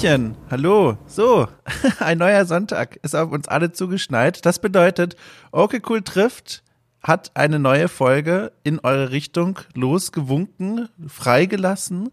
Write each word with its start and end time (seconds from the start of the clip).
Hallöchen, 0.00 0.34
hallo. 0.50 0.96
So, 1.06 1.46
ein 2.00 2.16
neuer 2.16 2.46
Sonntag 2.46 2.98
ist 3.02 3.14
auf 3.14 3.32
uns 3.32 3.48
alle 3.48 3.72
zugeschneit. 3.72 4.46
Das 4.46 4.58
bedeutet, 4.58 5.14
okay 5.52 5.82
cool 5.90 6.00
trifft 6.00 6.62
hat 7.02 7.32
eine 7.34 7.58
neue 7.58 7.86
Folge 7.88 8.52
in 8.62 8.78
eure 8.78 9.10
Richtung 9.10 9.58
losgewunken, 9.74 10.88
freigelassen. 11.06 12.08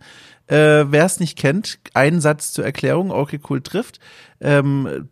Äh, 0.48 0.84
Wer 0.90 1.06
es 1.06 1.22
nicht 1.22 1.38
kennt, 1.38 1.80
ein 1.94 2.20
Satz 2.20 2.52
zur 2.52 2.66
Erklärung, 2.66 3.10
okay 3.10 3.40
cool 3.50 3.62
trifft. 3.62 4.02
Ähm, 4.42 5.08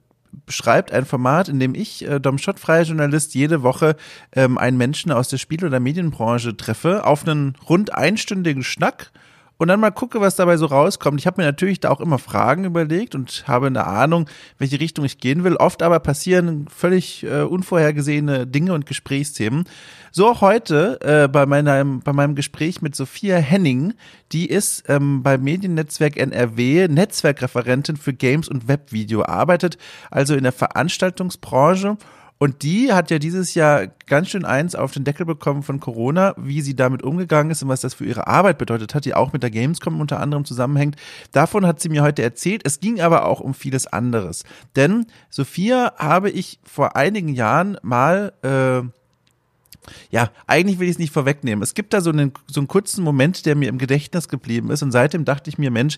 beschreibt 0.46 0.92
ein 0.92 1.06
Format, 1.06 1.48
in 1.48 1.62
dem 1.62 1.76
ich, 1.76 2.06
äh, 2.06 2.20
Dom 2.20 2.38
Schott, 2.38 2.60
freier 2.60 2.84
Journalist, 2.84 3.36
jede 3.36 3.64
Woche 3.64 3.96
ähm, 4.34 4.58
einen 4.58 4.76
Menschen 4.76 5.14
aus 5.14 5.30
der 5.30 5.38
Spiel- 5.38 5.64
oder 5.64 5.80
Medienbranche 5.80 6.58
treffe, 6.58 7.06
auf 7.06 7.26
einen 7.26 7.56
rund 7.70 7.96
einstündigen 7.96 8.64
Schnack 8.64 9.12
und 9.58 9.68
dann 9.70 9.80
mal 9.80 9.92
gucke, 9.92 10.20
was 10.20 10.36
dabei 10.36 10.58
so 10.58 10.66
rauskommt. 10.66 11.20
Ich 11.20 11.28
habe 11.28 11.42
mir 11.42 11.46
natürlich 11.46 11.80
da 11.80 11.90
auch 11.90 12.02
immer 12.02 12.20
Fragen 12.20 12.66
überlegt 12.66 13.16
und 13.16 13.46
habe 13.48 13.68
eine 13.68 13.88
Ahnung, 13.88 14.30
welche 14.58 14.80
Richtung 14.80 15.06
ich 15.06 15.20
gehen 15.20 15.44
will. 15.44 15.56
Oft 15.56 15.82
aber 15.82 16.00
passieren 16.00 16.68
völlig 16.68 17.24
äh, 17.24 17.42
unvorhergesehene 17.42 18.48
Dinge 18.48 18.74
und 18.74 18.86
Gesprächsthemen. 18.86 19.66
So 20.12 20.28
auch 20.28 20.42
heute 20.42 21.00
äh, 21.02 21.28
bei, 21.28 21.46
meinem, 21.46 22.02
bei 22.02 22.12
meinem 22.12 22.36
Gespräch 22.36 22.82
mit 22.82 22.96
Sophia 22.96 23.38
Henning. 23.38 23.94
Die 24.32 24.50
ist 24.50 24.84
ähm, 24.90 25.24
beim 25.24 25.42
Mediennetzwerk 25.44 26.18
NRW 26.18 26.88
Netzwerkreferentin 26.88 27.98
für 27.98 28.14
Games 28.14 28.50
und 28.50 28.68
Webvideo, 28.68 29.24
arbeitet 29.24 29.78
also 30.12 30.36
in 30.36 30.44
der 30.44 30.52
Veranstaltungsbranche 30.52 31.98
und 32.38 32.64
die 32.64 32.92
hat 32.92 33.12
ja 33.12 33.20
dieses 33.20 33.54
Jahr 33.54 33.88
ganz 34.08 34.30
schön 34.30 34.44
eins 34.44 34.76
auf 34.76 34.92
den 34.92 35.06
Deckel 35.06 35.26
bekommen 35.26 35.64
von 35.64 35.80
Corona, 35.80 36.34
wie 36.38 36.62
sie 36.62 36.76
damit 36.76 37.02
umgegangen 37.02 37.50
ist 37.52 37.64
und 37.64 37.70
was 37.70 37.82
das 37.82 37.94
für 37.94 38.06
ihre 38.06 38.28
Arbeit 38.28 38.58
bedeutet 38.58 38.94
hat, 38.94 39.06
die 39.06 39.14
auch 39.14 39.32
mit 39.32 39.42
der 39.42 39.52
Gamescom 39.52 40.02
unter 40.02 40.20
anderem 40.20 40.44
zusammenhängt. 40.44 40.98
Davon 41.32 41.66
hat 41.66 41.80
sie 41.80 41.90
mir 41.90 42.04
heute 42.04 42.24
erzählt. 42.24 42.64
Es 42.66 42.82
ging 42.82 43.00
aber 43.00 43.26
auch 43.26 43.40
um 43.40 43.54
vieles 43.54 43.88
anderes. 43.88 44.44
Denn 44.76 45.06
Sophia 45.30 45.94
habe 45.98 46.30
ich 46.30 46.60
vor 46.64 46.98
einigen 46.98 47.30
Jahren 47.30 47.78
mal 47.82 48.34
äh, 48.42 48.86
ja, 50.10 50.32
eigentlich 50.48 50.80
will 50.80 50.88
ich 50.88 50.96
es 50.96 51.00
nicht 51.00 51.14
vorwegnehmen. 51.14 51.62
Es 51.62 51.74
gibt 51.74 51.94
da 51.94 52.02
so 52.02 52.10
einen, 52.10 52.32
so 52.48 52.60
einen 52.60 52.68
kurzen 52.68 53.04
Moment, 53.04 53.46
der 53.46 53.56
mir 53.56 53.70
im 53.70 53.78
Gedächtnis 53.78 54.28
geblieben 54.28 54.72
ist 54.72 54.84
und 54.84 54.92
seitdem 54.92 55.26
dachte 55.26 55.50
ich 55.50 55.58
mir, 55.58 55.72
Mensch, 55.72 55.98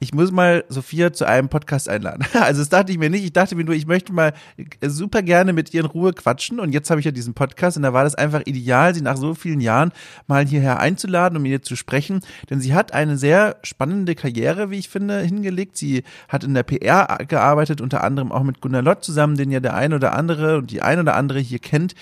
ich 0.00 0.14
muss 0.14 0.30
mal 0.30 0.64
Sophia 0.68 1.12
zu 1.12 1.26
einem 1.26 1.48
Podcast 1.48 1.88
einladen. 1.88 2.24
Also 2.48 2.60
das 2.60 2.68
dachte 2.68 2.92
ich 2.92 2.98
mir 2.98 3.10
nicht. 3.10 3.24
Ich 3.24 3.32
dachte 3.32 3.56
mir 3.56 3.64
nur, 3.64 3.74
ich 3.74 3.86
möchte 3.86 4.12
mal 4.12 4.32
super 4.80 5.22
gerne 5.22 5.52
mit 5.52 5.74
ihr 5.74 5.80
in 5.80 5.86
Ruhe 5.86 6.12
quatschen 6.12 6.60
und 6.60 6.72
jetzt 6.72 6.88
habe 6.88 7.00
ich 7.00 7.04
ja 7.04 7.10
diesen 7.10 7.34
Podcast 7.34 7.76
und 7.76 7.82
da 7.82 7.92
war 7.92 8.04
das 8.04 8.14
einfach 8.14 8.42
ideal, 8.46 8.94
sie 8.94 9.02
nach 9.02 9.16
so 9.16 9.34
vielen 9.34 9.60
Jahren 9.60 9.92
mal 10.28 10.46
hierher 10.46 10.78
einzuladen, 10.78 11.36
um 11.36 11.42
mit 11.42 11.52
ihr 11.52 11.62
zu 11.62 11.76
sprechen, 11.76 12.20
denn 12.48 12.60
sie 12.60 12.74
hat 12.74 12.92
eine 12.94 13.18
sehr 13.18 13.56
spannende 13.62 14.14
Karriere, 14.14 14.70
wie 14.70 14.78
ich 14.78 14.88
finde, 14.88 15.20
hingelegt. 15.20 15.76
Sie 15.76 16.04
hat 16.28 16.44
in 16.44 16.54
der 16.54 16.62
PR 16.62 17.18
gearbeitet, 17.26 17.80
unter 17.80 18.04
anderem 18.04 18.32
auch 18.32 18.44
mit 18.44 18.60
Gunnar 18.60 18.82
Lott 18.82 19.04
zusammen, 19.04 19.36
den 19.36 19.50
ja 19.50 19.60
der 19.60 19.74
ein 19.74 19.92
oder 19.92 20.14
andere 20.14 20.58
und 20.58 20.70
die 20.70 20.80
ein 20.80 21.00
oder 21.00 21.16
andere 21.16 21.40
hier 21.40 21.58
kennt. 21.58 21.94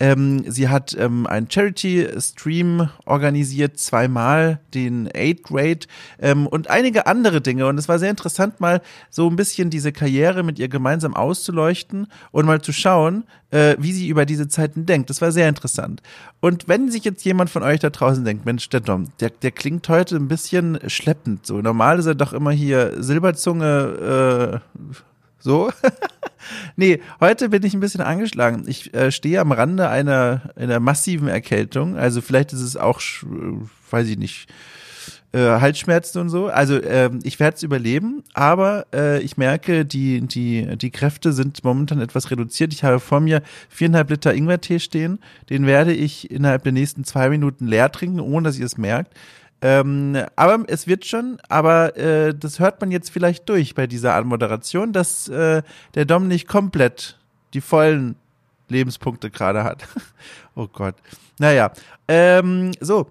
Ähm, 0.00 0.44
sie 0.50 0.68
hat 0.68 0.96
ähm, 0.98 1.26
einen 1.26 1.48
Charity-Stream 1.48 2.88
organisiert, 3.04 3.78
zweimal 3.78 4.58
den 4.74 5.08
Aid 5.14 5.44
Grade 5.44 5.86
ähm, 6.18 6.46
und 6.46 6.70
einige 6.70 7.06
andere 7.06 7.41
Dinge. 7.42 7.66
Und 7.66 7.78
es 7.78 7.88
war 7.88 7.98
sehr 7.98 8.10
interessant, 8.10 8.60
mal 8.60 8.80
so 9.10 9.28
ein 9.28 9.36
bisschen 9.36 9.70
diese 9.70 9.92
Karriere 9.92 10.42
mit 10.42 10.58
ihr 10.58 10.68
gemeinsam 10.68 11.14
auszuleuchten 11.14 12.06
und 12.30 12.46
mal 12.46 12.62
zu 12.62 12.72
schauen, 12.72 13.24
äh, 13.50 13.76
wie 13.78 13.92
sie 13.92 14.08
über 14.08 14.24
diese 14.24 14.48
Zeiten 14.48 14.86
denkt. 14.86 15.10
Das 15.10 15.20
war 15.20 15.32
sehr 15.32 15.48
interessant. 15.48 16.02
Und 16.40 16.68
wenn 16.68 16.90
sich 16.90 17.04
jetzt 17.04 17.24
jemand 17.24 17.50
von 17.50 17.62
euch 17.62 17.80
da 17.80 17.90
draußen 17.90 18.24
denkt, 18.24 18.46
Mensch, 18.46 18.68
der 18.68 18.80
Dom, 18.80 19.08
der, 19.20 19.30
der 19.30 19.50
klingt 19.50 19.88
heute 19.88 20.16
ein 20.16 20.28
bisschen 20.28 20.78
schleppend. 20.88 21.46
So 21.46 21.60
normal 21.60 21.98
ist 21.98 22.06
er 22.06 22.14
doch 22.14 22.32
immer 22.32 22.52
hier 22.52 23.02
Silberzunge, 23.02 24.60
äh, 24.62 24.78
so. 25.38 25.72
nee, 26.76 27.00
heute 27.20 27.48
bin 27.48 27.64
ich 27.64 27.74
ein 27.74 27.80
bisschen 27.80 28.00
angeschlagen. 28.00 28.64
Ich 28.66 28.94
äh, 28.94 29.10
stehe 29.10 29.40
am 29.40 29.52
Rande 29.52 29.88
einer, 29.88 30.42
einer 30.56 30.78
massiven 30.78 31.28
Erkältung. 31.28 31.96
Also 31.96 32.20
vielleicht 32.20 32.52
ist 32.52 32.60
es 32.60 32.76
auch, 32.76 33.00
weiß 33.90 34.08
ich 34.08 34.18
nicht, 34.18 34.48
äh, 35.32 35.38
Halsschmerzen 35.38 36.20
und 36.20 36.28
so. 36.28 36.48
Also 36.48 36.76
äh, 36.76 37.10
ich 37.22 37.40
werde 37.40 37.56
es 37.56 37.62
überleben, 37.62 38.22
aber 38.34 38.86
äh, 38.92 39.20
ich 39.22 39.36
merke, 39.36 39.84
die, 39.84 40.20
die, 40.20 40.76
die 40.76 40.90
Kräfte 40.90 41.32
sind 41.32 41.64
momentan 41.64 42.00
etwas 42.00 42.30
reduziert. 42.30 42.72
Ich 42.72 42.84
habe 42.84 43.00
vor 43.00 43.20
mir 43.20 43.42
viereinhalb 43.68 44.10
Liter 44.10 44.34
Ingwertee 44.34 44.78
stehen. 44.78 45.18
Den 45.50 45.66
werde 45.66 45.92
ich 45.92 46.30
innerhalb 46.30 46.64
der 46.64 46.72
nächsten 46.72 47.04
zwei 47.04 47.28
Minuten 47.30 47.66
leer 47.66 47.90
trinken, 47.90 48.20
ohne 48.20 48.44
dass 48.44 48.58
ihr 48.58 48.66
es 48.66 48.76
merkt. 48.76 49.14
Ähm, 49.62 50.18
aber 50.34 50.64
es 50.66 50.88
wird 50.88 51.06
schon, 51.06 51.38
aber 51.48 51.96
äh, 51.96 52.34
das 52.34 52.58
hört 52.58 52.80
man 52.80 52.90
jetzt 52.90 53.10
vielleicht 53.10 53.48
durch 53.48 53.76
bei 53.76 53.86
dieser 53.86 54.14
Anmoderation, 54.14 54.92
dass 54.92 55.28
äh, 55.28 55.62
der 55.94 56.04
Dom 56.04 56.26
nicht 56.26 56.48
komplett 56.48 57.16
die 57.54 57.60
vollen 57.60 58.16
Lebenspunkte 58.68 59.30
gerade 59.30 59.62
hat. 59.62 59.86
oh 60.56 60.66
Gott. 60.66 60.96
Naja, 61.38 61.70
ähm, 62.08 62.72
so, 62.80 63.08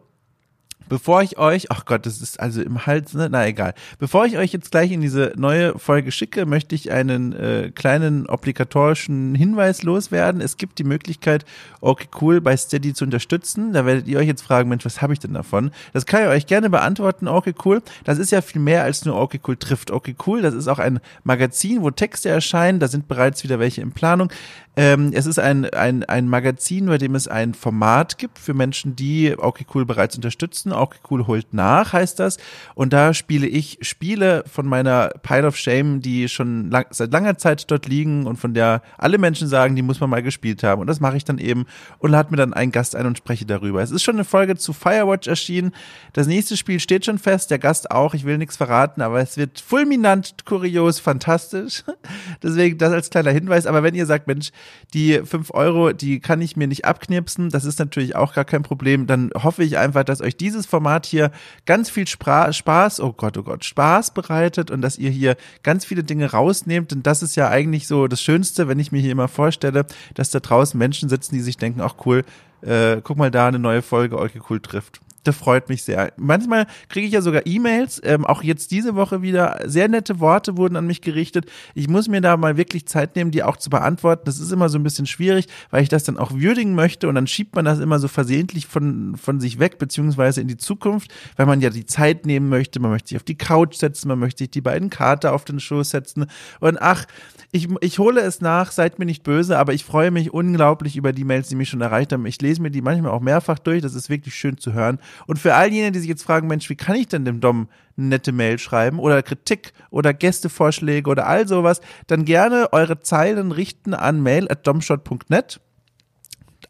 Bevor 0.92 1.22
ich 1.22 1.38
euch, 1.38 1.72
ach 1.72 1.86
Gott, 1.86 2.06
das 2.06 2.20
ist 2.20 2.38
also 2.38 2.62
im 2.62 2.86
Hals, 2.86 3.14
ne? 3.14 3.30
na 3.32 3.48
egal. 3.48 3.74
Bevor 3.98 4.26
ich 4.26 4.38
euch 4.38 4.52
jetzt 4.52 4.72
gleich 4.72 4.92
in 4.92 5.00
diese 5.00 5.32
neue 5.38 5.80
Folge 5.80 6.12
schicke, 6.12 6.46
möchte 6.46 6.76
ich 6.76 6.92
einen 6.92 7.32
äh, 7.32 7.72
kleinen 7.74 8.26
obligatorischen 8.26 9.34
Hinweis 9.34 9.84
loswerden. 9.84 10.42
Es 10.42 10.58
gibt 10.58 10.80
die 10.80 10.84
Möglichkeit, 10.84 11.46
okay 11.80 12.10
cool 12.20 12.42
bei 12.42 12.58
Steady 12.58 12.94
zu 12.94 13.06
unterstützen. 13.06 13.72
Da 13.72 13.86
werdet 13.86 14.06
ihr 14.10 14.20
euch 14.20 14.28
jetzt 14.28 14.42
fragen, 14.42 14.68
Mensch, 14.68 14.84
was 14.84 15.02
habe 15.02 15.14
ich 15.14 15.20
denn 15.20 15.34
davon? 15.34 15.72
Das 15.94 16.06
kann 16.06 16.24
ich 16.24 16.28
euch 16.28 16.46
gerne 16.46 16.70
beantworten, 16.70 17.30
okay 17.30 17.54
cool. 17.64 17.82
Das 18.04 18.18
ist 18.18 18.34
ja 18.34 18.42
viel 18.42 18.62
mehr 18.62 18.84
als 18.84 19.06
nur 19.06 19.16
okay 19.16 19.40
cool 19.48 19.56
trifft. 19.56 19.92
Okay 19.92 20.18
cool, 20.28 20.42
das 20.42 20.54
ist 20.54 20.68
auch 20.68 20.80
ein 20.80 21.00
Magazin, 21.24 21.84
wo 21.84 21.92
Texte 21.92 22.28
erscheinen. 22.28 22.82
Da 22.82 22.90
sind 22.90 23.08
bereits 23.08 23.46
wieder 23.46 23.60
welche 23.60 23.80
in 23.80 23.94
Planung. 23.94 24.30
Ähm, 24.78 25.12
es 25.14 25.26
ist 25.26 25.38
ein, 25.38 25.66
ein, 25.66 26.06
ein 26.06 26.30
Magazin, 26.30 26.86
bei 26.86 26.98
dem 26.98 27.16
es 27.16 27.28
ein 27.28 27.54
Format 27.54 28.18
gibt 28.18 28.40
für 28.40 28.54
Menschen, 28.54 28.96
die 28.96 29.36
okay 29.38 29.66
cool 29.74 29.86
bereits 29.86 30.16
unterstützen 30.16 30.72
auch 30.82 30.94
cool 31.10 31.28
holt 31.28 31.54
nach, 31.54 31.94
heißt 31.94 32.20
das. 32.20 32.38
Und 32.76 32.92
da 32.94 33.14
spiele 33.14 33.48
ich 33.48 33.78
Spiele 33.82 34.44
von 34.52 34.66
meiner 34.66 35.10
Pile 35.22 35.48
of 35.48 35.56
Shame, 35.56 36.02
die 36.02 36.28
schon 36.28 36.70
lang, 36.70 36.86
seit 36.90 37.12
langer 37.12 37.38
Zeit 37.38 37.70
dort 37.70 37.88
liegen 37.88 38.28
und 38.28 38.38
von 38.38 38.54
der 38.54 38.82
alle 38.98 39.18
Menschen 39.18 39.48
sagen, 39.48 39.76
die 39.76 39.82
muss 39.82 40.00
man 40.00 40.10
mal 40.10 40.24
gespielt 40.24 40.64
haben. 40.64 40.82
Und 40.82 40.88
das 40.88 41.00
mache 41.00 41.18
ich 41.18 41.24
dann 41.24 41.38
eben 41.38 41.66
und 42.00 42.12
lade 42.12 42.32
mir 42.32 42.38
dann 42.38 42.54
einen 42.54 42.72
Gast 42.72 42.96
ein 42.96 43.06
und 43.06 43.18
spreche 43.18 43.46
darüber. 43.46 43.82
Es 43.82 43.92
ist 43.92 44.04
schon 44.04 44.16
eine 44.16 44.26
Folge 44.26 44.56
zu 44.58 44.74
Firewatch 44.74 45.28
erschienen. 45.28 45.72
Das 46.14 46.28
nächste 46.28 46.58
Spiel 46.58 46.80
steht 46.80 47.06
schon 47.06 47.20
fest, 47.20 47.52
der 47.52 47.60
Gast 47.60 47.92
auch. 47.92 48.14
Ich 48.14 48.26
will 48.26 48.38
nichts 48.38 48.58
verraten, 48.58 49.02
aber 49.02 49.22
es 49.22 49.38
wird 49.38 49.60
fulminant, 49.60 50.46
kurios, 50.46 51.00
fantastisch. 51.00 51.84
Deswegen 52.44 52.78
das 52.78 52.92
als 52.92 53.10
kleiner 53.10 53.32
Hinweis. 53.32 53.68
Aber 53.68 53.84
wenn 53.84 53.96
ihr 53.96 54.06
sagt, 54.06 54.28
Mensch, 54.28 54.52
die 54.94 55.22
fünf 55.24 55.52
Euro, 55.52 55.94
die 55.94 56.20
kann 56.20 56.42
ich 56.42 56.58
mir 56.58 56.68
nicht 56.68 56.86
abknipsen, 56.86 57.50
das 57.50 57.66
ist 57.66 57.80
natürlich 57.80 58.16
auch 58.16 58.34
gar 58.34 58.46
kein 58.46 58.64
Problem, 58.64 59.08
dann 59.08 59.32
hoffe 59.36 59.64
ich 59.64 59.78
einfach, 59.78 60.04
dass 60.04 60.22
euch 60.22 60.36
dieses 60.36 60.66
Format 60.72 61.06
hier 61.06 61.32
ganz 61.66 61.90
viel 61.90 62.08
Spra 62.08 62.52
Spaß, 62.52 63.02
oh 63.02 63.14
Gott, 63.14 63.38
oh 63.38 63.44
Gott, 63.44 63.64
Spaß 63.64 64.14
bereitet 64.16 64.72
und 64.72 64.82
dass 64.82 64.98
ihr 64.98 65.12
hier 65.12 65.36
ganz 65.62 65.86
viele 65.86 66.04
Dinge 66.04 66.32
rausnehmt. 66.32 66.92
Denn 66.92 67.04
das 67.04 67.22
ist 67.22 67.36
ja 67.36 67.50
eigentlich 67.50 67.88
so 67.88 68.08
das 68.08 68.22
Schönste, 68.22 68.68
wenn 68.68 68.80
ich 68.80 68.92
mir 68.92 69.02
hier 69.02 69.12
immer 69.12 69.28
vorstelle, 69.28 69.86
dass 70.16 70.32
da 70.32 70.40
draußen 70.40 70.78
Menschen 70.78 71.10
sitzen, 71.10 71.36
die 71.36 71.42
sich 71.42 71.58
denken, 71.58 71.82
ach 71.82 71.96
cool, 72.06 72.24
äh, 72.62 73.02
guck 73.04 73.18
mal 73.18 73.32
da, 73.32 73.48
eine 73.48 73.60
neue 73.60 73.82
Folge 73.82 74.18
Euke 74.18 74.40
Cool 74.50 74.60
trifft. 74.60 75.01
Das 75.24 75.36
freut 75.36 75.70
mich 75.70 75.84
sehr. 75.84 76.14
Manchmal 76.18 76.66
kriege 76.90 77.06
ich 77.06 77.14
ja 77.14 77.22
sogar 77.22 77.46
E-Mails, 77.46 78.02
ähm, 78.04 78.26
auch 78.26 78.42
jetzt 78.42 78.72
diese 78.72 78.96
Woche 78.96 79.22
wieder. 79.22 79.60
Sehr 79.66 79.88
nette 79.88 80.20
Worte 80.20 80.58
wurden 80.58 80.76
an 80.76 80.88
mich 80.88 81.02
gerichtet. 81.02 81.46
Ich 81.76 81.88
muss 81.88 82.08
mir 82.08 82.22
da 82.22 82.38
mal 82.38 82.58
wirklich 82.58 82.88
Zeit 82.88 83.16
nehmen, 83.16 83.30
die 83.30 83.44
auch 83.44 83.58
zu 83.58 83.70
beantworten. 83.70 84.24
Das 84.26 84.40
ist 84.40 84.52
immer 84.52 84.68
so 84.70 84.80
ein 84.80 84.84
bisschen 84.84 85.06
schwierig, 85.06 85.48
weil 85.70 85.84
ich 85.84 85.90
das 85.90 86.04
dann 86.04 86.18
auch 86.18 86.32
würdigen 86.32 86.74
möchte 86.74 87.08
und 87.08 87.16
dann 87.16 87.28
schiebt 87.28 87.56
man 87.56 87.66
das 87.66 87.80
immer 87.80 88.00
so 88.00 88.08
versehentlich 88.08 88.66
von, 88.66 89.16
von 89.16 89.40
sich 89.40 89.60
weg, 89.60 89.78
beziehungsweise 89.78 90.42
in 90.42 90.48
die 90.48 90.58
Zukunft, 90.58 91.14
weil 91.36 91.46
man 91.46 91.62
ja 91.62 91.70
die 91.70 91.86
Zeit 91.86 92.26
nehmen 92.26 92.50
möchte. 92.50 92.80
Man 92.80 92.90
möchte 92.90 93.10
sich 93.10 93.18
auf 93.18 93.24
die 93.24 93.38
Couch 93.38 93.76
setzen, 93.76 94.08
man 94.08 94.18
möchte 94.18 94.40
sich 94.40 94.52
die 94.52 94.62
beiden 94.62 94.90
Kater 94.90 95.34
auf 95.34 95.46
den 95.46 95.60
Schoß 95.60 95.92
setzen. 95.92 96.26
Und 96.60 96.82
ach, 96.82 97.06
ich, 97.52 97.68
ich 97.82 98.00
hole 98.00 98.22
es 98.22 98.40
nach, 98.42 98.72
seid 98.72 98.98
mir 98.98 99.06
nicht 99.06 99.24
böse, 99.24 99.60
aber 99.60 99.74
ich 99.74 99.84
freue 99.84 100.10
mich 100.10 100.34
unglaublich 100.34 100.96
über 100.96 101.12
die 101.12 101.26
Mails, 101.26 101.50
die 101.50 101.56
mich 101.56 101.70
schon 101.70 101.82
erreicht 101.82 102.14
haben. 102.14 102.26
Ich 102.26 102.42
lese 102.42 102.62
mir 102.62 102.72
die 102.72 102.82
manchmal 102.82 103.12
auch 103.12 103.20
mehrfach 103.20 103.60
durch. 103.60 103.82
Das 103.82 103.94
ist 103.94 104.10
wirklich 104.10 104.36
schön 104.36 104.58
zu 104.58 104.74
hören. 104.74 105.00
Und 105.28 105.40
für 105.40 105.56
all 105.56 105.72
jene, 105.72 105.92
die 105.92 106.00
sich 106.00 106.10
jetzt 106.10 106.24
fragen, 106.24 106.48
Mensch, 106.48 106.70
wie 106.70 106.76
kann 106.76 106.96
ich 106.96 107.08
denn 107.08 107.26
dem 107.26 107.40
Dom 107.40 107.68
eine 107.98 108.08
nette 108.08 108.32
Mail 108.32 108.60
schreiben 108.60 109.00
oder 109.00 109.22
Kritik 109.24 109.74
oder 109.90 110.14
Gästevorschläge 110.14 111.10
oder 111.10 111.28
all 111.28 111.48
sowas, 111.48 111.82
dann 112.08 112.26
gerne 112.26 112.74
eure 112.74 113.00
Zeilen 113.00 113.52
richten 113.52 113.94
an 113.94 114.22
mail 114.22 114.50
at 114.50 114.66
domshot.net 114.66 115.60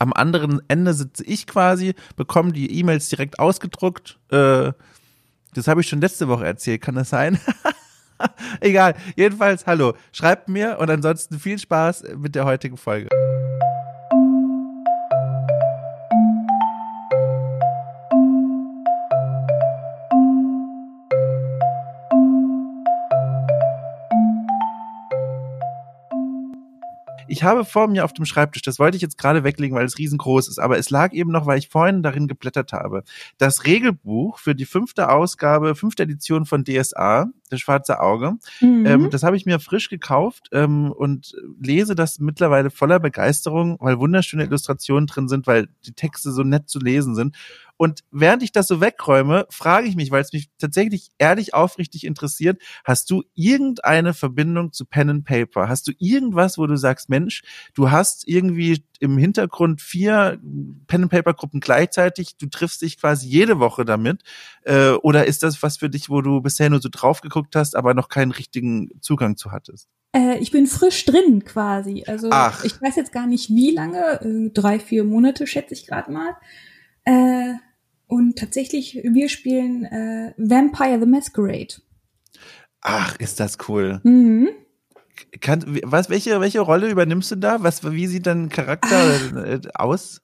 am 0.01 0.13
anderen 0.13 0.61
Ende 0.67 0.93
sitze 0.93 1.23
ich 1.23 1.45
quasi, 1.45 1.93
bekomme 2.15 2.51
die 2.51 2.79
E-Mails 2.79 3.09
direkt 3.09 3.37
ausgedruckt. 3.37 4.17
Äh, 4.31 4.71
das 5.53 5.67
habe 5.67 5.81
ich 5.81 5.87
schon 5.87 6.01
letzte 6.01 6.27
Woche 6.27 6.45
erzählt, 6.45 6.81
kann 6.81 6.95
das 6.95 7.09
sein? 7.09 7.39
Egal, 8.61 8.95
jedenfalls, 9.15 9.65
hallo, 9.67 9.93
schreibt 10.11 10.47
mir 10.47 10.79
und 10.79 10.89
ansonsten 10.89 11.39
viel 11.39 11.59
Spaß 11.59 12.03
mit 12.17 12.35
der 12.35 12.45
heutigen 12.45 12.77
Folge. 12.77 13.09
Ich 27.31 27.43
habe 27.43 27.63
vor 27.63 27.87
mir 27.87 28.03
auf 28.03 28.11
dem 28.11 28.25
Schreibtisch, 28.25 28.61
das 28.61 28.77
wollte 28.77 28.97
ich 28.97 29.01
jetzt 29.01 29.17
gerade 29.17 29.45
weglegen, 29.45 29.75
weil 29.75 29.85
es 29.85 29.97
riesengroß 29.97 30.49
ist, 30.49 30.59
aber 30.59 30.77
es 30.77 30.89
lag 30.89 31.13
eben 31.13 31.31
noch, 31.31 31.45
weil 31.45 31.57
ich 31.57 31.69
vorhin 31.69 32.03
darin 32.03 32.27
geblättert 32.27 32.73
habe, 32.73 33.03
das 33.37 33.65
Regelbuch 33.65 34.37
für 34.37 34.53
die 34.53 34.65
fünfte 34.65 35.09
Ausgabe, 35.09 35.75
fünfte 35.75 36.03
Edition 36.03 36.45
von 36.45 36.65
DSA, 36.65 37.31
das 37.51 37.59
schwarze 37.59 37.99
Auge. 37.99 38.33
Mhm. 38.59 38.85
Ähm, 38.85 39.09
das 39.09 39.23
habe 39.23 39.35
ich 39.35 39.45
mir 39.45 39.59
frisch 39.59 39.89
gekauft 39.89 40.49
ähm, 40.51 40.91
und 40.91 41.35
lese 41.59 41.95
das 41.95 42.19
mittlerweile 42.19 42.69
voller 42.69 42.99
Begeisterung, 42.99 43.77
weil 43.79 43.99
wunderschöne 43.99 44.43
Illustrationen 44.43 45.07
drin 45.07 45.27
sind, 45.27 45.47
weil 45.47 45.67
die 45.85 45.93
Texte 45.93 46.31
so 46.31 46.43
nett 46.43 46.69
zu 46.69 46.79
lesen 46.79 47.15
sind. 47.15 47.35
Und 47.81 48.03
während 48.11 48.43
ich 48.43 48.51
das 48.51 48.67
so 48.67 48.79
wegräume, 48.79 49.47
frage 49.49 49.87
ich 49.87 49.95
mich, 49.95 50.11
weil 50.11 50.21
es 50.21 50.33
mich 50.33 50.51
tatsächlich 50.59 51.09
ehrlich 51.17 51.55
aufrichtig 51.55 52.03
interessiert, 52.03 52.61
hast 52.83 53.09
du 53.09 53.23
irgendeine 53.33 54.13
Verbindung 54.13 54.71
zu 54.71 54.85
Pen 54.85 55.09
and 55.09 55.25
Paper? 55.25 55.67
Hast 55.67 55.87
du 55.87 55.91
irgendwas, 55.97 56.59
wo 56.59 56.67
du 56.67 56.77
sagst, 56.77 57.09
Mensch, 57.09 57.41
du 57.73 57.89
hast 57.89 58.27
irgendwie 58.27 58.83
im 58.99 59.17
Hintergrund 59.17 59.81
vier 59.81 60.39
Pen 60.85 61.01
and 61.01 61.11
Paper 61.11 61.33
Gruppen 61.33 61.59
gleichzeitig, 61.59 62.37
du 62.37 62.45
triffst 62.45 62.83
dich 62.83 62.99
quasi 62.99 63.27
jede 63.27 63.57
Woche 63.57 63.83
damit? 63.83 64.21
Äh, 64.61 64.91
oder 64.91 65.25
ist 65.25 65.41
das 65.41 65.63
was 65.63 65.77
für 65.77 65.89
dich, 65.89 66.07
wo 66.07 66.21
du 66.21 66.39
bisher 66.39 66.69
nur 66.69 66.81
so 66.81 66.89
drauf 66.91 67.21
geguckt 67.21 67.40
hast, 67.55 67.75
aber 67.75 67.93
noch 67.93 68.09
keinen 68.09 68.31
richtigen 68.31 68.89
Zugang 69.01 69.37
zu 69.37 69.51
hattest? 69.51 69.87
Äh, 70.13 70.39
ich 70.39 70.51
bin 70.51 70.67
frisch 70.67 71.05
drin 71.05 71.43
quasi. 71.45 72.03
Also 72.07 72.29
Ach. 72.31 72.63
ich 72.63 72.81
weiß 72.81 72.95
jetzt 72.95 73.11
gar 73.11 73.27
nicht 73.27 73.49
wie 73.49 73.71
lange, 73.71 74.21
äh, 74.21 74.49
drei, 74.53 74.79
vier 74.79 75.03
Monate 75.03 75.47
schätze 75.47 75.73
ich 75.73 75.87
gerade 75.87 76.11
mal. 76.11 76.35
Äh, 77.05 77.53
und 78.07 78.37
tatsächlich, 78.37 78.99
wir 79.03 79.29
spielen 79.29 79.85
äh, 79.85 80.33
Vampire 80.37 80.99
the 80.99 81.05
Masquerade. 81.05 81.75
Ach, 82.81 83.15
ist 83.17 83.39
das 83.39 83.57
cool. 83.69 84.01
Mhm. 84.03 84.49
Kann, 85.39 85.79
was, 85.83 86.09
welche, 86.09 86.41
welche 86.41 86.59
Rolle 86.59 86.89
übernimmst 86.89 87.31
du 87.31 87.35
da? 87.35 87.63
Was, 87.63 87.89
wie 87.89 88.07
sieht 88.07 88.25
dein 88.25 88.49
Charakter 88.49 89.17
Ach, 89.35 89.69
aus? 89.75 90.21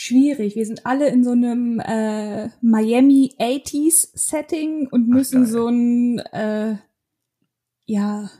Schwierig. 0.00 0.54
Wir 0.54 0.64
sind 0.64 0.86
alle 0.86 1.08
in 1.08 1.24
so 1.24 1.32
einem 1.32 1.80
äh, 1.80 2.50
Miami 2.60 3.34
80s 3.40 4.10
Setting 4.14 4.86
und 4.86 5.08
müssen 5.08 5.42
Ach, 5.42 5.48
so 5.48 5.66
einen 5.66 6.20
äh, 6.20 6.76
ja, 7.84 8.30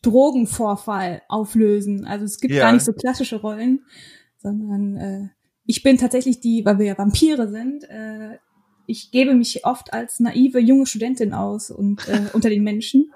Drogenvorfall 0.00 1.20
auflösen. 1.28 2.06
Also 2.06 2.24
es 2.24 2.40
gibt 2.40 2.54
ja. 2.54 2.62
gar 2.62 2.72
nicht 2.72 2.86
so 2.86 2.94
klassische 2.94 3.42
Rollen, 3.42 3.84
sondern 4.38 4.96
äh, 4.96 5.28
ich 5.66 5.82
bin 5.82 5.98
tatsächlich 5.98 6.40
die, 6.40 6.64
weil 6.64 6.78
wir 6.78 6.86
ja 6.86 6.96
Vampire 6.96 7.46
sind, 7.50 7.84
äh, 7.90 8.38
ich 8.86 9.10
gebe 9.10 9.34
mich 9.34 9.66
oft 9.66 9.92
als 9.92 10.18
naive 10.18 10.60
junge 10.60 10.86
Studentin 10.86 11.34
aus 11.34 11.70
und 11.70 12.08
äh, 12.08 12.22
unter 12.32 12.48
den 12.48 12.64
Menschen, 12.64 13.12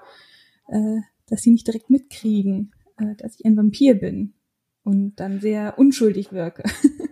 äh, 0.67 0.99
dass 1.25 1.41
sie 1.41 1.49
nicht 1.49 1.65
direkt 1.65 1.89
mitkriegen, 1.89 2.75
äh, 2.99 3.15
dass 3.15 3.39
ich 3.39 3.43
ein 3.43 3.57
Vampir 3.57 3.95
bin 3.95 4.35
und 4.83 5.15
dann 5.15 5.41
sehr 5.41 5.79
unschuldig 5.79 6.31
wirke. 6.31 6.61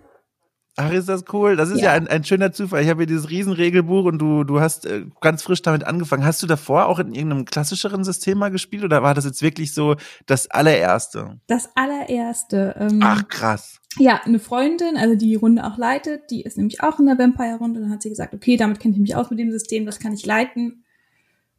Ach, 0.78 0.92
ist 0.92 1.08
das 1.08 1.24
cool. 1.32 1.56
Das 1.56 1.70
ist 1.70 1.80
ja, 1.80 1.86
ja 1.86 1.92
ein, 1.94 2.08
ein, 2.08 2.26
schöner 2.26 2.52
Zufall. 2.52 2.84
Ich 2.84 2.90
habe 2.90 3.02
hier 3.02 3.08
dieses 3.08 3.30
Riesenregelbuch 3.30 4.06
und 4.06 4.20
du, 4.20 4.44
du 4.44 4.60
hast 4.60 4.86
äh, 4.86 5.06
ganz 5.22 5.42
frisch 5.42 5.62
damit 5.62 5.86
angefangen. 5.86 6.26
Hast 6.26 6.44
du 6.44 6.48
davor 6.48 6.88
auch 6.88 7.00
in 7.00 7.14
irgendeinem 7.14 7.46
klassischeren 7.46 8.04
System 8.04 8.38
mal 8.38 8.52
gespielt 8.52 8.84
oder 8.84 9.02
war 9.02 9.14
das 9.14 9.24
jetzt 9.24 9.42
wirklich 9.42 9.74
so 9.74 9.96
das 10.26 10.52
allererste? 10.52 11.40
Das 11.48 11.70
allererste. 11.76 12.76
Ähm, 12.78 13.00
Ach, 13.02 13.26
krass. 13.30 13.80
Ja, 13.98 14.20
eine 14.26 14.40
Freundin, 14.40 14.98
also 14.98 15.16
die 15.16 15.28
die 15.28 15.36
Runde 15.36 15.66
auch 15.66 15.78
leitet, 15.78 16.30
die 16.30 16.42
ist 16.42 16.58
nämlich 16.58 16.82
auch 16.84 17.00
in 17.00 17.06
der 17.06 17.18
Vampire-Runde. 17.18 17.80
Dann 17.80 17.92
hat 17.92 18.02
sie 18.02 18.10
gesagt, 18.10 18.34
okay, 18.34 18.58
damit 18.58 18.82
kenne 18.82 18.96
ich 18.96 19.00
mich 19.00 19.16
aus 19.16 19.30
mit 19.30 19.40
dem 19.40 19.52
System, 19.52 19.86
das 19.86 20.00
kann 20.00 20.14
ich 20.14 20.26
leiten. 20.26 20.84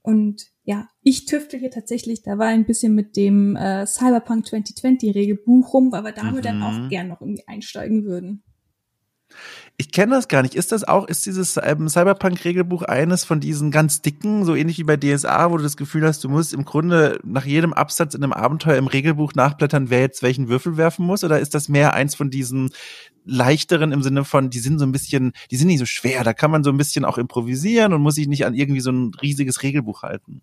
Und 0.02 0.46
ja, 0.62 0.88
ich 1.02 1.24
tüftel 1.24 1.58
hier 1.58 1.70
tatsächlich 1.70 2.22
dabei 2.22 2.48
ein 2.48 2.66
bisschen 2.66 2.94
mit 2.94 3.16
dem 3.16 3.56
äh, 3.56 3.86
Cyberpunk 3.86 4.46
2020 4.46 5.14
Regelbuch 5.14 5.72
rum, 5.72 5.90
weil 5.90 6.04
wir 6.04 6.12
damit 6.12 6.36
mhm. 6.36 6.42
dann 6.42 6.62
auch 6.62 6.78
mhm. 6.78 6.88
gern 6.90 7.08
noch 7.08 7.20
irgendwie 7.20 7.48
einsteigen 7.48 8.04
würden. 8.04 8.42
Ich 9.78 9.92
kenne 9.92 10.14
das 10.14 10.28
gar 10.28 10.42
nicht. 10.42 10.54
Ist 10.54 10.72
das 10.72 10.84
auch, 10.84 11.06
ist 11.06 11.26
dieses 11.26 11.58
ähm, 11.62 11.88
Cyberpunk-Regelbuch 11.88 12.82
eines 12.82 13.24
von 13.24 13.40
diesen 13.40 13.70
ganz 13.70 14.00
dicken, 14.00 14.44
so 14.44 14.54
ähnlich 14.54 14.78
wie 14.78 14.84
bei 14.84 14.96
DSA, 14.96 15.50
wo 15.50 15.58
du 15.58 15.62
das 15.62 15.76
Gefühl 15.76 16.06
hast, 16.06 16.24
du 16.24 16.28
musst 16.28 16.54
im 16.54 16.64
Grunde 16.64 17.18
nach 17.24 17.44
jedem 17.44 17.74
Absatz 17.74 18.14
in 18.14 18.24
einem 18.24 18.32
Abenteuer 18.32 18.76
im 18.76 18.86
Regelbuch 18.86 19.34
nachblättern, 19.34 19.90
wer 19.90 20.00
jetzt 20.00 20.22
welchen 20.22 20.48
Würfel 20.48 20.76
werfen 20.78 21.04
muss? 21.04 21.24
Oder 21.24 21.40
ist 21.40 21.54
das 21.54 21.68
mehr 21.68 21.92
eins 21.92 22.14
von 22.14 22.30
diesen 22.30 22.70
leichteren 23.26 23.92
im 23.92 24.02
Sinne 24.02 24.24
von, 24.24 24.48
die 24.48 24.60
sind 24.60 24.78
so 24.78 24.86
ein 24.86 24.92
bisschen, 24.92 25.32
die 25.50 25.56
sind 25.56 25.66
nicht 25.66 25.80
so 25.80 25.86
schwer, 25.86 26.24
da 26.24 26.32
kann 26.32 26.50
man 26.50 26.64
so 26.64 26.70
ein 26.70 26.78
bisschen 26.78 27.04
auch 27.04 27.18
improvisieren 27.18 27.92
und 27.92 28.00
muss 28.00 28.14
sich 28.14 28.28
nicht 28.28 28.46
an 28.46 28.54
irgendwie 28.54 28.80
so 28.80 28.90
ein 28.90 29.12
riesiges 29.20 29.62
Regelbuch 29.62 30.02
halten? 30.02 30.40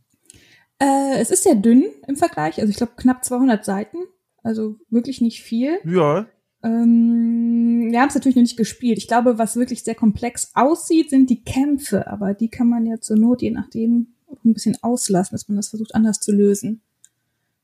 Äh, 0.79 1.19
es 1.19 1.31
ist 1.31 1.43
sehr 1.43 1.55
dünn 1.55 1.85
im 2.07 2.17
Vergleich, 2.17 2.59
also 2.59 2.69
ich 2.69 2.77
glaube 2.77 2.93
knapp 2.97 3.23
200 3.23 3.63
Seiten, 3.63 3.97
also 4.43 4.75
wirklich 4.89 5.21
nicht 5.21 5.41
viel. 5.41 5.79
Ja. 5.85 6.27
Ähm, 6.63 7.89
wir 7.91 7.99
haben 7.99 8.09
es 8.09 8.15
natürlich 8.15 8.35
noch 8.35 8.43
nicht 8.43 8.57
gespielt. 8.57 8.97
Ich 8.97 9.07
glaube, 9.07 9.37
was 9.37 9.55
wirklich 9.55 9.83
sehr 9.83 9.95
komplex 9.95 10.51
aussieht, 10.53 11.09
sind 11.09 11.29
die 11.29 11.43
Kämpfe, 11.43 12.07
aber 12.07 12.33
die 12.33 12.49
kann 12.49 12.69
man 12.69 12.85
ja 12.85 12.99
zur 12.99 13.17
Not, 13.17 13.41
je 13.41 13.51
nachdem, 13.51 14.13
ein 14.43 14.53
bisschen 14.53 14.77
auslassen, 14.81 15.35
dass 15.35 15.47
man 15.47 15.57
das 15.57 15.69
versucht 15.69 15.93
anders 15.93 16.19
zu 16.19 16.31
lösen. 16.31 16.81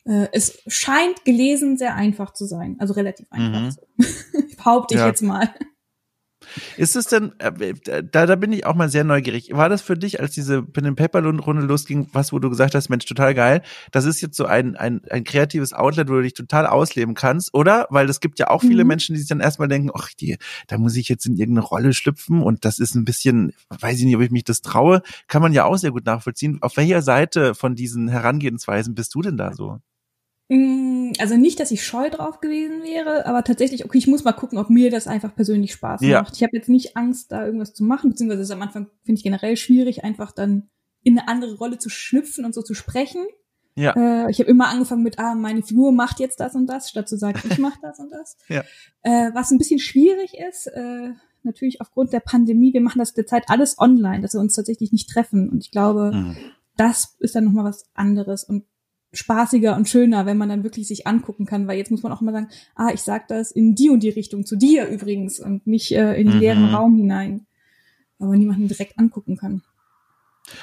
Äh, 0.05 0.27
es 0.33 0.61
scheint 0.67 1.25
gelesen 1.25 1.77
sehr 1.77 1.95
einfach 1.95 2.33
zu 2.33 2.45
sein, 2.45 2.75
also 2.79 2.93
relativ 2.93 3.27
einfach. 3.31 3.77
Mhm. 3.97 4.05
Behaupte 4.57 4.95
ich 4.95 4.99
ja. 4.99 5.07
jetzt 5.07 5.21
mal. 5.21 5.49
Ist 6.77 6.95
es 6.95 7.05
denn, 7.05 7.33
äh, 7.39 7.73
da, 8.03 8.25
da 8.25 8.35
bin 8.35 8.51
ich 8.51 8.65
auch 8.65 8.75
mal 8.75 8.89
sehr 8.89 9.03
neugierig. 9.03 9.51
War 9.53 9.69
das 9.69 9.81
für 9.81 9.95
dich, 9.95 10.19
als 10.19 10.31
diese 10.31 10.63
Pen 10.63 10.87
and 10.87 10.97
Paper 10.97 11.23
Runde 11.23 11.65
losging, 11.65 12.07
was, 12.13 12.31
wo 12.31 12.39
du 12.39 12.49
gesagt 12.49 12.75
hast, 12.75 12.89
Mensch, 12.89 13.05
total 13.05 13.33
geil, 13.33 13.61
das 13.91 14.05
ist 14.05 14.21
jetzt 14.21 14.37
so 14.37 14.45
ein, 14.45 14.75
ein, 14.75 15.01
ein 15.09 15.23
kreatives 15.23 15.73
Outlet, 15.73 16.09
wo 16.09 16.13
du 16.13 16.23
dich 16.23 16.33
total 16.33 16.67
ausleben 16.67 17.13
kannst, 17.13 17.53
oder? 17.53 17.87
Weil 17.89 18.09
es 18.09 18.19
gibt 18.19 18.39
ja 18.39 18.49
auch 18.49 18.61
viele 18.61 18.83
mhm. 18.83 18.89
Menschen, 18.89 19.15
die 19.15 19.19
sich 19.19 19.29
dann 19.29 19.39
erstmal 19.39 19.67
denken, 19.67 19.91
ach, 19.93 20.09
die, 20.19 20.37
da 20.67 20.77
muss 20.77 20.95
ich 20.95 21.09
jetzt 21.09 21.25
in 21.25 21.37
irgendeine 21.37 21.65
Rolle 21.65 21.93
schlüpfen 21.93 22.41
und 22.41 22.65
das 22.65 22.79
ist 22.79 22.95
ein 22.95 23.05
bisschen, 23.05 23.53
weiß 23.69 23.99
ich 23.99 24.05
nicht, 24.05 24.15
ob 24.15 24.21
ich 24.21 24.31
mich 24.31 24.43
das 24.43 24.61
traue, 24.61 25.01
kann 25.27 25.41
man 25.41 25.53
ja 25.53 25.65
auch 25.65 25.77
sehr 25.77 25.91
gut 25.91 26.05
nachvollziehen. 26.05 26.59
Auf 26.61 26.77
welcher 26.77 27.01
Seite 27.01 27.56
von 27.56 27.75
diesen 27.75 28.07
Herangehensweisen 28.07 28.95
bist 28.95 29.13
du 29.15 29.21
denn 29.21 29.37
da 29.37 29.53
so? 29.53 29.79
Mm, 30.49 31.11
also 31.19 31.37
nicht, 31.37 31.59
dass 31.59 31.69
ich 31.69 31.85
scheu 31.85 32.09
drauf 32.09 32.41
gewesen 32.41 32.83
wäre, 32.83 33.27
aber 33.27 33.44
tatsächlich, 33.44 33.85
okay, 33.85 33.99
ich 33.99 34.07
muss 34.07 34.23
mal 34.23 34.33
gucken, 34.33 34.57
ob 34.57 34.71
mir 34.71 34.89
das 34.89 35.07
einfach 35.07 35.35
persönlich 35.35 35.73
Spaß 35.73 36.01
ja. 36.01 36.21
macht. 36.21 36.35
Ich 36.35 36.44
habe 36.44 36.56
jetzt 36.56 36.69
nicht 36.69 36.97
Angst, 36.97 37.31
da 37.31 37.45
irgendwas 37.45 37.73
zu 37.73 37.83
machen, 37.83 38.09
beziehungsweise 38.09 38.41
ist 38.41 38.51
am 38.51 38.61
Anfang 38.63 38.87
finde 39.03 39.19
ich 39.19 39.23
generell 39.23 39.57
schwierig, 39.57 40.03
einfach 40.03 40.31
dann 40.31 40.69
in 41.03 41.18
eine 41.18 41.27
andere 41.27 41.56
Rolle 41.56 41.77
zu 41.77 41.89
schlüpfen 41.89 42.45
und 42.45 42.56
so 42.56 42.63
zu 42.63 42.73
sprechen. 42.73 43.25
Ja. 43.75 43.94
Äh, 43.95 44.31
ich 44.31 44.39
habe 44.39 44.49
immer 44.49 44.68
angefangen 44.69 45.03
mit, 45.03 45.19
ah, 45.19 45.35
meine 45.35 45.61
Figur 45.61 45.91
macht 45.91 46.19
jetzt 46.19 46.39
das 46.39 46.56
und 46.56 46.68
das, 46.68 46.89
statt 46.89 47.07
zu 47.07 47.18
sagen, 47.18 47.39
ich 47.49 47.59
mache 47.59 47.79
das 47.81 47.99
und 47.99 48.11
das. 48.11 48.37
Ja. 48.49 48.63
Äh, 49.03 49.31
was 49.35 49.51
ein 49.51 49.59
bisschen 49.59 49.79
schwierig 49.79 50.33
ist, 50.49 50.65
äh, 50.68 51.11
natürlich 51.44 51.79
aufgrund 51.79 52.11
der 52.11 52.19
Pandemie, 52.19 52.73
wir 52.73 52.81
machen 52.81 52.99
das 52.99 53.13
derzeit 53.13 53.45
alles 53.49 53.77
online, 53.79 54.21
dass 54.21 54.33
wir 54.33 54.41
uns 54.41 54.56
tatsächlich 54.56 54.91
nicht 54.91 55.09
treffen. 55.09 55.47
Und 55.49 55.63
ich 55.63 55.71
glaube, 55.71 56.11
mhm. 56.11 56.37
das 56.75 57.15
ist 57.19 57.35
dann 57.35 57.45
nochmal 57.45 57.65
was 57.65 57.85
anderes. 57.94 58.44
Und 58.44 58.65
spaßiger 59.13 59.75
und 59.75 59.89
schöner, 59.89 60.25
wenn 60.25 60.37
man 60.37 60.49
dann 60.49 60.63
wirklich 60.63 60.87
sich 60.87 61.07
angucken 61.07 61.45
kann, 61.45 61.68
weil 61.68 61.78
jetzt 61.78 61.92
muss 61.92 62.04
man 62.04 62.11
auch 62.11 62.21
immer 62.21 62.31
sagen, 62.31 62.49
ah, 62.75 62.89
ich 62.94 63.01
sag 63.01 63.28
das 63.28 63.51
in 63.51 63.75
die 63.75 63.89
und 63.89 64.04
die 64.04 64.09
Richtung, 64.09 64.45
zu 64.45 64.56
dir 64.56 64.87
übrigens 64.87 65.39
und 65.39 65.66
nicht 65.66 65.92
äh, 65.92 66.13
in 66.13 66.28
den 66.28 66.35
mhm. 66.35 66.42
leeren 66.42 66.66
Raum 66.73 66.95
hinein, 66.95 67.47
aber 68.19 68.35
niemanden 68.35 68.68
direkt 68.68 68.99
angucken 68.99 69.37
kann. 69.37 69.61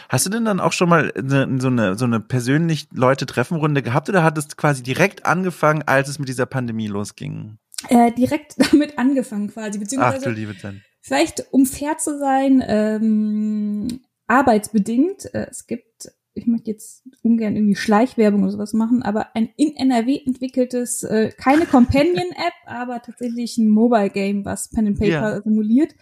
Hast 0.09 0.26
du 0.26 0.31
denn 0.31 0.45
dann 0.45 0.61
auch 0.61 0.73
schon 0.73 0.88
mal 0.88 1.12
eine, 1.17 1.61
so 1.61 1.69
eine 1.69 1.97
so 1.97 2.05
eine 2.05 2.21
persönlich 2.21 2.88
Leute 2.93 3.26
Treffenrunde 3.26 3.83
gehabt 3.83 4.09
oder 4.09 4.25
hattest 4.25 4.57
quasi 4.57 4.83
direkt 4.83 5.26
angefangen, 5.26 5.83
als 5.87 6.09
es 6.09 6.19
mit 6.19 6.29
dieser 6.29 6.47
Pandemie 6.47 6.88
losging? 6.88 7.59
Äh, 7.88 8.12
direkt 8.12 8.57
damit 8.73 8.99
angefangen 8.99 9.49
quasi, 9.49 9.79
beziehungsweise 9.79 10.19
Ach, 10.19 10.25
du 10.25 10.31
liebe 10.31 10.57
Zeit. 10.57 10.76
vielleicht 11.00 11.47
um 11.53 11.67
fair 11.67 11.99
zu 11.99 12.19
sein, 12.19 12.65
ähm, 12.67 14.00
arbeitsbedingt. 14.26 15.35
Äh, 15.35 15.49
es 15.50 15.67
gibt 15.67 16.11
ich 16.37 16.47
möchte 16.47 16.71
jetzt 16.71 17.02
ungern 17.23 17.57
irgendwie 17.57 17.75
Schleichwerbung 17.75 18.43
oder 18.43 18.52
sowas 18.52 18.73
machen, 18.75 19.02
aber 19.02 19.35
ein 19.35 19.49
in 19.57 19.75
NRW 19.75 20.21
entwickeltes, 20.25 21.02
äh, 21.02 21.31
keine 21.37 21.66
Companion-App, 21.66 22.52
aber 22.66 23.00
tatsächlich 23.00 23.57
ein 23.59 23.69
Mobile-Game, 23.69 24.45
was 24.45 24.69
Pen 24.69 24.88
and 24.88 24.99
Paper 24.99 25.37
ja. 25.37 25.43
simuliert. 25.43 25.95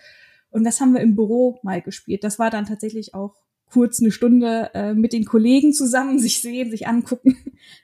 Und 0.51 0.65
das 0.65 0.81
haben 0.81 0.93
wir 0.93 1.01
im 1.01 1.15
Büro 1.15 1.59
mal 1.63 1.83
gespielt. 1.83 2.25
Das 2.25 2.39
war 2.39 2.51
dann 2.51 2.67
tatsächlich 2.67 3.15
auch 3.15 3.35
kurz 3.73 4.01
eine 4.01 4.11
Stunde 4.11 4.71
äh, 4.75 4.95
mit 4.95 5.13
den 5.13 5.25
Kollegen 5.25 5.73
zusammen, 5.73 6.19
sich 6.21 6.41
sehen, 6.41 6.71
sich 6.71 6.87
angucken. 6.87 7.37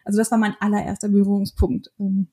Also 0.05 0.19
das 0.19 0.31
war 0.31 0.39
mein 0.39 0.55
allererster 0.61 1.09
Berührungspunkt. 1.09 1.93
Ähm, 1.99 2.29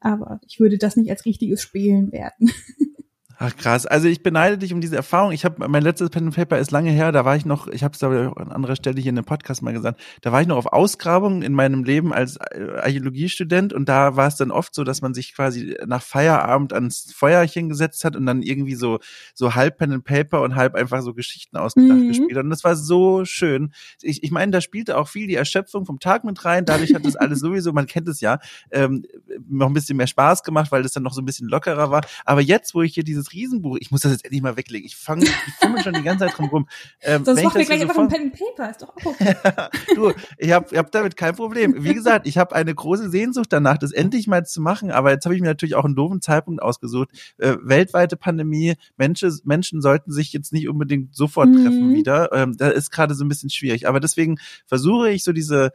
aber 0.00 0.40
ich 0.46 0.60
würde 0.60 0.76
das 0.76 0.96
nicht 0.96 1.10
als 1.10 1.24
richtiges 1.24 1.62
Spielen 1.62 2.12
werten. 2.12 2.50
Ach 3.36 3.56
krass, 3.56 3.84
also 3.84 4.06
ich 4.06 4.22
beneide 4.22 4.58
dich 4.58 4.72
um 4.72 4.80
diese 4.80 4.94
Erfahrung. 4.94 5.32
Ich 5.32 5.44
habe 5.44 5.68
mein 5.68 5.82
letztes 5.82 6.10
Pen 6.10 6.26
and 6.26 6.36
Paper 6.36 6.58
ist 6.58 6.70
lange 6.70 6.90
her, 6.90 7.10
da 7.10 7.24
war 7.24 7.34
ich 7.34 7.44
noch, 7.44 7.66
ich 7.66 7.82
habe 7.82 7.94
es 7.94 8.02
aber 8.02 8.30
auch 8.30 8.36
an 8.36 8.52
anderer 8.52 8.76
Stelle 8.76 9.00
hier 9.00 9.10
in 9.10 9.16
dem 9.16 9.24
Podcast 9.24 9.60
mal 9.62 9.72
gesagt, 9.72 10.00
da 10.22 10.30
war 10.30 10.40
ich 10.40 10.46
noch 10.46 10.56
auf 10.56 10.66
Ausgrabungen 10.66 11.42
in 11.42 11.52
meinem 11.52 11.82
Leben 11.82 12.12
als 12.12 12.36
äh, 12.36 12.66
Archäologiestudent 12.76 13.72
und 13.72 13.88
da 13.88 14.16
war 14.16 14.28
es 14.28 14.36
dann 14.36 14.50
oft 14.50 14.74
so, 14.74 14.84
dass 14.84 15.02
man 15.02 15.14
sich 15.14 15.34
quasi 15.34 15.76
nach 15.86 16.02
Feierabend 16.02 16.72
ans 16.72 17.12
Feuerchen 17.14 17.68
gesetzt 17.68 18.04
hat 18.04 18.14
und 18.14 18.24
dann 18.24 18.42
irgendwie 18.42 18.76
so 18.76 19.00
so 19.34 19.54
halb 19.54 19.78
Pen 19.78 19.92
and 19.92 20.04
Paper 20.04 20.42
und 20.42 20.54
halb 20.54 20.76
einfach 20.76 21.02
so 21.02 21.12
Geschichten 21.12 21.56
ausgedacht 21.56 21.98
mhm. 21.98 22.08
gespielt 22.08 22.36
hat 22.36 22.44
und 22.44 22.50
das 22.50 22.62
war 22.62 22.76
so 22.76 23.24
schön. 23.24 23.72
Ich, 24.00 24.22
ich 24.22 24.30
meine, 24.30 24.52
da 24.52 24.60
spielte 24.60 24.96
auch 24.96 25.08
viel 25.08 25.26
die 25.26 25.34
Erschöpfung 25.34 25.86
vom 25.86 25.98
Tag 25.98 26.24
mit 26.24 26.44
rein, 26.44 26.64
dadurch 26.64 26.94
hat 26.94 27.04
das 27.04 27.16
alles 27.16 27.40
sowieso, 27.40 27.72
man 27.72 27.86
kennt 27.86 28.08
es 28.08 28.20
ja, 28.20 28.38
ähm, 28.70 29.04
noch 29.48 29.66
ein 29.66 29.74
bisschen 29.74 29.96
mehr 29.96 30.06
Spaß 30.06 30.44
gemacht, 30.44 30.70
weil 30.70 30.82
das 30.82 30.92
dann 30.92 31.02
noch 31.02 31.12
so 31.14 31.20
ein 31.20 31.24
bisschen 31.24 31.48
lockerer 31.48 31.90
war, 31.90 32.02
aber 32.24 32.40
jetzt, 32.40 32.74
wo 32.74 32.82
ich 32.82 32.94
hier 32.94 33.04
dieses 33.04 33.23
dieses 33.24 33.32
Riesenbuch. 33.32 33.76
Ich 33.80 33.90
muss 33.90 34.02
das 34.02 34.12
jetzt 34.12 34.24
endlich 34.24 34.42
mal 34.42 34.56
weglegen. 34.56 34.86
Ich 34.86 34.96
fange, 34.96 35.24
ich 35.24 35.54
fummel 35.60 35.82
schon 35.82 35.94
die 35.94 36.02
ganze 36.02 36.26
Zeit 36.26 36.36
drum 36.36 36.48
rum. 36.48 36.68
Ähm, 37.00 37.24
Sonst 37.24 37.42
machen 37.42 37.58
wir 37.58 37.64
gleich 37.64 37.82
einfach 37.82 37.96
ein 37.96 38.08
Pen 38.08 38.22
and 38.22 38.32
Paper. 38.32 38.70
Ist 38.70 38.82
doch 38.82 38.88
auch 38.88 39.04
okay. 39.04 39.34
du, 39.94 40.12
ich 40.38 40.52
habe 40.52 40.66
ich 40.70 40.78
hab 40.78 40.90
damit 40.90 41.16
kein 41.16 41.34
Problem. 41.34 41.84
Wie 41.84 41.94
gesagt, 41.94 42.26
ich 42.26 42.38
habe 42.38 42.54
eine 42.54 42.74
große 42.74 43.10
Sehnsucht 43.10 43.48
danach, 43.50 43.78
das 43.78 43.92
endlich 43.92 44.26
mal 44.26 44.44
zu 44.44 44.60
machen. 44.60 44.90
Aber 44.90 45.10
jetzt 45.10 45.24
habe 45.24 45.34
ich 45.34 45.40
mir 45.40 45.48
natürlich 45.48 45.74
auch 45.74 45.84
einen 45.84 45.96
doofen 45.96 46.20
Zeitpunkt 46.20 46.62
ausgesucht. 46.62 47.10
Äh, 47.38 47.56
weltweite 47.62 48.16
Pandemie. 48.16 48.74
Menschen, 48.96 49.32
Menschen 49.44 49.80
sollten 49.80 50.12
sich 50.12 50.32
jetzt 50.32 50.52
nicht 50.52 50.68
unbedingt 50.68 51.14
sofort 51.14 51.48
mhm. 51.48 51.62
treffen 51.62 51.94
wieder. 51.94 52.32
Ähm, 52.32 52.56
da 52.56 52.68
ist 52.68 52.90
gerade 52.90 53.14
so 53.14 53.24
ein 53.24 53.28
bisschen 53.28 53.50
schwierig. 53.50 53.88
Aber 53.88 54.00
deswegen 54.00 54.38
versuche 54.66 55.10
ich 55.10 55.24
so 55.24 55.32
diese 55.32 55.72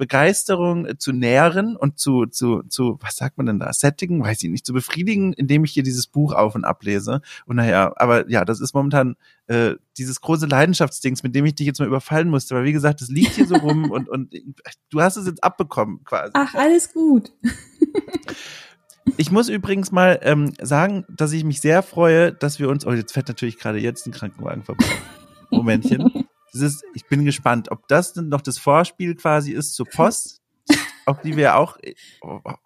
Begeisterung 0.00 0.98
zu 0.98 1.12
nähren 1.12 1.76
und 1.76 1.98
zu, 1.98 2.24
zu, 2.24 2.62
zu, 2.62 2.98
was 3.02 3.16
sagt 3.16 3.36
man 3.36 3.44
denn 3.44 3.58
da, 3.58 3.70
sättigen, 3.70 4.24
weiß 4.24 4.42
ich 4.42 4.48
nicht, 4.48 4.64
zu 4.64 4.72
befriedigen, 4.72 5.34
indem 5.34 5.62
ich 5.62 5.72
hier 5.72 5.82
dieses 5.82 6.06
Buch 6.06 6.32
auf 6.32 6.54
und 6.54 6.64
ablese. 6.64 7.20
Und 7.44 7.56
naja, 7.56 7.92
aber 7.96 8.26
ja, 8.30 8.46
das 8.46 8.60
ist 8.60 8.72
momentan 8.72 9.16
äh, 9.46 9.74
dieses 9.98 10.22
große 10.22 10.46
Leidenschaftsdings, 10.46 11.22
mit 11.22 11.34
dem 11.34 11.44
ich 11.44 11.54
dich 11.54 11.66
jetzt 11.66 11.80
mal 11.80 11.86
überfallen 11.86 12.30
musste. 12.30 12.54
Weil 12.54 12.64
wie 12.64 12.72
gesagt, 12.72 13.02
das 13.02 13.10
liegt 13.10 13.32
hier 13.32 13.46
so 13.46 13.56
rum 13.58 13.90
und, 13.90 14.08
und 14.08 14.32
du 14.88 15.02
hast 15.02 15.16
es 15.16 15.26
jetzt 15.26 15.44
abbekommen 15.44 16.02
quasi. 16.04 16.30
Ach, 16.32 16.54
alles 16.54 16.94
gut. 16.94 17.30
Ich 19.18 19.30
muss 19.30 19.50
übrigens 19.50 19.92
mal 19.92 20.18
ähm, 20.22 20.54
sagen, 20.62 21.04
dass 21.14 21.32
ich 21.32 21.44
mich 21.44 21.60
sehr 21.60 21.82
freue, 21.82 22.32
dass 22.32 22.58
wir 22.58 22.70
uns, 22.70 22.86
oh, 22.86 22.92
jetzt 22.92 23.12
fährt 23.12 23.28
natürlich 23.28 23.58
gerade 23.58 23.78
jetzt 23.78 24.06
ein 24.06 24.12
Krankenwagen 24.12 24.62
vorbei. 24.62 24.86
Momentchen. 25.50 26.26
Ist, 26.52 26.84
ich 26.94 27.06
bin 27.06 27.24
gespannt, 27.24 27.70
ob 27.70 27.86
das 27.88 28.12
denn 28.12 28.28
noch 28.28 28.40
das 28.40 28.58
Vorspiel 28.58 29.14
quasi 29.14 29.52
ist 29.52 29.74
zur 29.74 29.86
Post, 29.86 30.40
auf 31.06 31.20
die 31.20 31.36
wir 31.36 31.56
auch 31.56 31.76
äh, 31.78 31.94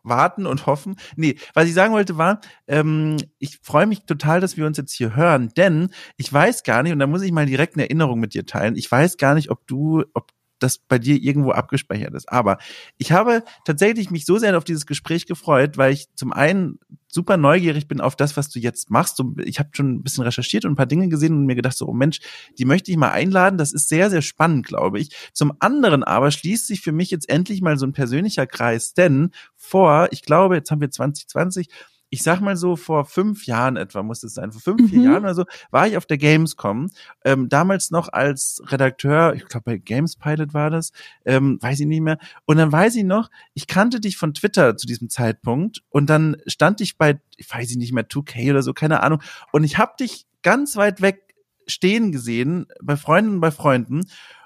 warten 0.02 0.46
und 0.46 0.66
hoffen. 0.66 0.96
Nee, 1.16 1.36
was 1.54 1.66
ich 1.66 1.74
sagen 1.74 1.92
wollte 1.92 2.16
war, 2.16 2.40
ähm, 2.66 3.16
ich 3.38 3.58
freue 3.62 3.86
mich 3.86 4.04
total, 4.04 4.40
dass 4.40 4.56
wir 4.56 4.66
uns 4.66 4.76
jetzt 4.76 4.92
hier 4.92 5.14
hören, 5.16 5.50
denn 5.56 5.90
ich 6.16 6.32
weiß 6.32 6.62
gar 6.62 6.82
nicht, 6.82 6.92
und 6.92 6.98
da 6.98 7.06
muss 7.06 7.22
ich 7.22 7.32
mal 7.32 7.46
direkt 7.46 7.74
eine 7.74 7.84
Erinnerung 7.84 8.20
mit 8.20 8.34
dir 8.34 8.46
teilen, 8.46 8.76
ich 8.76 8.90
weiß 8.90 9.16
gar 9.16 9.34
nicht, 9.34 9.50
ob 9.50 9.66
du, 9.66 10.04
ob 10.14 10.32
das 10.58 10.78
bei 10.78 10.98
dir 10.98 11.20
irgendwo 11.20 11.50
abgespeichert 11.50 12.14
ist. 12.14 12.30
Aber 12.30 12.58
ich 12.96 13.12
habe 13.12 13.44
tatsächlich 13.64 14.10
mich 14.10 14.24
so 14.24 14.38
sehr 14.38 14.56
auf 14.56 14.64
dieses 14.64 14.86
Gespräch 14.86 15.26
gefreut, 15.26 15.76
weil 15.76 15.92
ich 15.92 16.06
zum 16.14 16.32
einen 16.32 16.78
super 17.14 17.36
neugierig 17.36 17.86
bin 17.86 18.00
auf 18.00 18.16
das, 18.16 18.36
was 18.36 18.48
du 18.48 18.58
jetzt 18.58 18.90
machst. 18.90 19.22
Ich 19.44 19.60
habe 19.60 19.70
schon 19.72 19.94
ein 19.94 20.02
bisschen 20.02 20.24
recherchiert 20.24 20.64
und 20.64 20.72
ein 20.72 20.76
paar 20.76 20.86
Dinge 20.86 21.08
gesehen 21.08 21.32
und 21.34 21.46
mir 21.46 21.54
gedacht, 21.54 21.76
so, 21.76 21.86
oh 21.86 21.92
Mensch, 21.92 22.18
die 22.58 22.64
möchte 22.64 22.90
ich 22.90 22.96
mal 22.96 23.12
einladen. 23.12 23.56
Das 23.56 23.72
ist 23.72 23.88
sehr, 23.88 24.10
sehr 24.10 24.20
spannend, 24.22 24.66
glaube 24.66 24.98
ich. 24.98 25.14
Zum 25.32 25.52
anderen 25.60 26.02
aber 26.02 26.32
schließt 26.32 26.66
sich 26.66 26.80
für 26.80 26.92
mich 26.92 27.12
jetzt 27.12 27.28
endlich 27.28 27.62
mal 27.62 27.78
so 27.78 27.86
ein 27.86 27.92
persönlicher 27.92 28.46
Kreis, 28.46 28.94
denn 28.94 29.30
vor, 29.54 30.08
ich 30.10 30.22
glaube, 30.22 30.56
jetzt 30.56 30.70
haben 30.72 30.80
wir 30.80 30.90
2020, 30.90 31.68
ich 32.14 32.22
sag 32.22 32.40
mal 32.40 32.56
so, 32.56 32.76
vor 32.76 33.04
fünf 33.06 33.44
Jahren 33.46 33.76
etwa 33.76 34.04
muss 34.04 34.22
es 34.22 34.34
sein, 34.34 34.52
vor 34.52 34.60
fünf, 34.60 34.82
mhm. 34.82 34.88
vier 34.88 35.02
Jahren 35.02 35.24
oder 35.24 35.34
so, 35.34 35.44
war 35.72 35.88
ich 35.88 35.96
auf 35.96 36.06
der 36.06 36.16
Gamescom, 36.16 36.90
ähm, 37.24 37.48
damals 37.48 37.90
noch 37.90 38.08
als 38.08 38.62
Redakteur, 38.66 39.34
ich 39.34 39.44
glaube 39.46 39.64
bei 39.64 39.78
Games 39.78 40.14
Pilot 40.14 40.54
war 40.54 40.70
das, 40.70 40.92
ähm, 41.24 41.58
weiß 41.60 41.80
ich 41.80 41.86
nicht 41.86 42.02
mehr. 42.02 42.18
Und 42.44 42.58
dann 42.58 42.70
weiß 42.70 42.94
ich 42.94 43.02
noch, 43.02 43.30
ich 43.54 43.66
kannte 43.66 43.98
dich 43.98 44.16
von 44.16 44.32
Twitter 44.32 44.76
zu 44.76 44.86
diesem 44.86 45.10
Zeitpunkt 45.10 45.82
und 45.90 46.08
dann 46.08 46.36
stand 46.46 46.80
ich 46.80 46.96
bei, 46.98 47.20
ich 47.36 47.52
weiß 47.52 47.68
ich 47.72 47.78
nicht 47.78 47.92
mehr, 47.92 48.08
2K 48.08 48.50
oder 48.50 48.62
so, 48.62 48.72
keine 48.72 49.02
Ahnung. 49.02 49.20
Und 49.50 49.64
ich 49.64 49.76
habe 49.76 49.94
dich 49.98 50.26
ganz 50.42 50.76
weit 50.76 51.02
weg 51.02 51.34
stehen 51.66 52.12
gesehen, 52.12 52.66
bei 52.80 52.96
Freunden 52.96 53.34
und 53.34 53.40
bei 53.40 53.50
Freunden 53.50 54.02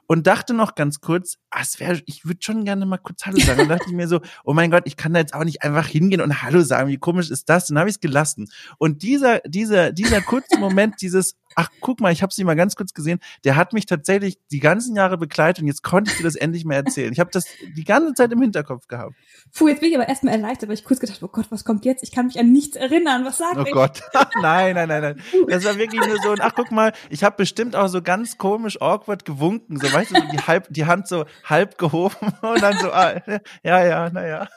und 0.09 0.27
dachte 0.27 0.55
noch 0.55 0.75
ganz 0.75 1.01
kurz, 1.01 1.37
ah, 1.51 1.61
es 1.63 1.79
wäre, 1.79 2.01
ich 2.07 2.25
würde 2.25 2.39
schon 2.43 2.65
gerne 2.65 2.87
mal 2.87 2.97
kurz 2.97 3.27
Hallo 3.27 3.39
sagen. 3.39 3.61
Und 3.61 3.69
dachte 3.69 3.85
ich 3.87 3.93
mir 3.93 4.09
so, 4.09 4.21
oh 4.45 4.55
mein 4.55 4.71
Gott, 4.71 4.85
ich 4.87 4.97
kann 4.97 5.13
da 5.13 5.21
jetzt 5.21 5.35
auch 5.35 5.45
nicht 5.45 5.63
einfach 5.63 5.87
hingehen 5.87 6.23
und 6.23 6.43
Hallo 6.43 6.63
sagen. 6.63 6.89
Wie 6.89 6.97
komisch 6.97 7.31
ist 7.31 7.49
das? 7.51 7.67
Dann 7.67 7.79
habe 7.79 7.91
ich 7.91 7.97
es 7.97 8.01
gelassen. 8.01 8.49
Und 8.79 9.03
dieser, 9.03 9.41
dieser, 9.41 9.93
dieser 9.93 10.23
kurze 10.23 10.59
Moment, 10.59 10.97
dieses, 11.03 11.37
ach 11.57 11.69
guck 11.81 12.01
mal, 12.01 12.11
ich 12.13 12.23
habe 12.23 12.33
sie 12.33 12.43
mal 12.43 12.57
ganz 12.57 12.75
kurz 12.75 12.95
gesehen, 12.95 13.19
der 13.45 13.57
hat 13.57 13.75
mich 13.75 13.85
tatsächlich 13.85 14.39
die 14.51 14.61
ganzen 14.61 14.97
Jahre 14.97 15.19
begleitet 15.19 15.61
und 15.63 15.69
jetzt 15.69 15.83
konnte 15.83 16.11
ich 16.11 16.17
dir 16.17 16.23
das 16.23 16.37
endlich 16.37 16.65
mal 16.65 16.75
erzählen. 16.75 17.13
Ich 17.13 17.21
habe 17.21 17.31
das 17.33 17.45
die 17.77 17.85
ganze 17.85 18.15
Zeit 18.15 18.33
im 18.33 18.41
Hinterkopf 18.41 18.87
gehabt. 18.89 19.15
Puh, 19.55 19.69
jetzt 19.69 19.81
bin 19.81 19.91
ich 19.91 19.97
aber 19.97 20.09
erstmal 20.09 20.35
erleichtert, 20.35 20.69
weil 20.69 20.75
ich 20.75 20.85
kurz 20.85 21.01
gedacht, 21.01 21.23
oh 21.23 21.29
Gott, 21.29 21.47
was 21.51 21.65
kommt 21.65 21.85
jetzt? 21.85 22.03
Ich 22.03 22.13
kann 22.13 22.27
mich 22.27 22.39
an 22.39 22.51
nichts 22.51 22.77
erinnern. 22.77 23.25
Was 23.27 23.39
sagt 23.39 23.59
Oh 23.59 23.65
ich? 23.67 23.73
Gott. 23.73 24.01
nein, 24.41 24.75
nein, 24.75 24.89
nein, 24.89 25.03
nein. 25.03 25.23
Das 25.49 25.65
war 25.65 25.77
wirklich 25.77 26.01
nur 26.07 26.17
so, 26.23 26.35
ach 26.41 26.55
guck 26.55 26.71
mal, 26.71 26.93
ich 27.11 27.25
habe 27.25 27.37
bestimmt 27.37 27.77
auch 27.77 27.89
so 27.89 28.01
ganz 28.01 28.39
komisch 28.39 28.81
awkward 28.81 29.25
gewunken, 29.25 29.79
so 29.79 29.93
weißt 29.99 30.13
du, 30.13 30.29
die 30.33 30.39
halb 30.39 30.67
die 30.71 30.87
Hand 30.87 31.09
so 31.09 31.25
halb 31.45 31.79
gehoben 31.79 32.15
und 32.43 32.63
dann 32.63 32.79
so 32.79 32.91
ah, 32.91 33.21
ja, 33.63 33.85
ja, 33.85 34.11
naja. 34.11 34.49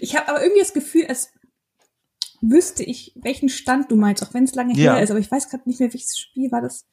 ich 0.00 0.16
habe 0.16 0.28
aber 0.28 0.42
irgendwie 0.42 0.60
das 0.60 0.72
Gefühl, 0.72 1.06
es 1.08 1.32
wüsste 2.40 2.82
ich, 2.82 3.12
welchen 3.16 3.48
Stand 3.48 3.90
du 3.90 3.96
meinst, 3.96 4.22
auch 4.22 4.34
wenn 4.34 4.44
es 4.44 4.54
lange 4.54 4.74
ja. 4.74 4.94
her 4.94 5.02
ist. 5.02 5.10
Aber 5.10 5.20
ich 5.20 5.30
weiß 5.30 5.48
gerade 5.48 5.62
nicht 5.66 5.80
mehr, 5.80 5.92
welches 5.92 6.18
Spiel 6.18 6.52
war 6.52 6.60
das. 6.60 6.84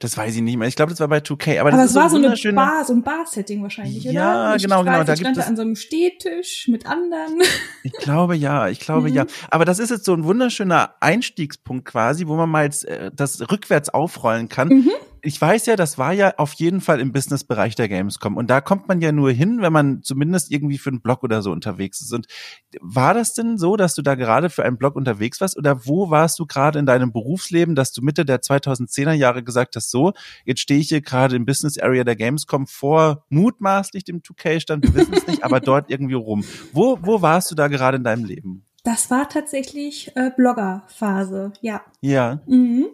Das 0.00 0.16
weiß 0.16 0.34
ich 0.34 0.42
nicht 0.42 0.56
mehr. 0.56 0.66
Ich 0.66 0.74
glaube, 0.74 0.90
das 0.90 0.98
war 0.98 1.06
bei 1.06 1.18
2K. 1.18 1.60
Aber, 1.60 1.70
aber 1.70 1.78
das 1.78 1.90
es 1.90 1.96
war 1.96 2.10
so, 2.10 2.16
eine 2.16 2.34
Bar, 2.52 2.84
so 2.84 2.92
ein 2.92 3.02
Bar-Setting 3.02 3.62
wahrscheinlich, 3.62 4.04
oder? 4.04 4.12
Ja, 4.12 4.56
genau, 4.56 4.82
genau. 4.82 5.04
Da 5.04 5.12
es 5.12 5.38
an 5.38 5.56
so 5.56 5.62
einem 5.62 5.76
Stehtisch 5.76 6.66
mit 6.68 6.86
anderen. 6.86 7.40
Ich 7.84 7.92
glaube 7.92 8.36
ja, 8.36 8.68
ich 8.68 8.80
glaube 8.80 9.08
mhm. 9.08 9.14
ja. 9.14 9.26
Aber 9.50 9.64
das 9.64 9.78
ist 9.78 9.90
jetzt 9.90 10.04
so 10.04 10.14
ein 10.14 10.24
wunderschöner 10.24 10.94
Einstiegspunkt 11.00 11.84
quasi, 11.84 12.26
wo 12.26 12.36
man 12.36 12.48
mal 12.48 12.64
jetzt, 12.64 12.84
äh, 12.84 13.10
das 13.12 13.40
rückwärts 13.50 13.88
aufrollen 13.88 14.48
kann. 14.48 14.68
Mhm 14.68 14.90
ich 15.24 15.40
weiß 15.40 15.66
ja, 15.66 15.76
das 15.76 15.98
war 15.98 16.12
ja 16.12 16.34
auf 16.36 16.52
jeden 16.54 16.80
Fall 16.80 17.00
im 17.00 17.12
Businessbereich 17.12 17.76
der 17.76 17.88
Gamescom. 17.88 18.36
Und 18.36 18.50
da 18.50 18.60
kommt 18.60 18.88
man 18.88 19.00
ja 19.00 19.12
nur 19.12 19.30
hin, 19.30 19.62
wenn 19.62 19.72
man 19.72 20.02
zumindest 20.02 20.50
irgendwie 20.50 20.78
für 20.78 20.90
einen 20.90 21.00
Blog 21.00 21.22
oder 21.22 21.42
so 21.42 21.52
unterwegs 21.52 22.00
ist. 22.00 22.12
Und 22.12 22.26
war 22.80 23.14
das 23.14 23.32
denn 23.32 23.56
so, 23.56 23.76
dass 23.76 23.94
du 23.94 24.02
da 24.02 24.16
gerade 24.16 24.50
für 24.50 24.64
einen 24.64 24.78
Blog 24.78 24.96
unterwegs 24.96 25.40
warst? 25.40 25.56
Oder 25.56 25.86
wo 25.86 26.10
warst 26.10 26.40
du 26.40 26.46
gerade 26.46 26.80
in 26.80 26.86
deinem 26.86 27.12
Berufsleben, 27.12 27.76
dass 27.76 27.92
du 27.92 28.02
Mitte 28.02 28.24
der 28.24 28.40
2010er 28.40 29.12
Jahre 29.12 29.44
gesagt 29.44 29.76
hast, 29.76 29.92
so, 29.92 30.12
jetzt 30.44 30.60
stehe 30.60 30.80
ich 30.80 30.88
hier 30.88 31.02
gerade 31.02 31.36
im 31.36 31.46
Business 31.46 31.78
Area 31.78 32.02
der 32.02 32.16
Gamescom 32.16 32.66
vor 32.66 33.24
mutmaßlich 33.28 34.02
dem 34.02 34.22
2K-Stand, 34.22 34.84
wir 34.84 34.94
wissen 34.94 35.14
es 35.14 35.26
nicht, 35.28 35.44
aber 35.44 35.60
dort 35.60 35.88
irgendwie 35.88 36.14
rum. 36.14 36.44
Wo, 36.72 36.98
wo 37.00 37.22
warst 37.22 37.50
du 37.52 37.54
da 37.54 37.68
gerade 37.68 37.96
in 37.96 38.04
deinem 38.04 38.24
Leben? 38.24 38.66
Das 38.82 39.08
war 39.12 39.28
tatsächlich 39.28 40.10
äh, 40.16 40.32
Blogger-Phase, 40.36 41.52
ja. 41.60 41.82
Ja. 42.00 42.40
Mhm. 42.46 42.86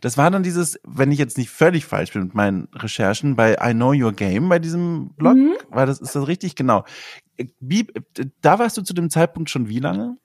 Das 0.00 0.16
war 0.16 0.30
dann 0.30 0.42
dieses, 0.42 0.78
wenn 0.84 1.12
ich 1.12 1.18
jetzt 1.18 1.38
nicht 1.38 1.50
völlig 1.50 1.84
falsch 1.84 2.12
bin 2.12 2.24
mit 2.24 2.34
meinen 2.34 2.68
Recherchen, 2.74 3.36
bei 3.36 3.56
I 3.62 3.72
Know 3.72 3.92
Your 3.92 4.12
Game, 4.12 4.48
bei 4.48 4.58
diesem 4.58 5.10
Blog, 5.16 5.36
mhm. 5.36 5.54
war 5.70 5.86
das, 5.86 6.00
ist 6.00 6.14
das 6.14 6.26
richtig? 6.26 6.54
Genau. 6.54 6.84
Wie, 7.60 7.86
da 8.40 8.58
warst 8.58 8.76
du 8.76 8.82
zu 8.82 8.94
dem 8.94 9.10
Zeitpunkt 9.10 9.50
schon 9.50 9.68
wie 9.68 9.80
lange? 9.80 10.16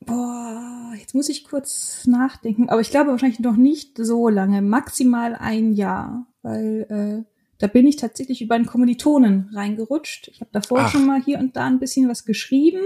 Boah, 0.00 0.92
jetzt 0.98 1.14
muss 1.14 1.28
ich 1.28 1.44
kurz 1.44 2.06
nachdenken, 2.06 2.68
aber 2.68 2.80
ich 2.80 2.90
glaube 2.90 3.10
wahrscheinlich 3.10 3.40
noch 3.40 3.56
nicht 3.56 3.96
so 3.98 4.28
lange, 4.28 4.62
maximal 4.62 5.34
ein 5.34 5.72
Jahr, 5.72 6.26
weil 6.42 7.24
äh, 7.26 7.30
da 7.58 7.66
bin 7.66 7.86
ich 7.86 7.96
tatsächlich 7.96 8.42
über 8.42 8.54
einen 8.54 8.66
Kommilitonen 8.66 9.50
reingerutscht. 9.52 10.28
Ich 10.28 10.40
habe 10.40 10.50
davor 10.52 10.80
Ach. 10.80 10.90
schon 10.90 11.06
mal 11.06 11.22
hier 11.22 11.38
und 11.38 11.56
da 11.56 11.66
ein 11.66 11.78
bisschen 11.78 12.08
was 12.08 12.24
geschrieben 12.24 12.80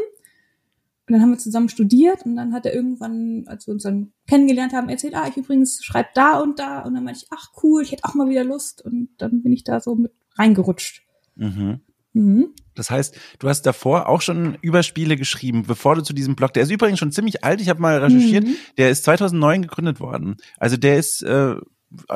und 1.08 1.14
dann 1.14 1.22
haben 1.22 1.30
wir 1.30 1.38
zusammen 1.38 1.70
studiert 1.70 2.26
und 2.26 2.36
dann 2.36 2.52
hat 2.52 2.66
er 2.66 2.74
irgendwann, 2.74 3.44
als 3.46 3.66
wir 3.66 3.72
uns 3.72 3.84
dann 3.84 4.12
kennengelernt 4.26 4.74
haben, 4.74 4.90
erzählt, 4.90 5.14
ah, 5.14 5.26
ich 5.26 5.38
übrigens 5.38 5.82
schreibe 5.82 6.10
da 6.14 6.38
und 6.38 6.58
da. 6.58 6.80
Und 6.80 6.92
dann 6.92 7.02
meinte 7.02 7.20
ich, 7.22 7.28
ach 7.30 7.48
cool, 7.62 7.82
ich 7.82 7.92
hätte 7.92 8.04
auch 8.04 8.14
mal 8.14 8.28
wieder 8.28 8.44
Lust. 8.44 8.84
Und 8.84 9.08
dann 9.16 9.42
bin 9.42 9.52
ich 9.52 9.64
da 9.64 9.80
so 9.80 9.94
mit 9.94 10.12
reingerutscht. 10.36 11.02
Mhm. 11.34 11.80
Mhm. 12.12 12.54
Das 12.74 12.90
heißt, 12.90 13.16
du 13.38 13.48
hast 13.48 13.62
davor 13.62 14.06
auch 14.06 14.20
schon 14.20 14.58
über 14.60 14.82
Spiele 14.82 15.16
geschrieben, 15.16 15.64
bevor 15.66 15.94
du 15.94 16.02
zu 16.02 16.12
diesem 16.12 16.36
Blog, 16.36 16.52
der 16.52 16.64
ist 16.64 16.70
übrigens 16.70 16.98
schon 16.98 17.10
ziemlich 17.10 17.42
alt, 17.42 17.62
ich 17.62 17.70
habe 17.70 17.80
mal 17.80 17.98
recherchiert, 17.98 18.44
mhm. 18.44 18.56
der 18.76 18.90
ist 18.90 19.04
2009 19.04 19.62
gegründet 19.62 20.00
worden. 20.00 20.36
Also 20.58 20.76
der 20.76 20.98
ist, 20.98 21.22
äh, 21.22 21.56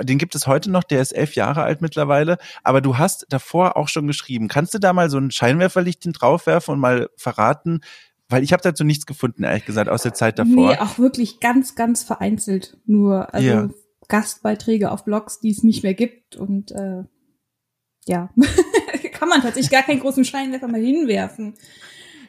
den 0.03 0.19
gibt 0.19 0.35
es 0.35 0.47
heute 0.47 0.71
noch, 0.71 0.85
der 0.85 1.01
ist 1.01 1.13
elf 1.13 1.35
Jahre 1.35 1.63
alt 1.63 1.81
mittlerweile, 1.81 2.37
aber 2.63 2.83
du 2.83 2.99
hast 2.99 3.27
davor 3.31 3.79
auch 3.79 3.89
schon 3.89 4.07
geschrieben. 4.07 4.49
Kannst 4.49 4.75
du 4.75 4.79
da 4.79 4.93
mal 4.93 5.09
so 5.09 5.17
ein 5.17 5.31
Scheinwerferlicht 5.31 6.03
draufwerfen 6.05 6.75
und 6.75 6.81
mal 6.81 7.09
verraten, 7.17 7.81
weil 8.33 8.43
ich 8.43 8.53
habe 8.53 8.63
dazu 8.63 8.85
nichts 8.85 9.07
gefunden, 9.07 9.45
ehrlich 9.45 9.65
gesagt, 9.65 9.89
aus 9.89 10.03
der 10.03 10.15
Zeit 10.15 10.39
davor. 10.39 10.73
Nee, 10.73 10.79
auch 10.79 10.99
wirklich 10.99 11.41
ganz, 11.41 11.75
ganz 11.75 12.03
vereinzelt 12.03 12.79
nur. 12.87 13.33
Also 13.35 13.49
ja. 13.49 13.69
Gastbeiträge 14.09 14.91
auf 14.91 15.05
Blogs, 15.05 15.41
die 15.41 15.51
es 15.51 15.63
nicht 15.63 15.83
mehr 15.83 15.95
gibt. 15.95 16.37
Und 16.37 16.73
äh, 16.73 17.05
ja, 18.07 18.31
kann 19.13 19.29
man 19.29 19.43
tatsächlich 19.43 19.71
gar 19.71 19.83
keinen 19.83 20.01
großen 20.01 20.25
Scheinwerfer 20.25 20.69
mal 20.69 20.81
hinwerfen. 20.81 21.55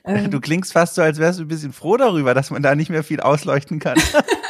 Ähm, 0.05 0.29
du 0.31 0.39
klingst 0.39 0.73
fast 0.73 0.95
so, 0.95 1.01
als 1.01 1.17
wärst 1.19 1.39
du 1.39 1.43
ein 1.43 1.47
bisschen 1.47 1.73
froh 1.73 1.97
darüber, 1.97 2.33
dass 2.33 2.51
man 2.51 2.61
da 2.61 2.75
nicht 2.75 2.89
mehr 2.89 3.03
viel 3.03 3.21
ausleuchten 3.21 3.79
kann. 3.79 3.97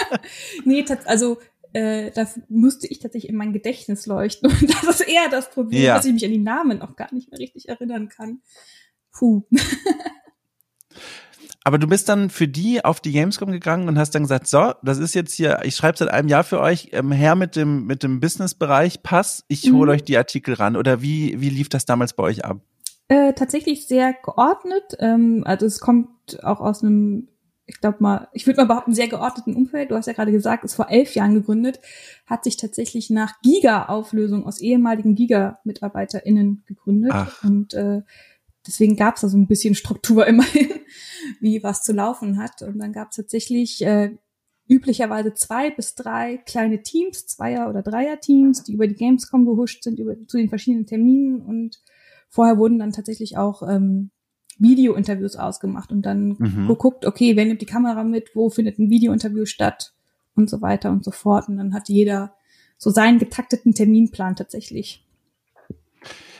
nee, 0.66 0.84
also 1.06 1.38
äh, 1.74 2.12
da 2.12 2.28
musste 2.50 2.88
ich 2.88 3.00
tatsächlich 3.00 3.30
in 3.30 3.36
mein 3.36 3.54
Gedächtnis 3.54 4.06
leuchten. 4.06 4.50
Und 4.50 4.62
das 4.74 4.84
ist 4.84 5.08
eher 5.08 5.30
das 5.30 5.50
Problem, 5.50 5.84
ja. 5.84 5.96
dass 5.96 6.06
ich 6.06 6.14
mich 6.14 6.26
an 6.26 6.32
die 6.32 6.38
Namen 6.38 6.82
auch 6.82 6.96
gar 6.96 7.14
nicht 7.14 7.32
mehr 7.32 7.40
richtig 7.40 7.70
erinnern 7.70 8.10
kann. 8.10 8.42
Puh. 9.12 9.44
Aber 11.64 11.78
du 11.78 11.88
bist 11.88 12.10
dann 12.10 12.30
für 12.30 12.48
die 12.48 12.84
auf 12.84 13.00
die 13.00 13.14
Gamescom 13.14 13.52
gegangen 13.52 13.88
und 13.88 13.98
hast 13.98 14.12
dann 14.12 14.24
gesagt, 14.24 14.48
so, 14.48 14.74
das 14.84 14.98
ist 14.98 15.16
jetzt 15.16 15.34
hier, 15.34 15.60
ich 15.64 15.76
schreibe 15.76 15.98
seit 15.98 16.10
einem 16.10 16.28
Jahr 16.28 16.44
für 16.44 16.60
euch, 16.60 16.90
ähm, 16.92 17.12
her 17.12 17.36
mit 17.36 17.56
dem, 17.56 17.86
mit 17.86 18.04
dem 18.04 18.20
Businessbereich, 18.20 19.02
Pass, 19.02 19.46
ich 19.48 19.72
hole 19.72 19.92
mhm. 19.92 19.96
euch 19.96 20.04
die 20.04 20.18
Artikel 20.18 20.56
ran. 20.56 20.76
Oder 20.76 21.02
wie, 21.02 21.40
wie 21.40 21.50
lief 21.50 21.70
das 21.70 21.86
damals 21.86 22.14
bei 22.14 22.24
euch 22.24 22.44
ab? 22.44 22.60
Äh, 23.08 23.34
tatsächlich 23.34 23.88
sehr 23.88 24.14
geordnet. 24.14 24.96
Ähm, 25.00 25.44
also 25.46 25.66
es 25.66 25.80
kommt 25.80 26.44
auch 26.44 26.60
aus 26.60 26.84
einem, 26.84 27.30
ich 27.66 27.80
glaube 27.80 27.98
mal, 28.00 28.28
ich 28.34 28.46
würde 28.46 28.62
mal 28.62 28.68
behaupten, 28.68 28.94
sehr 28.94 29.08
geordneten 29.08 29.56
Umfeld. 29.56 29.92
Du 29.92 29.96
hast 29.96 30.08
ja 30.08 30.14
gerade 30.14 30.32
gesagt, 30.32 30.66
ist 30.66 30.76
vor 30.76 30.90
elf 30.90 31.16
Jahren 31.16 31.34
gegründet, 31.34 31.80
hat 32.26 32.44
sich 32.44 32.58
tatsächlich 32.58 33.10
nach 33.10 33.42
Giga-Auflösung 33.42 34.46
aus 34.46 34.60
ehemaligen 34.60 35.16
Giga-MitarbeiterInnen 35.16 36.64
gegründet. 36.66 37.12
Ach. 37.14 37.44
Und 37.44 37.74
äh, 37.74 38.02
deswegen 38.66 38.96
gab 38.96 39.16
es 39.16 39.22
da 39.22 39.28
so 39.28 39.38
ein 39.38 39.48
bisschen 39.48 39.76
Struktur 39.76 40.28
immerhin 40.28 40.70
wie 41.40 41.64
was 41.64 41.84
zu 41.84 41.94
laufen 41.94 42.38
hat. 42.38 42.62
Und 42.62 42.80
dann 42.80 42.94
gab 42.94 43.12
es 43.12 43.18
tatsächlich 43.18 43.84
äh, 43.86 44.16
üblicherweise 44.68 45.34
zwei 45.34 45.70
bis 45.70 45.96
drei 45.96 46.38
kleine 46.38 46.82
Teams, 46.82 47.28
Zweier- 47.28 47.70
oder 47.70 47.82
Dreier-Teams, 47.82 48.64
die 48.64 48.74
über 48.74 48.88
die 48.88 48.96
Gamescom 48.96 49.46
gehuscht 49.46 49.84
sind, 49.84 50.00
über, 50.00 50.16
zu 50.28 50.38
den 50.38 50.50
verschiedenen 50.50 50.86
Terminen. 50.86 51.42
Und 51.42 51.82
vorher 52.30 52.58
wurden 52.58 52.80
dann 52.80 52.92
tatsächlich 52.92 53.38
auch 53.38 53.62
ähm, 53.68 54.12
Video-Interviews 54.58 55.36
ausgemacht 55.36 55.92
und 55.92 56.04
dann 56.04 56.36
mhm. 56.38 56.68
geguckt, 56.68 57.06
okay, 57.06 57.36
wer 57.36 57.46
nimmt 57.46 57.62
die 57.62 57.66
Kamera 57.66 58.04
mit, 58.04 58.36
wo 58.36 58.50
findet 58.50 58.80
ein 58.80 58.90
Video-Interview 58.90 59.46
statt 59.46 59.94
und 60.36 60.50
so 60.50 60.62
weiter 60.62 60.92
und 60.92 61.04
so 61.04 61.12
fort. 61.12 61.50
Und 61.50 61.58
dann 61.58 61.74
hat 61.74 61.90
jeder 61.90 62.36
so 62.78 62.90
seinen 62.90 63.20
getakteten 63.20 63.74
Terminplan 63.74 64.36
tatsächlich. 64.36 65.06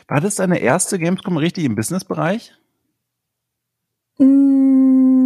War 0.06 0.20
das 0.20 0.34
deine 0.36 0.58
erste 0.58 0.98
Gamescom 0.98 1.36
richtig 1.36 1.64
im 1.64 1.74
Businessbereich? 1.74 2.52
Mmh, 4.18 5.24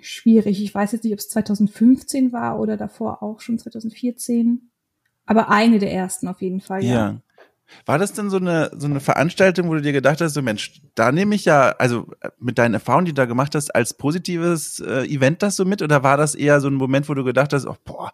schwierig. 0.00 0.62
Ich 0.62 0.74
weiß 0.74 0.92
jetzt 0.92 1.04
nicht, 1.04 1.12
ob 1.12 1.18
es 1.18 1.28
2015 1.28 2.32
war 2.32 2.58
oder 2.58 2.76
davor 2.76 3.22
auch 3.22 3.40
schon 3.40 3.58
2014. 3.58 4.70
Aber 5.26 5.50
eine 5.50 5.78
der 5.78 5.92
ersten 5.92 6.28
auf 6.28 6.40
jeden 6.40 6.60
Fall, 6.60 6.84
ja. 6.84 6.94
ja. 6.94 7.20
War 7.84 7.98
das 7.98 8.12
denn 8.12 8.30
so 8.30 8.36
eine, 8.36 8.70
so 8.76 8.86
eine 8.86 9.00
Veranstaltung, 9.00 9.68
wo 9.68 9.74
du 9.74 9.82
dir 9.82 9.92
gedacht 9.92 10.20
hast, 10.20 10.34
so 10.34 10.42
Mensch, 10.42 10.82
da 10.94 11.10
nehme 11.10 11.34
ich 11.34 11.44
ja, 11.44 11.70
also 11.78 12.06
mit 12.38 12.58
deinen 12.58 12.74
Erfahrungen, 12.74 13.06
die 13.06 13.12
du 13.12 13.16
da 13.16 13.24
gemacht 13.26 13.56
hast, 13.56 13.74
als 13.74 13.94
positives 13.94 14.78
äh, 14.80 15.04
Event 15.06 15.42
das 15.42 15.56
so 15.56 15.64
mit? 15.64 15.82
Oder 15.82 16.04
war 16.04 16.16
das 16.16 16.36
eher 16.36 16.60
so 16.60 16.68
ein 16.68 16.74
Moment, 16.74 17.08
wo 17.08 17.14
du 17.14 17.24
gedacht 17.24 17.52
hast, 17.52 17.66
oh, 17.66 17.76
boah, 17.84 18.12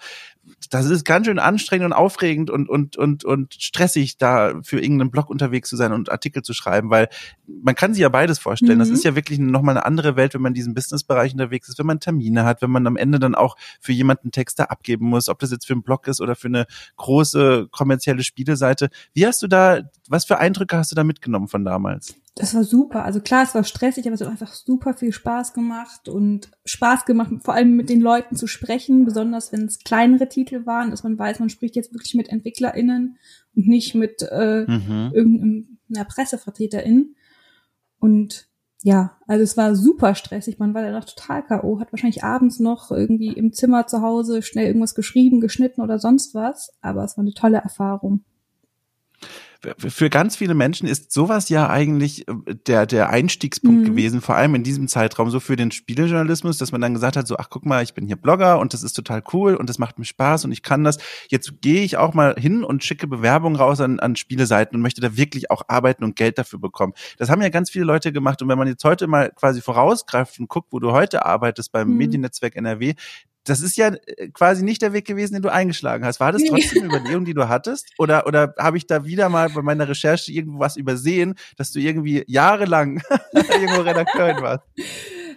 das 0.73 0.87
ist 0.87 1.05
ganz 1.05 1.27
schön 1.27 1.39
anstrengend 1.39 1.85
und 1.85 1.93
aufregend 1.93 2.49
und, 2.49 2.67
und, 2.67 2.97
und, 2.97 3.27
und 3.27 3.55
stressig, 3.55 4.17
da 4.17 4.55
für 4.63 4.81
irgendeinen 4.81 5.11
Blog 5.11 5.29
unterwegs 5.29 5.69
zu 5.69 5.77
sein 5.77 5.93
und 5.93 6.11
Artikel 6.11 6.43
zu 6.43 6.55
schreiben, 6.55 6.89
weil 6.89 7.11
man 7.47 7.75
kann 7.75 7.93
sich 7.93 8.01
ja 8.01 8.09
beides 8.09 8.39
vorstellen. 8.39 8.77
Mhm. 8.77 8.81
Das 8.81 8.89
ist 8.89 9.05
ja 9.05 9.15
wirklich 9.15 9.39
nochmal 9.39 9.77
eine 9.77 9.85
andere 9.85 10.17
Welt, 10.17 10.33
wenn 10.33 10.41
man 10.41 10.53
in 10.53 10.55
diesem 10.55 10.73
Businessbereich 10.73 11.33
unterwegs 11.33 11.69
ist, 11.69 11.79
wenn 11.79 11.85
man 11.85 12.01
Termine 12.01 12.45
hat, 12.45 12.63
wenn 12.63 12.71
man 12.71 12.87
am 12.87 12.97
Ende 12.97 13.19
dann 13.19 13.35
auch 13.35 13.57
für 13.81 13.93
jemanden 13.93 14.31
Texte 14.31 14.71
abgeben 14.71 15.07
muss, 15.07 15.29
ob 15.29 15.39
das 15.41 15.51
jetzt 15.51 15.67
für 15.67 15.75
einen 15.75 15.83
Blog 15.83 16.07
ist 16.09 16.23
oder 16.23 16.35
für 16.35 16.49
eine 16.49 16.65
große 16.97 17.69
kommerzielle 17.71 18.25
Spieleseite. 18.25 18.89
Wie 19.13 19.27
hast 19.27 19.43
du 19.43 19.49
da, 19.49 19.83
was 20.09 20.25
für 20.25 20.39
Eindrücke 20.39 20.79
hast 20.79 20.91
du 20.91 20.97
da 20.97 21.05
mitgenommen 21.05 21.49
von 21.49 21.67
damals? 21.67 22.15
Das 22.35 22.55
war 22.55 22.65
super. 22.65 23.05
Also 23.05 23.21
klar, 23.21 23.43
es 23.43 23.55
war 23.55 23.63
stressig, 23.63 24.07
aber 24.07 24.15
es 24.15 24.23
hat 24.23 24.29
einfach 24.29 24.55
super 24.55 24.95
viel 24.95 25.13
Spaß 25.13 25.53
gemacht 25.53 26.09
und 26.09 26.51
Spaß 26.65 27.05
gemacht, 27.05 27.31
vor 27.43 27.53
allem 27.53 27.77
mit 27.77 27.91
den 27.91 28.01
Leuten 28.01 28.37
zu 28.37 28.47
sprechen, 28.47 29.05
besonders 29.05 29.53
wenn 29.53 29.67
es 29.67 29.81
kleinere 29.81 30.29
Titel 30.29 30.65
waren, 30.65 30.91
dass 30.91 31.03
man 31.03 31.19
weiß, 31.19 31.41
man 31.41 31.51
spricht 31.51 31.77
jetzt 31.77 31.93
wirklich 31.93 32.15
mit 32.15 32.31
EntwicklerInnen 32.31 33.19
und 33.55 33.69
nicht 33.69 33.95
mit 33.95 34.23
äh, 34.31 34.65
mhm. 34.67 35.11
irgendeiner 35.13 36.07
Pressevertreterin. 36.07 37.17
Und 37.99 38.49
ja, 38.83 39.19
also 39.27 39.43
es 39.43 39.59
war 39.59 39.77
super 39.77 40.15
stressig. 40.15 40.59
Man 40.59 40.73
war 40.73 40.83
danach 40.83 41.05
total 41.05 41.45
K.O., 41.45 41.81
hat 41.81 41.93
wahrscheinlich 41.93 42.25
abends 42.25 42.59
noch 42.61 42.91
irgendwie 42.91 43.33
im 43.33 43.53
Zimmer 43.53 43.87
zu 43.87 44.01
Hause 44.01 44.41
schnell 44.41 44.67
irgendwas 44.67 44.95
geschrieben, 44.95 45.43
geschnitten 45.43 45.83
oder 45.83 45.99
sonst 45.99 46.35
was. 46.35 46.73
Aber 46.81 47.05
es 47.05 47.19
war 47.19 47.23
eine 47.23 47.35
tolle 47.35 47.59
Erfahrung 47.59 48.25
für 49.77 50.11
ganz 50.11 50.37
viele 50.37 50.55
Menschen 50.55 50.89
ist 50.89 51.13
sowas 51.13 51.49
ja 51.49 51.69
eigentlich 51.69 52.27
äh, 52.29 52.35
der, 52.67 52.87
der 52.87 53.11
Einstiegspunkt 53.11 53.83
mhm. 53.83 53.85
gewesen, 53.85 54.21
vor 54.21 54.35
allem 54.35 54.55
in 54.55 54.63
diesem 54.63 54.89
Zeitraum, 54.89 55.31
so 55.31 55.41
für 55.41 55.57
den 55.57 55.71
Spielejournalismus, 55.71 56.59
dass 56.59 56.73
man 56.73 56.81
dann 56.81 56.95
gesagt 56.95 57.17
hat, 57.17 57.27
so, 57.27 57.37
ach 57.37 57.49
guck 57.51 57.65
mal, 57.65 57.83
ich 57.83 57.95
bin 57.95 58.07
hier 58.07 58.17
Blogger 58.17 58.59
und 58.59 58.75
das 58.75 58.83
ist 58.83 58.95
total 58.95 59.23
cool 59.33 59.55
und 59.55 59.69
das 59.69 59.79
macht 59.79 59.99
mir 59.99 60.05
Spaß 60.05 60.45
und 60.45 60.53
ich 60.53 60.63
kann 60.63 60.85
das. 60.85 60.99
Jetzt 61.29 61.61
gehe 61.61 61.83
ich 61.83 61.97
auch 61.97 62.15
mal 62.15 62.35
hin 62.39 62.65
und 62.65 62.85
schicke 62.85 63.07
Bewerbungen 63.07 63.57
raus 63.57 63.81
an, 63.81 64.01
an 64.01 64.17
Spieleseiten 64.17 64.77
und 64.77 64.83
möchte 64.83 65.01
da 65.01 65.17
wirklich 65.17 65.51
auch 65.51 65.63
arbeiten 65.69 66.05
und 66.05 66.17
Geld 66.17 66.39
dafür 66.39 66.59
bekommen. 66.59 66.93
Das 67.19 67.31
haben 67.31 67.43
ja 67.43 67.49
ganz 67.49 67.71
viele 67.71 67.85
Leute 67.85 68.13
gemacht 68.13 68.43
und 68.43 68.49
wenn 68.49 68.59
man 68.59 68.69
jetzt 68.69 68.85
heute 68.85 69.07
mal 69.07 69.31
quasi 69.31 69.61
vorausgreift 69.61 70.39
und 70.41 70.49
guckt, 70.49 70.69
wo 70.73 70.79
du 70.79 70.93
heute 70.93 71.25
arbeitest 71.25 71.73
beim 71.73 71.89
mhm. 71.89 71.97
Mediennetzwerk 71.97 72.57
NRW, 72.57 72.95
das 73.45 73.61
ist 73.61 73.77
ja 73.77 73.89
äh, 73.89 74.29
quasi 74.29 74.65
nicht 74.65 74.83
der 74.83 74.93
Weg 74.93 75.07
gewesen, 75.07 75.35
den 75.35 75.43
du 75.43 75.53
eingeschlagen 75.53 76.05
hast. 76.05 76.21
War 76.21 76.33
das 76.33 76.43
trotzdem 76.45 76.83
eine 76.83 76.95
Überlegung, 76.95 77.25
die 77.25 77.35
du 77.35 77.49
hattest? 77.49 77.93
Oder, 77.99 78.27
oder 78.27 78.55
habe 78.59 78.77
ich 78.77 78.87
da 78.87 79.05
wieder 79.05 79.29
mal 79.29 79.49
bei 79.51 79.63
meiner 79.63 79.89
Recherche 79.89 80.33
irgendwo 80.33 80.61
was 80.61 80.77
übersehen, 80.77 81.35
dass 81.57 81.73
du 81.73 81.81
irgendwie 81.81 82.25
jahrelang 82.27 83.03
irgendwo 83.33 83.83
Redakteurin 83.83 84.43
warst? 84.43 84.65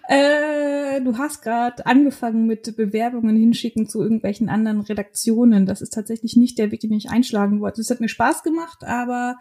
Äh, 0.08 1.02
du 1.02 1.18
hast 1.18 1.42
gerade 1.42 1.86
angefangen 1.86 2.46
mit 2.46 2.76
Bewerbungen 2.76 3.36
hinschicken 3.36 3.88
zu 3.88 4.02
irgendwelchen 4.02 4.50
anderen 4.50 4.82
Redaktionen. 4.82 5.66
Das 5.66 5.82
ist 5.82 5.94
tatsächlich 5.94 6.36
nicht 6.36 6.60
der 6.60 6.72
Weg, 6.72 6.82
den 6.82 6.94
ich 6.94 7.10
einschlagen 7.10 7.60
wollte. 7.60 7.82
Es 7.82 7.90
hat 7.90 8.02
mir 8.02 8.10
Spaß 8.10 8.44
gemacht, 8.44 8.84
aber 8.84 9.38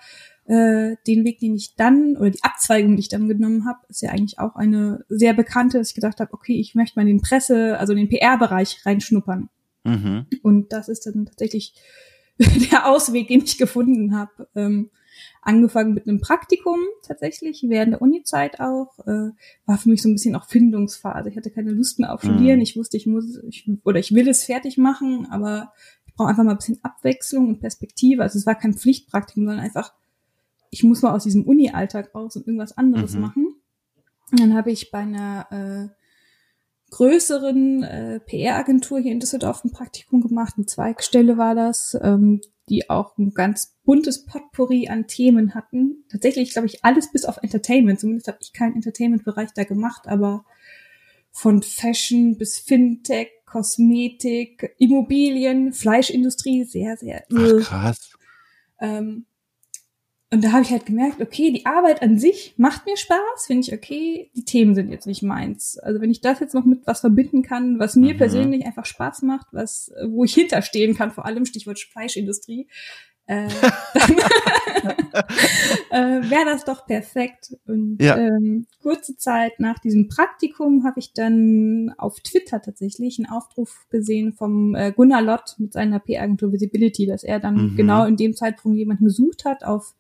äh, 0.46 0.96
den 1.07 1.24
Weg, 1.24 1.38
den 1.38 1.54
ich 1.54 1.74
dann, 1.76 2.16
oder 2.16 2.30
die 2.30 2.42
Abzweigung, 2.42 2.96
die 2.96 3.00
ich 3.00 3.09
dann 3.09 3.28
genommen 3.28 3.66
habe, 3.66 3.78
ist 3.88 4.02
ja 4.02 4.11
eigentlich 4.11 4.38
auch 4.38 4.57
eine 4.57 5.04
sehr 5.09 5.35
bekannte, 5.35 5.78
dass 5.78 5.88
ich 5.88 5.94
gedacht 5.94 6.20
habe, 6.20 6.33
okay, 6.33 6.59
ich 6.59 6.74
möchte 6.74 6.98
mal 6.98 7.09
in 7.09 7.16
den 7.16 7.22
Presse, 7.22 7.78
also 7.78 7.92
in 7.92 8.00
den 8.00 8.09
PR-Bereich 8.09 8.85
reinschnuppern. 8.85 9.48
Mhm. 9.85 10.26
Und 10.42 10.72
das 10.72 10.88
ist 10.88 11.07
dann 11.07 11.26
tatsächlich 11.26 11.74
der 12.38 12.88
Ausweg, 12.88 13.28
den 13.28 13.42
ich 13.42 13.59
gefunden 13.59 14.16
habe. 14.16 14.48
Ähm, 14.54 14.90
angefangen 15.42 15.94
mit 15.94 16.09
einem 16.09 16.20
Praktikum 16.20 16.78
tatsächlich, 17.07 17.64
während 17.68 17.92
der 17.92 18.02
Uni-Zeit 18.02 18.61
auch, 18.61 18.98
äh, 19.07 19.30
war 19.66 19.78
für 19.78 19.88
mich 19.88 20.02
so 20.02 20.09
ein 20.09 20.14
bisschen 20.14 20.35
auch 20.35 20.46
Findungsphase. 20.46 21.28
Ich 21.28 21.37
hatte 21.37 21.50
keine 21.50 21.70
Lust 21.70 21.98
mehr 21.98 22.12
auf 22.12 22.22
Studieren. 22.22 22.57
Mhm. 22.57 22.62
Ich 22.62 22.76
wusste, 22.76 22.96
ich 22.96 23.07
muss, 23.07 23.38
ich, 23.48 23.68
oder 23.85 24.00
ich 24.00 24.14
will 24.14 24.28
es 24.28 24.44
fertig 24.44 24.78
machen, 24.78 25.26
aber 25.30 25.72
ich 26.07 26.14
brauche 26.14 26.28
einfach 26.28 26.44
mal 26.44 26.52
ein 26.52 26.59
bisschen 26.59 26.83
Abwechslung 26.83 27.48
und 27.48 27.61
Perspektive. 27.61 28.22
Also 28.22 28.38
es 28.38 28.46
war 28.46 28.54
kein 28.54 28.74
Pflichtpraktikum, 28.74 29.44
sondern 29.44 29.64
einfach 29.64 29.92
ich 30.74 30.82
muss 30.82 31.02
mal 31.02 31.12
aus 31.12 31.22
diesem 31.22 31.44
Uni-Alltag 31.44 32.16
raus 32.16 32.34
und 32.34 32.48
irgendwas 32.48 32.76
anderes 32.76 33.14
mhm. 33.14 33.20
machen. 33.20 33.46
Und 34.32 34.40
dann 34.40 34.54
habe 34.54 34.72
ich 34.72 34.90
bei 34.90 34.98
einer 34.98 35.46
äh, 35.52 35.94
größeren 36.90 37.84
äh, 37.84 38.20
PR-Agentur 38.20 38.98
hier 38.98 39.12
in 39.12 39.20
Düsseldorf 39.20 39.62
ein 39.62 39.70
Praktikum 39.70 40.20
gemacht. 40.20 40.54
Eine 40.56 40.66
Zweigstelle 40.66 41.38
war 41.38 41.54
das, 41.54 41.96
ähm, 42.02 42.40
die 42.68 42.90
auch 42.90 43.16
ein 43.18 43.34
ganz 43.34 43.76
buntes 43.84 44.26
Potpourri 44.26 44.88
an 44.88 45.06
Themen 45.06 45.54
hatten. 45.54 46.04
Tatsächlich, 46.10 46.52
glaube 46.52 46.66
ich, 46.66 46.84
alles 46.84 47.12
bis 47.12 47.24
auf 47.24 47.38
Entertainment. 47.40 48.00
Zumindest 48.00 48.26
habe 48.26 48.38
ich 48.40 48.52
keinen 48.52 48.74
Entertainment-Bereich 48.74 49.50
da 49.54 49.62
gemacht, 49.62 50.08
aber 50.08 50.44
von 51.30 51.62
Fashion 51.62 52.37
bis 52.37 52.58
Fintech, 52.58 53.28
Kosmetik, 53.46 54.74
Immobilien, 54.78 55.72
Fleischindustrie, 55.72 56.64
sehr, 56.64 56.96
sehr. 56.96 57.22
Ach, 57.32 57.60
krass. 57.60 58.10
Ähm, 58.80 59.26
und 60.35 60.42
da 60.42 60.51
habe 60.51 60.62
ich 60.62 60.73
halt 60.73 60.85
gemerkt, 60.85 61.23
okay, 61.23 61.53
die 61.53 61.64
Arbeit 61.64 62.03
an 62.03 62.18
sich 62.18 62.55
macht 62.57 62.87
mir 62.87 62.97
Spaß, 62.97 63.47
finde 63.47 63.68
ich 63.68 63.73
okay. 63.73 64.33
Die 64.35 64.44
Themen 64.44 64.75
sind 64.75 64.90
jetzt 64.90 65.07
nicht 65.07 65.23
meins. 65.23 65.79
Also 65.79 66.01
wenn 66.01 66.11
ich 66.11 66.23
das 66.23 66.40
jetzt 66.40 66.55
noch 66.55 66.64
mit 66.64 66.81
was 66.87 67.03
verbinden 67.03 67.42
kann, 67.42 67.79
was 67.79 67.94
mir 67.94 68.14
mhm. 68.14 68.18
persönlich 68.18 68.66
einfach 68.66 68.85
Spaß 68.85 69.23
macht, 69.23 69.47
was, 69.53 69.92
wo 70.09 70.25
ich 70.25 70.35
hinterstehen 70.35 70.97
kann, 70.97 71.12
vor 71.12 71.25
allem 71.25 71.44
Stichwort 71.47 71.79
Fleischindustrie, 71.79 72.66
äh, 73.27 73.47
äh, 75.90 76.29
wäre 76.29 76.47
das 76.47 76.64
doch 76.64 76.85
perfekt. 76.85 77.55
Und 77.68 77.99
ja. 78.01 78.18
ähm, 78.18 78.66
kurze 78.83 79.16
Zeit 79.16 79.53
nach 79.59 79.79
diesem 79.79 80.09
Praktikum 80.09 80.83
habe 80.85 80.99
ich 80.99 81.12
dann 81.12 81.94
auf 81.97 82.18
Twitter 82.18 82.61
tatsächlich 82.61 83.20
einen 83.20 83.31
Aufruf 83.31 83.87
gesehen 83.88 84.33
vom 84.33 84.75
äh, 84.75 84.90
Gunnar 84.90 85.23
Lott 85.23 85.55
mit 85.59 85.73
seiner 85.73 86.01
PR-Agentur 86.01 86.53
Visibility, 86.53 87.07
dass 87.07 87.23
er 87.23 87.38
dann 87.38 87.70
mhm. 87.70 87.77
genau 87.77 88.05
in 88.05 88.16
dem 88.16 88.35
Zeitpunkt 88.35 88.77
jemanden 88.77 89.05
gesucht 89.05 89.44
hat 89.44 89.62
auf 89.62 89.94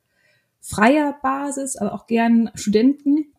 freier 0.64 1.18
Basis, 1.22 1.76
aber 1.76 1.92
auch 1.92 2.06
gern 2.06 2.50
Studenten. 2.54 3.32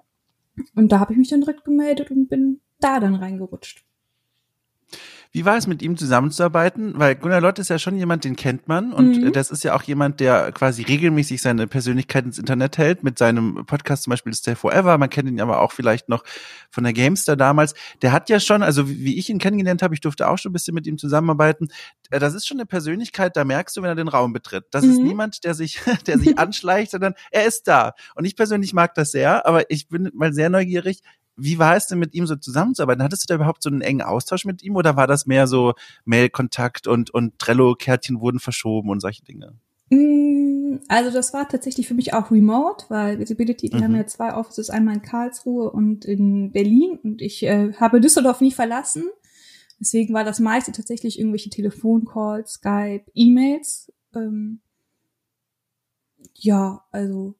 Und 0.76 0.92
da 0.92 1.00
habe 1.00 1.14
ich 1.14 1.18
mich 1.18 1.30
dann 1.30 1.42
direkt 1.42 1.66
gemeldet 1.66 2.12
und 2.12 2.30
bin 2.30 2.62
da 2.80 3.00
dann 3.00 3.16
reingerutscht. 3.16 3.84
Wie 5.36 5.44
war 5.44 5.58
es 5.58 5.68
mit 5.68 5.82
ihm 5.82 5.98
zusammenzuarbeiten? 5.98 6.94
Weil 6.96 7.16
Gunnar 7.16 7.42
Lott 7.42 7.60
ist 7.60 7.70
ja 7.70 7.78
schon 7.78 7.98
jemand, 7.98 8.24
den 8.24 8.38
kennt 8.38 8.70
man 8.70 8.94
und 8.94 9.18
mhm. 9.18 9.34
das 9.34 9.52
ist 9.52 9.66
ja 9.66 9.76
auch 9.76 9.84
jemand, 9.84 10.22
der 10.22 10.54
quasi 10.54 10.84
regelmäßig 10.84 11.42
seine 11.42 11.68
Persönlichkeit 11.68 12.24
ins 12.24 12.40
Internet 12.40 12.78
hält 12.78 13.04
mit 13.04 13.18
seinem 13.18 13.66
Podcast 13.66 14.04
zum 14.04 14.12
Beispiel 14.12 14.34
Stay 14.34 14.56
Forever. 14.56 14.98
Man 14.98 15.10
kennt 15.10 15.28
ihn 15.28 15.42
aber 15.42 15.60
auch 15.60 15.74
vielleicht 15.74 16.08
noch 16.08 16.24
von 16.72 16.86
der 16.86 16.94
Gamester 16.94 17.36
damals. 17.36 17.74
Der 18.02 18.14
hat 18.14 18.30
ja 18.30 18.40
schon, 18.40 18.64
also 18.64 18.88
wie 18.88 19.18
ich 19.18 19.30
ihn 19.30 19.38
kennengelernt 19.38 19.82
habe, 19.82 19.94
ich 19.94 20.00
durfte 20.00 20.30
auch 20.30 20.38
schon 20.38 20.52
ein 20.52 20.54
bisschen 20.54 20.74
mit 20.74 20.88
ihm 20.88 20.98
zusammenarbeiten. 20.98 21.68
Äh, 22.12 22.20
das 22.20 22.34
ist 22.34 22.48
schon 22.48 22.58
eine 22.58 22.66
Persönlichkeit, 22.66 23.36
da 23.36 23.44
merkst 23.44 23.76
du, 23.76 23.82
wenn 23.82 23.90
er 23.90 23.96
den 23.96 24.08
Raum 24.08 24.32
betritt. 24.32 24.68
Das 24.72 24.86
mhm. 24.86 24.92
ist 24.92 25.00
niemand, 25.00 25.44
der 25.44 25.54
sich, 25.54 25.82
der 26.08 26.18
sich 26.18 26.38
anschleicht, 26.40 26.92
sondern 26.92 27.14
er 27.30 27.46
ist 27.46 27.68
da. 27.68 27.92
Und 28.16 28.24
ich 28.24 28.38
persönlich 28.38 28.72
mag 28.72 28.96
das 28.96 29.12
sehr, 29.12 29.46
aber 29.46 29.70
ich 29.70 29.90
bin 29.90 30.10
mal 30.14 30.32
sehr 30.32 30.50
neugierig. 30.50 31.02
Wie 31.38 31.60
war 31.60 31.76
es 31.76 31.88
denn 31.88 32.00
mit 32.00 32.14
ihm 32.14 32.28
so 32.28 32.36
zusammenzuarbeiten? 32.36 33.04
Hattest 33.04 33.24
du 33.24 33.28
da 33.28 33.36
überhaupt 33.36 33.64
so 33.64 33.70
einen 33.70 33.82
engen 33.82 34.02
Austausch 34.02 34.46
mit 34.46 34.64
ihm 34.64 34.76
oder 34.76 34.96
war 34.96 35.08
das 35.08 35.26
mehr 35.26 35.48
so 35.48 35.74
Mailkontakt 36.06 36.88
und, 36.88 37.10
und 37.12 37.38
Trello-Kärtchen 37.40 38.22
wurden 38.22 38.40
verschoben 38.40 38.90
und 38.90 39.02
solche 39.02 39.24
Dinge? 39.24 39.54
Mm, 39.90 40.78
also 40.88 41.12
das 41.12 41.34
war 41.34 41.48
tatsächlich 41.48 41.88
für 41.88 41.94
mich 41.94 42.14
auch 42.14 42.32
remote, 42.32 42.86
weil 42.90 43.20
Visibility, 43.20 43.70
die 43.70 43.78
mhm. 43.78 43.84
haben 43.84 43.96
ja 43.96 44.08
zwei 44.08 44.34
Offices, 44.34 44.70
einmal 44.70 44.96
in 44.96 45.02
Karlsruhe 45.02 45.72
und 45.72 46.06
in 46.06 46.52
Berlin 46.52 47.00
und 47.04 47.22
ich 47.22 47.44
äh, 47.44 47.74
habe 47.74 48.02
Düsseldorf 48.02 48.42
nie 48.42 48.52
verlassen. 48.52 49.04
Deswegen 49.80 50.14
war 50.14 50.24
das 50.24 50.40
meiste 50.40 50.72
tatsächlich 50.72 51.20
irgendwelche 51.20 51.50
Telefoncalls, 51.50 52.54
Skype, 52.54 53.04
E-Mails. 53.14 53.92
Ähm, 54.16 54.62
ja, 56.34 56.84
also 56.92 57.36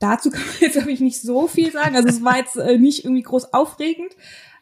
Dazu 0.00 0.30
kann 0.30 0.44
man 0.44 0.54
jetzt, 0.60 0.72
glaube 0.72 0.90
ich, 0.90 1.00
nicht 1.00 1.22
so 1.22 1.46
viel 1.46 1.70
sagen. 1.70 1.94
Also 1.94 2.08
es 2.08 2.24
war 2.24 2.38
jetzt 2.38 2.56
äh, 2.56 2.78
nicht 2.78 3.04
irgendwie 3.04 3.22
groß 3.22 3.54
aufregend, 3.54 4.16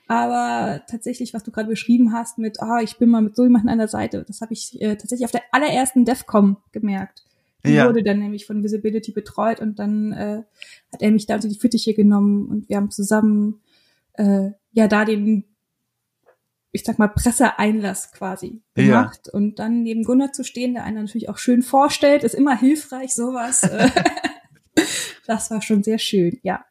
aber 0.07 0.83
tatsächlich, 0.91 1.33
was 1.33 1.45
du 1.45 1.51
gerade 1.51 1.69
beschrieben 1.69 2.13
hast 2.13 2.39
mit, 2.39 2.61
ah, 2.61 2.77
oh, 2.79 2.83
ich 2.83 2.99
bin 2.99 3.09
mal 3.09 3.23
mit 3.23 3.37
so 3.37 3.45
jemandem 3.45 3.71
an 3.71 3.79
der 3.79 3.89
Seite, 3.89 4.25
das 4.27 4.41
habe 4.41 4.53
ich 4.53 4.81
äh, 4.83 4.97
tatsächlich 4.97 5.25
auf 5.25 5.31
der 5.31 5.43
allerersten 5.53 6.05
DEFCOM 6.05 6.59
gemerkt. 6.73 7.25
Die 7.65 7.73
ja. 7.73 7.87
wurde 7.87 8.03
dann 8.03 8.21
nämlich 8.21 8.47
von 8.47 8.63
Visibility 8.63 9.13
betreut 9.13 9.61
und 9.61 9.79
dann 9.79 10.13
äh, 10.13 10.43
hat 10.93 11.03
er 11.03 11.11
mich 11.11 11.27
da 11.27 11.35
unter 11.35 11.49
die 11.49 11.59
Fittiche 11.59 11.93
genommen 11.93 12.49
und 12.49 12.69
wir 12.69 12.77
haben 12.77 12.91
zusammen 12.91 13.61
äh, 14.15 14.51
ja 14.73 14.87
da 14.87 15.05
den 15.05 15.45
ich 16.71 16.85
sag 16.85 16.99
mal, 16.99 17.09
Presseeinlass 17.09 18.13
quasi 18.13 18.61
gemacht. 18.75 19.21
Ja. 19.27 19.33
Und 19.33 19.59
dann 19.59 19.83
neben 19.83 20.05
Gunnar 20.05 20.33
zu 20.33 20.45
stehen, 20.45 20.75
der 20.75 20.85
einen 20.85 20.97
natürlich 20.97 21.29
auch 21.29 21.39
schön 21.39 21.63
vorstellt, 21.63 22.25
ist 22.25 22.35
immer 22.35 22.57
hilfreich, 22.57 23.15
sowas. 23.15 23.69
Äh, 25.29 25.33
das 25.33 25.51
war 25.51 25.63
schon 25.63 25.83
sehr 25.83 25.99
schön, 25.99 26.39
ja. 26.43 26.65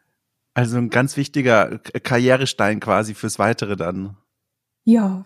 Also 0.54 0.78
ein 0.78 0.90
ganz 0.90 1.18
wichtiger 1.18 1.78
Karrierestein 1.80 2.80
quasi 2.80 3.14
fürs 3.14 3.38
Weitere 3.38 3.76
dann. 3.76 4.18
Ja. 4.84 5.26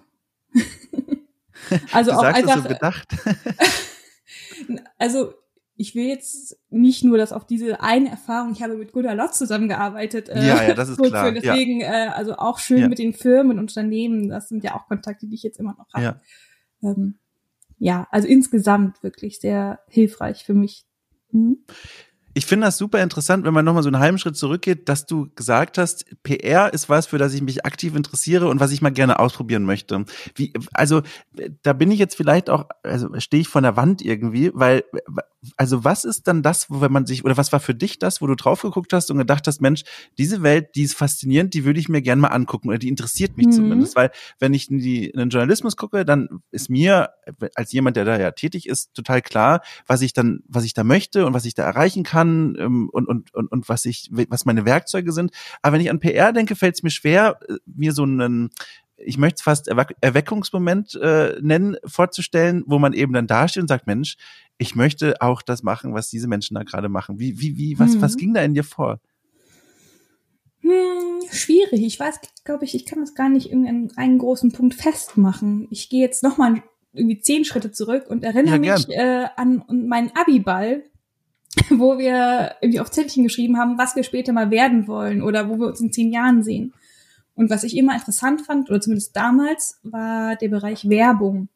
also 1.93 2.11
du 2.11 2.17
auch 2.17 2.23
einfach. 2.23 2.63
So 2.63 2.67
gedacht. 2.67 3.07
also 4.97 5.33
ich 5.77 5.95
will 5.95 6.05
jetzt 6.05 6.59
nicht 6.69 7.05
nur 7.05 7.17
das 7.17 7.31
auf 7.31 7.47
diese 7.47 7.81
eine 7.81 8.09
Erfahrung, 8.09 8.51
ich 8.51 8.61
habe 8.61 8.75
mit 8.75 8.91
Gunnar 8.91 9.15
Lott 9.15 9.33
zusammengearbeitet. 9.33 10.27
Äh, 10.27 10.45
ja, 10.45 10.63
ja, 10.67 10.73
das 10.73 10.89
ist 10.89 11.01
klar. 11.01 11.31
Deswegen, 11.31 11.79
ja. 11.79 12.07
äh, 12.07 12.09
also 12.09 12.35
auch 12.35 12.59
schön 12.59 12.79
ja. 12.79 12.89
mit 12.89 12.99
den 12.99 13.13
Firmen 13.13 13.57
und 13.57 13.59
Unternehmen, 13.59 14.27
das 14.27 14.49
sind 14.49 14.65
ja 14.65 14.75
auch 14.75 14.87
Kontakte, 14.87 15.27
die 15.27 15.35
ich 15.35 15.43
jetzt 15.43 15.59
immer 15.59 15.75
noch 15.77 15.87
habe. 15.93 16.03
Ja, 16.03 16.21
ähm, 16.83 17.19
ja 17.79 18.07
also 18.11 18.27
insgesamt 18.27 19.01
wirklich 19.01 19.39
sehr 19.39 19.79
hilfreich 19.87 20.43
für 20.43 20.53
mich. 20.53 20.85
Mhm 21.31 21.63
ich 22.33 22.45
finde 22.45 22.67
das 22.67 22.77
super 22.77 23.01
interessant, 23.01 23.45
wenn 23.45 23.53
man 23.53 23.65
nochmal 23.65 23.83
so 23.83 23.89
einen 23.89 23.99
halben 23.99 24.17
Schritt 24.17 24.37
zurückgeht, 24.37 24.87
dass 24.89 25.05
du 25.05 25.29
gesagt 25.35 25.77
hast, 25.77 26.05
PR 26.23 26.73
ist 26.73 26.89
was, 26.89 27.07
für 27.07 27.17
das 27.17 27.33
ich 27.33 27.41
mich 27.41 27.65
aktiv 27.65 27.95
interessiere 27.95 28.47
und 28.47 28.59
was 28.59 28.71
ich 28.71 28.81
mal 28.81 28.91
gerne 28.91 29.19
ausprobieren 29.19 29.63
möchte. 29.63 30.05
Wie, 30.35 30.53
also, 30.73 31.01
da 31.63 31.73
bin 31.73 31.91
ich 31.91 31.99
jetzt 31.99 32.15
vielleicht 32.15 32.49
auch, 32.49 32.65
also 32.83 33.09
stehe 33.19 33.41
ich 33.41 33.47
vor 33.47 33.61
der 33.61 33.75
Wand 33.75 34.01
irgendwie, 34.01 34.51
weil, 34.53 34.83
also 35.57 35.83
was 35.83 36.05
ist 36.05 36.27
dann 36.27 36.43
das, 36.43 36.69
wo 36.69 36.81
wenn 36.81 36.91
man 36.91 37.05
sich, 37.05 37.25
oder 37.25 37.35
was 37.35 37.51
war 37.51 37.59
für 37.59 37.73
dich 37.73 37.97
das, 37.97 38.21
wo 38.21 38.27
du 38.27 38.35
drauf 38.35 38.61
geguckt 38.61 38.93
hast 38.93 39.09
und 39.09 39.17
gedacht 39.17 39.47
hast, 39.47 39.61
Mensch, 39.61 39.83
diese 40.17 40.43
Welt, 40.43 40.75
die 40.75 40.83
ist 40.83 40.95
faszinierend, 40.95 41.53
die 41.53 41.65
würde 41.65 41.79
ich 41.79 41.89
mir 41.89 42.01
gerne 42.01 42.21
mal 42.21 42.27
angucken 42.29 42.69
oder 42.69 42.77
die 42.77 42.89
interessiert 42.89 43.37
mich 43.37 43.47
mhm. 43.47 43.51
zumindest, 43.51 43.95
weil 43.95 44.11
wenn 44.39 44.53
ich 44.53 44.69
in, 44.69 44.77
die, 44.77 45.09
in 45.09 45.19
den 45.19 45.29
Journalismus 45.29 45.77
gucke, 45.77 46.05
dann 46.05 46.29
ist 46.51 46.69
mir 46.69 47.09
als 47.55 47.71
jemand, 47.71 47.97
der 47.97 48.05
da 48.05 48.19
ja 48.19 48.31
tätig 48.31 48.67
ist, 48.67 48.93
total 48.93 49.21
klar, 49.21 49.61
was 49.87 50.01
ich 50.01 50.13
dann, 50.13 50.41
was 50.47 50.63
ich 50.63 50.73
da 50.73 50.83
möchte 50.83 51.25
und 51.25 51.33
was 51.33 51.45
ich 51.45 51.55
da 51.55 51.63
erreichen 51.63 52.03
kann 52.03 52.55
ähm, 52.59 52.89
und, 52.91 53.07
und, 53.07 53.33
und, 53.33 53.51
und 53.51 53.69
was 53.69 53.85
ich, 53.85 54.09
was 54.11 54.45
meine 54.45 54.65
Werkzeuge 54.65 55.11
sind. 55.11 55.31
Aber 55.61 55.73
wenn 55.73 55.81
ich 55.81 55.89
an 55.89 55.99
PR 55.99 56.33
denke, 56.33 56.55
fällt 56.55 56.75
es 56.75 56.83
mir 56.83 56.91
schwer, 56.91 57.39
äh, 57.49 57.55
mir 57.65 57.93
so 57.93 58.03
einen 58.03 58.51
ich 59.03 59.17
möchte 59.17 59.37
es 59.37 59.41
fast 59.41 59.67
Erweckungsmoment 59.67 60.95
äh, 60.95 61.37
nennen, 61.41 61.75
vorzustellen, 61.85 62.63
wo 62.67 62.79
man 62.79 62.93
eben 62.93 63.13
dann 63.13 63.27
dasteht 63.27 63.61
und 63.61 63.67
sagt, 63.67 63.87
Mensch, 63.87 64.15
ich 64.61 64.75
möchte 64.75 65.19
auch 65.21 65.41
das 65.41 65.63
machen, 65.63 65.95
was 65.95 66.11
diese 66.11 66.27
Menschen 66.27 66.53
da 66.53 66.61
gerade 66.61 66.87
machen. 66.87 67.17
Wie, 67.19 67.41
wie, 67.41 67.57
wie, 67.57 67.79
was, 67.79 67.93
hm. 67.93 68.01
was 68.01 68.15
ging 68.15 68.35
da 68.35 68.43
in 68.43 68.53
dir 68.53 68.63
vor? 68.63 68.99
Hm, 70.59 71.27
schwierig. 71.31 71.81
Ich 71.81 71.99
weiß, 71.99 72.19
glaube 72.43 72.65
ich, 72.65 72.75
ich 72.75 72.85
kann 72.85 72.99
das 72.99 73.15
gar 73.15 73.27
nicht 73.27 73.47
irgendeinen 73.47 73.97
einen 73.97 74.19
großen 74.19 74.51
Punkt 74.51 74.75
festmachen. 74.75 75.67
Ich 75.71 75.89
gehe 75.89 76.01
jetzt 76.01 76.21
nochmal 76.21 76.61
irgendwie 76.93 77.19
zehn 77.19 77.43
Schritte 77.43 77.71
zurück 77.71 78.05
und 78.07 78.23
erinnere 78.23 78.63
ja, 78.63 78.75
mich 78.75 78.87
äh, 78.89 79.25
an 79.35 79.63
meinen 79.67 80.11
Abiball, 80.13 80.83
wo 81.71 81.97
wir 81.97 82.53
irgendwie 82.61 82.81
auf 82.81 82.91
Zettelchen 82.91 83.23
geschrieben 83.23 83.57
haben, 83.57 83.79
was 83.79 83.95
wir 83.95 84.03
später 84.03 84.31
mal 84.31 84.51
werden 84.51 84.87
wollen 84.87 85.23
oder 85.23 85.49
wo 85.49 85.57
wir 85.57 85.65
uns 85.65 85.81
in 85.81 85.91
zehn 85.91 86.11
Jahren 86.11 86.43
sehen. 86.43 86.75
Und 87.33 87.49
was 87.49 87.63
ich 87.63 87.75
immer 87.75 87.95
interessant 87.95 88.41
fand, 88.41 88.69
oder 88.69 88.79
zumindest 88.79 89.15
damals, 89.15 89.79
war 89.81 90.35
der 90.35 90.49
Bereich 90.49 90.87
Werbung. 90.87 91.49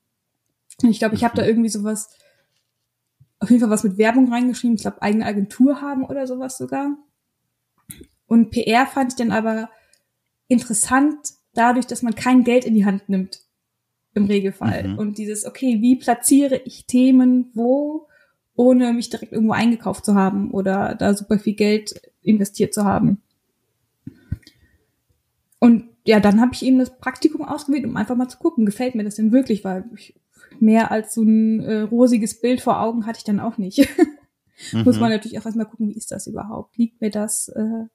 Und 0.82 0.89
ich 0.89 0.98
glaube, 0.98 1.13
ich 1.13 1.24
habe 1.24 1.36
da 1.36 1.46
irgendwie 1.46 1.70
sowas, 1.70 2.10
auf 3.39 3.50
jeden 3.50 3.62
Fall 3.62 3.69
was 3.69 3.84
mit 3.84 3.98
Werbung 3.98 4.32
reingeschrieben. 4.32 4.76
Ich 4.76 4.82
glaube, 4.84 5.02
eigene 5.02 5.26
Agentur 5.26 5.82
haben 5.82 6.06
oder 6.06 6.28
sowas 6.28 6.58
sogar. 6.58 6.98
Und 8.28 8.52
PR 8.52 8.88
fand 8.88 9.13
ich 9.13 9.17
dann 9.17 9.32
aber 9.32 9.69
interessant 10.48 11.17
dadurch, 11.54 11.86
dass 11.86 12.02
man 12.02 12.15
kein 12.15 12.43
Geld 12.43 12.65
in 12.65 12.74
die 12.74 12.86
Hand 12.86 13.10
nimmt. 13.10 13.41
Im 14.13 14.26
Regelfall. 14.26 14.89
Mhm. 14.89 14.98
Und 14.98 15.17
dieses, 15.17 15.45
okay, 15.45 15.82
wie 15.82 15.98
platziere 15.98 16.62
ich 16.63 16.86
Themen 16.86 17.52
wo 17.54 18.08
ohne 18.56 18.93
mich 18.93 19.10
direkt 19.10 19.34
irgendwo 19.34 19.54
eingekauft 19.54 20.06
zu 20.06 20.15
haben 20.15 20.52
oder 20.52 20.95
da 20.95 21.13
super 21.13 21.39
viel 21.39 21.56
Geld 21.56 22.02
investiert 22.21 22.74
zu 22.74 22.86
haben. 22.86 23.21
Und 25.60 25.89
ja, 26.06 26.19
dann 26.19 26.39
habe 26.39 26.54
ich 26.54 26.63
eben 26.63 26.80
das 26.80 26.98
Praktikum 26.98 27.41
ausgewählt, 27.41 27.86
um 27.86 27.98
einfach 27.98 28.15
mal 28.15 28.30
zu 28.30 28.38
gucken, 28.38 28.65
gefällt 28.65 28.95
mir 28.95 29.04
das 29.04 29.15
denn 29.15 29.32
wirklich, 29.32 29.63
weil 29.63 29.84
ich, 29.95 30.15
mehr 30.62 30.91
als 30.91 31.13
so 31.13 31.22
ein 31.22 31.60
äh, 31.62 31.82
rosiges 31.82 32.41
Bild 32.41 32.62
vor 32.62 32.82
Augen 32.82 33.06
hatte 33.06 33.20
ich 33.20 33.24
dann 33.24 33.39
auch 33.39 33.58
nicht. 33.58 33.88
mhm. 34.72 34.84
Muss 34.84 35.00
man 35.00 35.10
natürlich 35.10 35.39
auch 35.39 35.46
erstmal 35.46 35.68
gucken, 35.68 35.89
wie 35.89 35.98
ist 35.98 36.12
das 36.12 36.28
überhaupt? 36.28 36.78
Liegt 36.78 37.02
mir 37.02 37.12
das? 37.12 37.50
Äh, 37.50 37.86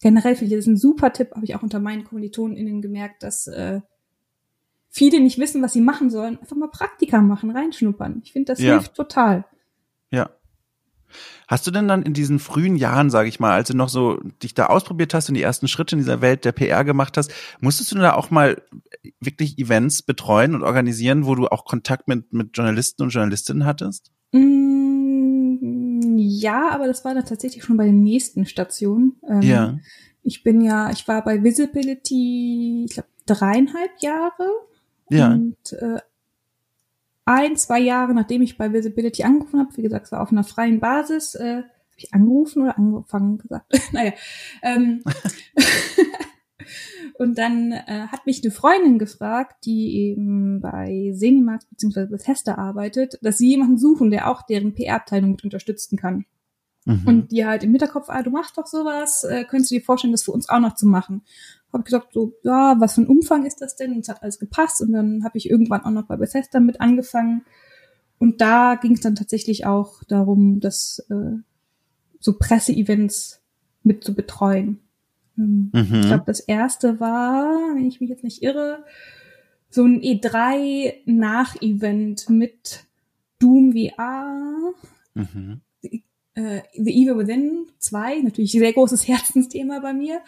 generell 0.00 0.32
ich 0.40 0.50
das 0.50 0.66
ein 0.66 0.76
super 0.76 1.12
Tipp, 1.12 1.32
habe 1.34 1.44
ich 1.44 1.54
auch 1.54 1.62
unter 1.62 1.80
meinen 1.80 2.04
KommilitonInnen 2.04 2.82
gemerkt, 2.82 3.22
dass 3.22 3.46
äh, 3.46 3.80
viele 4.88 5.20
nicht 5.20 5.38
wissen, 5.38 5.62
was 5.62 5.72
sie 5.72 5.80
machen 5.80 6.10
sollen. 6.10 6.38
Einfach 6.38 6.56
mal 6.56 6.70
Praktika 6.70 7.20
machen, 7.20 7.50
reinschnuppern. 7.50 8.20
Ich 8.24 8.32
finde, 8.32 8.52
das 8.52 8.60
ja. 8.60 8.72
hilft 8.72 8.94
total. 8.94 9.44
Ja. 10.10 10.30
Hast 11.48 11.66
du 11.66 11.70
denn 11.70 11.88
dann 11.88 12.02
in 12.02 12.12
diesen 12.12 12.38
frühen 12.38 12.76
Jahren, 12.76 13.08
sage 13.08 13.28
ich 13.30 13.40
mal, 13.40 13.52
als 13.52 13.68
du 13.68 13.76
noch 13.76 13.88
so 13.88 14.20
dich 14.42 14.52
da 14.52 14.66
ausprobiert 14.66 15.14
hast 15.14 15.30
und 15.30 15.34
die 15.34 15.42
ersten 15.42 15.66
Schritte 15.66 15.96
in 15.96 16.00
dieser 16.00 16.20
Welt 16.20 16.44
der 16.44 16.52
PR 16.52 16.84
gemacht 16.84 17.16
hast, 17.16 17.32
musstest 17.60 17.90
du 17.90 17.96
da 17.96 18.12
auch 18.12 18.30
mal 18.30 18.62
wirklich 19.18 19.58
Events 19.58 20.02
betreuen 20.02 20.54
und 20.54 20.62
organisieren, 20.62 21.24
wo 21.24 21.34
du 21.34 21.48
auch 21.48 21.64
Kontakt 21.64 22.06
mit, 22.06 22.32
mit 22.34 22.54
Journalisten 22.54 23.02
und 23.02 23.08
Journalistinnen 23.08 23.64
hattest? 23.64 24.12
Mm, 24.32 26.16
ja, 26.18 26.68
aber 26.70 26.86
das 26.86 27.06
war 27.06 27.14
dann 27.14 27.24
tatsächlich 27.24 27.64
schon 27.64 27.78
bei 27.78 27.84
der 27.84 27.94
nächsten 27.94 28.44
Station. 28.44 29.16
Ähm, 29.26 29.40
ja. 29.40 29.78
Ich 30.22 30.42
bin 30.42 30.60
ja, 30.60 30.90
ich 30.90 31.08
war 31.08 31.24
bei 31.24 31.42
Visibility, 31.42 32.84
ich 32.86 32.92
glaube, 32.92 33.08
dreieinhalb 33.24 33.92
Jahre. 34.00 34.50
Ja. 35.08 35.32
Und 35.32 35.72
äh, 35.72 36.00
ein, 37.28 37.56
zwei 37.56 37.78
Jahre, 37.78 38.14
nachdem 38.14 38.40
ich 38.40 38.56
bei 38.56 38.72
Visibility 38.72 39.22
angerufen 39.22 39.60
habe, 39.60 39.76
wie 39.76 39.82
gesagt, 39.82 40.06
es 40.06 40.12
war 40.12 40.22
auf 40.22 40.32
einer 40.32 40.44
freien 40.44 40.80
Basis, 40.80 41.34
äh, 41.34 41.56
habe 41.56 41.96
ich 41.98 42.14
angerufen 42.14 42.62
oder 42.62 42.78
angefangen 42.78 43.38
gesagt? 43.38 43.66
naja. 43.92 44.12
Ähm, 44.62 45.02
und 47.18 47.36
dann 47.36 47.72
äh, 47.72 48.06
hat 48.10 48.24
mich 48.24 48.42
eine 48.42 48.50
Freundin 48.50 48.98
gefragt, 48.98 49.66
die 49.66 49.94
eben 49.96 50.60
bei 50.62 51.10
Senimax 51.12 51.66
bzw. 51.66 52.06
Bethesda 52.06 52.54
arbeitet, 52.54 53.18
dass 53.20 53.36
sie 53.36 53.50
jemanden 53.50 53.76
suchen, 53.76 54.10
der 54.10 54.30
auch 54.30 54.42
deren 54.42 54.72
PR-Abteilung 54.72 55.32
mit 55.32 55.44
unterstützen 55.44 55.98
kann. 55.98 56.24
Mhm. 56.86 57.02
Und 57.04 57.32
die 57.32 57.44
halt 57.44 57.62
im 57.62 57.72
Hinterkopf, 57.72 58.08
ah, 58.08 58.22
du 58.22 58.30
machst 58.30 58.56
doch 58.56 58.66
sowas, 58.66 59.24
äh, 59.24 59.44
könntest 59.44 59.70
du 59.70 59.74
dir 59.74 59.84
vorstellen, 59.84 60.12
das 60.12 60.22
für 60.22 60.32
uns 60.32 60.48
auch 60.48 60.60
noch 60.60 60.74
zu 60.76 60.86
machen? 60.86 61.22
Habe 61.72 61.84
gesagt, 61.84 62.12
so, 62.12 62.34
ja, 62.42 62.76
was 62.78 62.94
für 62.94 63.02
ein 63.02 63.06
Umfang 63.06 63.44
ist 63.44 63.60
das 63.60 63.76
denn? 63.76 63.92
Und 63.92 64.00
es 64.00 64.08
hat 64.08 64.22
alles 64.22 64.38
gepasst. 64.38 64.80
Und 64.80 64.92
dann 64.92 65.24
habe 65.24 65.38
ich 65.38 65.50
irgendwann 65.50 65.82
auch 65.82 65.90
noch 65.90 66.06
bei 66.06 66.16
Bethesda 66.16 66.60
mit 66.60 66.80
angefangen. 66.80 67.44
Und 68.18 68.40
da 68.40 68.74
ging 68.74 68.92
es 68.92 69.00
dann 69.00 69.14
tatsächlich 69.14 69.66
auch 69.66 70.02
darum, 70.04 70.60
das 70.60 71.04
äh, 71.10 71.36
so 72.20 72.38
Presseevents 72.38 73.40
mit 73.82 74.04
zu 74.04 74.14
betreuen. 74.14 74.80
Ähm, 75.36 75.70
mhm. 75.72 76.00
Ich 76.00 76.06
glaube, 76.06 76.24
das 76.26 76.40
erste 76.40 77.00
war, 77.00 77.74
wenn 77.74 77.86
ich 77.86 78.00
mich 78.00 78.10
jetzt 78.10 78.24
nicht 78.24 78.42
irre, 78.42 78.84
so 79.70 79.84
ein 79.84 80.00
E3-Nach-Event 80.00 82.30
mit 82.30 82.86
Doom 83.38 83.72
VR, 83.72 84.72
mhm. 85.14 85.60
äh, 86.34 86.62
The 86.74 87.02
Evil 87.02 87.18
Within 87.18 87.66
2, 87.78 88.22
natürlich 88.22 88.52
sehr 88.52 88.72
großes 88.72 89.06
Herzensthema 89.08 89.80
bei 89.80 89.92
mir, 89.92 90.22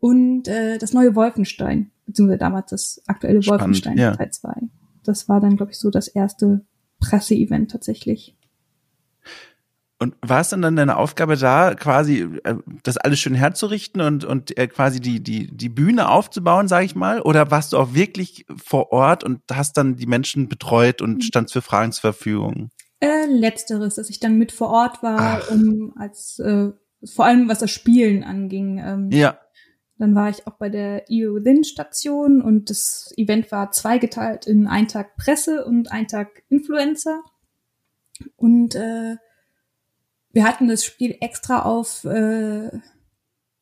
und 0.00 0.48
äh, 0.48 0.78
das 0.78 0.92
neue 0.92 1.14
Wolfenstein, 1.14 1.90
beziehungsweise 2.06 2.38
damals 2.38 2.70
das 2.70 3.02
aktuelle 3.06 3.42
Spannend, 3.42 3.60
Wolfenstein 3.60 3.98
ja. 3.98 4.14
Teil 4.14 4.30
2. 4.30 4.52
Das 5.04 5.28
war 5.28 5.40
dann, 5.40 5.56
glaube 5.56 5.72
ich, 5.72 5.78
so 5.78 5.90
das 5.90 6.08
erste 6.08 6.64
Presseevent 7.00 7.70
tatsächlich. 7.70 8.36
Und 10.00 10.14
war 10.22 10.40
es 10.40 10.50
dann 10.50 10.62
dann 10.62 10.76
deine 10.76 10.96
Aufgabe 10.96 11.36
da, 11.36 11.74
quasi 11.74 12.20
äh, 12.44 12.54
das 12.84 12.98
alles 12.98 13.18
schön 13.18 13.34
herzurichten 13.34 14.00
und, 14.00 14.24
und 14.24 14.56
äh, 14.56 14.68
quasi 14.68 15.00
die, 15.00 15.20
die, 15.20 15.48
die 15.48 15.68
Bühne 15.68 16.08
aufzubauen, 16.08 16.68
sage 16.68 16.84
ich 16.84 16.94
mal? 16.94 17.20
Oder 17.20 17.50
warst 17.50 17.72
du 17.72 17.78
auch 17.78 17.94
wirklich 17.94 18.46
vor 18.64 18.92
Ort 18.92 19.24
und 19.24 19.40
hast 19.52 19.76
dann 19.76 19.96
die 19.96 20.06
Menschen 20.06 20.48
betreut 20.48 21.02
und 21.02 21.14
hm. 21.14 21.20
standst 21.22 21.52
für 21.52 21.62
Fragen 21.62 21.90
zur 21.90 22.12
Verfügung? 22.12 22.70
Äh, 23.00 23.26
letzteres, 23.26 23.96
dass 23.96 24.08
ich 24.08 24.20
dann 24.20 24.38
mit 24.38 24.52
vor 24.52 24.68
Ort 24.68 25.02
war, 25.02 25.40
Ach. 25.42 25.50
um 25.50 25.92
als 25.96 26.38
äh, 26.38 26.70
vor 27.04 27.24
allem 27.24 27.48
was 27.48 27.58
das 27.58 27.72
Spielen 27.72 28.22
anging. 28.22 28.78
Ähm, 28.78 29.10
ja. 29.10 29.38
Dann 29.98 30.14
war 30.14 30.30
ich 30.30 30.46
auch 30.46 30.54
bei 30.54 30.68
der 30.68 31.04
EU 31.10 31.34
Within 31.34 31.64
Station 31.64 32.40
und 32.40 32.70
das 32.70 33.12
Event 33.16 33.50
war 33.50 33.72
zweigeteilt 33.72 34.46
in 34.46 34.66
einen 34.66 34.88
Tag 34.88 35.16
Presse 35.16 35.64
und 35.64 35.90
einen 35.90 36.06
Tag 36.06 36.44
Influencer. 36.48 37.22
Und 38.36 38.74
äh, 38.76 39.16
wir 40.32 40.44
hatten 40.44 40.68
das 40.68 40.84
Spiel 40.84 41.16
extra 41.20 41.62
auf 41.62 42.04
äh, 42.04 42.70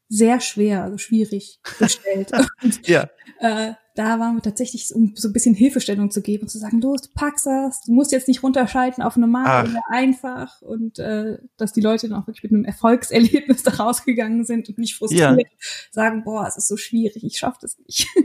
sehr 0.08 0.40
schwer, 0.40 0.84
also 0.84 0.98
schwierig 0.98 1.60
gestellt. 1.78 2.32
und, 2.62 2.86
ja. 2.86 3.08
Äh, 3.40 3.72
da 3.96 4.20
waren 4.20 4.36
wir 4.36 4.42
tatsächlich, 4.42 4.94
um 4.94 5.14
so 5.16 5.28
ein 5.28 5.32
bisschen 5.32 5.54
Hilfestellung 5.54 6.10
zu 6.10 6.20
geben 6.20 6.42
und 6.42 6.48
zu 6.48 6.58
sagen, 6.58 6.80
los, 6.80 7.00
du 7.02 7.08
packst 7.14 7.46
das, 7.46 7.80
du 7.82 7.92
musst 7.92 8.12
jetzt 8.12 8.28
nicht 8.28 8.42
runterschalten 8.42 9.02
auf 9.02 9.16
normal 9.16 9.70
oder 9.70 9.80
einfach 9.88 10.60
und 10.60 10.98
äh, 10.98 11.38
dass 11.56 11.72
die 11.72 11.80
Leute 11.80 12.08
dann 12.08 12.20
auch 12.20 12.26
wirklich 12.26 12.42
mit 12.42 12.52
einem 12.52 12.64
Erfolgserlebnis 12.64 13.62
da 13.64 13.72
rausgegangen 13.72 14.44
sind 14.44 14.68
und 14.68 14.78
nicht 14.78 14.96
frustriert 14.96 15.38
ja. 15.38 15.46
sagen, 15.90 16.24
boah, 16.24 16.46
es 16.46 16.58
ist 16.58 16.68
so 16.68 16.76
schwierig, 16.76 17.24
ich 17.24 17.38
schaff 17.38 17.58
das 17.58 17.78
nicht. 17.78 18.06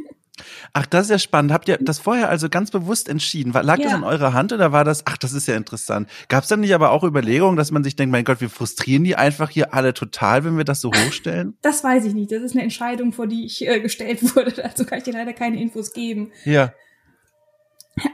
Ach, 0.73 0.85
das 0.85 1.05
ist 1.05 1.09
ja 1.11 1.19
spannend. 1.19 1.51
Habt 1.51 1.67
ihr 1.67 1.77
das 1.79 1.99
vorher 1.99 2.29
also 2.29 2.49
ganz 2.49 2.71
bewusst 2.71 3.09
entschieden? 3.09 3.51
Lag 3.53 3.77
ja. 3.77 3.85
das 3.85 3.93
in 3.93 4.03
eurer 4.03 4.33
Hand 4.33 4.53
oder 4.53 4.71
war 4.71 4.83
das, 4.83 5.05
ach, 5.05 5.17
das 5.17 5.33
ist 5.33 5.47
ja 5.47 5.55
interessant. 5.55 6.09
Gab 6.27 6.43
es 6.43 6.49
dann 6.49 6.61
nicht 6.61 6.73
aber 6.73 6.91
auch 6.91 7.03
Überlegungen, 7.03 7.57
dass 7.57 7.71
man 7.71 7.83
sich 7.83 7.95
denkt, 7.95 8.11
mein 8.11 8.23
Gott, 8.23 8.41
wir 8.41 8.49
frustrieren 8.49 9.03
die 9.03 9.15
einfach 9.15 9.49
hier 9.49 9.73
alle 9.73 9.93
total, 9.93 10.43
wenn 10.43 10.57
wir 10.57 10.63
das 10.63 10.81
so 10.81 10.91
hochstellen? 10.91 11.57
Das 11.61 11.83
weiß 11.83 12.05
ich 12.05 12.13
nicht. 12.13 12.31
Das 12.31 12.41
ist 12.41 12.53
eine 12.53 12.63
Entscheidung, 12.63 13.13
vor 13.13 13.27
die 13.27 13.45
ich 13.45 13.67
äh, 13.67 13.79
gestellt 13.79 14.23
wurde. 14.35 14.51
Dazu 14.51 14.85
kann 14.85 14.99
ich 14.99 15.03
dir 15.03 15.13
leider 15.13 15.33
keine 15.33 15.61
Infos 15.61 15.93
geben. 15.93 16.31
Ja. 16.45 16.73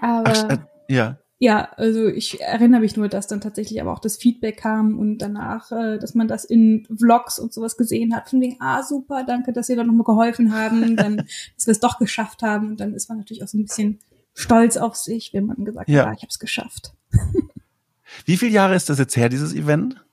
Aber. 0.02 0.24
Ach, 0.26 0.50
äh, 0.50 0.58
ja. 0.90 1.18
Ja, 1.40 1.70
also 1.78 2.08
ich 2.08 2.42
erinnere 2.42 2.82
mich 2.82 2.98
nur, 2.98 3.10
dass 3.10 3.28
dann 3.28 3.42
tatsächlich 3.42 3.80
aber 3.80 3.94
auch 3.94 4.00
das 4.00 4.18
Feedback 4.18 4.58
kam 4.58 4.98
und 4.98 5.20
danach, 5.20 5.72
äh, 5.72 6.00
dass 6.00 6.16
man 6.16 6.28
das 6.28 6.46
in 6.46 6.88
Vlogs 6.98 7.38
und 7.38 7.54
sowas 7.54 7.78
gesehen 7.78 8.16
hat, 8.16 8.30
von 8.30 8.42
wegen, 8.42 8.58
ah, 8.60 8.82
super, 8.82 9.24
danke, 9.24 9.54
dass 9.54 9.70
ihr 9.70 9.76
da 9.76 9.84
nochmal 9.84 10.06
geholfen 10.06 10.52
haben, 10.52 10.96
dann, 10.96 11.18
dass 11.18 11.68
wir 11.68 11.72
es 11.72 11.80
doch 11.80 12.00
geschafft 12.00 12.42
haben 12.42 12.70
und 12.70 12.80
dann 12.80 12.96
ist 12.96 13.08
man 13.08 13.20
natürlich 13.20 13.44
auch 13.44 13.48
so 13.48 13.60
ein 13.60 13.66
bisschen 13.66 14.00
stolz 14.34 14.78
auf 14.78 14.96
sich, 14.96 15.32
wenn 15.34 15.46
man 15.46 15.64
gesagt 15.64 15.90
ja. 15.90 16.02
hat, 16.02 16.08
ah, 16.08 16.14
ich 16.14 16.22
habe 16.22 16.30
es 16.30 16.40
geschafft. 16.40 16.94
Wie 18.26 18.38
viele 18.38 18.52
Jahre 18.52 18.76
ist 18.76 18.90
das 18.90 18.98
jetzt 18.98 19.16
her, 19.16 19.30
dieses 19.30 19.54
Event? 19.54 20.04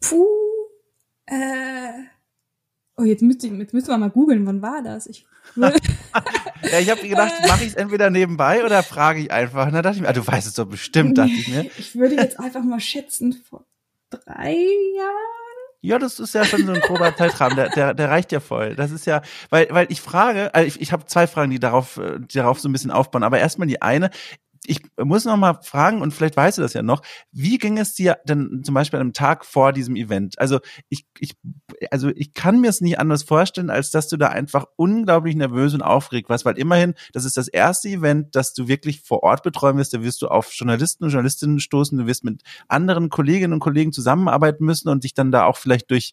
Puh, 0.00 0.24
äh, 1.26 2.04
oh, 2.98 3.04
jetzt 3.04 3.22
müsste, 3.22 3.46
jetzt 3.46 3.72
müssen 3.72 3.88
wir 3.88 3.98
mal 3.98 4.10
googeln, 4.10 4.44
wann 4.46 4.60
war 4.60 4.82
das? 4.82 5.06
Ich 5.06 5.26
ja, 5.56 6.78
ich 6.78 6.90
habe 6.90 7.08
gedacht, 7.08 7.32
mache 7.46 7.64
ich 7.64 7.70
es 7.70 7.74
entweder 7.74 8.10
nebenbei 8.10 8.64
oder 8.64 8.82
frage 8.82 9.20
ich 9.20 9.32
einfach. 9.32 9.70
Da 9.70 9.82
dachte 9.82 9.96
ich 9.96 10.02
mir, 10.02 10.08
ah, 10.08 10.12
du 10.12 10.26
weißt 10.26 10.46
es 10.46 10.54
doch 10.54 10.66
bestimmt, 10.66 11.16
dachte 11.16 11.30
ich 11.30 11.48
mir. 11.48 11.70
Ich 11.78 11.96
würde 11.96 12.16
jetzt 12.16 12.38
einfach 12.38 12.62
mal 12.62 12.80
schätzen, 12.80 13.32
vor 13.32 13.64
drei 14.10 14.52
Jahren. 14.96 15.38
Ja, 15.80 15.98
das 15.98 16.18
ist 16.18 16.34
ja 16.34 16.44
schon 16.44 16.66
so 16.66 16.72
ein 16.72 16.80
grober 16.80 17.14
Zeitrahmen, 17.16 17.56
der, 17.56 17.68
der, 17.70 17.94
der 17.94 18.10
reicht 18.10 18.32
ja 18.32 18.40
voll. 18.40 18.74
Das 18.74 18.90
ist 18.90 19.06
ja, 19.06 19.22
weil, 19.48 19.68
weil 19.70 19.86
ich 19.90 20.00
frage, 20.00 20.52
also 20.52 20.66
ich, 20.66 20.80
ich 20.80 20.92
habe 20.92 21.06
zwei 21.06 21.28
Fragen, 21.28 21.52
die 21.52 21.60
darauf, 21.60 22.00
die 22.18 22.38
darauf 22.38 22.58
so 22.58 22.68
ein 22.68 22.72
bisschen 22.72 22.90
aufbauen. 22.90 23.22
Aber 23.22 23.38
erstmal 23.38 23.68
die 23.68 23.80
eine, 23.80 24.10
ich 24.66 24.80
muss 24.96 25.24
noch 25.24 25.36
mal 25.36 25.58
fragen 25.62 26.02
und 26.02 26.12
vielleicht 26.12 26.36
weißt 26.36 26.58
du 26.58 26.62
das 26.62 26.72
ja 26.72 26.82
noch. 26.82 27.02
Wie 27.32 27.58
ging 27.58 27.78
es 27.78 27.94
dir 27.94 28.18
denn 28.26 28.62
zum 28.64 28.74
Beispiel 28.74 29.00
am 29.00 29.12
Tag 29.12 29.44
vor 29.44 29.72
diesem 29.72 29.96
Event? 29.96 30.38
Also 30.38 30.60
ich, 30.88 31.06
ich, 31.18 31.36
also 31.90 32.08
ich 32.08 32.34
kann 32.34 32.60
mir 32.60 32.68
es 32.68 32.80
nicht 32.80 32.98
anders 32.98 33.22
vorstellen, 33.22 33.70
als 33.70 33.90
dass 33.90 34.08
du 34.08 34.16
da 34.16 34.28
einfach 34.28 34.66
unglaublich 34.76 35.36
nervös 35.36 35.74
und 35.74 35.82
aufgeregt 35.82 36.28
warst, 36.28 36.44
weil 36.44 36.58
immerhin, 36.58 36.94
das 37.12 37.24
ist 37.24 37.36
das 37.36 37.48
erste 37.48 37.88
Event, 37.88 38.34
das 38.34 38.54
du 38.54 38.68
wirklich 38.68 39.02
vor 39.02 39.22
Ort 39.22 39.42
betreuen 39.42 39.76
wirst. 39.76 39.94
Da 39.94 40.02
wirst 40.02 40.22
du 40.22 40.28
auf 40.28 40.52
Journalisten 40.52 41.04
und 41.04 41.10
Journalistinnen 41.10 41.60
stoßen. 41.60 41.98
Du 41.98 42.06
wirst 42.06 42.24
mit 42.24 42.42
anderen 42.68 43.08
Kolleginnen 43.08 43.52
und 43.52 43.60
Kollegen 43.60 43.92
zusammenarbeiten 43.92 44.64
müssen 44.64 44.88
und 44.88 45.04
dich 45.04 45.14
dann 45.14 45.32
da 45.32 45.44
auch 45.44 45.56
vielleicht 45.56 45.90
durch 45.90 46.12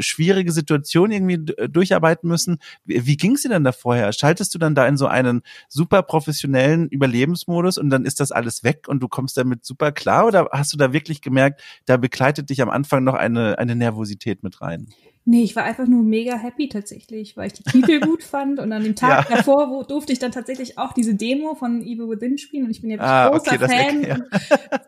schwierige 0.00 0.52
Situation 0.52 1.10
irgendwie 1.10 1.52
äh, 1.54 1.68
durcharbeiten 1.68 2.28
müssen. 2.28 2.58
Wie, 2.84 3.06
wie 3.06 3.16
ging 3.16 3.32
es 3.32 3.42
dir 3.42 3.48
denn 3.48 3.64
da 3.64 3.72
vorher? 3.72 4.12
Schaltest 4.12 4.54
du 4.54 4.58
dann 4.58 4.74
da 4.74 4.86
in 4.86 4.96
so 4.96 5.06
einen 5.06 5.42
super 5.68 6.02
professionellen 6.02 6.88
Überlebensmodus 6.88 7.78
und 7.78 7.90
dann 7.90 8.04
ist 8.04 8.20
das 8.20 8.32
alles 8.32 8.64
weg 8.64 8.86
und 8.88 9.02
du 9.02 9.08
kommst 9.08 9.36
damit 9.36 9.64
super 9.64 9.92
klar? 9.92 10.26
Oder 10.26 10.48
hast 10.52 10.72
du 10.72 10.76
da 10.76 10.92
wirklich 10.92 11.20
gemerkt, 11.20 11.62
da 11.84 11.96
begleitet 11.96 12.50
dich 12.50 12.62
am 12.62 12.70
Anfang 12.70 13.04
noch 13.04 13.14
eine, 13.14 13.58
eine 13.58 13.76
Nervosität 13.76 14.42
mit 14.42 14.60
rein? 14.60 14.88
Nee, 15.28 15.42
ich 15.42 15.56
war 15.56 15.64
einfach 15.64 15.88
nur 15.88 16.04
mega 16.04 16.36
happy 16.36 16.68
tatsächlich, 16.68 17.36
weil 17.36 17.48
ich 17.48 17.54
die 17.54 17.64
Titel 17.64 17.98
gut 18.06 18.22
fand 18.22 18.60
und 18.60 18.70
an 18.72 18.84
dem 18.84 18.94
Tag 18.94 19.28
ja. 19.28 19.36
davor 19.36 19.70
wo, 19.70 19.82
durfte 19.82 20.12
ich 20.12 20.20
dann 20.20 20.30
tatsächlich 20.30 20.78
auch 20.78 20.92
diese 20.92 21.16
Demo 21.16 21.56
von 21.56 21.82
Evil 21.82 22.08
Within 22.08 22.38
spielen 22.38 22.66
und 22.66 22.70
ich 22.70 22.80
bin 22.80 22.90
ja 22.90 23.00
ah, 23.00 23.30
großer 23.30 23.54
okay, 23.54 23.58
Fan. 23.58 24.02
Weg, 24.02 24.08
ja. 24.08 24.18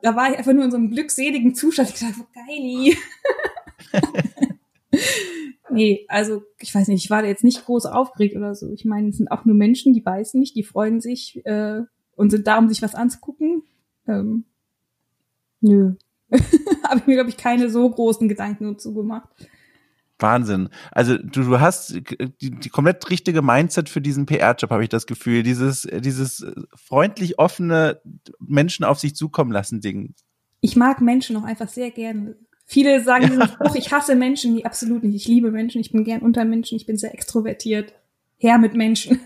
Da 0.00 0.14
war 0.14 0.30
ich 0.30 0.38
einfach 0.38 0.52
nur 0.52 0.64
in 0.64 0.70
so 0.70 0.76
einem 0.76 0.92
glückseligen 0.92 1.56
Zustand. 1.56 1.88
Ich 1.88 1.98
dachte, 1.98 2.24
geil. 2.32 2.94
nee, 5.78 6.04
also 6.08 6.42
ich 6.58 6.74
weiß 6.74 6.88
nicht, 6.88 7.04
ich 7.04 7.10
war 7.10 7.22
da 7.22 7.28
jetzt 7.28 7.44
nicht 7.44 7.64
groß 7.64 7.86
aufgeregt 7.86 8.36
oder 8.36 8.54
so. 8.54 8.70
Ich 8.72 8.84
meine, 8.84 9.08
es 9.08 9.16
sind 9.16 9.30
auch 9.30 9.44
nur 9.44 9.54
Menschen, 9.54 9.94
die 9.94 10.00
beißen 10.00 10.38
nicht, 10.38 10.54
die 10.56 10.64
freuen 10.64 11.00
sich 11.00 11.40
äh, 11.46 11.82
und 12.16 12.30
sind 12.30 12.46
da, 12.46 12.58
um 12.58 12.68
sich 12.68 12.82
was 12.82 12.94
anzugucken. 12.94 13.62
Ähm, 14.06 14.44
nö. 15.60 15.94
Habe 16.30 17.00
ich 17.00 17.06
mir, 17.06 17.14
glaube 17.14 17.30
ich, 17.30 17.36
keine 17.36 17.70
so 17.70 17.88
großen 17.88 18.28
Gedanken 18.28 18.64
dazu 18.64 18.92
gemacht. 18.92 19.28
Wahnsinn. 20.18 20.68
Also 20.90 21.16
du, 21.16 21.42
du 21.44 21.60
hast 21.60 21.94
die, 21.94 22.50
die 22.50 22.68
komplett 22.68 23.08
richtige 23.08 23.40
Mindset 23.40 23.88
für 23.88 24.00
diesen 24.00 24.26
PR-Job, 24.26 24.70
habe 24.70 24.82
ich 24.82 24.88
das 24.88 25.06
Gefühl. 25.06 25.42
Dieses, 25.44 25.82
dieses 25.82 26.44
freundlich 26.74 27.38
offene 27.38 28.00
Menschen 28.40 28.84
auf 28.84 28.98
sich 28.98 29.14
zukommen 29.14 29.52
lassen 29.52 29.80
Ding. 29.80 30.14
Ich 30.60 30.74
mag 30.74 31.00
Menschen 31.00 31.36
auch 31.36 31.44
einfach 31.44 31.68
sehr 31.68 31.92
gerne. 31.92 32.36
Viele 32.70 33.02
sagen 33.02 33.22
ja. 33.22 33.28
diesen 33.30 33.48
Spruch, 33.48 33.74
ich 33.76 33.90
hasse 33.90 34.14
Menschen. 34.14 34.54
Nee, 34.54 34.64
absolut 34.64 35.02
nicht. 35.02 35.16
Ich 35.16 35.26
liebe 35.26 35.50
Menschen, 35.50 35.80
ich 35.80 35.90
bin 35.90 36.04
gern 36.04 36.20
unter 36.20 36.44
Menschen, 36.44 36.76
ich 36.76 36.84
bin 36.84 36.98
sehr 36.98 37.14
extrovertiert. 37.14 37.94
Her 38.36 38.58
mit 38.58 38.74
Menschen. 38.74 39.18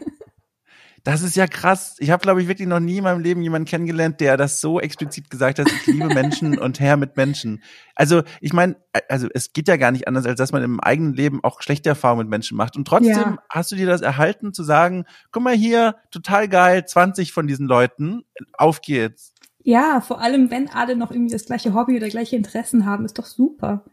Das 1.04 1.22
ist 1.22 1.34
ja 1.34 1.48
krass. 1.48 1.96
Ich 1.98 2.10
habe, 2.10 2.22
glaube 2.22 2.40
ich, 2.40 2.46
wirklich 2.46 2.68
noch 2.68 2.78
nie 2.78 2.98
in 2.98 3.02
meinem 3.02 3.20
Leben 3.20 3.42
jemanden 3.42 3.66
kennengelernt, 3.66 4.20
der 4.20 4.36
das 4.36 4.60
so 4.60 4.78
explizit 4.78 5.30
gesagt 5.30 5.58
hat, 5.58 5.66
ich 5.66 5.86
liebe 5.86 6.06
Menschen 6.06 6.56
und 6.60 6.78
her 6.78 6.96
mit 6.96 7.16
Menschen. 7.16 7.60
Also, 7.96 8.22
ich 8.40 8.52
meine, 8.52 8.76
also 9.08 9.26
es 9.34 9.52
geht 9.52 9.66
ja 9.66 9.76
gar 9.76 9.90
nicht 9.90 10.06
anders, 10.06 10.26
als 10.26 10.38
dass 10.38 10.52
man 10.52 10.62
im 10.62 10.78
eigenen 10.78 11.12
Leben 11.12 11.42
auch 11.42 11.60
schlechte 11.60 11.88
Erfahrungen 11.88 12.26
mit 12.26 12.30
Menschen 12.30 12.56
macht. 12.56 12.76
Und 12.76 12.86
trotzdem 12.86 13.12
ja. 13.12 13.38
hast 13.50 13.72
du 13.72 13.76
dir 13.76 13.86
das 13.86 14.00
erhalten, 14.00 14.54
zu 14.54 14.62
sagen, 14.62 15.04
guck 15.32 15.42
mal 15.42 15.56
hier, 15.56 15.96
total 16.12 16.48
geil, 16.48 16.86
20 16.86 17.32
von 17.32 17.48
diesen 17.48 17.66
Leuten, 17.66 18.22
auf 18.52 18.80
geht's. 18.80 19.34
Ja, 19.64 20.00
vor 20.00 20.20
allem, 20.20 20.50
wenn 20.50 20.68
alle 20.68 20.96
noch 20.96 21.10
irgendwie 21.10 21.32
das 21.32 21.44
gleiche 21.44 21.74
Hobby 21.74 21.96
oder 21.96 22.08
gleiche 22.08 22.36
Interessen 22.36 22.84
haben, 22.84 23.04
ist 23.04 23.18
doch 23.18 23.26
super. 23.26 23.84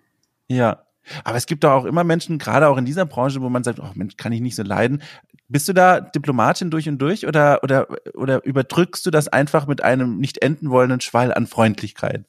Ja. 0.48 0.84
Aber 1.24 1.38
es 1.38 1.46
gibt 1.46 1.64
doch 1.64 1.72
auch 1.72 1.86
immer 1.86 2.04
Menschen, 2.04 2.38
gerade 2.38 2.68
auch 2.68 2.78
in 2.78 2.86
dieser 2.86 3.06
Branche, 3.06 3.42
wo 3.42 3.50
man 3.50 3.64
sagt, 3.64 3.80
oh 3.80 3.92
Mensch, 3.96 4.18
kann 4.18 4.32
ich 4.32 4.42
nicht 4.42 4.56
so 4.56 4.64
leiden. 4.64 5.02
Bist 5.48 5.68
du 5.68 5.74
da 5.74 6.00
Diplomatin 6.00 6.70
durch 6.70 6.88
und 6.88 7.00
durch 7.00 7.26
oder, 7.26 7.64
oder, 7.64 7.88
oder 8.14 8.46
überdrückst 8.46 9.06
du 9.06 9.12
das 9.12 9.28
einfach 9.28 9.66
mit 9.66 9.84
einem 9.84 10.18
nicht 10.18 10.42
enden 10.42 10.70
wollenden 10.70 11.02
Schwall 11.02 11.34
an 11.34 11.48
Freundlichkeit? 11.48 12.26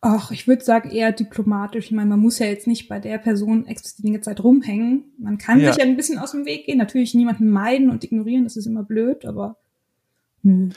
Ach, 0.00 0.30
ich 0.30 0.48
würde 0.48 0.64
sagen 0.64 0.90
eher 0.90 1.12
diplomatisch. 1.12 1.86
Ich 1.86 1.92
meine, 1.92 2.10
man 2.10 2.18
muss 2.18 2.38
ja 2.38 2.46
jetzt 2.46 2.66
nicht 2.66 2.88
bei 2.88 2.98
der 2.98 3.18
Person 3.18 3.66
explizit 3.66 4.04
die 4.04 4.10
ganze 4.10 4.30
Zeit 4.30 4.42
rumhängen. 4.42 5.04
Man 5.18 5.38
kann 5.38 5.60
ja. 5.60 5.68
sich 5.68 5.82
ja 5.82 5.88
ein 5.88 5.96
bisschen 5.96 6.18
aus 6.18 6.32
dem 6.32 6.44
Weg 6.44 6.66
gehen. 6.66 6.78
Natürlich 6.78 7.14
niemanden 7.14 7.50
meiden 7.50 7.88
und 7.88 8.02
ignorieren, 8.02 8.44
das 8.44 8.56
ist 8.56 8.66
immer 8.66 8.82
blöd, 8.82 9.24
aber 9.24 9.58
nö. 10.42 10.70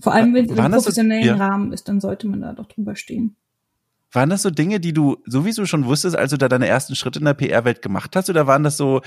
Vor 0.00 0.12
allem, 0.12 0.34
wenn 0.34 0.46
es 0.46 0.50
im 0.50 0.70
professionellen 0.72 1.22
so, 1.22 1.28
ja. 1.28 1.36
Rahmen 1.36 1.72
ist, 1.72 1.88
dann 1.88 2.00
sollte 2.00 2.26
man 2.26 2.40
da 2.40 2.52
doch 2.52 2.66
drüber 2.66 2.96
stehen. 2.96 3.36
Waren 4.14 4.30
das 4.30 4.42
so 4.42 4.50
Dinge, 4.50 4.78
die 4.78 4.92
du 4.92 5.16
sowieso 5.26 5.66
schon 5.66 5.86
wusstest, 5.86 6.16
als 6.16 6.30
du 6.30 6.36
da 6.36 6.48
deine 6.48 6.68
ersten 6.68 6.94
Schritte 6.94 7.18
in 7.18 7.24
der 7.24 7.34
PR-Welt 7.34 7.82
gemacht 7.82 8.14
hast? 8.14 8.30
Oder 8.30 8.46
waren 8.46 8.62
das 8.62 8.76
so 8.76 9.02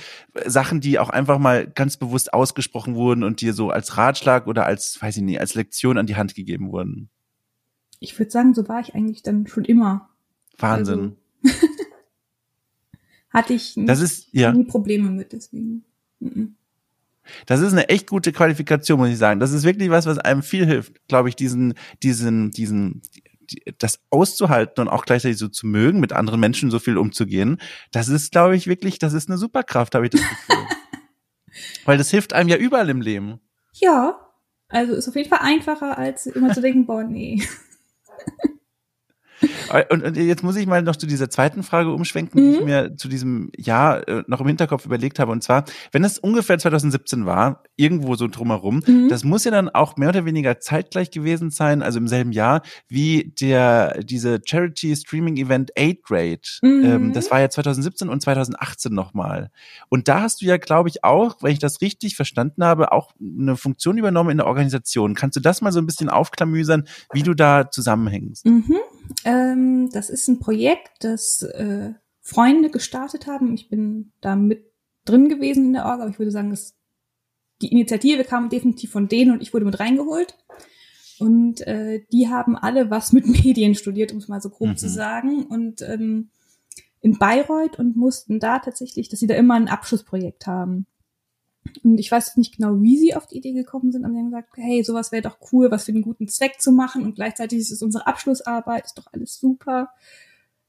Sachen, 0.45 0.81
die 0.81 0.99
auch 0.99 1.09
einfach 1.09 1.39
mal 1.39 1.65
ganz 1.65 1.95
bewusst 1.95 2.33
ausgesprochen 2.33 2.95
wurden 2.95 3.23
und 3.23 3.39
dir 3.39 3.53
so 3.53 3.69
als 3.69 3.95
Ratschlag 3.95 4.47
oder 4.47 4.65
als, 4.65 5.01
weiß 5.01 5.15
ich 5.17 5.23
nicht, 5.23 5.39
als 5.39 5.55
Lektion 5.55 5.97
an 5.97 6.07
die 6.07 6.17
Hand 6.17 6.35
gegeben 6.35 6.73
wurden? 6.73 7.09
Ich 7.99 8.19
würde 8.19 8.31
sagen, 8.31 8.53
so 8.53 8.67
war 8.67 8.81
ich 8.81 8.95
eigentlich 8.95 9.23
dann 9.23 9.47
schon 9.47 9.63
immer. 9.63 10.09
Wahnsinn. 10.57 11.15
Also, 11.43 11.57
hatte 13.29 13.53
ich 13.53 13.75
das 13.77 14.01
ist, 14.01 14.27
ja. 14.33 14.51
nie 14.51 14.65
Probleme 14.65 15.09
mit, 15.09 15.31
deswegen. 15.31 15.85
Mm 16.19 16.27
-mm. 16.27 16.47
Das 17.45 17.61
ist 17.61 17.73
eine 17.73 17.89
echt 17.89 18.09
gute 18.09 18.31
Qualifikation, 18.31 18.99
muss 18.99 19.09
ich 19.09 19.17
sagen. 19.17 19.39
Das 19.39 19.51
ist 19.51 19.63
wirklich 19.63 19.89
was, 19.89 20.05
was 20.05 20.17
einem 20.17 20.43
viel 20.43 20.65
hilft, 20.65 21.07
glaube 21.07 21.29
ich, 21.29 21.35
diesen, 21.35 21.73
diesen, 22.03 22.51
diesen, 22.51 23.01
das 23.77 23.99
auszuhalten 24.09 24.81
und 24.81 24.87
auch 24.87 25.05
gleichzeitig 25.05 25.37
so 25.37 25.47
zu 25.47 25.67
mögen, 25.67 25.99
mit 25.99 26.13
anderen 26.13 26.39
Menschen 26.39 26.71
so 26.71 26.79
viel 26.79 26.97
umzugehen. 26.97 27.59
Das 27.91 28.09
ist, 28.09 28.31
glaube 28.31 28.55
ich, 28.55 28.67
wirklich, 28.67 28.99
das 28.99 29.13
ist 29.13 29.29
eine 29.29 29.37
Superkraft, 29.37 29.95
habe 29.95 30.05
ich 30.05 30.11
das 30.11 30.21
Gefühl. 30.21 30.65
Weil 31.85 31.97
das 31.97 32.11
hilft 32.11 32.33
einem 32.33 32.49
ja 32.49 32.57
überall 32.57 32.89
im 32.89 33.01
Leben. 33.01 33.39
Ja, 33.73 34.19
also 34.69 34.93
ist 34.93 35.07
auf 35.07 35.15
jeden 35.15 35.29
Fall 35.29 35.39
einfacher, 35.41 35.97
als 35.97 36.27
immer 36.27 36.53
zu 36.53 36.61
denken, 36.61 36.85
boah, 36.85 37.03
nee. 37.03 37.41
Und, 39.89 40.03
und, 40.03 40.17
jetzt 40.17 40.43
muss 40.43 40.55
ich 40.55 40.65
mal 40.67 40.81
noch 40.81 40.95
zu 40.95 41.07
dieser 41.07 41.29
zweiten 41.29 41.63
Frage 41.63 41.91
umschwenken, 41.91 42.41
mhm. 42.41 42.45
die 42.45 42.53
ich 42.55 42.59
mhm. 42.59 42.65
mir 42.65 42.97
zu 42.97 43.07
diesem 43.07 43.51
Jahr 43.57 44.07
äh, 44.07 44.23
noch 44.27 44.41
im 44.41 44.47
Hinterkopf 44.47 44.85
überlegt 44.85 45.19
habe. 45.19 45.31
Und 45.31 45.43
zwar, 45.43 45.65
wenn 45.91 46.03
es 46.03 46.17
ungefähr 46.17 46.57
2017 46.57 47.25
war, 47.25 47.63
irgendwo 47.75 48.15
so 48.15 48.27
drumherum, 48.27 48.81
mhm. 48.85 49.09
das 49.09 49.23
muss 49.23 49.43
ja 49.43 49.51
dann 49.51 49.69
auch 49.69 49.97
mehr 49.97 50.09
oder 50.09 50.25
weniger 50.25 50.59
zeitgleich 50.59 51.11
gewesen 51.11 51.51
sein, 51.51 51.81
also 51.81 51.99
im 51.99 52.07
selben 52.07 52.31
Jahr, 52.31 52.61
wie 52.87 53.33
der 53.39 54.03
diese 54.03 54.39
Charity 54.43 54.95
Streaming 54.95 55.37
Event 55.37 55.71
8 55.77 56.03
Grade. 56.03 56.39
Mhm. 56.61 56.85
Ähm, 56.85 57.13
das 57.13 57.29
war 57.31 57.39
ja 57.39 57.49
2017 57.49 58.09
und 58.09 58.21
2018 58.21 58.93
nochmal. 58.93 59.49
Und 59.89 60.07
da 60.07 60.21
hast 60.21 60.41
du 60.41 60.45
ja, 60.45 60.57
glaube 60.57 60.89
ich, 60.89 61.03
auch, 61.03 61.37
wenn 61.41 61.51
ich 61.51 61.59
das 61.59 61.81
richtig 61.81 62.15
verstanden 62.15 62.63
habe, 62.63 62.91
auch 62.91 63.13
eine 63.19 63.55
Funktion 63.55 63.97
übernommen 63.97 64.31
in 64.31 64.37
der 64.37 64.47
Organisation. 64.47 65.15
Kannst 65.15 65.35
du 65.35 65.39
das 65.39 65.61
mal 65.61 65.71
so 65.71 65.79
ein 65.79 65.85
bisschen 65.85 66.09
aufklamüsern, 66.09 66.87
wie 67.13 67.23
du 67.23 67.33
da 67.33 67.69
zusammenhängst? 67.69 68.45
Mhm. 68.45 68.77
Ähm, 69.25 69.89
das 69.91 70.09
ist 70.09 70.27
ein 70.27 70.39
Projekt, 70.39 71.03
das 71.03 71.43
äh, 71.43 71.93
Freunde 72.21 72.69
gestartet 72.69 73.27
haben. 73.27 73.53
Ich 73.53 73.69
bin 73.69 74.11
da 74.21 74.35
mit 74.35 74.65
drin 75.05 75.29
gewesen 75.29 75.67
in 75.67 75.73
der 75.73 75.85
Orga, 75.85 76.03
aber 76.03 76.11
ich 76.11 76.19
würde 76.19 76.31
sagen, 76.31 76.49
dass 76.49 76.75
die 77.61 77.71
Initiative 77.71 78.23
kam 78.23 78.49
definitiv 78.49 78.91
von 78.91 79.07
denen 79.07 79.31
und 79.31 79.41
ich 79.41 79.53
wurde 79.53 79.65
mit 79.65 79.79
reingeholt. 79.79 80.37
Und 81.19 81.61
äh, 81.61 82.01
die 82.11 82.29
haben 82.29 82.55
alle 82.55 82.91
was 82.91 83.13
mit 83.13 83.27
Medien 83.45 83.75
studiert, 83.75 84.11
um 84.11 84.19
es 84.19 84.27
mal 84.27 84.41
so 84.41 84.49
grob 84.49 84.69
mhm. 84.69 84.77
zu 84.77 84.89
sagen. 84.89 85.45
Und 85.45 85.81
ähm, 85.81 86.29
in 87.01 87.17
Bayreuth 87.17 87.79
und 87.79 87.95
mussten 87.95 88.39
da 88.39 88.59
tatsächlich, 88.59 89.09
dass 89.09 89.19
sie 89.19 89.27
da 89.27 89.35
immer 89.35 89.55
ein 89.55 89.67
Abschlussprojekt 89.67 90.47
haben. 90.47 90.85
Und 91.83 91.99
ich 91.99 92.11
weiß 92.11 92.37
nicht 92.37 92.57
genau, 92.57 92.81
wie 92.81 92.97
sie 92.97 93.15
auf 93.15 93.27
die 93.27 93.37
Idee 93.37 93.53
gekommen 93.53 93.91
sind, 93.91 94.03
aber 94.03 94.13
sie 94.13 94.19
haben 94.19 94.31
gesagt, 94.31 94.49
hey, 94.55 94.83
sowas 94.83 95.11
wäre 95.11 95.23
doch 95.23 95.37
cool, 95.51 95.71
was 95.71 95.85
für 95.85 95.91
einen 95.91 96.01
guten 96.01 96.27
Zweck 96.27 96.61
zu 96.61 96.71
machen. 96.71 97.03
Und 97.03 97.15
gleichzeitig 97.15 97.59
ist 97.59 97.71
es 97.71 97.81
unsere 97.81 98.07
Abschlussarbeit, 98.07 98.85
ist 98.85 98.97
doch 98.97 99.07
alles 99.11 99.37
super. 99.37 99.89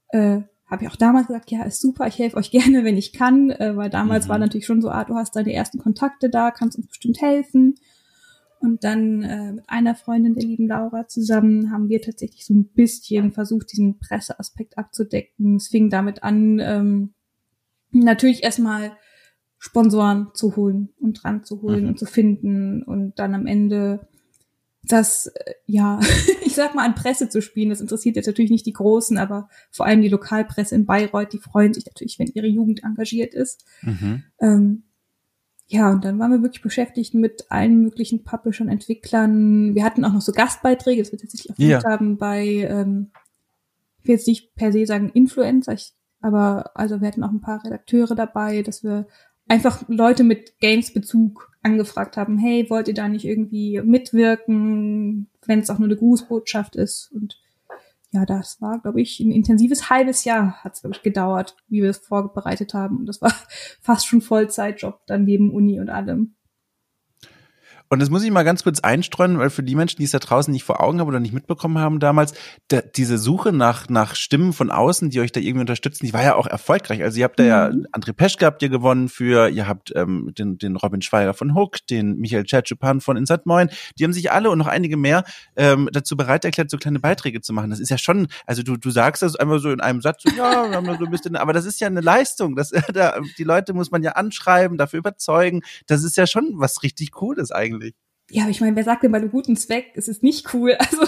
Äh, 0.09 0.41
habe 0.69 0.83
ich 0.83 0.89
auch 0.89 0.95
damals 0.95 1.27
gesagt, 1.27 1.51
ja, 1.51 1.63
ist 1.63 1.81
super, 1.81 2.07
ich 2.07 2.19
helfe 2.19 2.37
euch 2.37 2.51
gerne, 2.51 2.83
wenn 2.83 2.97
ich 2.97 3.13
kann, 3.13 3.49
äh, 3.51 3.75
weil 3.75 3.89
damals 3.89 4.25
mhm. 4.25 4.29
war 4.29 4.37
natürlich 4.37 4.65
schon 4.65 4.81
so, 4.81 4.89
ah, 4.89 5.03
du 5.03 5.15
hast 5.15 5.35
deine 5.35 5.53
ersten 5.53 5.79
Kontakte 5.79 6.29
da, 6.29 6.51
kannst 6.51 6.77
uns 6.77 6.87
bestimmt 6.87 7.21
helfen. 7.21 7.75
Und 8.61 8.83
dann 8.83 9.23
äh, 9.23 9.53
mit 9.53 9.69
einer 9.69 9.95
Freundin, 9.95 10.35
der 10.35 10.43
lieben 10.43 10.67
Laura, 10.67 11.07
zusammen 11.07 11.71
haben 11.71 11.87
wir 11.87 12.01
tatsächlich 12.01 12.45
so 12.45 12.53
ein 12.53 12.65
bisschen 12.65 13.31
versucht, 13.31 13.71
diesen 13.71 13.99
Presseaspekt 13.99 14.77
abzudecken. 14.77 15.55
Es 15.55 15.69
fing 15.69 15.89
damit 15.89 16.23
an, 16.23 16.59
ähm, 16.59 17.13
natürlich 17.91 18.43
erstmal 18.43 18.91
Sponsoren 19.59 20.29
zu 20.33 20.55
holen 20.55 20.89
und 20.99 21.21
dran 21.21 21.43
zu 21.43 21.61
holen 21.61 21.83
mhm. 21.83 21.89
und 21.89 21.99
zu 21.99 22.05
finden 22.05 22.81
und 22.81 23.19
dann 23.19 23.35
am 23.35 23.45
Ende 23.45 24.07
das, 24.83 25.27
äh, 25.27 25.53
ja, 25.65 25.99
ich 26.45 26.55
sag 26.55 26.73
mal, 26.73 26.85
an 26.85 26.95
Presse 26.95 27.29
zu 27.29 27.41
spielen. 27.41 27.69
Das 27.69 27.81
interessiert 27.81 28.15
jetzt 28.15 28.27
natürlich 28.27 28.51
nicht 28.51 28.65
die 28.65 28.73
Großen, 28.73 29.17
aber 29.17 29.49
vor 29.69 29.85
allem 29.85 30.01
die 30.01 30.07
Lokalpresse 30.07 30.75
in 30.75 30.85
Bayreuth, 30.85 31.33
die 31.33 31.39
freuen 31.39 31.73
sich 31.73 31.85
natürlich, 31.85 32.17
wenn 32.17 32.31
ihre 32.33 32.47
Jugend 32.47 32.83
engagiert 32.83 33.33
ist. 33.33 33.65
Mhm. 33.81 34.23
Ähm, 34.39 34.83
ja, 35.67 35.91
und 35.91 36.03
dann 36.03 36.17
waren 36.17 36.31
wir 36.31 36.41
wirklich 36.41 36.63
beschäftigt 36.63 37.13
mit 37.13 37.45
allen 37.49 37.83
möglichen 37.83 38.23
Publishern, 38.23 38.69
Entwicklern. 38.69 39.75
Wir 39.75 39.83
hatten 39.83 40.03
auch 40.03 40.13
noch 40.13 40.21
so 40.21 40.31
Gastbeiträge, 40.31 41.03
das 41.03 41.11
wir 41.11 41.19
tatsächlich 41.19 41.51
auch 41.51 41.59
ja. 41.59 41.83
haben 41.83 42.17
bei, 42.17 42.67
ähm, 42.67 43.11
ich 43.99 44.07
will 44.07 44.15
jetzt 44.15 44.27
nicht 44.27 44.55
per 44.55 44.71
se 44.71 44.87
sagen 44.87 45.09
Influencer, 45.09 45.73
ich, 45.73 45.93
aber 46.21 46.71
also 46.75 47.01
wir 47.01 47.07
hatten 47.07 47.23
auch 47.23 47.29
ein 47.29 47.41
paar 47.41 47.63
Redakteure 47.63 48.15
dabei, 48.15 48.63
dass 48.63 48.83
wir 48.83 49.05
einfach 49.49 49.83
Leute 49.89 50.23
mit 50.23 50.59
Games-Bezug 50.59 51.51
angefragt 51.61 52.15
haben, 52.15 52.37
hey, 52.37 52.69
wollt 52.69 52.87
ihr 52.87 52.93
da 52.93 53.09
nicht 53.09 53.25
irgendwie 53.25 53.81
mitwirken, 53.83 55.29
wenn 55.45 55.59
es 55.59 55.69
auch 55.69 55.79
nur 55.79 55.89
eine 55.89 55.97
Grußbotschaft 55.97 56.77
ist? 56.77 57.11
Und 57.13 57.37
ja, 58.11 58.25
das 58.25 58.61
war, 58.61 58.79
glaube 58.79 59.01
ich, 59.01 59.19
ein 59.19 59.31
intensives 59.31 59.89
halbes 59.89 60.23
Jahr 60.23 60.63
hat 60.63 60.75
es, 60.75 60.81
glaube 60.81 60.95
ich, 60.95 61.03
gedauert, 61.03 61.55
wie 61.67 61.81
wir 61.81 61.89
es 61.89 61.97
vorbereitet 61.97 62.73
haben. 62.73 62.97
Und 62.97 63.05
das 63.07 63.21
war 63.21 63.33
fast 63.81 64.07
schon 64.07 64.21
Vollzeitjob 64.21 65.01
dann 65.05 65.25
neben 65.25 65.51
Uni 65.51 65.79
und 65.79 65.89
allem. 65.89 66.35
Und 67.89 67.99
das 67.99 68.11
muss 68.11 68.23
ich 68.23 68.29
mal 68.29 68.43
ganz 68.43 68.63
kurz 68.63 68.79
einstreuen, 68.81 69.39
weil 69.39 69.49
für 69.49 69.63
die 69.63 69.75
Menschen, 69.75 69.97
die 69.97 70.03
es 70.03 70.11
da 70.11 70.19
draußen 70.19 70.51
nicht 70.51 70.63
vor 70.63 70.79
Augen 70.79 70.99
haben 70.99 71.07
oder 71.07 71.19
nicht 71.19 71.33
mitbekommen 71.33 71.79
haben 71.79 71.99
damals, 71.99 72.33
da, 72.67 72.81
diese 72.81 73.17
Suche 73.17 73.51
nach, 73.51 73.89
nach 73.89 74.15
Stimmen 74.15 74.53
von 74.53 74.69
außen, 74.69 75.09
die 75.09 75.19
euch 75.19 75.31
da 75.31 75.39
irgendwie 75.39 75.61
unterstützen, 75.61 76.05
die 76.05 76.13
war 76.13 76.23
ja 76.23 76.35
auch 76.35 76.45
erfolgreich. 76.45 77.01
Also 77.01 77.17
ihr 77.17 77.23
habt 77.23 77.39
da 77.39 77.43
mhm. 77.43 77.49
ja 77.49 77.67
André 77.91 78.13
Peschke 78.13 78.45
habt 78.45 78.61
ihr 78.61 78.69
gewonnen 78.69 79.09
für, 79.09 79.49
ihr 79.49 79.67
habt 79.67 79.91
ähm, 79.95 80.31
den, 80.37 80.59
den 80.59 80.75
Robin 80.75 81.01
Schweiger 81.01 81.33
von 81.33 81.55
Hook, 81.55 81.85
den 81.87 82.17
Michael 82.17 82.43
Tschetschepan 82.43 83.01
von 83.01 83.17
Inside 83.17 83.41
Moin, 83.45 83.69
die 83.97 84.03
haben 84.03 84.13
sich 84.13 84.31
alle 84.31 84.51
und 84.51 84.59
noch 84.59 84.67
einige 84.67 84.95
mehr 84.95 85.23
ähm, 85.55 85.89
dazu 85.91 86.15
bereit 86.15 86.45
erklärt, 86.45 86.69
so 86.69 86.77
kleine 86.77 86.99
Beiträge 86.99 87.41
zu 87.41 87.53
machen. 87.53 87.71
Das 87.71 87.79
ist 87.79 87.89
ja 87.89 87.97
schon, 87.97 88.27
also 88.45 88.61
du, 88.61 88.77
du 88.77 88.91
sagst 88.91 89.23
das 89.23 89.35
einfach 89.35 89.57
so 89.59 89.71
in 89.71 89.81
einem 89.81 90.01
Satz, 90.01 90.23
so, 90.23 90.35
ja, 90.35 90.69
wir 90.69 90.77
haben 90.77 90.85
da 90.85 90.95
so 90.97 91.05
ein 91.05 91.11
bisschen, 91.11 91.35
aber 91.35 91.53
das 91.53 91.65
ist 91.65 91.79
ja 91.79 91.87
eine 91.87 92.01
Leistung. 92.01 92.55
Das, 92.55 92.69
da, 92.93 93.19
die 93.39 93.43
Leute 93.43 93.73
muss 93.73 93.89
man 93.89 94.03
ja 94.03 94.11
anschreiben, 94.11 94.77
dafür 94.77 94.99
überzeugen. 94.99 95.61
Das 95.87 96.03
ist 96.03 96.17
ja 96.17 96.27
schon 96.27 96.51
was 96.53 96.83
richtig 96.83 97.11
Cooles 97.11 97.51
eigentlich. 97.51 97.78
Ja, 98.31 98.43
aber 98.43 98.51
ich 98.51 98.61
meine, 98.61 98.75
wer 98.75 98.83
sagt 98.83 99.03
denn 99.03 99.11
bei 99.11 99.17
einem 99.17 99.31
guten 99.31 99.55
Zweck, 99.55 99.91
es 99.95 100.07
ist 100.07 100.23
nicht 100.23 100.53
cool? 100.53 100.77
Also 100.89 101.05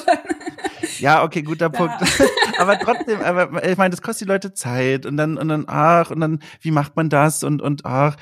ja, 1.00 1.24
okay, 1.24 1.42
guter 1.42 1.70
Punkt. 1.70 1.96
aber 2.60 2.78
trotzdem, 2.78 3.22
aber 3.22 3.64
ich 3.68 3.78
meine, 3.78 3.90
das 3.90 4.02
kostet 4.02 4.28
die 4.28 4.32
Leute 4.32 4.54
Zeit 4.54 5.06
und 5.06 5.18
dann 5.18 5.38
und 5.38 5.50
dann 5.50 5.66
ach 5.68 6.12
und 6.12 6.20
dann 6.20 6.40
wie 6.62 6.70
macht 6.72 6.96
man 6.96 7.10
das 7.10 7.44
und 7.44 7.62
und 7.62 7.86
ach, 7.86 8.18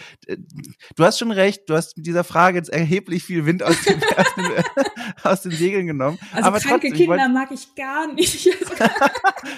du 0.95 1.03
hast 1.03 1.19
schon 1.19 1.31
recht, 1.31 1.63
du 1.67 1.75
hast 1.75 1.97
mit 1.97 2.05
dieser 2.05 2.23
Frage 2.23 2.57
jetzt 2.57 2.69
erheblich 2.69 3.23
viel 3.23 3.45
Wind 3.45 3.63
aus 3.63 3.75
den, 3.83 4.01
aus 5.23 5.41
den 5.41 5.51
Segeln 5.51 5.88
genommen. 5.88 6.17
Also 6.31 6.47
aber 6.47 6.59
kranke 6.59 6.88
trotzdem, 6.88 7.07
Kinder 7.07 7.25
ich 7.25 7.33
mag 7.33 7.51
ich 7.51 7.75
gar 7.75 8.13
nicht. 8.13 8.49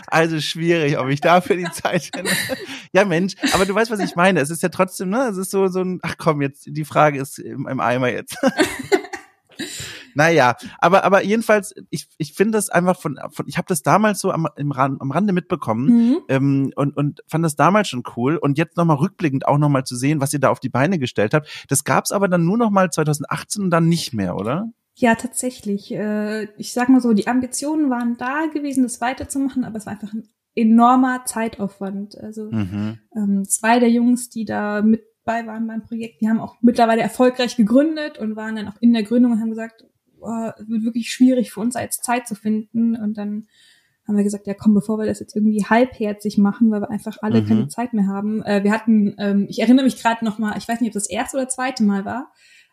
also 0.08 0.40
schwierig, 0.40 0.98
ob 0.98 1.10
ich 1.10 1.22
dafür 1.22 1.58
die 1.58 1.72
Zeit 1.72 2.10
finde. 2.14 2.32
Ja, 2.92 3.06
Mensch, 3.06 3.36
aber 3.54 3.66
du 3.66 3.76
weißt, 3.76 3.92
was 3.92 4.00
ich 4.00 4.16
meine. 4.16 4.40
Es 4.40 4.50
ist 4.50 4.64
ja 4.64 4.70
trotzdem, 4.70 5.10
ne, 5.10 5.28
es 5.30 5.38
ist 5.38 5.52
so 5.52 5.68
so 5.68 5.82
ein 5.82 6.00
ach 6.02 6.16
komm, 6.18 6.42
jetzt 6.42 6.66
die 6.66 6.86
Frage 6.86 7.20
ist 7.20 7.38
im, 7.38 7.68
im 7.68 7.80
Eimer 7.80 8.10
jetzt. 8.12 8.38
Naja, 10.16 10.56
aber, 10.80 11.04
aber 11.04 11.24
jedenfalls, 11.24 11.74
ich, 11.90 12.08
ich 12.18 12.34
finde 12.34 12.58
das 12.58 12.70
einfach 12.70 13.00
von, 13.00 13.20
von 13.32 13.48
ich 13.48 13.58
habe 13.58 13.68
das 13.68 13.82
damals 13.82 14.20
so 14.20 14.32
am, 14.32 14.48
im 14.56 14.72
am 14.72 15.12
Rande 15.12 15.34
mitbekommen 15.34 15.86
mhm. 15.86 16.18
ähm, 16.28 16.74
und, 16.76 16.96
und 16.96 17.22
fand 17.28 17.46
das 17.46 17.56
damals 17.56 17.90
schon 17.90 18.04
cool. 18.16 18.38
Und 18.38 18.58
jetzt 18.58 18.78
nochmal 18.78 18.98
rückblickend 18.98 19.48
auch 19.48 19.58
nochmal 19.58 19.84
zu 19.84 19.96
sehen, 19.96 20.22
was 20.22 20.34
ihr 20.34 20.40
da 20.40 20.50
auf 20.50 20.60
die 20.60 20.70
Beine 20.70 21.00
gestellt 21.00 21.34
habt. 21.34 21.66
Das 21.70 21.84
gab's 21.84 22.12
aber 22.12 22.28
dann 22.28 22.46
nur 22.46 22.58
nochmal 22.58 22.90
2018 22.90 23.64
und 23.64 23.70
dann 23.70 23.88
nicht 23.88 24.14
mehr, 24.14 24.36
oder? 24.36 24.72
Ja, 24.96 25.16
tatsächlich. 25.16 25.92
Äh, 25.92 26.46
ich 26.58 26.74
sag 26.74 26.90
mal 26.90 27.02
so, 27.02 27.14
die 27.14 27.28
Ambitionen 27.28 27.90
waren 27.90 28.18
da 28.18 28.46
gewesen, 28.54 28.84
das 28.84 29.02
weiterzumachen, 29.02 29.64
aber 29.64 29.78
es 29.78 29.86
war 29.86 29.94
einfach 29.94 30.14
ein 30.14 30.28
enormer 30.56 31.26
Zeitaufwand. 31.26 32.18
Also 32.18 32.52
mhm. 32.52 33.00
ähm, 33.16 33.46
zwei 33.46 33.80
der 33.80 33.90
Jungs, 33.90 34.30
die 34.30 34.46
da 34.46 34.82
mit 34.82 35.04
bei 35.24 35.46
waren 35.46 35.68
beim 35.68 35.84
Projekt, 35.84 36.22
die 36.22 36.30
haben 36.30 36.40
auch 36.40 36.56
mittlerweile 36.62 37.02
erfolgreich 37.02 37.56
gegründet 37.56 38.18
und 38.18 38.36
waren 38.36 38.56
dann 38.56 38.68
auch 38.68 38.78
in 38.80 38.92
der 38.94 39.04
Gründung 39.04 39.34
und 39.34 39.40
haben 39.40 39.52
gesagt, 39.52 39.86
oh, 40.22 40.52
es 40.58 40.68
wird 40.68 40.84
wirklich 40.84 41.12
schwierig 41.12 41.52
für 41.52 41.60
uns 41.60 41.76
als 41.76 42.02
Zeit 42.02 42.28
zu 42.28 42.36
finden. 42.36 42.96
Und 42.96 43.18
dann 43.18 43.48
haben 44.08 44.18
wir 44.18 44.24
gesagt, 44.24 44.48
ja 44.48 44.54
komm, 44.54 44.74
bevor 44.74 44.98
wir 44.98 45.06
das 45.06 45.20
jetzt 45.20 45.36
irgendwie 45.36 45.64
halbherzig 45.64 46.38
machen, 46.38 46.72
weil 46.72 46.82
wir 46.82 46.90
einfach 46.90 47.18
alle 47.22 47.42
mhm. 47.42 47.48
keine 47.48 47.68
Zeit 47.68 47.94
mehr 47.94 48.08
haben. 48.08 48.44
Äh, 48.44 48.64
wir 48.64 48.72
hatten, 48.72 49.16
ähm, 49.18 49.46
ich 49.50 49.60
erinnere 49.60 49.86
mich 49.86 50.02
gerade 50.02 50.26
noch 50.26 50.40
mal, 50.40 50.58
ich 50.58 50.68
weiß 50.68 50.82
nicht, 50.82 50.90
ob 50.90 50.94
das 50.94 51.10
erste 51.10 51.38
oder 51.38 51.50
zweite 51.50 51.84
Mal 51.84 52.06
war, 52.06 52.32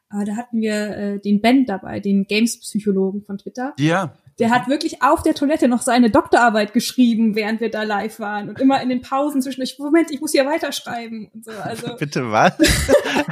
aber 0.08 0.24
da 0.24 0.36
hatten 0.36 0.60
wir 0.60 0.96
äh, 0.96 1.20
den 1.20 1.40
Ben 1.40 1.66
dabei, 1.66 2.00
den 2.00 2.24
Games-Psychologen 2.24 3.22
von 3.22 3.38
Twitter. 3.38 3.74
Ja. 3.78 4.14
Der 4.38 4.50
hat 4.50 4.68
wirklich 4.68 5.02
auf 5.02 5.22
der 5.22 5.34
Toilette 5.34 5.66
noch 5.66 5.82
seine 5.82 6.10
Doktorarbeit 6.10 6.72
geschrieben, 6.72 7.34
während 7.34 7.60
wir 7.60 7.70
da 7.70 7.82
live 7.82 8.20
waren. 8.20 8.48
Und 8.48 8.60
immer 8.60 8.80
in 8.80 8.88
den 8.88 9.00
Pausen 9.00 9.42
zwischendurch, 9.42 9.76
Moment, 9.78 10.10
ich 10.10 10.20
muss 10.20 10.32
hier 10.32 10.46
weiterschreiben 10.46 11.28
und 11.34 11.44
so. 11.44 11.50
Also, 11.50 11.96
Bitte 11.98 12.30
was? 12.30 12.56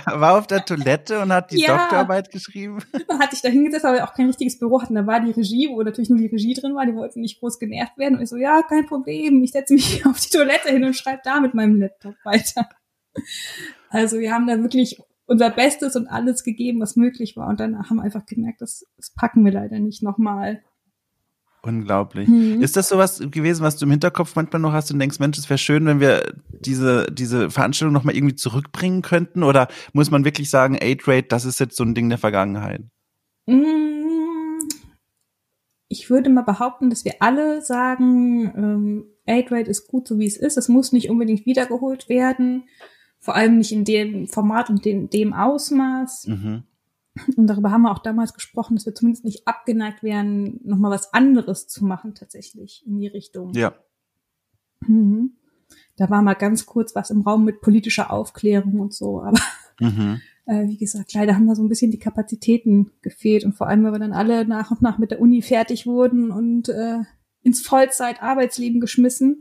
war 0.06 0.38
auf 0.38 0.46
der 0.46 0.64
Toilette 0.64 1.20
und 1.20 1.32
hat 1.32 1.52
die 1.52 1.60
ja, 1.60 1.76
Doktorarbeit 1.76 2.30
geschrieben? 2.30 2.78
Man 3.08 3.18
hat 3.20 3.30
sich 3.30 3.40
da 3.40 3.48
hingesetzt, 3.48 3.84
aber 3.84 4.02
auch 4.02 4.14
kein 4.14 4.26
richtiges 4.26 4.58
Büro 4.58 4.82
hatten. 4.82 4.94
Da 4.94 5.06
war 5.06 5.20
die 5.20 5.30
Regie, 5.30 5.68
wo 5.70 5.80
natürlich 5.82 6.10
nur 6.10 6.18
die 6.18 6.26
Regie 6.26 6.54
drin 6.54 6.74
war. 6.74 6.86
Die 6.86 6.94
wollten 6.94 7.20
nicht 7.20 7.38
groß 7.38 7.58
genervt 7.58 7.96
werden. 7.98 8.16
Und 8.16 8.22
ich 8.22 8.28
so, 8.28 8.36
ja, 8.36 8.62
kein 8.62 8.86
Problem. 8.86 9.42
Ich 9.44 9.52
setze 9.52 9.74
mich 9.74 10.04
auf 10.06 10.18
die 10.18 10.30
Toilette 10.30 10.70
hin 10.70 10.84
und 10.84 10.94
schreibe 10.94 11.20
da 11.24 11.40
mit 11.40 11.54
meinem 11.54 11.80
Laptop 11.80 12.16
weiter. 12.24 12.68
Also 13.90 14.18
wir 14.18 14.32
haben 14.32 14.46
da 14.46 14.60
wirklich 14.60 14.98
unser 15.26 15.50
Bestes 15.50 15.96
und 15.96 16.08
alles 16.08 16.44
gegeben, 16.44 16.80
was 16.80 16.96
möglich 16.96 17.36
war. 17.36 17.48
Und 17.48 17.60
danach 17.60 17.90
haben 17.90 17.96
wir 17.96 18.04
einfach 18.04 18.26
gemerkt, 18.26 18.60
das, 18.60 18.86
das 18.96 19.12
packen 19.12 19.44
wir 19.44 19.52
leider 19.52 19.78
nicht 19.78 20.02
nochmal. 20.02 20.62
Unglaublich. 21.66 22.28
Mhm. 22.28 22.62
Ist 22.62 22.76
das 22.76 22.88
sowas 22.88 23.18
gewesen, 23.18 23.62
was 23.62 23.76
du 23.76 23.86
im 23.86 23.90
Hinterkopf 23.90 24.36
manchmal 24.36 24.62
noch 24.62 24.72
hast 24.72 24.92
und 24.92 25.00
denkst, 25.00 25.18
Mensch, 25.18 25.36
es 25.36 25.50
wäre 25.50 25.58
schön, 25.58 25.84
wenn 25.86 25.98
wir 25.98 26.34
diese, 26.60 27.06
diese 27.10 27.50
Veranstaltung 27.50 27.92
nochmal 27.92 28.14
irgendwie 28.14 28.36
zurückbringen 28.36 29.02
könnten? 29.02 29.42
Oder 29.42 29.66
muss 29.92 30.12
man 30.12 30.24
wirklich 30.24 30.48
sagen, 30.48 30.78
Aid 30.80 31.08
Rate, 31.08 31.26
das 31.28 31.44
ist 31.44 31.58
jetzt 31.58 31.76
so 31.76 31.82
ein 31.82 31.96
Ding 31.96 32.08
der 32.08 32.18
Vergangenheit? 32.18 32.84
Mm, 33.46 34.60
ich 35.88 36.08
würde 36.08 36.30
mal 36.30 36.42
behaupten, 36.42 36.88
dass 36.88 37.04
wir 37.04 37.14
alle 37.18 37.62
sagen, 37.62 38.52
ähm, 38.56 39.04
Aid 39.26 39.50
Rate 39.50 39.68
ist 39.68 39.88
gut, 39.88 40.06
so 40.06 40.20
wie 40.20 40.26
es 40.26 40.36
ist. 40.36 40.56
Es 40.56 40.68
muss 40.68 40.92
nicht 40.92 41.10
unbedingt 41.10 41.46
wiedergeholt 41.46 42.08
werden. 42.08 42.68
Vor 43.18 43.34
allem 43.34 43.58
nicht 43.58 43.72
in 43.72 43.84
dem 43.84 44.28
Format 44.28 44.70
und 44.70 44.86
in 44.86 45.10
dem 45.10 45.32
Ausmaß. 45.32 46.28
Mhm. 46.28 46.62
Und 47.36 47.46
darüber 47.46 47.70
haben 47.70 47.82
wir 47.82 47.92
auch 47.92 48.00
damals 48.00 48.34
gesprochen, 48.34 48.76
dass 48.76 48.86
wir 48.86 48.94
zumindest 48.94 49.24
nicht 49.24 49.46
abgeneigt 49.48 50.02
wären, 50.02 50.60
nochmal 50.64 50.90
was 50.90 51.12
anderes 51.14 51.66
zu 51.66 51.84
machen, 51.84 52.14
tatsächlich 52.14 52.84
in 52.86 52.98
die 52.98 53.06
Richtung. 53.06 53.52
Ja. 53.54 53.74
Mhm. 54.80 55.32
Da 55.96 56.10
war 56.10 56.22
mal 56.22 56.34
ganz 56.34 56.66
kurz 56.66 56.94
was 56.94 57.10
im 57.10 57.22
Raum 57.22 57.44
mit 57.44 57.60
politischer 57.60 58.12
Aufklärung 58.12 58.80
und 58.80 58.92
so, 58.92 59.22
aber 59.22 59.40
mhm. 59.80 60.20
äh, 60.46 60.68
wie 60.68 60.76
gesagt, 60.76 61.14
leider 61.14 61.34
haben 61.34 61.48
da 61.48 61.54
so 61.54 61.62
ein 61.62 61.68
bisschen 61.68 61.90
die 61.90 61.98
Kapazitäten 61.98 62.92
gefehlt 63.02 63.44
und 63.44 63.54
vor 63.54 63.66
allem, 63.66 63.84
weil 63.84 63.92
wir 63.92 63.98
dann 63.98 64.12
alle 64.12 64.46
nach 64.46 64.70
und 64.70 64.82
nach 64.82 64.98
mit 64.98 65.10
der 65.10 65.20
Uni 65.20 65.42
fertig 65.42 65.86
wurden 65.86 66.30
und 66.30 66.68
äh, 66.68 66.98
ins 67.42 67.62
Vollzeit-Arbeitsleben 67.62 68.80
geschmissen, 68.80 69.40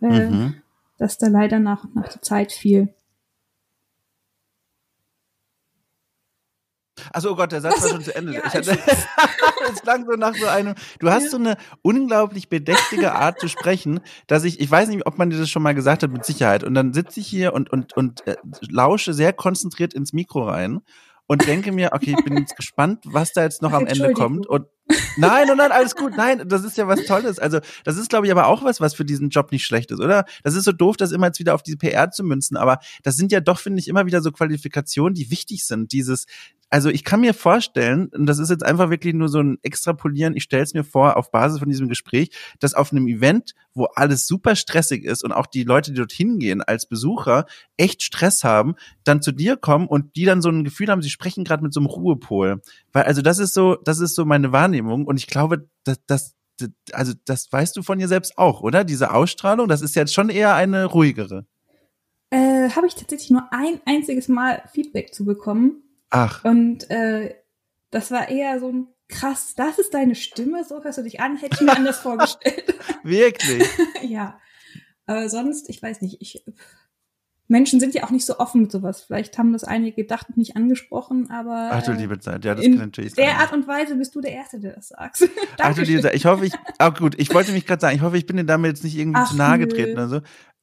äh, 0.00 0.30
mhm. 0.30 0.54
dass 0.96 1.18
da 1.18 1.28
leider 1.28 1.58
nach 1.58 1.84
und 1.84 1.94
nach 1.94 2.08
die 2.08 2.20
Zeit 2.20 2.52
fiel. 2.52 2.94
Also 7.12 7.32
oh 7.32 7.36
Gott, 7.36 7.52
der 7.52 7.60
Satz 7.60 7.74
also, 7.74 7.86
war 7.86 7.90
schon 7.94 8.04
zu 8.04 8.14
Ende. 8.14 8.32
Ja, 8.40 8.42
hatte, 8.44 8.78
es 9.72 9.82
klang 9.82 10.06
so 10.06 10.12
nach 10.16 10.34
so 10.34 10.46
einem. 10.46 10.74
Du 10.98 11.10
hast 11.10 11.30
so 11.30 11.36
eine 11.36 11.56
unglaublich 11.82 12.48
bedächtige 12.48 13.12
Art 13.12 13.40
zu 13.40 13.48
sprechen, 13.48 14.00
dass 14.26 14.44
ich, 14.44 14.60
ich 14.60 14.70
weiß 14.70 14.88
nicht, 14.88 15.06
ob 15.06 15.18
man 15.18 15.30
dir 15.30 15.38
das 15.38 15.50
schon 15.50 15.62
mal 15.62 15.74
gesagt 15.74 16.02
hat, 16.02 16.10
mit 16.10 16.24
Sicherheit. 16.24 16.64
Und 16.64 16.74
dann 16.74 16.92
sitze 16.92 17.20
ich 17.20 17.26
hier 17.26 17.52
und 17.52 17.70
und 17.70 17.96
und 17.96 18.26
äh, 18.26 18.36
lausche 18.68 19.14
sehr 19.14 19.32
konzentriert 19.32 19.94
ins 19.94 20.12
Mikro 20.12 20.48
rein 20.48 20.80
und 21.30 21.46
denke 21.46 21.70
mir, 21.70 21.90
okay, 21.92 22.16
ich 22.18 22.24
bin 22.24 22.36
jetzt 22.36 22.56
gespannt, 22.56 23.04
was 23.04 23.32
da 23.32 23.44
jetzt 23.44 23.62
noch 23.62 23.72
am 23.72 23.86
Ende 23.86 24.12
kommt. 24.14 24.48
Und 24.48 24.66
nein, 25.16 25.46
nein, 25.48 25.56
nein, 25.56 25.72
alles 25.72 25.94
gut. 25.94 26.16
Nein, 26.16 26.42
das 26.46 26.64
ist 26.64 26.76
ja 26.76 26.86
was 26.88 27.04
Tolles. 27.04 27.38
Also, 27.38 27.60
das 27.84 27.96
ist, 27.96 28.10
glaube 28.10 28.26
ich, 28.26 28.32
aber 28.32 28.46
auch 28.46 28.64
was, 28.64 28.80
was 28.80 28.94
für 28.94 29.04
diesen 29.04 29.30
Job 29.30 29.52
nicht 29.52 29.64
schlecht 29.64 29.90
ist, 29.90 30.00
oder? 30.00 30.24
Das 30.42 30.54
ist 30.54 30.64
so 30.64 30.72
doof, 30.72 30.96
das 30.96 31.12
immer 31.12 31.26
jetzt 31.26 31.38
wieder 31.38 31.54
auf 31.54 31.62
diese 31.62 31.76
PR 31.76 32.10
zu 32.10 32.24
münzen. 32.24 32.56
Aber 32.56 32.78
das 33.02 33.16
sind 33.16 33.32
ja 33.32 33.40
doch, 33.40 33.58
finde 33.58 33.80
ich, 33.80 33.88
immer 33.88 34.06
wieder 34.06 34.22
so 34.22 34.32
Qualifikationen, 34.32 35.14
die 35.14 35.30
wichtig 35.30 35.64
sind. 35.64 35.92
Dieses, 35.92 36.26
also 36.72 36.88
ich 36.88 37.02
kann 37.02 37.20
mir 37.20 37.34
vorstellen, 37.34 38.08
und 38.14 38.26
das 38.26 38.38
ist 38.38 38.48
jetzt 38.48 38.64
einfach 38.64 38.90
wirklich 38.90 39.12
nur 39.12 39.28
so 39.28 39.40
ein 39.40 39.58
Extrapolieren, 39.62 40.36
ich 40.36 40.44
stelle 40.44 40.62
es 40.62 40.72
mir 40.72 40.84
vor, 40.84 41.16
auf 41.16 41.32
Basis 41.32 41.58
von 41.58 41.68
diesem 41.68 41.88
Gespräch, 41.88 42.30
dass 42.60 42.74
auf 42.74 42.92
einem 42.92 43.08
Event, 43.08 43.54
wo 43.74 43.86
alles 43.96 44.28
super 44.28 44.54
stressig 44.54 45.04
ist 45.04 45.24
und 45.24 45.32
auch 45.32 45.46
die 45.46 45.64
Leute, 45.64 45.90
die 45.90 45.96
dorthin 45.96 46.38
gehen 46.38 46.62
als 46.62 46.86
Besucher, 46.86 47.46
echt 47.76 48.04
Stress 48.04 48.44
haben, 48.44 48.76
dann 49.02 49.20
zu 49.20 49.32
dir 49.32 49.56
kommen 49.56 49.88
und 49.88 50.14
die 50.14 50.24
dann 50.24 50.42
so 50.42 50.48
ein 50.48 50.62
Gefühl 50.62 50.88
haben, 50.88 51.02
sie 51.02 51.10
sprechen 51.10 51.42
gerade 51.42 51.64
mit 51.64 51.74
so 51.74 51.80
einem 51.80 51.88
Ruhepol. 51.88 52.62
Weil, 52.92 53.02
also 53.02 53.20
das 53.20 53.40
ist 53.40 53.52
so, 53.52 53.74
das 53.74 53.98
ist 53.98 54.14
so 54.14 54.24
meine 54.24 54.52
Wahrnehmung 54.52 54.79
und 54.86 55.16
ich 55.16 55.26
glaube, 55.26 55.68
dass, 55.84 56.04
dass 56.06 56.36
also 56.92 57.14
das 57.24 57.50
weißt 57.50 57.76
du 57.76 57.82
von 57.82 57.98
dir 57.98 58.08
selbst 58.08 58.36
auch, 58.36 58.60
oder? 58.60 58.84
Diese 58.84 59.12
Ausstrahlung, 59.12 59.68
das 59.68 59.80
ist 59.80 59.94
jetzt 59.96 60.12
schon 60.12 60.28
eher 60.28 60.54
eine 60.54 60.84
ruhigere. 60.84 61.46
Äh, 62.30 62.70
Habe 62.70 62.86
ich 62.86 62.94
tatsächlich 62.94 63.30
nur 63.30 63.50
ein 63.50 63.80
einziges 63.86 64.28
Mal 64.28 64.62
Feedback 64.72 65.14
zu 65.14 65.24
bekommen. 65.24 65.82
Ach. 66.10 66.44
Und 66.44 66.90
äh, 66.90 67.34
das 67.90 68.10
war 68.10 68.28
eher 68.28 68.60
so 68.60 68.68
ein 68.68 68.88
krass, 69.08 69.54
das 69.56 69.78
ist 69.78 69.92
deine 69.92 70.14
Stimme, 70.14 70.64
so 70.64 70.82
hörst 70.82 70.98
du 70.98 71.02
dich 71.02 71.20
an, 71.20 71.36
hätte 71.36 71.56
ich 71.56 71.60
mir 71.62 71.76
anders 71.76 71.98
vorgestellt. 72.00 72.74
Wirklich? 73.02 73.66
ja. 74.02 74.38
Aber 75.06 75.28
sonst, 75.28 75.68
ich 75.68 75.82
weiß 75.82 76.02
nicht, 76.02 76.18
ich 76.20 76.44
Menschen 77.50 77.80
sind 77.80 77.94
ja 77.94 78.04
auch 78.04 78.10
nicht 78.10 78.24
so 78.24 78.38
offen 78.38 78.62
mit 78.62 78.70
sowas. 78.70 79.02
Vielleicht 79.02 79.36
haben 79.36 79.52
das 79.52 79.64
einige 79.64 80.02
gedacht 80.02 80.28
und 80.28 80.36
nicht 80.36 80.56
angesprochen, 80.56 81.30
aber. 81.30 81.70
Ach 81.72 81.82
du 81.82 81.92
liebe 81.92 82.18
Zeit, 82.20 82.44
ja, 82.44 82.54
das 82.54 82.64
kann 82.64 82.76
natürlich 82.76 83.14
sein. 83.14 83.24
Der 83.26 83.38
Art 83.38 83.52
und 83.52 83.66
Weise 83.66 83.96
bist 83.96 84.14
du 84.14 84.20
der 84.20 84.32
Erste, 84.32 84.60
der 84.60 84.74
das 84.74 84.88
sagt. 84.88 85.28
Ach 85.58 85.74
du 85.74 85.82
liebe 85.82 86.00
Zeit, 86.00 86.14
ich 86.14 86.26
hoffe, 86.26 86.46
ich, 86.46 86.52
auch 86.78 86.94
gut, 86.94 87.18
ich 87.18 87.34
wollte 87.34 87.50
mich 87.50 87.66
gerade 87.66 87.80
sagen, 87.80 87.96
ich 87.96 88.02
hoffe, 88.02 88.16
ich 88.16 88.26
bin 88.26 88.36
dir 88.36 88.44
damit 88.44 88.70
jetzt 88.70 88.84
nicht 88.84 88.96
irgendwie 88.96 89.20
Ach, 89.20 89.28
zu 89.28 89.36
nahe 89.36 89.58
getreten 89.58 89.92
oder 89.92 90.08
so 90.08 90.20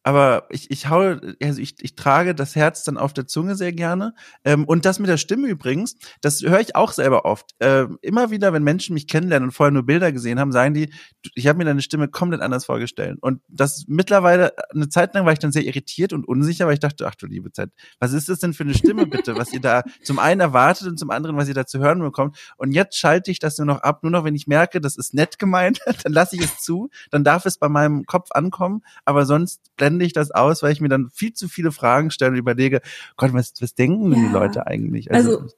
aber 0.08 0.46
ich, 0.50 0.72
ich 0.72 0.90
hau, 0.90 1.18
also 1.44 1.62
ich, 1.62 1.76
ich 1.82 1.96
trage 1.96 2.34
das 2.34 2.56
Herz 2.56 2.86
dann 2.86 2.98
auf 2.98 3.12
der 3.12 3.28
Zunge 3.28 3.58
sehr 3.58 3.74
gerne. 3.74 4.14
Ähm, 4.46 4.64
und 4.64 4.86
das 4.86 5.00
mit 5.00 5.10
der 5.10 5.18
Stimme 5.18 5.50
übrigens, 5.50 5.98
das 6.22 6.42
höre 6.42 6.62
ich 6.62 6.78
auch 6.78 6.94
selber 6.94 7.26
oft. 7.26 7.52
Ähm, 7.60 8.00
immer 8.02 8.32
wieder, 8.32 8.54
wenn 8.54 8.64
Menschen 8.64 8.94
mich 8.94 9.08
kennenlernen 9.08 9.50
und 9.50 9.52
vorher 9.52 9.74
nur 9.74 9.84
Bilder 9.84 10.14
gesehen 10.14 10.40
haben, 10.40 10.54
sagen 10.54 10.74
die, 10.74 10.94
ich 11.36 11.46
habe 11.48 11.58
mir 11.58 11.66
deine 11.66 11.82
Stimme 11.82 12.08
komplett 12.08 12.40
anders 12.40 12.64
vorgestellt. 12.64 13.18
Und 13.20 13.42
das 13.50 13.84
mittlerweile, 13.90 14.54
eine 14.74 14.88
Zeit 14.88 15.14
lang 15.14 15.26
war 15.26 15.34
ich 15.34 15.40
dann 15.40 15.52
sehr 15.52 15.66
irritiert 15.66 16.14
und 16.14 16.26
unsicher, 16.26 16.68
weil 16.68 16.76
ich 16.76 16.80
dachte, 16.80 17.06
ach 17.06 17.16
du 17.16 17.28
liebe 17.28 17.52
Zeit, 17.52 17.72
was 18.00 18.14
ist 18.14 18.30
das 18.30 18.40
denn 18.40 18.54
für 18.54 18.64
eine 18.64 18.76
Stimme 18.76 19.08
bitte, 19.08 19.36
was 19.36 19.52
ihr 19.52 19.60
da 19.60 19.84
zum 20.04 20.20
einen 20.20 20.40
erwartet 20.40 20.88
und 20.88 20.98
zum 20.98 21.10
anderen, 21.10 21.36
was 21.36 21.50
ihr 21.50 21.54
da 21.54 21.66
zu 21.66 21.80
hören 21.80 22.00
bekommt. 22.00 22.38
Und 22.56 22.72
jetzt 22.72 22.98
schalte 22.98 23.30
ich 23.30 23.40
das 23.40 23.58
nur 23.58 23.68
noch 23.68 23.82
ab, 23.82 24.04
nur 24.04 24.12
noch, 24.14 24.24
wenn 24.24 24.36
ich 24.36 24.48
merke, 24.48 24.80
das 24.80 24.96
ist 24.96 25.14
nett 25.14 25.38
gemeint, 25.38 25.82
dann 26.06 26.14
lasse 26.14 26.38
ich 26.38 26.44
es 26.44 26.60
zu, 26.60 26.90
dann 27.12 27.26
darf 27.26 27.46
es 27.46 27.58
bei 27.58 27.68
meinem 27.68 28.06
Kopf 28.06 28.30
ankommen, 28.32 28.84
aber 29.04 29.26
sonst 29.26 29.76
blende 29.76 29.97
blende 29.98 30.06
ich 30.06 30.14
das 30.14 30.32
aus, 30.32 30.64
weil 30.64 30.72
ich 30.72 30.82
mir 30.82 30.90
dann 30.90 31.10
viel 31.10 31.34
zu 31.34 31.48
viele 31.48 31.72
Fragen 31.72 32.12
stelle 32.12 32.32
und 32.32 32.38
überlege, 32.38 32.82
Gott, 33.16 33.34
was, 33.34 33.54
was 33.60 33.76
denken 33.76 34.12
denn 34.12 34.22
ja. 34.22 34.28
die 34.28 34.34
Leute 34.34 34.68
eigentlich? 34.68 35.12
Also, 35.12 35.40
also 35.40 35.54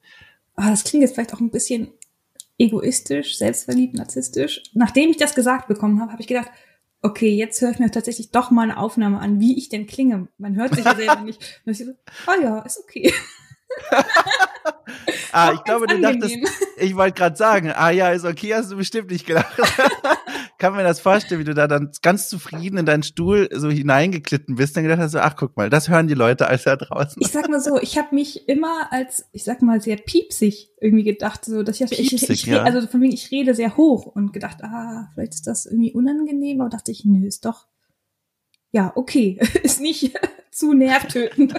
oh, 0.56 0.62
das 0.62 0.84
klingt 0.84 1.02
jetzt 1.02 1.14
vielleicht 1.14 1.34
auch 1.34 1.40
ein 1.40 1.50
bisschen 1.50 1.88
egoistisch, 2.58 3.38
selbstverliebt, 3.38 3.94
narzisstisch. 3.94 4.62
Nachdem 4.74 5.10
ich 5.10 5.16
das 5.16 5.34
gesagt 5.34 5.68
bekommen 5.68 6.00
habe, 6.00 6.12
habe 6.12 6.22
ich 6.22 6.28
gedacht, 6.28 6.50
okay, 7.02 7.30
jetzt 7.30 7.60
höre 7.62 7.70
ich 7.70 7.78
mir 7.78 7.90
tatsächlich 7.90 8.30
doch 8.30 8.50
mal 8.50 8.64
eine 8.64 8.76
Aufnahme 8.76 9.20
an, 9.20 9.40
wie 9.40 9.56
ich 9.56 9.68
denn 9.68 9.86
klinge. 9.86 10.28
Man 10.38 10.56
hört 10.56 10.74
sich 10.74 10.84
ja 10.84 10.94
selber 10.94 11.20
nicht. 11.24 11.62
Und 11.64 11.72
ich 11.72 11.78
so, 11.78 11.92
oh 12.26 12.42
ja, 12.42 12.60
ist 12.60 12.78
okay. 12.78 13.12
ah, 15.32 15.52
ich 15.54 15.64
glaube, 15.64 15.86
du 15.86 16.00
dachtest, 16.00 16.36
ich 16.76 16.96
wollte 16.96 17.14
gerade 17.14 17.36
sagen, 17.36 17.72
ah 17.74 17.90
ja, 17.90 18.10
ist 18.10 18.24
okay, 18.24 18.54
hast 18.54 18.70
du 18.70 18.76
bestimmt 18.76 19.10
nicht 19.10 19.26
gedacht. 19.26 19.52
Kann 20.58 20.74
mir 20.74 20.82
das 20.82 21.00
vorstellen, 21.00 21.40
wie 21.40 21.44
du 21.44 21.54
da 21.54 21.66
dann 21.66 21.90
ganz 22.02 22.28
zufrieden 22.28 22.78
in 22.78 22.86
deinen 22.86 23.02
Stuhl 23.02 23.48
so 23.52 23.70
hineingeklitten 23.70 24.56
bist 24.56 24.76
und 24.76 24.82
gedacht 24.82 24.98
hast, 25.00 25.16
ach 25.16 25.36
guck 25.36 25.56
mal, 25.56 25.70
das 25.70 25.88
hören 25.88 26.06
die 26.06 26.14
Leute 26.14 26.48
als 26.48 26.64
da 26.64 26.76
draußen. 26.76 27.20
Ich 27.20 27.28
sag 27.28 27.48
mal 27.48 27.60
so, 27.60 27.80
ich 27.80 27.96
habe 27.96 28.14
mich 28.14 28.48
immer 28.48 28.92
als, 28.92 29.24
ich 29.32 29.44
sag 29.44 29.62
mal, 29.62 29.80
sehr 29.80 29.96
piepsig 29.96 30.70
irgendwie 30.80 31.04
gedacht, 31.04 31.44
so 31.44 31.62
dass 31.62 31.80
ich, 31.80 31.90
piepsig, 31.90 32.22
ich, 32.22 32.30
ich, 32.30 32.46
ja. 32.46 32.62
also 32.62 32.86
von 32.86 33.00
wegen, 33.00 33.12
ich 33.12 33.30
rede 33.30 33.54
sehr 33.54 33.76
hoch 33.76 34.06
und 34.06 34.32
gedacht, 34.32 34.58
ah, 34.62 35.08
vielleicht 35.14 35.34
ist 35.34 35.46
das 35.46 35.66
irgendwie 35.66 35.92
unangenehm, 35.92 36.60
aber 36.60 36.70
dachte 36.70 36.90
ich, 36.90 37.04
nö, 37.04 37.26
ist 37.26 37.46
doch, 37.46 37.66
ja, 38.70 38.92
okay, 38.96 39.38
ist 39.62 39.80
nicht 39.80 40.12
zu 40.50 40.74
nervtötend. 40.74 41.54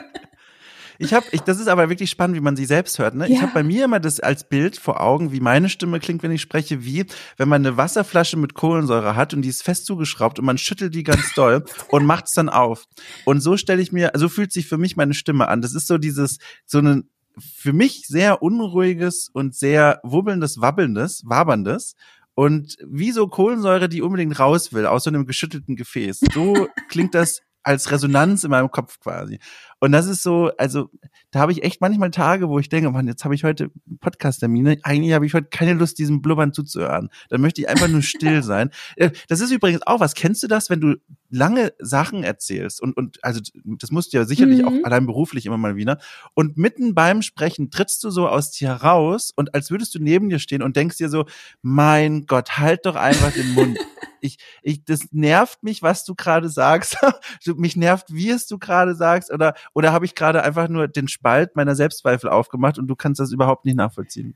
Ich 1.01 1.13
habe, 1.13 1.25
ich, 1.31 1.41
das 1.41 1.59
ist 1.59 1.67
aber 1.67 1.89
wirklich 1.89 2.09
spannend, 2.09 2.35
wie 2.37 2.41
man 2.41 2.55
sie 2.55 2.65
selbst 2.65 2.99
hört. 2.99 3.15
Ne? 3.15 3.27
Ja. 3.27 3.35
Ich 3.35 3.41
habe 3.41 3.51
bei 3.53 3.63
mir 3.63 3.85
immer 3.85 3.99
das 3.99 4.19
als 4.19 4.47
Bild 4.47 4.77
vor 4.77 5.01
Augen, 5.01 5.31
wie 5.31 5.39
meine 5.39 5.69
Stimme 5.69 5.99
klingt, 5.99 6.23
wenn 6.23 6.31
ich 6.31 6.41
spreche, 6.41 6.85
wie 6.85 7.05
wenn 7.37 7.49
man 7.49 7.65
eine 7.65 7.77
Wasserflasche 7.77 8.37
mit 8.37 8.53
Kohlensäure 8.53 9.15
hat 9.15 9.33
und 9.33 9.41
die 9.41 9.49
ist 9.49 9.63
fest 9.63 9.85
zugeschraubt 9.85 10.39
und 10.39 10.45
man 10.45 10.57
schüttelt 10.57 10.93
die 10.93 11.03
ganz 11.03 11.33
doll 11.33 11.65
und 11.89 12.05
macht 12.05 12.25
es 12.25 12.33
dann 12.33 12.49
auf. 12.49 12.85
Und 13.25 13.41
so 13.41 13.57
stelle 13.57 13.81
ich 13.81 13.91
mir, 13.91 14.11
so 14.15 14.29
fühlt 14.29 14.51
sich 14.51 14.67
für 14.67 14.77
mich 14.77 14.95
meine 14.95 15.13
Stimme 15.13 15.47
an. 15.47 15.61
Das 15.61 15.73
ist 15.73 15.87
so 15.87 15.97
dieses, 15.97 16.37
so 16.65 16.79
ein 16.79 17.09
für 17.39 17.73
mich 17.73 18.03
sehr 18.07 18.41
unruhiges 18.41 19.29
und 19.31 19.55
sehr 19.55 19.99
wubbelndes, 20.03 20.59
wabbelndes, 20.59 21.23
waberndes 21.25 21.95
und 22.33 22.77
wie 22.85 23.11
so 23.11 23.27
Kohlensäure, 23.27 23.89
die 23.89 24.01
unbedingt 24.01 24.37
raus 24.39 24.73
will 24.73 24.85
aus 24.85 25.03
so 25.03 25.09
einem 25.09 25.25
geschüttelten 25.25 25.75
Gefäß. 25.75 26.21
So 26.33 26.67
klingt 26.89 27.15
das 27.15 27.41
als 27.63 27.91
Resonanz 27.91 28.43
in 28.43 28.51
meinem 28.51 28.71
Kopf 28.71 28.99
quasi. 28.99 29.39
Und 29.81 29.91
das 29.93 30.05
ist 30.05 30.21
so, 30.21 30.51
also 30.57 30.91
da 31.31 31.39
habe 31.39 31.51
ich 31.51 31.63
echt 31.63 31.81
manchmal 31.81 32.11
Tage, 32.11 32.49
wo 32.49 32.59
ich 32.59 32.69
denke, 32.69 32.91
Mann, 32.91 33.07
jetzt 33.07 33.25
habe 33.25 33.33
ich 33.33 33.43
heute 33.43 33.71
Podcast-Termine, 33.99 34.77
eigentlich 34.83 35.13
habe 35.13 35.25
ich 35.25 35.33
heute 35.33 35.47
keine 35.47 35.73
Lust, 35.73 35.97
diesem 35.97 36.21
Blubbern 36.21 36.53
zuzuhören. 36.53 37.09
Dann 37.29 37.41
möchte 37.41 37.61
ich 37.61 37.67
einfach 37.67 37.87
nur 37.87 38.03
still 38.03 38.43
sein. 38.43 38.69
Äh, 38.95 39.09
das 39.27 39.39
ist 39.39 39.49
übrigens 39.49 39.81
auch 39.87 39.99
was. 39.99 40.13
Kennst 40.13 40.43
du 40.43 40.47
das, 40.47 40.69
wenn 40.69 40.81
du 40.81 40.97
lange 41.31 41.73
Sachen 41.79 42.23
erzählst 42.23 42.79
und, 42.79 42.95
und 42.95 43.17
also 43.23 43.41
das 43.55 43.89
musst 43.89 44.13
du 44.13 44.17
ja 44.17 44.25
sicherlich 44.25 44.61
mhm. 44.61 44.67
auch 44.67 44.85
allein 44.85 45.07
beruflich 45.07 45.47
immer 45.47 45.57
mal 45.57 45.75
wieder. 45.75 45.97
Und 46.35 46.57
mitten 46.57 46.93
beim 46.93 47.23
Sprechen 47.23 47.71
trittst 47.71 48.03
du 48.03 48.11
so 48.11 48.27
aus 48.27 48.51
dir 48.51 48.71
raus 48.71 49.31
und 49.35 49.55
als 49.55 49.71
würdest 49.71 49.95
du 49.95 49.99
neben 49.99 50.29
dir 50.29 50.39
stehen 50.39 50.61
und 50.61 50.75
denkst 50.75 50.97
dir 50.97 51.09
so, 51.09 51.25
mein 51.63 52.27
Gott, 52.27 52.59
halt 52.59 52.85
doch 52.85 52.95
einfach 52.95 53.31
den 53.31 53.53
Mund. 53.53 53.79
ich, 54.21 54.37
ich, 54.61 54.85
das 54.85 55.07
nervt 55.11 55.63
mich, 55.63 55.81
was 55.81 56.05
du 56.05 56.15
gerade 56.15 56.49
sagst. 56.49 56.97
mich 57.55 57.75
nervt, 57.75 58.13
wie 58.13 58.29
es 58.29 58.47
du 58.47 58.57
gerade 58.57 58.95
sagst. 58.95 59.31
Oder, 59.31 59.55
oder 59.73 59.91
habe 59.93 60.05
ich 60.05 60.15
gerade 60.15 60.43
einfach 60.43 60.67
nur 60.67 60.87
den 60.87 61.07
Spalt 61.07 61.55
meiner 61.55 61.75
Selbstzweifel 61.75 62.29
aufgemacht 62.29 62.77
und 62.77 62.87
du 62.87 62.95
kannst 62.95 63.19
das 63.19 63.31
überhaupt 63.31 63.65
nicht 63.65 63.75
nachvollziehen? 63.75 64.35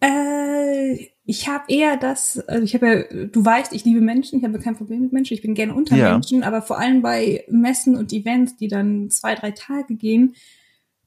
Äh, 0.00 1.08
ich 1.24 1.48
habe 1.48 1.64
eher 1.68 1.96
das, 1.96 2.38
also 2.48 2.62
ich 2.62 2.74
habe 2.74 2.86
ja, 2.86 3.26
du 3.26 3.44
weißt, 3.44 3.72
ich 3.72 3.84
liebe 3.84 4.00
Menschen, 4.00 4.38
ich 4.38 4.44
habe 4.44 4.58
kein 4.58 4.76
Problem 4.76 5.02
mit 5.02 5.12
Menschen, 5.12 5.34
ich 5.34 5.42
bin 5.42 5.54
gerne 5.54 5.74
unter 5.74 5.96
ja. 5.96 6.12
Menschen, 6.12 6.44
aber 6.44 6.62
vor 6.62 6.78
allem 6.78 7.02
bei 7.02 7.44
Messen 7.48 7.96
und 7.96 8.12
Events, 8.12 8.56
die 8.56 8.68
dann 8.68 9.10
zwei, 9.10 9.34
drei 9.34 9.50
Tage 9.50 9.94
gehen, 9.96 10.34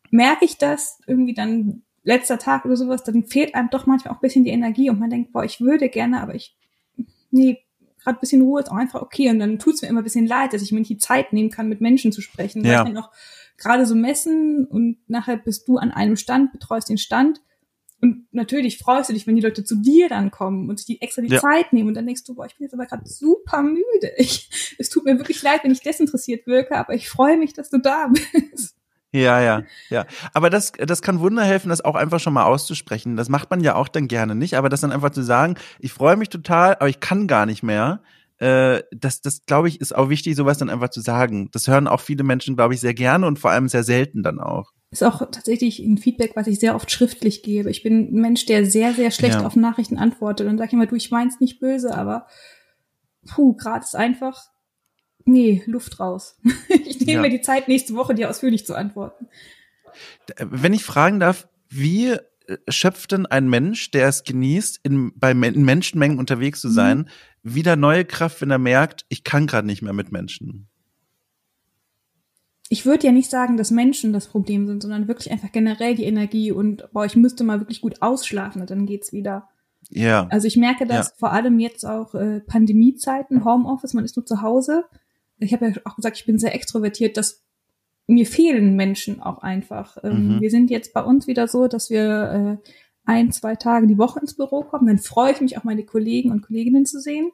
merke 0.09 0.45
ich 0.45 0.57
das 0.57 0.99
irgendwie 1.07 1.34
dann 1.34 1.84
letzter 2.03 2.38
Tag 2.38 2.65
oder 2.65 2.76
sowas, 2.76 3.03
dann 3.03 3.26
fehlt 3.26 3.55
einem 3.55 3.69
doch 3.69 3.86
manchmal 3.86 4.13
auch 4.13 4.17
ein 4.17 4.22
bisschen 4.22 4.43
die 4.43 4.51
Energie 4.51 4.89
und 4.89 4.99
man 4.99 5.09
denkt, 5.09 5.32
boah, 5.32 5.45
ich 5.45 5.61
würde 5.61 5.88
gerne, 5.88 6.22
aber 6.22 6.36
ich 6.36 6.55
nee, 7.32 7.59
gerade 8.03 8.17
ein 8.17 8.19
bisschen 8.19 8.41
Ruhe 8.41 8.61
ist 8.61 8.72
auch 8.72 8.76
einfach 8.76 9.01
okay. 9.01 9.30
Und 9.30 9.39
dann 9.39 9.59
tut's 9.59 9.82
mir 9.82 9.88
immer 9.88 10.01
ein 10.01 10.03
bisschen 10.03 10.28
leid, 10.28 10.53
dass 10.53 10.61
ich 10.61 10.72
mir 10.72 10.80
nicht 10.80 10.89
die 10.89 10.97
Zeit 10.97 11.34
nehmen 11.34 11.49
kann, 11.49 11.69
mit 11.69 11.82
Menschen 11.82 12.11
zu 12.11 12.22
sprechen. 12.22 12.63
Ja. 12.63 12.80
Weil 12.80 12.88
ich 12.88 12.93
dann 12.93 13.03
auch 13.03 13.11
gerade 13.62 13.86
so 13.86 13.95
messen 13.95 14.66
und 14.66 14.97
nachher 15.07 15.38
bist 15.38 15.68
du 15.68 15.78
an 15.78 15.91
einem 15.91 16.18
Stand, 16.18 16.51
betreust 16.51 16.89
den 16.89 16.97
Stand. 16.97 17.41
Und 18.01 18.26
natürlich 18.32 18.80
freust 18.80 19.09
du 19.09 19.14
dich, 19.14 19.28
wenn 19.28 19.36
die 19.36 19.43
Leute 19.43 19.64
zu 19.64 19.76
dir 19.76 20.09
dann 20.09 20.32
kommen 20.32 20.70
und 20.70 20.80
sich 20.80 20.88
die 20.88 21.01
extra 21.01 21.22
die 21.22 21.32
ja. 21.32 21.39
Zeit 21.39 21.72
nehmen 21.72 21.89
und 21.89 21.93
dann 21.93 22.07
denkst 22.07 22.24
du, 22.24 22.34
boah, 22.34 22.47
ich 22.47 22.57
bin 22.57 22.66
jetzt 22.66 22.74
aber 22.74 22.88
gerade 22.88 23.07
super 23.07 23.62
müde. 23.62 24.12
Ich, 24.18 24.76
es 24.80 24.89
tut 24.89 25.05
mir 25.05 25.20
wirklich 25.20 25.43
leid, 25.43 25.64
wenn 25.64 25.72
ich 25.72 25.82
desinteressiert 25.82 26.47
wirke, 26.47 26.76
aber 26.76 26.95
ich 26.95 27.09
freue 27.09 27.38
mich, 27.38 27.53
dass 27.53 27.70
du 27.70 27.78
da 27.78 28.12
bist. 28.51 28.76
Ja, 29.14 29.41
ja, 29.41 29.64
ja. 29.89 30.05
Aber 30.34 30.49
das, 30.49 30.72
das 30.72 31.01
kann 31.01 31.20
Wunder 31.20 31.43
helfen, 31.43 31.70
das 31.70 31.84
auch 31.84 31.95
einfach 31.95 32.20
schon 32.20 32.34
mal 32.34 32.45
auszusprechen. 32.45 33.18
Das 33.18 33.30
macht 33.30 33.51
man 33.51 33.59
ja 33.59 33.76
auch 33.76 33.89
dann 33.89 34.07
gerne 34.07 34.36
nicht, 34.36 34.55
aber 34.55 34.70
das 34.70 34.82
dann 34.82 34.93
einfach 34.93 35.12
zu 35.12 35.22
sagen, 35.22 35.55
ich 35.80 35.91
freue 35.91 36.16
mich 36.16 36.30
total, 36.30 36.76
aber 36.76 36.88
ich 36.88 37.01
kann 37.01 37.28
gar 37.28 37.45
nicht 37.45 37.62
mehr. 37.62 38.01
Äh, 38.42 38.84
das, 38.92 39.22
das 39.22 39.46
glaube 39.46 39.68
ich, 39.68 39.82
ist 39.82 39.96
auch 39.96 40.10
wichtig, 40.10 40.36
sowas 40.36 40.58
dann 40.58 40.70
einfach 40.70 40.89
zu 40.89 41.02
sagen. 41.02 41.50
Das 41.52 41.68
hören 41.68 41.88
auch 41.88 42.02
viele 42.02 42.24
Menschen, 42.24 42.56
glaube 42.56 42.74
ich, 42.74 42.80
sehr 42.80 42.94
gerne 42.94 43.28
und 43.28 43.39
vor 43.39 43.52
allem 43.52 43.70
sehr 43.70 43.84
selten 43.84 44.24
dann 44.24 44.39
auch. 44.39 44.72
Ist 44.89 45.04
auch 45.04 45.20
tatsächlich 45.32 45.80
ein 45.80 45.98
Feedback, 45.98 46.32
was 46.36 46.48
ich 46.48 46.60
sehr 46.60 46.76
oft 46.76 46.92
schriftlich 46.92 47.44
gebe. 47.44 47.70
Ich 47.70 47.84
bin 47.84 48.14
ein 48.14 48.22
Mensch, 48.22 48.46
der 48.46 48.66
sehr, 48.66 48.94
sehr 48.94 49.12
schlecht 49.12 49.36
ja. 49.36 49.46
auf 49.46 49.56
Nachrichten 49.56 49.98
antwortet 49.98 50.48
und 50.48 50.58
sage 50.58 50.74
immer, 50.74 50.88
du, 50.88 50.96
ich 50.96 51.12
mein's 51.12 51.39
nicht 51.39 51.60
böse, 51.60 51.96
aber 51.96 52.28
puh, 53.26 53.56
gerade 53.56 53.86
ist 53.86 53.96
einfach 53.96 54.52
Nee, 55.26 55.64
Luft 55.66 56.00
raus. 56.00 56.38
ich 56.70 57.00
nehme 57.00 57.14
ja. 57.14 57.22
mir 57.22 57.30
die 57.30 57.42
Zeit, 57.42 57.68
nächste 57.68 57.96
Woche 57.96 58.16
dir 58.16 58.30
ausführlich 58.30 58.66
zu 58.66 58.76
antworten. 58.76 59.28
Wenn 60.38 60.74
ich 60.74 60.84
fragen 60.84 61.20
darf, 61.20 61.48
wie 61.70 62.10
äh, 62.10 62.20
schöpft 62.68 63.12
denn 63.12 63.26
ein 63.26 63.49
Mensch, 63.49 63.91
der 63.91 64.08
es 64.08 64.24
genießt, 64.24 64.80
in, 64.84 65.12
bei 65.16 65.32
in 65.32 65.64
Menschenmengen 65.64 66.20
unterwegs 66.20 66.62
zu 66.62 66.70
sein, 66.70 67.10
mhm. 67.43 67.56
wieder 67.56 67.76
neue 67.76 68.06
Kraft, 68.06 68.41
wenn 68.41 68.52
er 68.52 68.58
merkt, 68.58 69.06
ich 69.10 69.24
kann 69.24 69.47
gerade 69.47 69.68
nicht 69.68 69.82
mehr 69.82 69.93
mit 69.93 70.12
Menschen? 70.12 70.68
Ich 72.70 72.86
würde 72.86 73.06
ja 73.06 73.12
nicht 73.12 73.30
sagen, 73.30 73.58
dass 73.58 73.70
Menschen 73.70 74.14
das 74.14 74.28
Problem 74.28 74.66
sind, 74.66 74.82
sondern 74.82 75.08
wirklich 75.08 75.32
einfach 75.32 75.52
generell 75.52 75.95
die 75.95 76.06
Energie 76.06 76.52
und 76.52 76.88
boah, 76.93 77.06
ich 77.06 77.18
müsste 77.18 77.43
mal 77.43 77.60
wirklich 77.60 77.82
gut 77.82 78.02
ausschlafen 78.02 78.62
und 78.62 78.70
dann 78.70 78.86
geht's 78.86 79.12
wieder. 79.12 79.49
Ja. 79.89 80.28
Also 80.30 80.47
ich 80.47 80.56
merke 80.56 80.86
das 80.86 81.10
ja. 81.10 81.14
vor 81.18 81.34
allem 81.34 81.60
jetzt 81.60 81.86
auch 81.86 82.16
äh, 82.16 82.39
Pandemiezeiten, 82.39 83.43
Homeoffice, 83.43 83.93
man 83.93 84.06
ist 84.06 84.16
nur 84.16 84.26
zu 84.26 84.41
Hause 84.41 84.86
ich 85.45 85.54
habe 85.54 85.68
ja 85.68 85.74
auch 85.86 85.95
gesagt, 85.95 86.18
ich 86.18 86.26
bin 86.26 86.39
sehr 86.39 86.54
extrovertiert, 86.54 87.18
dass 87.18 87.41
mir 88.12 88.26
fehlen 88.26 88.76
Menschen 88.76 89.22
auch 89.22 89.39
einfach. 89.39 89.97
Ähm, 90.03 90.36
mhm. 90.36 90.41
Wir 90.41 90.49
sind 90.49 90.70
jetzt 90.70 90.93
bei 90.93 91.03
uns 91.03 91.28
wieder 91.28 91.47
so, 91.47 91.68
dass 91.68 91.89
wir 91.89 92.59
äh, 92.64 92.70
ein, 93.05 93.32
zwei 93.32 93.55
Tage 93.55 93.88
die 93.88 93.97
Woche 93.97 94.20
ins 94.20 94.36
Büro 94.36 94.64
kommen. 94.64 94.88
Dann 94.88 94.99
freue 94.99 95.32
ich 95.34 95.41
mich 95.41 95.57
auch 95.57 95.64
meine 95.64 95.84
Kollegen 95.84 96.32
und 96.32 96.41
Kolleginnen 96.41 96.86
zu 96.86 96.99
sehen. 96.99 97.32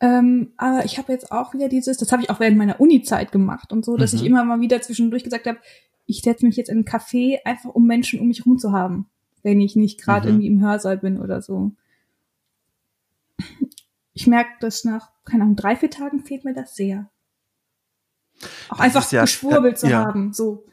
Ähm, 0.00 0.52
aber 0.56 0.84
ich 0.84 0.98
habe 0.98 1.12
jetzt 1.12 1.32
auch 1.32 1.54
wieder 1.54 1.68
dieses, 1.68 1.96
das 1.96 2.12
habe 2.12 2.22
ich 2.22 2.30
auch 2.30 2.40
während 2.40 2.58
meiner 2.58 2.80
Uni-Zeit 2.80 3.32
gemacht 3.32 3.72
und 3.72 3.84
so, 3.84 3.96
dass 3.96 4.12
mhm. 4.12 4.18
ich 4.18 4.24
immer 4.26 4.44
mal 4.44 4.60
wieder 4.60 4.82
zwischendurch 4.82 5.24
gesagt 5.24 5.46
habe, 5.46 5.58
ich 6.04 6.20
setze 6.20 6.44
mich 6.44 6.56
jetzt 6.56 6.68
in 6.68 6.78
einen 6.78 6.84
Café, 6.84 7.38
einfach 7.44 7.70
um 7.70 7.86
Menschen 7.86 8.20
um 8.20 8.28
mich 8.28 8.40
herum 8.40 8.58
zu 8.58 8.72
haben, 8.72 9.08
wenn 9.42 9.60
ich 9.60 9.74
nicht 9.74 10.00
gerade 10.00 10.28
mhm. 10.28 10.34
irgendwie 10.34 10.46
im 10.48 10.60
Hörsaal 10.60 10.98
bin 10.98 11.18
oder 11.18 11.40
so 11.40 11.72
ich 14.16 14.26
merke 14.26 14.50
das 14.60 14.84
nach, 14.84 15.10
keine 15.24 15.44
Ahnung, 15.44 15.56
drei, 15.56 15.76
vier 15.76 15.90
Tagen 15.90 16.24
fehlt 16.24 16.44
mir 16.44 16.54
das 16.54 16.74
sehr. 16.74 17.10
Auch 18.68 18.76
das 18.76 18.80
einfach 18.80 19.12
ja, 19.12 19.22
geschwurbelt 19.22 19.78
zu 19.78 19.88
ja. 19.88 20.04
haben, 20.04 20.32
so. 20.32 20.64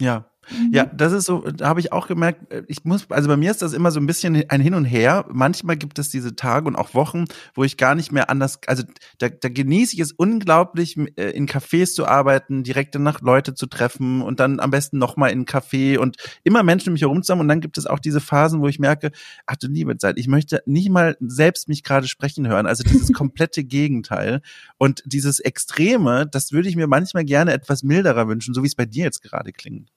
Ja, 0.00 0.29
Mhm. 0.50 0.72
Ja, 0.72 0.84
das 0.86 1.12
ist 1.12 1.26
so, 1.26 1.40
da 1.40 1.68
habe 1.68 1.80
ich 1.80 1.92
auch 1.92 2.06
gemerkt, 2.06 2.52
äh, 2.52 2.62
ich 2.68 2.84
muss, 2.84 3.10
also 3.10 3.28
bei 3.28 3.36
mir 3.36 3.50
ist 3.50 3.62
das 3.62 3.72
immer 3.72 3.90
so 3.90 4.00
ein 4.00 4.06
bisschen 4.06 4.44
ein 4.48 4.60
Hin 4.60 4.74
und 4.74 4.84
Her. 4.84 5.24
Manchmal 5.30 5.76
gibt 5.76 5.98
es 5.98 6.10
diese 6.10 6.34
Tage 6.34 6.66
und 6.66 6.76
auch 6.76 6.94
Wochen, 6.94 7.24
wo 7.54 7.64
ich 7.64 7.76
gar 7.76 7.94
nicht 7.94 8.12
mehr 8.12 8.30
anders, 8.30 8.58
also 8.66 8.82
da, 9.18 9.28
da 9.28 9.48
genieße 9.48 9.94
ich 9.94 10.00
es 10.00 10.12
unglaublich, 10.12 10.96
äh, 11.16 11.30
in 11.30 11.46
Cafés 11.46 11.94
zu 11.94 12.06
arbeiten, 12.06 12.62
direkte 12.62 12.98
Nacht 12.98 13.22
Leute 13.22 13.54
zu 13.54 13.66
treffen 13.66 14.22
und 14.22 14.40
dann 14.40 14.60
am 14.60 14.70
besten 14.70 14.98
nochmal 14.98 15.30
in 15.30 15.40
ein 15.40 15.46
Café 15.46 15.98
und 15.98 16.16
immer 16.44 16.62
Menschen 16.62 16.90
um 16.90 16.92
mich 16.94 17.02
herum 17.02 17.22
zusammen. 17.22 17.42
Und 17.42 17.48
dann 17.48 17.60
gibt 17.60 17.78
es 17.78 17.86
auch 17.86 17.98
diese 17.98 18.20
Phasen, 18.20 18.60
wo 18.60 18.68
ich 18.68 18.78
merke, 18.78 19.10
ach 19.46 19.56
du 19.56 19.68
liebe 19.68 19.96
Zeit, 19.98 20.18
ich 20.18 20.28
möchte 20.28 20.62
nicht 20.66 20.90
mal 20.90 21.16
selbst 21.20 21.68
mich 21.68 21.82
gerade 21.82 22.08
sprechen 22.08 22.48
hören. 22.48 22.66
Also 22.66 22.82
dieses 22.82 23.12
komplette 23.12 23.64
Gegenteil. 23.64 24.42
Und 24.78 25.02
dieses 25.06 25.40
Extreme, 25.40 26.26
das 26.30 26.52
würde 26.52 26.68
ich 26.68 26.76
mir 26.76 26.86
manchmal 26.86 27.24
gerne 27.24 27.52
etwas 27.52 27.82
milderer 27.82 28.28
wünschen, 28.28 28.54
so 28.54 28.62
wie 28.62 28.66
es 28.66 28.74
bei 28.74 28.86
dir 28.86 29.04
jetzt 29.04 29.22
gerade 29.22 29.52
klingt 29.52 29.90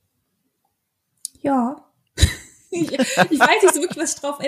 ja. 1.44 1.76
ich, 2.72 2.92
ich, 2.92 3.40
weiß 3.40 3.62
nicht 3.62 3.74
so 3.74 3.82
wirklich, 3.82 3.98
was 3.98 4.16
ich 4.16 4.22
drauf, 4.22 4.40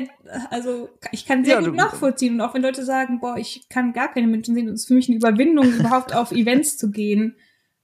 also 0.50 0.90
ich 1.12 1.26
kann 1.26 1.46
sehr 1.46 1.56
ja, 1.56 1.60
gut 1.60 1.70
du, 1.70 1.74
nachvollziehen 1.74 2.36
und 2.36 2.42
auch 2.42 2.54
wenn 2.54 2.62
Leute 2.62 2.84
sagen, 2.84 3.20
boah, 3.20 3.38
ich 3.38 3.70
kann 3.70 3.94
gar 3.94 4.12
keine 4.12 4.28
Menschen 4.28 4.56
sehen, 4.56 4.66
das 4.66 4.82
ist 4.82 4.88
für 4.88 4.96
mich 4.96 5.08
eine 5.08 5.18
Überwindung, 5.18 5.72
überhaupt 5.80 6.16
auf 6.16 6.32
Events 6.32 6.78
zu 6.78 6.92
gehen. 6.92 7.36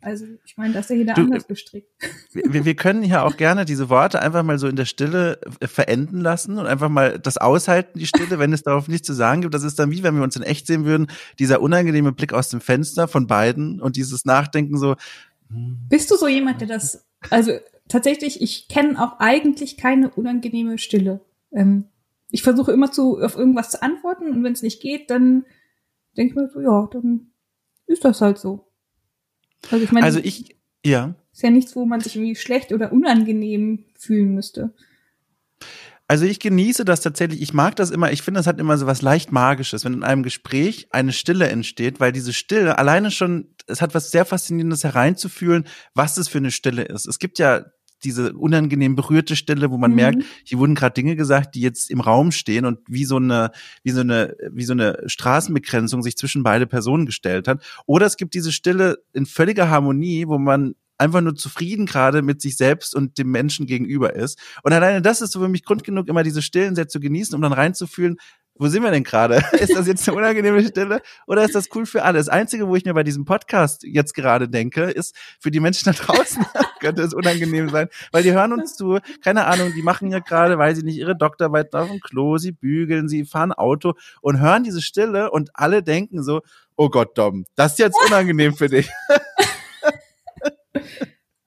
Also 0.03 0.25
ich 0.45 0.57
meine, 0.57 0.73
das 0.73 0.85
ist 0.85 0.89
ja 0.89 0.95
jeder 0.95 1.13
du, 1.13 1.21
anders 1.21 1.47
gestrickt. 1.47 1.87
Wir, 2.33 2.65
wir 2.65 2.75
können 2.75 3.03
ja 3.03 3.21
auch 3.21 3.37
gerne 3.37 3.65
diese 3.65 3.89
Worte 3.89 4.19
einfach 4.19 4.41
mal 4.41 4.57
so 4.57 4.67
in 4.67 4.75
der 4.75 4.85
Stille 4.85 5.39
äh, 5.59 5.67
verenden 5.67 6.21
lassen 6.21 6.57
und 6.57 6.65
einfach 6.65 6.89
mal 6.89 7.19
das 7.19 7.37
aushalten, 7.37 7.99
die 7.99 8.07
Stille, 8.07 8.39
wenn 8.39 8.51
es 8.51 8.63
darauf 8.63 8.87
nichts 8.87 9.05
zu 9.05 9.13
sagen 9.13 9.41
gibt. 9.41 9.53
Das 9.53 9.63
ist 9.63 9.77
dann 9.77 9.91
wie, 9.91 10.01
wenn 10.01 10.15
wir 10.15 10.23
uns 10.23 10.35
in 10.35 10.41
echt 10.41 10.65
sehen 10.65 10.85
würden, 10.85 11.07
dieser 11.37 11.61
unangenehme 11.61 12.13
Blick 12.13 12.33
aus 12.33 12.49
dem 12.49 12.61
Fenster 12.61 13.07
von 13.07 13.27
beiden 13.27 13.79
und 13.79 13.95
dieses 13.95 14.25
Nachdenken 14.25 14.79
so. 14.79 14.95
Hm. 15.49 15.77
Bist 15.87 16.09
du 16.09 16.15
so 16.15 16.27
jemand, 16.27 16.61
der 16.61 16.67
das, 16.67 17.05
also 17.29 17.51
tatsächlich, 17.91 18.41
ich 18.41 18.67
kenne 18.67 19.01
auch 19.01 19.19
eigentlich 19.19 19.77
keine 19.77 20.09
unangenehme 20.09 20.77
Stille. 20.77 21.21
Ähm, 21.51 21.85
ich 22.29 22.43
versuche 22.43 22.71
immer 22.71 22.91
zu 22.91 23.19
auf 23.19 23.35
irgendwas 23.35 23.69
zu 23.71 23.81
antworten 23.83 24.31
und 24.31 24.43
wenn 24.43 24.53
es 24.53 24.61
nicht 24.61 24.81
geht, 24.81 25.09
dann 25.09 25.45
denke 26.17 26.31
ich 26.31 26.35
mir 26.35 26.49
so, 26.49 26.61
ja, 26.61 26.87
dann 26.91 27.31
ist 27.87 28.05
das 28.05 28.21
halt 28.21 28.37
so. 28.37 28.67
Also 29.69 29.83
ich 29.83 29.91
meine, 29.91 30.05
also 30.05 30.19
ich, 30.19 30.57
ja. 30.85 31.15
Ist 31.33 31.43
ja 31.43 31.49
nichts, 31.49 31.75
wo 31.75 31.85
man 31.85 32.01
sich 32.01 32.15
irgendwie 32.15 32.35
schlecht 32.35 32.71
oder 32.71 32.91
unangenehm 32.91 33.85
fühlen 33.95 34.33
müsste. 34.33 34.73
Also 36.07 36.25
ich 36.25 36.41
genieße 36.41 36.83
das 36.83 36.99
tatsächlich. 36.99 37.41
Ich 37.41 37.53
mag 37.53 37.77
das 37.77 37.89
immer. 37.89 38.11
Ich 38.11 38.21
finde, 38.21 38.39
das 38.39 38.47
hat 38.47 38.59
immer 38.59 38.77
so 38.77 38.85
was 38.85 39.01
leicht 39.01 39.31
Magisches, 39.31 39.85
wenn 39.85 39.93
in 39.93 40.03
einem 40.03 40.23
Gespräch 40.23 40.87
eine 40.91 41.13
Stille 41.13 41.47
entsteht, 41.47 42.01
weil 42.01 42.11
diese 42.11 42.33
Stille 42.33 42.77
alleine 42.77 43.11
schon, 43.11 43.55
es 43.67 43.81
hat 43.81 43.95
was 43.95 44.11
sehr 44.11 44.25
Faszinierendes 44.25 44.83
hereinzufühlen, 44.83 45.65
was 45.93 46.17
es 46.17 46.27
für 46.27 46.39
eine 46.39 46.51
Stille 46.51 46.83
ist. 46.83 47.07
Es 47.07 47.17
gibt 47.17 47.39
ja 47.39 47.63
diese 48.03 48.33
unangenehm 48.33 48.95
berührte 48.95 49.35
Stelle, 49.35 49.71
wo 49.71 49.77
man 49.77 49.91
mhm. 49.91 49.95
merkt, 49.95 50.23
hier 50.43 50.59
wurden 50.59 50.75
gerade 50.75 50.93
Dinge 50.93 51.15
gesagt, 51.15 51.55
die 51.55 51.61
jetzt 51.61 51.89
im 51.89 52.01
Raum 52.01 52.31
stehen 52.31 52.65
und 52.65 52.79
wie 52.87 53.05
so 53.05 53.17
eine, 53.17 53.51
wie 53.83 53.91
so 53.91 54.01
eine, 54.01 54.35
wie 54.51 54.63
so 54.63 54.73
eine 54.73 55.03
Straßenbegrenzung 55.05 56.03
sich 56.03 56.17
zwischen 56.17 56.43
beide 56.43 56.67
Personen 56.67 57.05
gestellt 57.05 57.47
hat. 57.47 57.63
Oder 57.85 58.05
es 58.05 58.17
gibt 58.17 58.33
diese 58.33 58.51
Stille 58.51 58.97
in 59.13 59.25
völliger 59.25 59.69
Harmonie, 59.69 60.27
wo 60.27 60.37
man 60.37 60.75
einfach 61.01 61.21
nur 61.21 61.35
zufrieden 61.35 61.87
gerade 61.87 62.21
mit 62.21 62.41
sich 62.41 62.55
selbst 62.55 62.95
und 62.95 63.17
dem 63.17 63.31
Menschen 63.31 63.65
gegenüber 63.65 64.15
ist. 64.15 64.39
Und 64.63 64.71
alleine 64.71 65.01
das 65.01 65.21
ist 65.21 65.31
so 65.31 65.39
für 65.39 65.47
mich 65.49 65.65
Grund 65.65 65.83
genug, 65.83 66.07
immer 66.07 66.21
diese 66.21 66.43
Stillen 66.43 66.75
sehr 66.75 66.87
zu 66.87 66.99
genießen, 66.99 67.35
um 67.35 67.41
dann 67.41 67.53
reinzufühlen, 67.53 68.17
wo 68.61 68.67
sind 68.67 68.83
wir 68.83 68.91
denn 68.91 69.03
gerade? 69.03 69.43
Ist 69.53 69.75
das 69.75 69.87
jetzt 69.87 70.07
eine 70.07 70.15
unangenehme 70.15 70.63
Stille 70.63 71.01
oder 71.25 71.43
ist 71.43 71.55
das 71.55 71.69
cool 71.73 71.87
für 71.87 72.03
alle? 72.03 72.19
Das 72.19 72.29
Einzige, 72.29 72.67
wo 72.67 72.75
ich 72.75 72.85
mir 72.85 72.93
bei 72.93 73.01
diesem 73.01 73.25
Podcast 73.25 73.81
jetzt 73.81 74.13
gerade 74.13 74.47
denke, 74.47 74.83
ist, 74.83 75.15
für 75.39 75.49
die 75.49 75.59
Menschen 75.59 75.85
da 75.85 75.93
draußen 75.93 76.45
könnte 76.79 77.01
es 77.01 77.15
unangenehm 77.15 77.69
sein, 77.69 77.89
weil 78.11 78.21
die 78.21 78.33
hören 78.33 78.53
uns 78.53 78.75
zu, 78.75 78.99
keine 79.23 79.45
Ahnung, 79.45 79.73
die 79.75 79.81
machen 79.81 80.11
ja 80.11 80.19
gerade, 80.19 80.59
weil 80.59 80.75
sie 80.75 80.83
nicht 80.83 80.97
ihre 80.97 81.17
Doktorarbeit 81.17 81.73
auf 81.73 81.89
dem 81.89 81.99
Klo, 82.01 82.37
sie 82.37 82.51
bügeln, 82.51 83.09
sie 83.09 83.25
fahren 83.25 83.51
Auto 83.51 83.93
und 84.21 84.39
hören 84.39 84.63
diese 84.63 84.83
Stille 84.83 85.31
und 85.31 85.49
alle 85.55 85.81
denken 85.81 86.21
so, 86.21 86.41
oh 86.75 86.89
Gott, 86.89 87.17
Dom, 87.17 87.45
das 87.55 87.71
ist 87.71 87.79
jetzt 87.79 87.97
unangenehm 88.05 88.53
für 88.53 88.69
dich. 88.69 88.89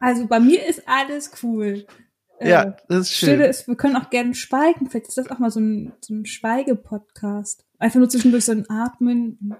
Also 0.01 0.27
bei 0.27 0.39
mir 0.39 0.67
ist 0.67 0.83
alles 0.87 1.31
cool. 1.43 1.87
Ja, 2.41 2.62
äh, 2.62 2.72
das 2.89 3.01
ist 3.01 3.12
schön. 3.14 3.28
Stille 3.28 3.47
ist, 3.47 3.68
wir 3.68 3.76
können 3.76 3.97
auch 3.97 4.11
gerne 4.11 4.35
schweigen. 4.35 4.89
Vielleicht 4.91 5.09
ist 5.09 5.18
das 5.18 5.30
auch 5.30 5.39
mal 5.39 5.51
so 5.51 5.61
ein, 5.61 5.93
so 6.01 6.14
ein 6.14 6.26
Schweige-Podcast. 6.26 7.64
Einfach 7.78 7.99
nur 7.99 8.09
zwischendurch 8.09 8.45
so 8.45 8.53
ein 8.53 8.68
Atmen. 8.68 9.57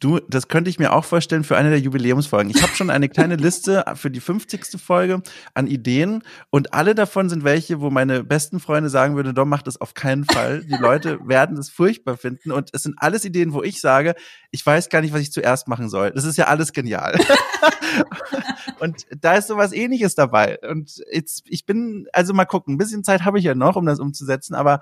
Du, 0.00 0.20
das 0.20 0.46
könnte 0.46 0.70
ich 0.70 0.78
mir 0.78 0.92
auch 0.92 1.04
vorstellen 1.04 1.42
für 1.42 1.56
eine 1.56 1.70
der 1.70 1.80
Jubiläumsfolgen. 1.80 2.50
Ich 2.54 2.62
habe 2.62 2.72
schon 2.74 2.88
eine 2.88 3.08
kleine 3.08 3.34
Liste 3.34 3.84
für 3.94 4.12
die 4.12 4.20
50. 4.20 4.80
Folge 4.80 5.22
an 5.54 5.66
Ideen 5.66 6.22
und 6.50 6.72
alle 6.72 6.94
davon 6.94 7.28
sind 7.28 7.42
welche, 7.42 7.80
wo 7.80 7.90
meine 7.90 8.22
besten 8.22 8.60
Freunde 8.60 8.90
sagen 8.90 9.16
würden, 9.16 9.34
Dom, 9.34 9.48
mach 9.48 9.62
das 9.62 9.80
auf 9.80 9.94
keinen 9.94 10.24
Fall. 10.24 10.62
Die 10.62 10.76
Leute 10.76 11.18
werden 11.26 11.58
es 11.58 11.68
furchtbar 11.68 12.16
finden 12.16 12.52
und 12.52 12.70
es 12.72 12.84
sind 12.84 12.94
alles 12.98 13.24
Ideen, 13.24 13.52
wo 13.52 13.64
ich 13.64 13.80
sage, 13.80 14.14
ich 14.52 14.64
weiß 14.64 14.88
gar 14.88 15.00
nicht, 15.00 15.12
was 15.12 15.20
ich 15.20 15.32
zuerst 15.32 15.66
machen 15.66 15.88
soll. 15.88 16.12
Das 16.12 16.24
ist 16.24 16.38
ja 16.38 16.46
alles 16.46 16.72
genial. 16.72 17.18
und 18.80 19.06
da 19.20 19.34
ist 19.34 19.48
sowas 19.48 19.72
ähnliches 19.72 20.14
dabei 20.14 20.58
und 20.68 21.02
jetzt 21.12 21.42
ich 21.46 21.66
bin 21.66 22.06
also 22.12 22.34
mal 22.34 22.44
gucken, 22.44 22.74
ein 22.74 22.78
bisschen 22.78 23.04
Zeit 23.04 23.24
habe 23.24 23.38
ich 23.38 23.44
ja 23.44 23.54
noch, 23.54 23.76
um 23.76 23.86
das 23.86 24.00
umzusetzen, 24.00 24.54
aber 24.54 24.80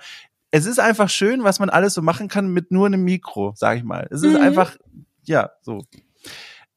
es 0.50 0.66
ist 0.66 0.80
einfach 0.80 1.10
schön, 1.10 1.44
was 1.44 1.58
man 1.58 1.70
alles 1.70 1.94
so 1.94 2.02
machen 2.02 2.28
kann 2.28 2.48
mit 2.48 2.70
nur 2.70 2.86
einem 2.86 3.02
Mikro, 3.02 3.52
sag 3.56 3.76
ich 3.78 3.84
mal. 3.84 4.06
Es 4.10 4.22
ist 4.22 4.34
mhm. 4.34 4.42
einfach 4.42 4.76
ja, 5.24 5.50
so. 5.62 5.82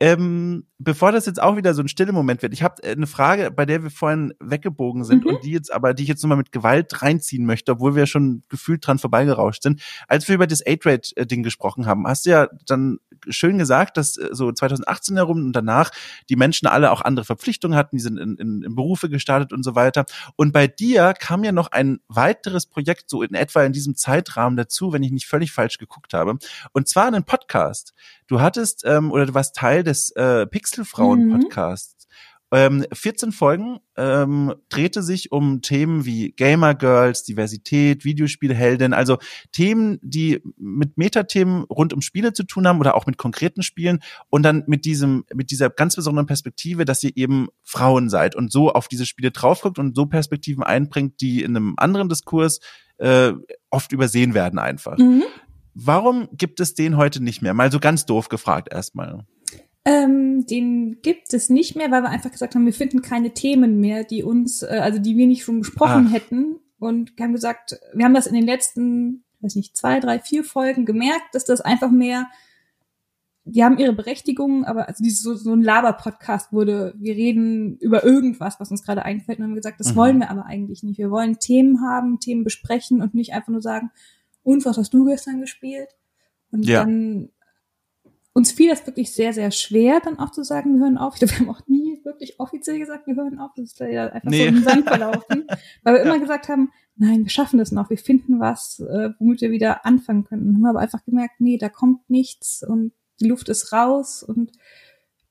Ähm, 0.01 0.65
bevor 0.78 1.11
das 1.11 1.26
jetzt 1.26 1.41
auch 1.41 1.57
wieder 1.57 1.74
so 1.74 1.82
ein 1.82 1.89
stille 1.89 2.13
Moment 2.13 2.41
wird, 2.41 2.53
ich 2.53 2.63
habe 2.63 2.82
äh, 2.84 2.91
eine 2.91 3.05
Frage, 3.05 3.51
bei 3.51 3.65
der 3.65 3.84
wir 3.84 3.89
vorhin 3.89 4.34
weggebogen 4.39 5.03
sind 5.03 5.26
mhm. 5.26 5.32
und 5.32 5.43
die 5.43 5.51
jetzt 5.51 5.74
aber, 5.74 5.93
die 5.93 6.03
ich 6.03 6.09
jetzt 6.09 6.24
nochmal 6.24 6.38
mit 6.38 6.53
Gewalt 6.53 7.01
reinziehen 7.01 7.45
möchte, 7.45 7.74
obwohl 7.74 7.95
wir 7.95 8.05
schon 8.05 8.43
gefühlt 8.47 8.88
dran 8.88 8.97
vorbeigerauscht 8.97 9.61
sind. 9.61 9.82
Als 10.07 10.26
wir 10.30 10.36
über 10.36 10.47
das 10.47 10.65
A-Trade-Ding 10.65 11.43
gesprochen 11.43 11.86
haben, 11.86 12.07
hast 12.07 12.26
du 12.26 12.30
ja 12.30 12.47
dann 12.65 12.99
schön 13.30 13.57
gesagt, 13.57 13.97
dass 13.97 14.17
äh, 14.17 14.30
so 14.32 14.51
2018 14.51 15.15
herum 15.15 15.45
und 15.45 15.53
danach 15.53 15.91
die 16.30 16.36
Menschen 16.36 16.67
alle 16.67 16.91
auch 16.91 17.01
andere 17.01 17.25
Verpflichtungen 17.25 17.77
hatten, 17.77 17.95
die 17.95 18.01
sind 18.01 18.17
in, 18.17 18.36
in, 18.38 18.63
in 18.63 18.75
Berufe 18.75 19.09
gestartet 19.09 19.53
und 19.53 19.63
so 19.63 19.75
weiter. 19.75 20.05
Und 20.36 20.51
bei 20.51 20.67
dir 20.67 21.13
kam 21.13 21.43
ja 21.43 21.51
noch 21.51 21.71
ein 21.71 21.99
weiteres 22.07 22.65
Projekt 22.65 23.09
so 23.09 23.23
in 23.23 23.34
etwa 23.34 23.63
in 23.63 23.73
diesem 23.73 23.95
Zeitrahmen 23.95 24.57
dazu, 24.57 24.93
wenn 24.93 25.03
ich 25.03 25.11
nicht 25.11 25.27
völlig 25.27 25.51
falsch 25.51 25.77
geguckt 25.77 26.13
habe. 26.13 26.38
Und 26.73 26.88
zwar 26.88 27.07
einen 27.07 27.23
Podcast. 27.23 27.93
Du 28.27 28.41
hattest 28.41 28.84
ähm, 28.86 29.11
oder 29.11 29.25
du 29.25 29.34
warst 29.34 29.55
Teil 29.55 29.84
des 29.84 30.11
äh, 30.11 30.45
Pixelfrauen-Podcasts. 30.45 31.95
Mhm. 31.95 31.99
Ähm, 32.52 32.86
14 32.91 33.32
Folgen 33.32 33.80
ähm, 33.95 34.56
drehte 34.70 35.04
sich 35.04 35.32
um 35.32 35.62
Themen 35.62 36.06
wie 36.06 36.32
Gamer 36.32 36.74
Girls, 36.74 37.24
Diversität, 37.24 38.06
Videospielheldin, 38.06 38.93
also 38.93 39.18
Themen, 39.52 40.00
die 40.02 40.41
mit 40.58 40.97
Metathemen 40.97 41.64
rund 41.64 41.93
um 41.93 42.02
Spiele 42.02 42.34
zu 42.34 42.43
tun 42.43 42.68
haben 42.68 42.80
oder 42.80 42.95
auch 42.95 43.06
mit 43.06 43.18
konkreten 43.18 43.62
Spielen 43.62 44.00
und 44.30 44.43
dann 44.43 44.64
mit 44.66 44.86
diesem, 44.86 45.26
mit 45.34 45.52
dieser 45.52 45.70
ganz 45.70 45.95
besonderen 45.95 46.26
Perspektive, 46.26 46.86
dass 46.86 47.04
ihr 47.04 47.16
eben 47.16 47.50
Frauen 47.64 48.10
seid 48.10 48.36
und 48.36 48.52
so 48.52 48.72
auf 48.72 48.88
diese 48.88 49.06
Spiele 49.06 49.32
draufguckt 49.32 49.78
und 49.78 49.95
so 49.95 50.08
Perspektiven 50.08 50.64
einbringt, 50.64 51.22
die 51.22 51.43
in 51.43 51.56
einem 51.56 51.76
anderen 51.78 52.10
Diskurs 52.10 52.60
äh, 52.97 53.34
oft 53.70 53.91
übersehen 53.91 54.34
werden 54.34 54.58
einfach. 54.58 54.97
Mhm. 54.97 55.24
Warum 55.74 56.28
gibt 56.34 56.60
es 56.60 56.74
den 56.74 56.97
heute 56.97 57.24
nicht 57.24 57.41
mehr? 57.41 57.54
Mal 57.54 57.72
so 57.72 57.80
ganz 57.80 58.06
doof 58.06 58.28
gefragt 58.28 58.74
erstmal. 58.74 59.26
Ähm, 59.86 60.45
den 60.45 61.01
gibt 61.01 61.34
es 61.34 61.49
nicht 61.49 61.75
mehr, 61.75 61.89
weil 61.89 62.03
wir 62.03 62.09
einfach 62.09 62.32
gesagt 62.32 62.53
haben, 62.53 62.65
wir 62.65 62.73
finden 62.73 63.01
keine 63.01 63.34
Themen 63.34 63.80
mehr, 63.80 64.03
die 64.03 64.23
uns, 64.23 64.61
äh, 64.61 64.80
also 64.82 64.99
die 64.99 65.17
wir 65.17 65.25
nicht 65.25 65.43
schon 65.43 65.59
besprochen 65.59 66.07
Ach. 66.09 66.13
hätten. 66.13 66.59
Und 66.80 67.17
wir 67.17 67.25
haben 67.25 67.34
gesagt, 67.34 67.80
wir 67.93 68.05
haben 68.05 68.13
das 68.13 68.27
in 68.27 68.36
den 68.36 68.45
letzten, 68.45 69.23
weiß 69.39 69.55
nicht, 69.55 69.77
zwei, 69.77 69.99
drei, 69.99 70.19
vier 70.19 70.43
Folgen 70.43 70.86
gemerkt, 70.86 71.34
dass 71.34 71.45
das 71.45 71.61
einfach 71.61 71.91
mehr, 71.91 72.27
die 73.45 73.63
haben 73.63 73.80
ihre 73.80 73.93
Berechtigung, 73.93 74.65
aber 74.65 74.88
also 74.88 75.03
dieses 75.03 75.21
so, 75.21 75.34
so 75.34 75.53
ein 75.53 75.63
Laber-Podcast 75.63 76.53
wurde, 76.53 76.93
wir 76.97 77.15
reden 77.15 77.77
über 77.77 78.03
irgendwas, 78.03 78.59
was 78.59 78.71
uns 78.71 78.84
gerade 78.84 79.03
einfällt, 79.03 79.39
und 79.39 79.45
haben 79.45 79.55
gesagt, 79.55 79.80
das 79.80 79.93
mhm. 79.93 79.97
wollen 79.97 80.19
wir 80.19 80.30
aber 80.30 80.45
eigentlich 80.45 80.84
nicht. 80.84 80.99
Wir 80.99 81.09
wollen 81.09 81.39
Themen 81.39 81.82
haben, 81.82 82.19
Themen 82.19 82.43
besprechen 82.43 83.01
und 83.01 83.13
nicht 83.13 83.34
einfach 83.34 83.49
nur 83.49 83.61
sagen, 83.61 83.91
und 84.43 84.65
was 84.65 84.77
hast 84.77 84.93
du 84.93 85.05
gestern 85.05 85.41
gespielt? 85.41 85.89
Und 86.51 86.65
ja. 86.65 86.84
dann 86.84 87.30
uns 88.39 88.53
fiel 88.53 88.69
das 88.69 88.87
wirklich 88.87 89.11
sehr, 89.11 89.33
sehr 89.33 89.51
schwer, 89.51 89.99
dann 89.99 90.17
auch 90.17 90.31
zu 90.31 90.43
sagen, 90.43 90.75
wir 90.75 90.85
hören 90.85 90.97
auf. 90.97 91.15
Ich 91.15 91.19
glaube, 91.19 91.33
wir 91.33 91.39
haben 91.39 91.49
auch 91.49 91.67
nie 91.67 91.99
wirklich 92.05 92.39
offiziell 92.39 92.79
gesagt, 92.79 93.05
wir 93.05 93.15
hören 93.17 93.37
auf. 93.37 93.51
Das 93.57 93.65
ist 93.65 93.79
ja 93.79 94.07
einfach 94.07 94.29
nee. 94.29 94.43
so 94.43 94.47
im 94.47 94.63
Sand 94.63 94.87
verlaufen. 94.87 95.45
weil 95.83 95.95
wir 95.95 96.01
immer 96.03 96.19
gesagt 96.19 96.47
haben, 96.47 96.71
nein, 96.95 97.23
wir 97.23 97.29
schaffen 97.29 97.59
das 97.59 97.73
noch, 97.73 97.89
wir 97.89 97.97
finden 97.97 98.39
was, 98.39 98.79
äh, 98.79 99.09
womit 99.19 99.41
wir 99.41 99.51
wieder 99.51 99.85
anfangen 99.85 100.23
könnten. 100.23 100.53
Haben 100.53 100.61
wir 100.61 100.69
aber 100.69 100.79
einfach 100.79 101.03
gemerkt, 101.03 101.41
nee, 101.41 101.57
da 101.57 101.67
kommt 101.67 102.09
nichts 102.09 102.63
und 102.63 102.93
die 103.19 103.27
Luft 103.27 103.49
ist 103.49 103.73
raus. 103.73 104.23
Und 104.23 104.53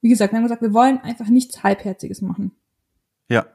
wie 0.02 0.10
gesagt, 0.10 0.34
wir 0.34 0.36
haben 0.36 0.44
gesagt, 0.44 0.62
wir 0.62 0.74
wollen 0.74 0.98
einfach 0.98 1.28
nichts 1.28 1.62
Halbherziges 1.62 2.20
machen. 2.20 2.52
Ja. 3.30 3.46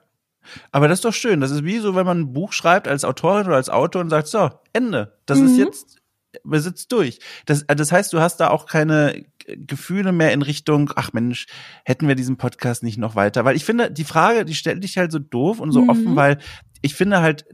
Aber 0.71 0.87
das 0.87 0.97
ist 0.97 1.05
doch 1.05 1.13
schön. 1.13 1.41
Das 1.41 1.51
ist 1.51 1.63
wie 1.63 1.77
so, 1.77 1.93
wenn 1.95 2.07
man 2.07 2.21
ein 2.21 2.33
Buch 2.33 2.53
schreibt 2.53 2.87
als 2.87 3.05
Autorin 3.05 3.45
oder 3.45 3.55
als 3.55 3.69
Autor 3.69 4.01
und 4.01 4.09
sagt, 4.09 4.27
so, 4.27 4.49
Ende. 4.73 5.15
Das 5.27 5.37
mhm. 5.37 5.45
ist 5.45 5.57
jetzt 5.57 6.02
besitzt 6.43 6.91
durch. 6.91 7.19
Das, 7.45 7.65
das 7.67 7.91
heißt, 7.91 8.13
du 8.13 8.19
hast 8.19 8.38
da 8.38 8.49
auch 8.49 8.65
keine 8.65 9.25
Gefühle 9.45 10.11
mehr 10.11 10.34
in 10.34 10.41
Richtung, 10.41 10.91
ach 10.95 11.13
Mensch, 11.13 11.47
hätten 11.86 12.07
wir 12.07 12.15
diesen 12.15 12.38
Podcast 12.38 12.84
nicht 12.84 12.97
noch 12.97 13.15
weiter? 13.15 13.45
Weil 13.45 13.55
ich 13.55 13.65
finde, 13.65 13.91
die 13.91 14.05
Frage, 14.05 14.45
die 14.45 14.55
stellt 14.55 14.84
dich 14.84 14.97
halt 14.97 15.11
so 15.11 15.19
doof 15.19 15.59
und 15.59 15.71
so 15.71 15.81
mhm. 15.81 15.89
offen, 15.89 16.15
weil 16.15 16.38
ich 16.81 16.95
finde 16.95 17.21
halt, 17.21 17.45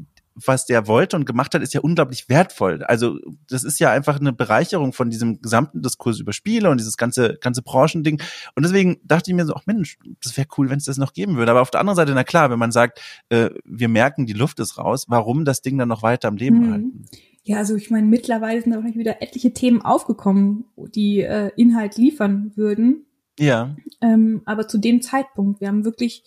was 0.46 0.66
der 0.66 0.88
wollte 0.88 1.16
und 1.16 1.26
gemacht 1.26 1.54
hat, 1.54 1.62
ist 1.62 1.74
ja 1.74 1.82
unglaublich 1.82 2.30
wertvoll. 2.30 2.84
Also 2.84 3.20
das 3.50 3.64
ist 3.64 3.80
ja 3.80 3.92
einfach 3.92 4.20
eine 4.20 4.34
Bereicherung 4.34 4.94
von 4.94 5.10
diesem 5.10 5.42
gesamten 5.42 5.82
Diskurs 5.82 6.20
über 6.20 6.34
Spiele 6.34 6.70
und 6.70 6.80
dieses 6.80 6.98
ganze 6.98 7.38
ganze 7.42 7.62
Branchending. 7.62 8.22
Und 8.56 8.64
deswegen 8.64 9.00
dachte 9.04 9.32
ich 9.32 9.36
mir 9.36 9.46
so, 9.46 9.56
ach 9.56 9.66
Mensch, 9.66 9.98
das 10.24 10.38
wäre 10.38 10.48
cool, 10.58 10.70
wenn 10.70 10.78
es 10.78 10.86
das 10.86 10.98
noch 10.98 11.14
geben 11.14 11.36
würde. 11.36 11.52
Aber 11.52 11.62
auf 11.62 11.72
der 11.72 11.82
anderen 11.82 11.98
Seite, 11.98 12.14
na 12.14 12.24
klar, 12.24 12.50
wenn 12.50 12.60
man 12.60 12.72
sagt, 12.72 13.02
äh, 13.30 13.50
wir 13.66 13.90
merken, 13.90 14.26
die 14.26 14.34
Luft 14.34 14.60
ist 14.60 14.78
raus, 14.78 15.06
warum 15.08 15.46
das 15.46 15.62
Ding 15.62 15.78
dann 15.78 15.90
noch 15.90 16.04
weiter 16.04 16.28
am 16.28 16.38
Leben 16.38 16.68
mhm. 16.68 16.72
halten? 16.72 17.06
Ja, 17.44 17.58
also 17.58 17.76
ich 17.76 17.90
meine, 17.90 18.08
mittlerweile 18.08 18.62
sind 18.62 18.76
auch 18.76 18.84
nicht 18.84 18.98
wieder 18.98 19.22
etliche 19.22 19.54
Themen 19.54 19.82
aufgekommen, 19.82 20.66
die 20.76 21.22
äh, 21.22 21.52
Inhalt 21.56 21.98
liefern 21.98 22.52
würden. 22.56 23.06
Ja. 23.40 23.76
Ähm, 24.02 24.42
aber 24.46 24.68
zu 24.68 24.78
dem 24.78 25.02
Zeitpunkt, 25.02 25.62
wir 25.62 25.70
haben 25.70 25.86
wirklich 25.86 26.24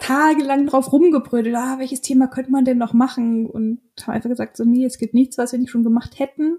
tagelang 0.00 0.66
drauf 0.66 0.92
rumgebrüllt, 0.92 1.54
ah, 1.54 1.78
welches 1.78 2.00
Thema 2.00 2.28
könnte 2.28 2.52
man 2.52 2.64
denn 2.64 2.78
noch 2.78 2.92
machen? 2.92 3.46
Und 3.46 3.80
haben 4.02 4.14
einfach 4.14 4.30
gesagt, 4.30 4.56
so, 4.56 4.64
nee, 4.64 4.84
es 4.84 4.98
gibt 4.98 5.14
nichts, 5.14 5.38
was 5.38 5.52
wir 5.52 5.58
nicht 5.58 5.70
schon 5.70 5.82
gemacht 5.84 6.18
hätten. 6.18 6.58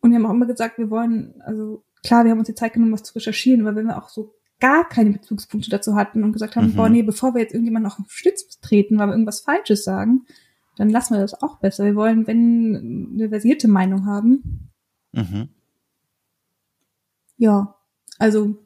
Und 0.00 0.10
wir 0.10 0.18
haben 0.18 0.26
auch 0.26 0.34
immer 0.34 0.46
gesagt, 0.46 0.78
wir 0.78 0.90
wollen, 0.90 1.40
also 1.40 1.82
klar, 2.02 2.24
wir 2.24 2.30
haben 2.30 2.38
uns 2.38 2.48
die 2.48 2.54
Zeit 2.54 2.74
genommen, 2.74 2.92
was 2.92 3.02
zu 3.02 3.14
recherchieren, 3.14 3.66
aber 3.66 3.76
wenn 3.76 3.86
wir 3.86 3.98
auch 3.98 4.08
so 4.08 4.34
gar 4.60 4.88
keine 4.88 5.10
Bezugspunkte 5.10 5.70
dazu 5.70 5.94
hatten 5.96 6.22
und 6.22 6.32
gesagt 6.32 6.56
haben, 6.56 6.68
mhm. 6.68 6.76
boah, 6.76 6.88
nee, 6.88 7.02
bevor 7.02 7.34
wir 7.34 7.40
jetzt 7.40 7.54
irgendjemand 7.54 7.84
noch 7.84 7.98
auf 7.98 8.10
Stütz 8.10 8.60
treten, 8.60 8.98
weil 8.98 9.08
wir 9.08 9.12
irgendwas 9.12 9.40
Falsches 9.40 9.84
sagen, 9.84 10.26
dann 10.76 10.90
lassen 10.90 11.14
wir 11.14 11.20
das 11.20 11.40
auch 11.42 11.58
besser. 11.58 11.84
Wir 11.84 11.94
wollen, 11.94 12.26
wenn 12.26 13.12
eine 13.14 13.28
versierte 13.28 13.68
Meinung 13.68 14.06
haben. 14.06 14.70
Mhm. 15.12 15.48
Ja, 17.36 17.76
also 18.18 18.56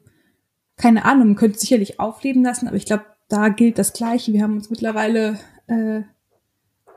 keine 0.75 1.05
Ahnung, 1.05 1.27
man 1.27 1.35
könnte 1.35 1.55
es 1.55 1.61
sicherlich 1.61 1.99
aufleben 1.99 2.43
lassen, 2.43 2.67
aber 2.67 2.77
ich 2.77 2.85
glaube, 2.85 3.05
da 3.27 3.49
gilt 3.49 3.77
das 3.77 3.93
Gleiche. 3.93 4.33
Wir 4.33 4.43
haben 4.43 4.55
uns 4.55 4.69
mittlerweile 4.69 5.37
äh, 5.67 6.01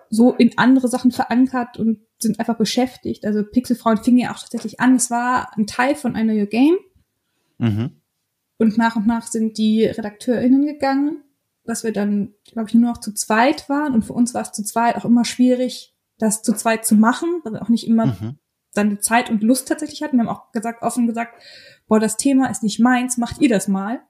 so 0.09 0.33
in 0.35 0.57
andere 0.57 0.89
Sachen 0.89 1.11
verankert 1.11 1.79
und 1.79 2.01
sind 2.19 2.39
einfach 2.39 2.57
beschäftigt. 2.57 3.27
Also 3.27 3.43
Pixelfrauen 3.43 3.99
fing 3.99 4.19
ja 4.19 4.31
auch 4.31 4.39
tatsächlich 4.39 4.81
an. 4.81 4.95
Es 4.95 5.11
war 5.11 5.57
ein 5.57 5.67
Teil 5.67 5.95
von 5.95 6.15
einer 6.15 6.33
New 6.33 6.47
Game. 6.47 6.77
Mhm. 7.59 7.91
Und 8.59 8.79
nach 8.79 8.97
und 8.97 9.07
nach 9.07 9.27
sind 9.27 9.59
die 9.59 9.85
RedakteurInnen 9.85 10.65
gegangen 10.65 11.25
dass 11.73 11.85
wir 11.85 11.93
dann, 11.93 12.35
glaube 12.45 12.69
ich, 12.69 12.75
nur 12.75 12.91
noch 12.91 13.01
zu 13.01 13.15
zweit 13.15 13.67
waren. 13.71 13.95
Und 13.95 14.05
für 14.05 14.13
uns 14.13 14.35
war 14.35 14.43
es 14.43 14.53
zu 14.53 14.63
zweit 14.63 14.95
auch 14.97 15.07
immer 15.07 15.25
schwierig, 15.25 15.97
das 16.19 16.43
zu 16.43 16.53
zweit 16.53 16.85
zu 16.85 16.95
machen, 16.95 17.41
weil 17.45 17.55
wir 17.55 17.63
auch 17.63 17.71
nicht 17.71 17.87
immer 17.89 18.07
mhm. 18.07 18.39
dann 18.75 18.91
die 18.91 18.99
Zeit 18.99 19.31
und 19.31 19.43
Lust 19.43 19.69
tatsächlich 19.69 20.03
hatten. 20.03 20.19
Wir 20.19 20.25
haben 20.25 20.37
auch 20.37 20.53
gesagt, 20.53 20.83
offen 20.83 21.07
gesagt, 21.07 21.33
boah, 21.89 21.99
das 21.99 22.19
Thema 22.19 22.51
ist 22.51 22.63
nicht 22.63 22.79
meins, 22.79 23.17
macht 23.17 23.41
ihr 23.41 23.49
das 23.49 23.69
mal. 23.69 24.03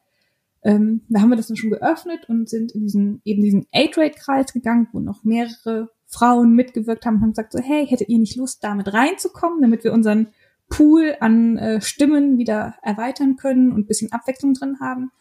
Ähm, 0.64 1.02
da 1.08 1.20
haben 1.20 1.30
wir 1.30 1.36
das 1.36 1.46
dann 1.46 1.56
schon 1.56 1.70
geöffnet 1.70 2.28
und 2.28 2.48
sind 2.48 2.72
in 2.72 2.80
diesen, 2.80 3.22
eben 3.24 3.42
diesen 3.42 3.66
A-Trade-Kreis 3.72 4.52
gegangen, 4.52 4.88
wo 4.92 4.98
noch 4.98 5.22
mehrere 5.22 5.90
Frauen 6.06 6.54
mitgewirkt 6.54 7.06
haben 7.06 7.16
und 7.16 7.22
haben 7.22 7.30
gesagt 7.30 7.52
so, 7.52 7.60
hey, 7.60 7.86
hättet 7.86 8.08
ihr 8.08 8.18
nicht 8.18 8.36
Lust, 8.36 8.64
damit 8.64 8.92
reinzukommen, 8.92 9.62
damit 9.62 9.84
wir 9.84 9.92
unseren 9.92 10.28
Pool 10.68 11.16
an 11.20 11.58
äh, 11.58 11.80
Stimmen 11.80 12.38
wieder 12.38 12.74
erweitern 12.82 13.36
können 13.36 13.70
und 13.70 13.86
bisschen 13.86 14.10
Abwechslung 14.10 14.54
drin 14.54 14.78
haben. 14.80 15.12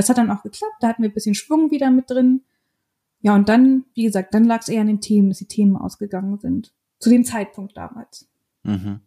Das 0.00 0.08
hat 0.08 0.16
dann 0.16 0.30
auch 0.30 0.42
geklappt, 0.42 0.76
da 0.80 0.88
hatten 0.88 1.02
wir 1.02 1.10
ein 1.10 1.14
bisschen 1.14 1.34
Schwung 1.34 1.70
wieder 1.70 1.90
mit 1.90 2.08
drin. 2.08 2.40
Ja, 3.20 3.34
und 3.34 3.50
dann, 3.50 3.84
wie 3.92 4.04
gesagt, 4.04 4.32
dann 4.32 4.44
lag 4.44 4.62
es 4.62 4.70
eher 4.70 4.80
an 4.80 4.86
den 4.86 5.02
Themen, 5.02 5.28
dass 5.28 5.36
die 5.36 5.44
Themen 5.44 5.76
ausgegangen 5.76 6.38
sind. 6.38 6.72
Zu 7.00 7.10
dem 7.10 7.22
Zeitpunkt 7.22 7.76
damals. 7.76 8.26
Mhm. 8.62 9.00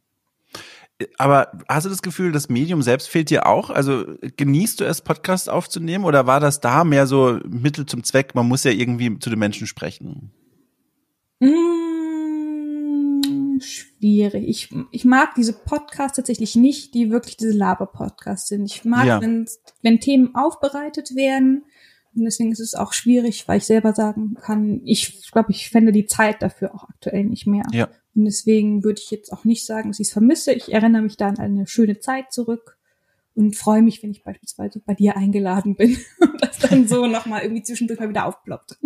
Aber 1.18 1.52
hast 1.68 1.88
du 1.88 1.90
das 1.90 2.04
Gefühl, 2.04 2.32
das 2.32 2.48
Medium 2.48 2.84
selbst 2.84 3.10
fehlt 3.10 3.32
dir 3.32 3.48
auch? 3.48 3.72
Also 3.72 4.06
genießt 4.38 4.82
du 4.82 4.84
es, 4.84 5.02
Podcast 5.02 5.50
aufzunehmen 5.50 6.06
oder 6.06 6.28
war 6.28 6.40
das 6.40 6.60
da 6.60 6.84
mehr 6.84 7.08
so 7.08 7.40
Mittel 7.50 7.88
zum 7.88 8.04
Zweck? 8.04 8.36
Man 8.36 8.48
muss 8.48 8.64
ja 8.64 8.70
irgendwie 8.70 9.18
zu 9.18 9.32
den 9.32 9.40
Menschen 9.40 9.66
sprechen. 9.66 10.30
Mmh 11.40 11.74
schwierig. 14.04 14.48
Ich, 14.48 14.70
ich 14.92 15.06
mag 15.06 15.34
diese 15.36 15.54
Podcasts 15.54 16.18
tatsächlich 16.18 16.56
nicht, 16.56 16.94
die 16.94 17.10
wirklich 17.10 17.38
diese 17.38 17.58
Laber-Podcasts 17.58 18.50
sind. 18.50 18.66
Ich 18.66 18.84
mag, 18.84 19.06
ja. 19.06 19.22
wenn, 19.22 19.46
wenn 19.82 20.00
Themen 20.02 20.36
aufbereitet 20.36 21.16
werden. 21.16 21.64
Und 22.14 22.26
deswegen 22.26 22.52
ist 22.52 22.60
es 22.60 22.76
auch 22.76 22.92
schwierig, 22.92 23.48
weil 23.48 23.60
ich 23.60 23.64
selber 23.64 23.94
sagen 23.94 24.36
kann, 24.36 24.82
ich 24.84 25.32
glaube, 25.32 25.52
ich 25.52 25.70
fände 25.70 25.94
die 25.94 26.06
Zeit 26.06 26.42
dafür 26.42 26.76
auch 26.76 26.84
aktuell 26.90 27.24
nicht 27.24 27.48
mehr. 27.48 27.64
Ja. 27.72 27.90
Und 28.14 28.26
deswegen 28.26 28.84
würde 28.84 29.02
ich 29.02 29.10
jetzt 29.10 29.32
auch 29.32 29.46
nicht 29.46 29.66
sagen, 29.66 29.90
dass 29.90 30.00
ich 30.00 30.08
es 30.08 30.14
vermisse. 30.14 30.52
Ich 30.52 30.74
erinnere 30.74 31.02
mich 31.02 31.16
da 31.16 31.30
an 31.30 31.40
eine 31.40 31.66
schöne 31.66 32.00
Zeit 32.00 32.34
zurück 32.34 32.78
und 33.36 33.56
freue 33.56 33.82
mich, 33.82 34.04
wenn 34.04 34.12
ich 34.12 34.24
beispielsweise 34.24 34.82
bei 34.86 34.94
dir 34.94 35.16
eingeladen 35.16 35.76
bin 35.76 35.98
und 36.20 36.42
das 36.42 36.60
dann 36.60 36.88
so 36.90 37.08
nochmal 37.08 37.44
irgendwie 37.44 37.64
zwischendurch 37.64 38.02
mal 38.02 38.10
wieder 38.10 38.26
aufploppt. 38.26 38.78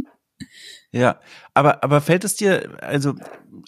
Ja, 0.92 1.20
aber 1.54 1.84
aber 1.84 2.00
fällt 2.00 2.24
es 2.24 2.36
dir 2.36 2.78
also 2.82 3.16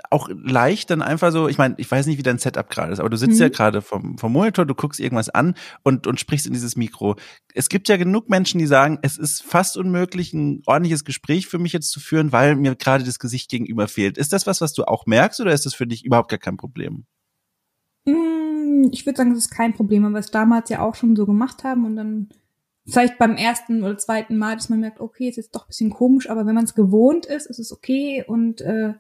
auch 0.10 0.30
leicht 0.30 0.90
dann 0.90 1.02
einfach 1.02 1.32
so, 1.32 1.48
ich 1.48 1.58
meine, 1.58 1.76
ich 1.78 1.90
weiß 1.90 2.06
nicht, 2.06 2.18
wie 2.18 2.24
dein 2.24 2.38
Setup 2.38 2.70
gerade 2.70 2.94
ist, 2.94 3.00
aber 3.00 3.10
du 3.10 3.18
sitzt 3.18 3.36
mhm. 3.36 3.42
ja 3.42 3.50
gerade 3.50 3.82
vom, 3.82 4.18
vom 4.18 4.32
Monitor, 4.32 4.66
du 4.66 4.74
guckst 4.74 5.00
irgendwas 5.00 5.30
an 5.30 5.56
und, 5.84 6.08
und 6.08 6.20
sprichst 6.20 6.48
in 6.48 6.54
dieses 6.54 6.76
Mikro. 6.76 7.16
Es 7.54 7.68
gibt 7.68 7.90
ja 7.90 7.98
genug 7.98 8.30
Menschen, 8.30 8.60
die 8.60 8.68
sagen, 8.68 9.00
es 9.02 9.18
ist 9.18 9.44
fast 9.44 9.78
unmöglich, 9.78 10.34
ein 10.34 10.62
ordentliches 10.66 11.04
Gespräch 11.04 11.48
für 11.48 11.60
mich 11.60 11.74
jetzt 11.74 11.92
zu 11.92 12.00
führen, 12.00 12.32
weil 12.32 12.56
mir 12.56 12.76
gerade 12.76 13.04
das 13.04 13.20
Gesicht 13.20 13.50
gegenüber 13.50 13.88
fehlt. 13.88 14.18
Ist 14.18 14.32
das 14.32 14.48
was, 14.48 14.62
was 14.62 14.74
du 14.74 14.86
auch 14.86 15.06
merkst 15.06 15.42
oder 15.42 15.52
ist 15.52 15.66
das 15.66 15.74
für 15.74 15.88
dich 15.88 16.06
überhaupt 16.06 16.30
gar 16.30 16.40
kein 16.40 16.58
Problem? 16.58 17.06
Mm, 18.06 18.40
Hm, 18.80 18.90
ich 18.92 19.06
würde 19.06 19.18
sagen, 19.18 19.32
das 19.32 19.40
ist 19.40 19.52
kein 19.52 19.74
Problem, 19.74 20.04
weil 20.04 20.12
wir 20.12 20.20
es 20.20 20.32
damals 20.32 20.70
ja 20.70 20.82
auch 20.82 20.96
schon 20.96 21.16
so 21.16 21.26
gemacht 21.26 21.64
haben 21.64 21.86
und 21.86 21.96
dann 21.96 22.30
vielleicht 22.92 23.18
beim 23.18 23.36
ersten 23.36 23.84
oder 23.84 23.98
zweiten 23.98 24.38
Mal, 24.38 24.56
dass 24.56 24.70
man 24.70 24.80
merkt, 24.80 25.00
okay, 25.00 25.30
es 25.30 25.38
ist 25.38 25.56
doch 25.56 25.66
ein 25.66 25.68
bisschen 25.68 25.90
komisch, 25.90 26.30
aber 26.30 26.46
wenn 26.46 26.56
man 26.56 26.66
es 26.66 26.76
gewohnt 26.76 27.26
ist, 27.26 27.46
ist 27.48 27.60
es 27.60 27.72
okay 27.72 28.24
und 28.28 28.62
äh, 28.62 28.94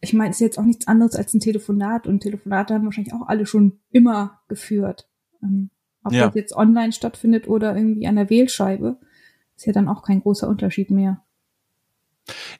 ich 0.00 0.12
meine, 0.14 0.30
es 0.30 0.36
ist 0.36 0.40
jetzt 0.40 0.58
auch 0.58 0.64
nichts 0.64 0.88
anderes 0.88 1.14
als 1.14 1.32
ein 1.32 1.40
Telefonat 1.40 2.06
und 2.06 2.20
Telefonate 2.20 2.74
haben 2.74 2.84
wahrscheinlich 2.84 3.14
auch 3.14 3.28
alle 3.28 3.46
schon 3.46 3.78
immer 3.90 4.40
geführt. 4.48 5.08
Ähm, 5.42 5.70
ob 6.02 6.12
ja. 6.12 6.26
das 6.26 6.34
jetzt 6.34 6.56
online 6.56 6.92
stattfindet 6.92 7.46
oder 7.46 7.76
irgendwie 7.76 8.08
an 8.08 8.16
der 8.16 8.28
Wählscheibe, 8.28 8.98
ist 9.56 9.66
ja 9.66 9.72
dann 9.72 9.88
auch 9.88 10.02
kein 10.02 10.20
großer 10.20 10.48
Unterschied 10.48 10.90
mehr. 10.90 11.22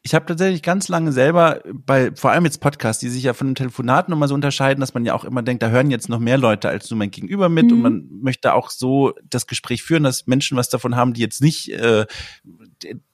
Ich 0.03 0.15
habe 0.15 0.27
tatsächlich 0.27 0.63
ganz 0.63 0.89
lange 0.89 1.13
selber 1.13 1.61
bei, 1.73 2.11
vor 2.15 2.33
allem 2.33 2.45
jetzt 2.45 2.61
Podcasts, 2.61 3.01
die 3.01 3.09
sich 3.09 3.23
ja 3.23 3.33
von 3.33 3.49
dem 3.49 3.55
Telefonat 3.55 4.09
nochmal 4.09 4.29
so 4.29 4.35
unterscheiden, 4.35 4.81
dass 4.81 4.95
man 4.95 5.05
ja 5.05 5.15
auch 5.15 5.25
immer 5.25 5.43
denkt, 5.43 5.63
da 5.63 5.69
hören 5.69 5.91
jetzt 5.91 6.09
noch 6.09 6.19
mehr 6.19 6.39
Leute 6.39 6.69
als 6.69 6.91
nur 6.91 6.99
mein 6.99 7.11
Gegenüber 7.13 7.49
mit 7.49 7.67
mhm. 7.67 7.73
und 7.73 7.83
man 7.83 8.09
möchte 8.23 8.55
auch 8.55 8.71
so 8.71 9.13
das 9.25 9.47
Gespräch 9.47 9.83
führen, 9.83 10.03
dass 10.03 10.27
Menschen 10.27 10.57
was 10.57 10.69
davon 10.69 10.97
haben, 10.97 11.13
die 11.13 11.21
jetzt 11.21 11.41
nicht 11.41 11.69
äh, 11.71 12.07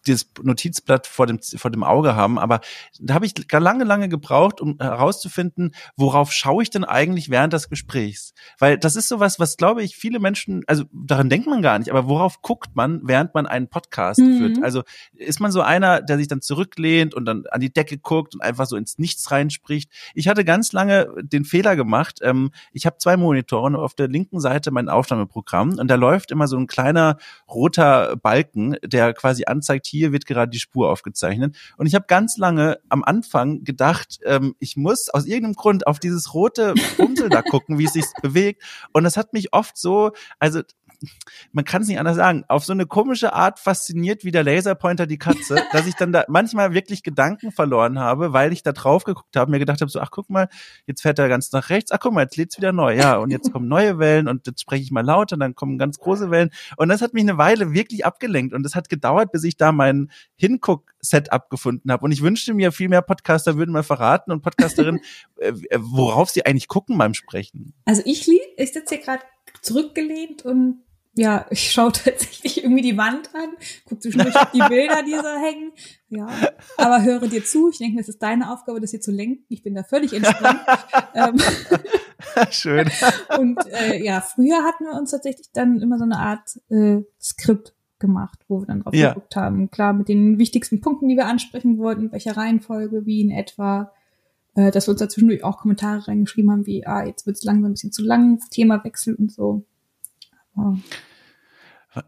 das 0.06 0.26
Notizblatt 0.42 1.06
vor 1.06 1.26
dem, 1.26 1.40
vor 1.40 1.70
dem 1.70 1.84
Auge 1.84 2.16
haben. 2.16 2.38
Aber 2.38 2.60
da 3.00 3.14
habe 3.14 3.26
ich 3.26 3.34
lange, 3.52 3.84
lange 3.84 4.08
gebraucht, 4.08 4.60
um 4.60 4.78
herauszufinden, 4.78 5.74
worauf 5.96 6.32
schaue 6.32 6.62
ich 6.62 6.70
denn 6.70 6.84
eigentlich 6.84 7.30
während 7.30 7.52
des 7.52 7.68
Gesprächs? 7.68 8.32
Weil 8.58 8.78
das 8.78 8.96
ist 8.96 9.08
sowas, 9.08 9.38
was 9.38 9.56
glaube 9.56 9.82
ich 9.82 9.96
viele 9.96 10.18
Menschen, 10.18 10.62
also 10.66 10.84
daran 10.92 11.28
denkt 11.28 11.46
man 11.46 11.62
gar 11.62 11.78
nicht, 11.78 11.90
aber 11.90 12.08
worauf 12.08 12.42
guckt 12.42 12.74
man, 12.74 13.00
während 13.04 13.34
man 13.34 13.46
einen 13.46 13.68
Podcast 13.68 14.20
mhm. 14.20 14.38
führt? 14.38 14.62
Also 14.62 14.82
ist 15.14 15.40
man 15.40 15.52
so 15.52 15.60
einer, 15.60 16.00
der 16.00 16.16
sich 16.16 16.28
dann 16.28 16.40
zurücklehnt 16.40 17.14
und 17.14 17.24
dann 17.24 17.44
an 17.50 17.60
die 17.60 17.72
Decke 17.72 17.98
guckt 17.98 18.34
und 18.34 18.40
einfach 18.40 18.66
so 18.66 18.76
ins 18.76 18.98
Nichts 18.98 19.30
reinspricht? 19.30 19.90
Ich 20.14 20.28
hatte 20.28 20.44
ganz 20.44 20.72
lange 20.72 21.08
den 21.22 21.44
Fehler 21.44 21.76
gemacht. 21.76 22.20
Ähm, 22.22 22.50
ich 22.72 22.86
habe 22.86 22.98
zwei 22.98 23.16
Monitore 23.16 23.66
und 23.66 23.76
auf 23.76 23.94
der 23.94 24.08
linken 24.08 24.40
Seite 24.40 24.70
mein 24.70 24.88
Aufnahmeprogramm 24.88 25.78
und 25.78 25.88
da 25.88 25.96
läuft 25.96 26.30
immer 26.30 26.48
so 26.48 26.56
ein 26.56 26.66
kleiner 26.66 27.18
roter 27.48 28.16
Balken, 28.16 28.76
der 28.82 29.12
quasi 29.12 29.44
anzeigt, 29.58 29.86
hier 29.86 30.12
wird 30.12 30.26
gerade 30.26 30.50
die 30.50 30.58
Spur 30.58 30.90
aufgezeichnet. 30.90 31.56
Und 31.76 31.86
ich 31.86 31.94
habe 31.94 32.06
ganz 32.08 32.36
lange 32.36 32.78
am 32.88 33.04
Anfang 33.04 33.64
gedacht, 33.64 34.18
ähm, 34.24 34.54
ich 34.58 34.76
muss 34.76 35.08
aus 35.08 35.26
irgendeinem 35.26 35.54
Grund 35.54 35.86
auf 35.86 35.98
dieses 35.98 36.34
rote 36.34 36.74
Bumsel 36.96 37.28
da 37.28 37.42
gucken, 37.42 37.78
wie 37.78 37.84
es 37.84 37.92
sich 37.92 38.06
bewegt. 38.22 38.62
Und 38.92 39.04
das 39.04 39.16
hat 39.16 39.32
mich 39.32 39.52
oft 39.52 39.76
so, 39.76 40.12
also 40.38 40.62
man 41.52 41.64
kann 41.64 41.82
es 41.82 41.88
nicht 41.88 41.98
anders 41.98 42.16
sagen, 42.16 42.44
auf 42.48 42.64
so 42.64 42.72
eine 42.72 42.86
komische 42.86 43.32
Art 43.32 43.58
fasziniert 43.58 44.24
wie 44.24 44.30
der 44.30 44.44
Laserpointer 44.44 45.06
die 45.06 45.18
Katze, 45.18 45.62
dass 45.72 45.86
ich 45.86 45.94
dann 45.94 46.12
da 46.12 46.24
manchmal 46.28 46.74
wirklich 46.74 47.02
Gedanken 47.02 47.52
verloren 47.52 47.98
habe, 47.98 48.32
weil 48.32 48.52
ich 48.52 48.62
da 48.62 48.72
drauf 48.72 49.04
geguckt 49.04 49.36
habe, 49.36 49.50
mir 49.50 49.58
gedacht 49.58 49.80
habe, 49.80 49.90
so, 49.90 50.00
ach 50.00 50.10
guck 50.10 50.30
mal, 50.30 50.48
jetzt 50.86 51.02
fährt 51.02 51.18
er 51.18 51.28
ganz 51.28 51.52
nach 51.52 51.70
rechts, 51.70 51.92
ach 51.92 52.00
guck 52.00 52.12
mal, 52.12 52.22
jetzt 52.22 52.36
lädt's 52.36 52.56
wieder 52.56 52.72
neu, 52.72 52.96
ja, 52.96 53.16
und 53.16 53.30
jetzt 53.30 53.52
kommen 53.52 53.68
neue 53.68 53.98
Wellen 53.98 54.28
und 54.28 54.46
jetzt 54.46 54.60
spreche 54.60 54.82
ich 54.82 54.90
mal 54.90 55.04
lauter, 55.04 55.36
dann 55.36 55.54
kommen 55.54 55.78
ganz 55.78 55.98
große 55.98 56.30
Wellen. 56.30 56.50
Und 56.76 56.88
das 56.88 57.02
hat 57.02 57.14
mich 57.14 57.22
eine 57.22 57.38
Weile 57.38 57.72
wirklich 57.72 58.04
abgelenkt 58.04 58.54
und 58.54 58.64
es 58.66 58.74
hat 58.74 58.88
gedauert, 58.88 59.32
bis 59.32 59.44
ich 59.44 59.56
da 59.56 59.72
mein 59.72 60.10
Hinguck-Setup 60.36 61.50
gefunden 61.50 61.92
habe. 61.92 62.04
Und 62.04 62.12
ich 62.12 62.22
wünschte 62.22 62.54
mir, 62.54 62.72
viel 62.72 62.88
mehr 62.88 63.02
Podcaster 63.02 63.56
würden 63.56 63.72
mal 63.72 63.82
verraten 63.82 64.32
und 64.32 64.42
Podcasterinnen, 64.42 65.00
äh, 65.36 65.52
worauf 65.78 66.30
sie 66.30 66.44
eigentlich 66.44 66.68
gucken 66.68 66.98
beim 66.98 67.14
Sprechen. 67.14 67.74
Also 67.84 68.02
ich, 68.04 68.28
ich 68.28 68.72
sitze 68.72 68.96
hier 68.96 69.04
gerade 69.04 69.22
zurückgelehnt 69.62 70.44
und 70.44 70.82
ja, 71.18 71.46
ich 71.50 71.72
schaue 71.72 71.92
tatsächlich 72.04 72.62
irgendwie 72.62 72.82
die 72.82 72.96
Wand 72.96 73.34
an, 73.34 73.50
gucke 73.84 74.00
zwischendurch 74.00 74.36
auf 74.36 74.52
die 74.52 74.62
Bilder, 74.68 75.02
die 75.02 75.14
so 75.14 75.28
hängen. 75.42 75.72
Ja, 76.08 76.28
aber 76.76 77.02
höre 77.02 77.26
dir 77.26 77.44
zu. 77.44 77.70
Ich 77.70 77.78
denke, 77.78 78.00
es 78.00 78.08
ist 78.08 78.22
deine 78.22 78.52
Aufgabe, 78.52 78.80
das 78.80 78.92
hier 78.92 79.00
zu 79.00 79.10
lenken. 79.10 79.44
Ich 79.48 79.62
bin 79.62 79.74
da 79.74 79.82
völlig 79.82 80.12
entspannt. 80.12 80.60
ähm, 81.14 81.36
Schön. 82.50 82.88
Und 83.38 83.58
äh, 83.66 84.02
ja, 84.02 84.20
früher 84.20 84.62
hatten 84.62 84.84
wir 84.84 84.92
uns 84.92 85.10
tatsächlich 85.10 85.48
dann 85.52 85.80
immer 85.80 85.98
so 85.98 86.04
eine 86.04 86.18
Art 86.18 86.60
äh, 86.70 87.02
Skript 87.20 87.74
gemacht, 87.98 88.38
wo 88.46 88.60
wir 88.60 88.66
dann 88.66 88.82
drauf 88.82 88.94
ja. 88.94 89.08
geguckt 89.08 89.34
haben. 89.34 89.70
Klar, 89.70 89.92
mit 89.92 90.08
den 90.08 90.38
wichtigsten 90.38 90.80
Punkten, 90.80 91.08
die 91.08 91.16
wir 91.16 91.26
ansprechen 91.26 91.78
wollten, 91.78 92.04
in 92.04 92.12
welcher 92.12 92.36
Reihenfolge, 92.36 93.06
wie 93.06 93.22
in 93.22 93.32
etwa, 93.32 93.92
äh, 94.54 94.70
dass 94.70 94.86
wir 94.86 94.92
uns 94.92 95.00
da 95.00 95.08
zwischendurch 95.08 95.42
auch 95.42 95.58
Kommentare 95.58 96.06
reingeschrieben 96.06 96.50
haben, 96.52 96.66
wie, 96.66 96.86
ah, 96.86 97.04
jetzt 97.04 97.26
wird 97.26 97.36
es 97.36 97.42
langsam 97.42 97.70
ein 97.70 97.74
bisschen 97.74 97.92
zu 97.92 98.04
lang, 98.04 98.38
Themawechsel 98.50 99.16
und 99.16 99.32
so. 99.32 99.64
Aber 100.54 100.78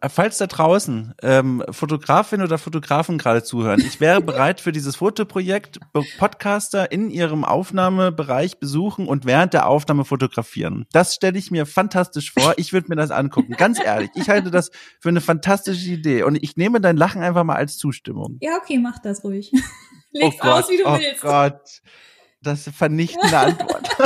Falls 0.09 0.39
da 0.39 0.47
draußen 0.47 1.15
ähm, 1.23 1.65
Fotografin 1.71 2.43
oder 2.43 2.59
Fotografen 2.59 3.19
gerade 3.19 3.43
zuhören, 3.43 3.81
ich 3.81 4.01
wäre 4.01 4.21
bereit 4.23 4.61
für 4.61 4.73
dieses 4.73 4.97
Fotoprojekt, 4.97 5.79
Podcaster 6.19 6.93
in 6.93 7.11
ihrem 7.11 7.45
Aufnahmebereich 7.45 8.59
besuchen 8.59 9.07
und 9.07 9.25
während 9.25 9.55
der 9.55 9.67
Aufnahme 9.67 10.05
fotografieren. 10.05 10.87
Das 10.93 11.15
stelle 11.15 11.39
ich 11.39 11.51
mir 11.51 11.67
fantastisch 11.67 12.33
vor. 12.33 12.55
Ich 12.57 12.73
würde 12.73 12.89
mir 12.89 12.97
das 12.97 13.11
angucken. 13.11 13.55
Ganz 13.57 13.79
ehrlich, 13.83 14.11
ich 14.15 14.29
halte 14.29 14.51
das 14.51 14.71
für 15.01 15.09
eine 15.09 15.21
fantastische 15.21 15.91
Idee 15.91 16.23
und 16.23 16.43
ich 16.43 16.57
nehme 16.57 16.81
dein 16.81 16.97
Lachen 16.97 17.23
einfach 17.23 17.45
mal 17.45 17.57
als 17.57 17.77
Zustimmung. 17.77 18.39
Ja, 18.41 18.57
okay, 18.57 18.79
mach 18.79 18.99
das 18.99 19.25
ruhig. 19.25 19.53
Leg's 20.13 20.37
oh 20.37 20.43
Gott, 20.43 20.65
aus, 20.65 20.71
wie 20.71 20.77
du 20.79 20.85
oh 20.87 20.99
willst. 20.99 21.25
Oh 21.25 21.29
Gott, 21.29 21.83
das 22.43 22.61
ist 22.61 22.69
eine 22.69 22.75
vernichtende 22.75 23.39
Antwort. 23.39 23.89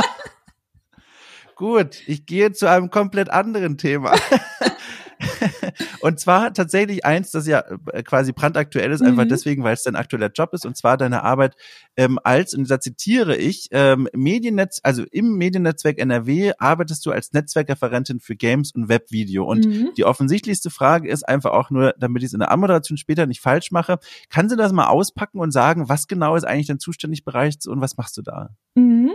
Gut, 1.57 2.03
ich 2.07 2.27
gehe 2.27 2.53
zu 2.53 2.69
einem 2.69 2.91
komplett 2.91 3.31
anderen 3.31 3.79
Thema. 3.79 4.15
und 6.01 6.19
zwar 6.19 6.53
tatsächlich 6.53 7.05
eins, 7.05 7.31
das 7.31 7.47
ja 7.47 7.65
äh, 7.93 8.03
quasi 8.03 8.33
brandaktuell 8.33 8.91
ist, 8.91 9.03
einfach 9.03 9.25
mhm. 9.25 9.29
deswegen, 9.29 9.65
weil 9.65 9.75
es 9.75 9.83
dein 9.83 9.97
aktueller 9.97 10.31
Job 10.33 10.53
ist, 10.53 10.67
und 10.67 10.77
zwar 10.77 10.97
deine 10.97 11.23
Arbeit 11.23 11.55
ähm, 11.97 12.19
als, 12.23 12.55
und 12.55 12.69
da 12.71 12.81
zitiere 12.81 13.37
ich, 13.37 13.69
ähm, 13.71 14.09
Mediennetz, 14.15 14.81
also 14.83 15.05
im 15.11 15.37
Mediennetzwerk 15.37 15.99
NRW 15.99 16.53
arbeitest 16.59 17.05
du 17.07 17.13
als 17.13 17.33
Netzwerkreferentin 17.33 18.21
für 18.21 18.37
Games 18.37 18.73
und 18.73 18.89
Webvideo. 18.89 19.45
Und 19.45 19.67
mhm. 19.67 19.91
die 19.97 20.05
offensichtlichste 20.05 20.71
Frage 20.71 21.09
ist 21.09 21.29
einfach 21.29 21.53
auch 21.53 21.71
nur, 21.71 21.95
damit 21.99 22.23
ich 22.23 22.29
es 22.29 22.33
in 22.33 22.41
der 22.41 22.51
Anmoderation 22.51 22.99
später 22.99 23.27
nicht 23.27 23.41
falsch 23.41 23.71
mache, 23.71 23.99
kannst 24.29 24.53
du 24.53 24.57
das 24.57 24.73
mal 24.73 24.89
auspacken 24.89 25.39
und 25.39 25.53
sagen, 25.53 25.89
was 25.89 26.09
genau 26.09 26.37
ist 26.37 26.45
eigentlich 26.45 26.67
dein 26.67 26.81
Zuständigbereich 26.81 27.55
und 27.67 27.81
was 27.81 27.97
machst 27.97 28.17
du 28.17 28.23
da? 28.23 28.51
Mhm. 28.75 29.13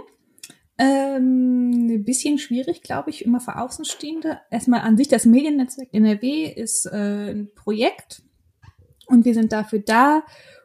Ähm, 0.81 1.89
ein 1.89 2.05
bisschen 2.05 2.37
schwierig, 2.37 2.81
glaube 2.81 3.09
ich, 3.09 3.25
immer 3.25 3.41
für 3.41 3.57
Außenstehende. 3.57 4.39
Erstmal 4.49 4.79
an 4.79 4.95
sich 4.95 5.09
das 5.09 5.25
Mediennetzwerk 5.25 5.89
NRW 5.91 6.45
ist 6.45 6.85
äh, 6.85 7.31
ein 7.31 7.49
Projekt 7.53 8.21
und 9.07 9.25
wir 9.25 9.33
sind 9.33 9.51
dafür 9.51 9.79
da, 9.79 10.23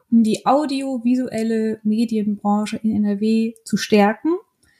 um 0.09 0.23
die 0.23 0.45
audiovisuelle 0.45 1.81
Medienbranche 1.83 2.77
in 2.77 2.95
NRW 2.95 3.55
zu 3.65 3.75
stärken. 3.75 4.35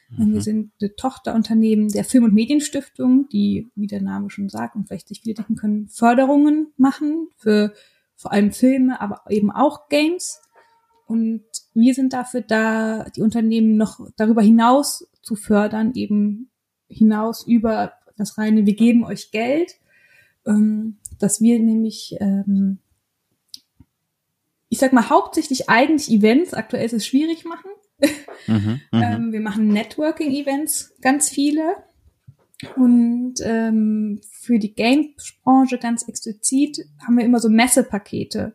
Mhm. 0.10 0.34
Wir 0.34 0.42
sind 0.42 0.72
eine 0.80 0.96
Tochterunternehmen 0.96 1.90
der 1.90 2.06
Film- 2.06 2.24
und 2.24 2.34
Medienstiftung, 2.34 3.28
die, 3.28 3.68
wie 3.76 3.88
der 3.88 4.02
Name 4.02 4.30
schon 4.30 4.48
sagt 4.48 4.78
und 4.78 4.88
vielleicht 4.88 5.10
sich 5.10 5.20
viele 5.22 5.36
denken 5.36 5.56
können, 5.56 5.90
Förderungen 5.90 6.68
machen 6.78 7.28
für 7.36 7.74
vor 8.16 8.32
allem 8.32 8.54
Filme, 8.54 9.02
aber 9.02 9.24
eben 9.30 9.52
auch 9.52 9.90
Games. 9.90 10.42
Und 11.06 11.44
wir 11.74 11.94
sind 11.94 12.14
dafür 12.14 12.42
da, 12.42 13.06
die 13.16 13.22
Unternehmen 13.22 13.78
noch 13.78 14.00
darüber 14.18 14.42
hinaus 14.42 15.08
zu 15.22 15.36
fördern, 15.36 15.94
eben 15.94 16.50
hinaus 16.88 17.46
über 17.46 17.94
das 18.18 18.38
reine, 18.38 18.66
wir 18.66 18.76
geben 18.76 19.04
euch 19.04 19.32
Geld, 19.32 19.76
ähm, 20.46 20.98
dass 21.20 21.42
wir 21.42 21.60
nämlich, 21.60 22.16
ähm, 22.20 22.80
ich 24.70 24.80
sag 24.80 24.94
mal, 24.94 25.10
hauptsächlich 25.10 25.70
eigentlich 25.70 26.10
Events, 26.10 26.54
aktuell 26.54 26.86
ist 26.86 26.94
es 26.94 27.06
schwierig 27.06 27.46
machen. 27.46 27.72
Mhm, 28.48 28.82
mhm, 28.92 29.02
ähm, 29.02 29.32
wir 29.32 29.40
machen 29.40 29.70
Networking-Events, 29.70 30.94
ganz 31.02 31.30
viele. 31.30 31.78
Und 32.76 33.36
ähm, 33.42 34.22
für 34.30 34.60
die 34.60 34.76
Games-Branche 34.76 35.80
ganz 35.80 36.08
explizit 36.08 36.86
haben 37.08 37.18
wir 37.18 37.26
immer 37.26 37.40
so 37.40 37.50
Messepakete. 37.50 38.54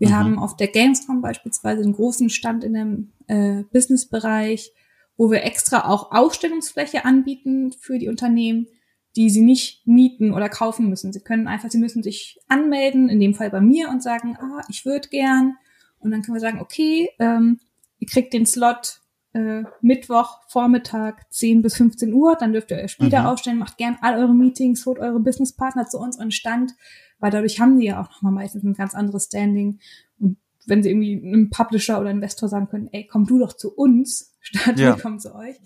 Wir 0.00 0.08
mhm. 0.08 0.14
haben 0.14 0.38
auf 0.38 0.56
der 0.56 0.68
Gamescom 0.68 1.20
beispielsweise 1.20 1.82
einen 1.82 1.92
großen 1.92 2.30
Stand 2.30 2.64
in 2.64 2.72
dem 2.72 3.12
äh, 3.28 3.62
Business-Bereich, 3.70 4.72
wo 5.16 5.30
wir 5.30 5.44
extra 5.44 5.88
auch 5.88 6.10
Ausstellungsfläche 6.10 7.04
anbieten 7.04 7.72
für 7.78 7.98
die 7.98 8.08
Unternehmen, 8.08 8.66
die 9.14 9.28
sie 9.28 9.42
nicht 9.42 9.86
mieten 9.86 10.32
oder 10.32 10.48
kaufen 10.48 10.88
müssen. 10.88 11.12
Sie 11.12 11.20
können 11.20 11.46
einfach, 11.46 11.70
sie 11.70 11.78
müssen 11.78 12.02
sich 12.02 12.40
anmelden, 12.48 13.10
in 13.10 13.20
dem 13.20 13.34
Fall 13.34 13.50
bei 13.50 13.60
mir 13.60 13.90
und 13.90 14.02
sagen, 14.02 14.36
ah, 14.40 14.62
ich 14.70 14.86
würde 14.86 15.08
gern. 15.08 15.56
Und 15.98 16.12
dann 16.12 16.22
können 16.22 16.36
wir 16.36 16.40
sagen, 16.40 16.60
okay, 16.60 17.10
ähm, 17.18 17.60
ihr 17.98 18.08
kriegt 18.08 18.32
den 18.32 18.46
Slot 18.46 19.02
äh, 19.34 19.64
Mittwoch, 19.82 20.38
Vormittag, 20.48 21.30
10 21.30 21.60
bis 21.60 21.76
15 21.76 22.14
Uhr, 22.14 22.36
dann 22.36 22.54
dürft 22.54 22.70
ihr 22.70 22.78
euer 22.78 22.88
Spiel 22.88 23.08
mhm. 23.08 23.26
aufstellen, 23.26 23.58
macht 23.58 23.76
gern 23.76 23.98
all 24.00 24.16
eure 24.16 24.34
Meetings, 24.34 24.86
holt 24.86 24.98
eure 24.98 25.20
Businesspartner 25.20 25.86
zu 25.86 25.98
uns 25.98 26.18
an 26.18 26.30
Stand, 26.30 26.72
weil 27.20 27.30
dadurch 27.30 27.60
haben 27.60 27.76
sie 27.78 27.86
ja 27.86 28.00
auch 28.00 28.10
nochmal 28.10 28.32
meistens 28.32 28.64
ein 28.64 28.74
ganz 28.74 28.94
anderes 28.94 29.26
Standing. 29.26 29.78
Und 30.18 30.38
wenn 30.66 30.82
sie 30.82 30.90
irgendwie 30.90 31.20
einem 31.22 31.50
Publisher 31.50 32.00
oder 32.00 32.10
Investor 32.10 32.48
sagen 32.48 32.68
können, 32.68 32.88
ey, 32.92 33.06
komm 33.06 33.26
du 33.26 33.38
doch 33.38 33.52
zu 33.52 33.72
uns, 33.74 34.34
statt 34.40 34.78
ja. 34.78 34.96
wir 34.96 35.02
kommen 35.02 35.20
zu 35.20 35.34
euch. 35.34 35.56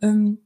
Ähm, 0.00 0.38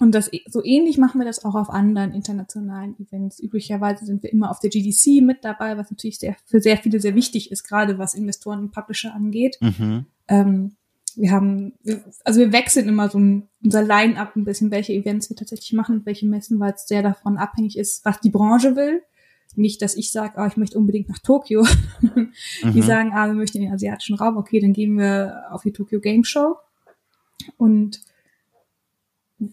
und 0.00 0.14
das, 0.14 0.30
so 0.46 0.64
ähnlich 0.64 0.96
machen 0.96 1.20
wir 1.20 1.26
das 1.26 1.44
auch 1.44 1.54
auf 1.54 1.68
anderen 1.68 2.12
internationalen 2.12 2.98
Events. 2.98 3.38
Üblicherweise 3.38 4.06
sind 4.06 4.22
wir 4.22 4.32
immer 4.32 4.50
auf 4.50 4.58
der 4.58 4.70
GDC 4.70 5.22
mit 5.22 5.44
dabei, 5.44 5.76
was 5.76 5.90
natürlich 5.90 6.18
sehr, 6.18 6.36
für 6.46 6.60
sehr 6.60 6.78
viele 6.78 7.00
sehr 7.00 7.14
wichtig 7.14 7.52
ist, 7.52 7.64
gerade 7.64 7.98
was 7.98 8.14
Investoren 8.14 8.60
und 8.60 8.72
Publisher 8.72 9.14
angeht. 9.14 9.58
Mhm. 9.60 10.06
Ähm, 10.28 10.76
wir 11.16 11.32
haben, 11.32 11.74
also 12.24 12.40
wir 12.40 12.52
wechseln 12.52 12.88
immer 12.88 13.10
so 13.10 13.18
unser 13.18 13.82
Line-up 13.82 14.36
ein 14.36 14.44
bisschen, 14.44 14.70
welche 14.70 14.94
Events 14.94 15.28
wir 15.28 15.36
tatsächlich 15.36 15.72
machen 15.74 15.98
und 15.98 16.06
welche 16.06 16.26
Messen, 16.26 16.58
weil 16.60 16.72
es 16.72 16.86
sehr 16.86 17.02
davon 17.02 17.36
abhängig 17.36 17.76
ist, 17.76 18.04
was 18.04 18.20
die 18.20 18.30
Branche 18.30 18.76
will. 18.76 19.02
Nicht, 19.56 19.82
dass 19.82 19.96
ich 19.96 20.12
sage, 20.12 20.38
ah, 20.38 20.46
ich 20.46 20.56
möchte 20.56 20.78
unbedingt 20.78 21.08
nach 21.08 21.18
Tokio. 21.18 21.64
mhm. 22.00 22.32
Die 22.72 22.82
sagen, 22.82 23.12
ah, 23.12 23.26
wir 23.26 23.34
möchten 23.34 23.58
in 23.58 23.64
den 23.64 23.72
asiatischen 23.72 24.16
Raum, 24.16 24.36
okay, 24.36 24.60
dann 24.60 24.72
gehen 24.72 24.96
wir 24.96 25.44
auf 25.50 25.62
die 25.62 25.72
Tokyo 25.72 26.00
Game 26.00 26.24
Show. 26.24 26.56
Und 27.56 28.00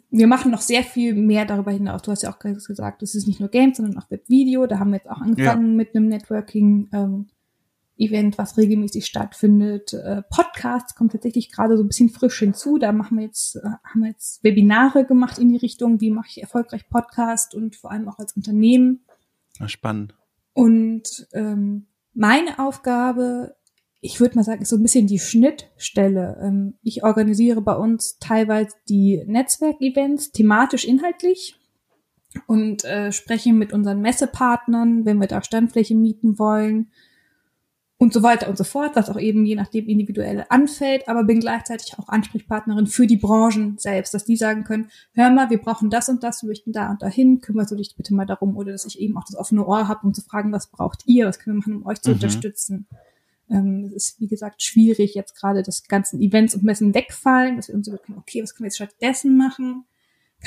wir 0.10 0.28
machen 0.28 0.52
noch 0.52 0.62
sehr 0.62 0.84
viel 0.84 1.14
mehr 1.14 1.46
darüber 1.46 1.72
hinaus. 1.72 2.02
Du 2.02 2.12
hast 2.12 2.24
ja 2.24 2.32
auch 2.32 2.40
gesagt, 2.40 3.02
es 3.04 3.16
ist 3.16 3.28
nicht 3.28 3.40
nur 3.40 3.50
Games, 3.50 3.78
sondern 3.78 3.98
auch 3.98 4.12
Webvideo. 4.12 4.68
Da 4.68 4.80
haben 4.80 4.92
wir 4.92 4.98
jetzt 4.98 5.10
auch 5.10 5.22
angefangen 5.22 5.72
ja. 5.72 5.76
mit 5.76 5.96
einem 5.96 6.08
Networking. 6.08 6.90
Ähm, 6.92 7.28
Event, 7.98 8.38
was 8.38 8.58
regelmäßig 8.58 9.06
stattfindet. 9.06 9.94
Äh, 9.94 10.22
Podcasts 10.30 10.96
kommt 10.96 11.12
tatsächlich 11.12 11.52
gerade 11.52 11.78
so 11.78 11.84
ein 11.84 11.88
bisschen 11.88 12.10
frisch 12.10 12.40
hinzu. 12.40 12.78
Da 12.78 12.92
machen 12.92 13.18
wir 13.18 13.26
jetzt, 13.26 13.56
äh, 13.56 13.62
haben 13.84 14.02
wir 14.02 14.10
jetzt 14.10 14.44
Webinare 14.44 15.06
gemacht 15.06 15.40
in 15.40 15.50
die 15.50 15.58
Richtung, 15.58 16.00
wie 16.00 16.12
mache 16.12 16.28
ich 16.30 16.42
erfolgreich 16.42 16.88
Podcast 16.90 17.56
und 17.56 17.76
vor 17.76 17.92
allem 17.92 18.08
auch 18.08 18.20
als 18.20 18.34
Unternehmen. 18.34 19.02
Spannend. 19.66 20.16
Und 20.54 21.28
ähm, 21.34 21.88
meine 22.14 22.60
Aufgabe, 22.60 23.56
ich 24.02 24.20
würde 24.20 24.36
mal 24.36 24.44
sagen, 24.44 24.62
ist 24.62 24.70
so 24.70 24.76
ein 24.76 24.84
bisschen 24.84 25.08
die 25.08 25.20
Schnittstelle. 25.20 26.40
Ähm, 26.42 26.76
ich 26.84 27.04
organisiere 27.04 27.62
bei 27.62 27.76
uns 27.76 28.20
teilweise 28.20 28.76
die 28.90 29.24
Netzwerkevents, 29.26 30.32
thematisch 30.32 30.86
inhaltlich 30.86 31.56
und 32.46 32.86
äh, 32.86 33.12
spreche 33.12 33.54
mit 33.54 33.74
unseren 33.74 34.02
Messepartnern, 34.02 35.06
wenn 35.06 35.20
wir 35.20 35.28
da 35.28 35.44
Standfläche 35.44 35.96
mieten 35.96 36.38
wollen 36.38 36.92
und 38.00 38.14
so 38.14 38.22
weiter 38.22 38.48
und 38.48 38.58
so 38.58 38.64
fort, 38.64 38.96
was 38.96 39.10
auch 39.10 39.20
eben 39.20 39.46
je 39.46 39.56
nachdem 39.56 39.88
individuell 39.88 40.46
anfällt, 40.50 41.08
aber 41.08 41.24
bin 41.24 41.40
gleichzeitig 41.40 41.98
auch 41.98 42.08
Ansprechpartnerin 42.08 42.86
für 42.86 43.08
die 43.08 43.18
Branchen 43.18 43.78
selbst, 43.80 44.14
dass 44.14 44.24
die 44.24 44.36
sagen 44.36 44.64
können, 44.64 44.90
hör 45.14 45.32
mal, 45.32 45.50
wir 45.50 45.58
brauchen 45.58 45.90
das 45.90 46.08
und 46.08 46.24
das, 46.24 46.44
wir 46.44 46.48
möchten 46.48 46.72
da 46.72 46.92
und 46.92 47.02
dahin, 47.02 47.42
kümmerst 47.42 47.72
du 47.72 47.76
dich 47.76 47.96
bitte 47.96 48.14
mal 48.14 48.26
darum 48.26 48.56
oder 48.56 48.72
dass 48.72 48.86
ich 48.86 49.00
eben 49.00 49.18
auch 49.18 49.26
das 49.26 49.36
offene 49.36 49.66
Ohr 49.66 49.88
habe, 49.88 50.06
um 50.06 50.14
zu 50.14 50.22
fragen, 50.22 50.52
was 50.52 50.68
braucht 50.68 51.04
ihr, 51.08 51.26
was 51.26 51.40
können 51.40 51.58
wir 51.58 51.60
machen, 51.60 51.76
um 51.78 51.86
euch 51.88 52.02
zu 52.02 52.12
mhm. 52.12 52.16
unterstützen. 52.16 52.88
Ähm, 53.50 53.86
es 53.86 53.94
ist, 53.94 54.22
wie 54.22 54.28
gesagt, 54.28 54.62
schwierig 54.62 55.16
jetzt 55.16 55.36
gerade, 55.36 55.64
dass 55.64 55.88
ganzen 55.88 56.22
Events 56.22 56.54
und 56.54 56.64
Messen 56.64 56.94
wegfallen, 56.94 57.56
dass 57.56 57.70
wir 57.70 57.76
uns 57.76 57.88
überlegen, 57.88 58.16
okay, 58.18 58.44
was 58.44 58.54
können 58.54 58.66
wir 58.66 58.68
jetzt 58.68 58.76
stattdessen 58.76 59.38
machen? 59.38 59.86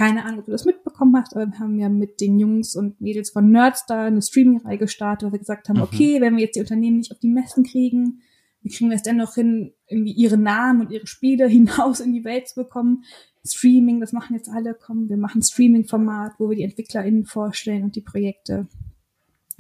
Keine 0.01 0.25
Ahnung, 0.25 0.39
ob 0.39 0.47
du 0.47 0.53
das 0.53 0.65
mitbekommen 0.65 1.15
hast, 1.15 1.37
aber 1.37 1.47
wir 1.47 1.59
haben 1.59 1.79
ja 1.79 1.91
mit 1.91 2.23
den 2.23 2.39
Jungs 2.39 2.75
und 2.75 3.03
Mädels 3.03 3.29
von 3.29 3.51
Nerdstar 3.51 4.07
eine 4.07 4.23
Streaming-Reihe 4.23 4.79
gestartet, 4.79 5.29
wo 5.29 5.33
wir 5.33 5.39
gesagt 5.39 5.69
haben, 5.69 5.77
mhm. 5.77 5.83
okay, 5.83 6.23
wenn 6.23 6.37
wir 6.37 6.45
jetzt 6.45 6.57
die 6.57 6.61
Unternehmen 6.61 6.97
nicht 6.97 7.13
auf 7.13 7.19
die 7.19 7.29
Messen 7.29 7.65
kriegen, 7.65 8.23
wie 8.63 8.71
kriegen 8.71 8.89
wir 8.89 8.97
es 8.97 9.03
dennoch 9.03 9.35
hin, 9.35 9.75
irgendwie 9.89 10.13
ihre 10.13 10.39
Namen 10.39 10.81
und 10.81 10.91
ihre 10.91 11.07
Spiele 11.07 11.47
hinaus 11.49 12.01
in 12.01 12.15
die 12.15 12.25
Welt 12.25 12.49
zu 12.49 12.55
bekommen? 12.55 13.05
Streaming, 13.45 14.01
das 14.01 14.15
machen 14.15 14.35
jetzt 14.35 14.49
alle, 14.49 14.73
kommen, 14.73 15.11
wir 15.11 15.19
machen 15.19 15.43
Streaming-Format, 15.43 16.33
wo 16.39 16.49
wir 16.49 16.57
die 16.57 16.63
EntwicklerInnen 16.63 17.27
vorstellen 17.27 17.85
und 17.85 17.95
die 17.95 18.01
Projekte. 18.01 18.69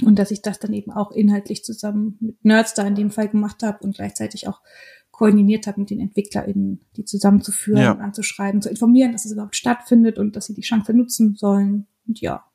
Und 0.03 0.19
dass 0.19 0.31
ich 0.31 0.41
das 0.41 0.59
dann 0.59 0.73
eben 0.73 0.91
auch 0.91 1.13
inhaltlich 1.13 1.65
zusammen 1.65 2.17
mit 2.21 2.43
Nerdstar 2.47 2.87
in 2.87 2.95
dem 2.95 3.11
Fall 3.11 3.29
gemacht 3.29 3.63
habe 3.63 3.85
und 3.85 3.97
gleichzeitig 3.97 4.49
auch 4.49 4.63
koordiniert 5.21 5.67
habe 5.67 5.81
mit 5.81 5.91
den 5.91 6.01
EntwicklerInnen, 6.01 6.81
die 6.97 7.05
zusammenzuführen, 7.05 7.83
ja. 7.83 7.93
anzuschreiben, 7.93 8.63
zu 8.63 8.71
informieren, 8.71 9.13
dass 9.13 9.27
es 9.27 9.33
überhaupt 9.33 9.55
stattfindet 9.55 10.19
und 10.19 10.35
dass 10.35 10.47
sie 10.47 10.55
die 10.55 10.63
Chance 10.63 10.95
nutzen 10.95 11.35
sollen. 11.37 11.87
Und 12.09 12.23
ja, 12.23 12.47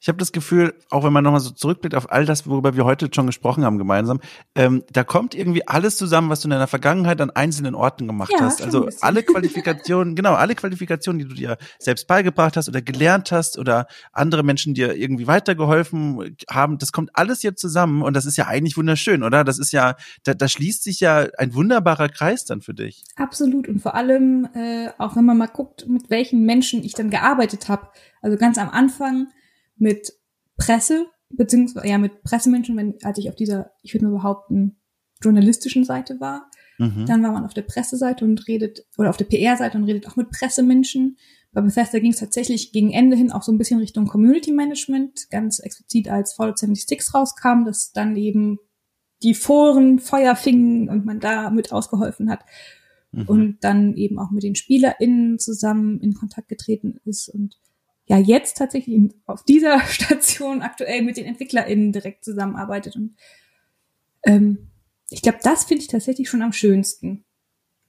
ich 0.00 0.08
habe 0.08 0.18
das 0.18 0.32
Gefühl, 0.32 0.74
auch 0.90 1.04
wenn 1.04 1.12
man 1.12 1.24
nochmal 1.24 1.40
so 1.40 1.50
zurückblickt 1.50 1.94
auf 1.94 2.10
all 2.12 2.26
das, 2.26 2.46
worüber 2.46 2.76
wir 2.76 2.84
heute 2.84 3.08
schon 3.14 3.26
gesprochen 3.26 3.64
haben 3.64 3.78
gemeinsam, 3.78 4.20
ähm, 4.54 4.84
da 4.92 5.04
kommt 5.04 5.34
irgendwie 5.34 5.66
alles 5.66 5.96
zusammen, 5.96 6.28
was 6.30 6.40
du 6.40 6.46
in 6.46 6.50
deiner 6.50 6.66
Vergangenheit 6.66 7.20
an 7.20 7.30
einzelnen 7.30 7.74
Orten 7.74 8.06
gemacht 8.06 8.32
ja, 8.32 8.40
hast. 8.40 8.62
Also 8.62 8.88
alle 9.00 9.22
Qualifikationen, 9.24 10.14
genau, 10.14 10.34
alle 10.34 10.54
Qualifikationen, 10.54 11.18
die 11.20 11.28
du 11.28 11.34
dir 11.34 11.56
selbst 11.78 12.06
beigebracht 12.06 12.56
hast 12.56 12.68
oder 12.68 12.82
gelernt 12.82 13.32
hast 13.32 13.58
oder 13.58 13.86
andere 14.12 14.42
Menschen 14.42 14.74
dir 14.74 14.94
irgendwie 14.94 15.26
weitergeholfen 15.26 16.36
haben, 16.50 16.78
das 16.78 16.92
kommt 16.92 17.10
alles 17.14 17.40
hier 17.40 17.56
zusammen 17.56 18.02
und 18.02 18.14
das 18.14 18.26
ist 18.26 18.36
ja 18.36 18.46
eigentlich 18.46 18.76
wunderschön, 18.76 19.22
oder? 19.22 19.44
Das 19.44 19.58
ist 19.58 19.72
ja, 19.72 19.96
da, 20.24 20.34
da 20.34 20.48
schließt 20.48 20.82
sich 20.82 21.00
ja 21.00 21.26
ein 21.38 21.54
wunderbarer 21.54 22.08
Kreis 22.08 22.44
dann 22.44 22.60
für 22.60 22.74
dich. 22.74 23.04
Absolut 23.16 23.68
und 23.68 23.80
vor 23.80 23.94
allem, 23.94 24.48
äh, 24.54 24.88
auch 24.98 25.16
wenn 25.16 25.24
man 25.24 25.38
mal 25.38 25.46
guckt, 25.46 25.88
mit 25.88 26.10
welchen 26.10 26.44
Menschen 26.44 26.82
ich 26.82 26.92
dann 26.94 27.10
gearbeitet 27.10 27.68
habe. 27.68 27.88
Also 28.20 28.36
ganz 28.36 28.58
am 28.58 28.70
Anfang 28.70 29.28
mit 29.76 30.12
Presse, 30.56 31.06
beziehungsweise 31.30 31.86
ja 31.86 31.98
mit 31.98 32.22
Pressemenschen, 32.22 32.76
wenn, 32.76 32.94
als 33.02 33.18
ich 33.18 33.28
auf 33.28 33.34
dieser, 33.34 33.72
ich 33.82 33.94
würde 33.94 34.06
mal 34.06 34.12
behaupten, 34.12 34.76
journalistischen 35.20 35.84
Seite 35.84 36.20
war. 36.20 36.50
Mhm. 36.78 37.06
Dann 37.06 37.22
war 37.22 37.32
man 37.32 37.44
auf 37.44 37.54
der 37.54 37.62
Presseseite 37.62 38.24
und 38.24 38.46
redet, 38.46 38.86
oder 38.98 39.10
auf 39.10 39.16
der 39.16 39.24
PR-Seite 39.24 39.78
und 39.78 39.84
redet 39.84 40.06
auch 40.08 40.16
mit 40.16 40.30
Pressemenschen. 40.30 41.16
Bei 41.52 41.60
Bethesda 41.60 41.98
ging 42.00 42.10
es 42.10 42.18
tatsächlich 42.18 42.72
gegen 42.72 42.92
Ende 42.92 43.16
hin 43.16 43.30
auch 43.30 43.42
so 43.42 43.52
ein 43.52 43.58
bisschen 43.58 43.78
Richtung 43.78 44.06
Community 44.06 44.52
Management, 44.52 45.30
ganz 45.30 45.60
explizit 45.60 46.08
als 46.08 46.34
Fallout 46.34 46.58
76 46.58 47.14
rauskam, 47.14 47.64
dass 47.64 47.92
dann 47.92 48.16
eben 48.16 48.58
die 49.22 49.34
Foren 49.34 50.00
Feuer 50.00 50.36
fingen 50.36 50.88
und 50.88 51.06
man 51.06 51.20
da 51.20 51.50
mit 51.50 51.72
ausgeholfen 51.72 52.28
hat. 52.28 52.44
Mhm. 53.12 53.24
Und 53.26 53.58
dann 53.60 53.94
eben 53.94 54.18
auch 54.18 54.30
mit 54.30 54.42
den 54.42 54.56
SpielerInnen 54.56 55.38
zusammen 55.38 56.00
in 56.00 56.14
Kontakt 56.14 56.48
getreten 56.48 57.00
ist 57.04 57.28
und 57.28 57.56
ja 58.06 58.18
jetzt 58.18 58.56
tatsächlich 58.56 59.12
auf 59.26 59.44
dieser 59.44 59.80
Station 59.88 60.62
aktuell 60.62 61.02
mit 61.02 61.16
den 61.16 61.26
EntwicklerInnen 61.26 61.92
direkt 61.92 62.24
zusammenarbeitet. 62.24 62.96
Und 62.96 63.16
ähm, 64.24 64.70
ich 65.10 65.22
glaube, 65.22 65.38
das 65.42 65.64
finde 65.64 65.82
ich 65.82 65.88
tatsächlich 65.88 66.28
schon 66.28 66.42
am 66.42 66.52
schönsten. 66.52 67.24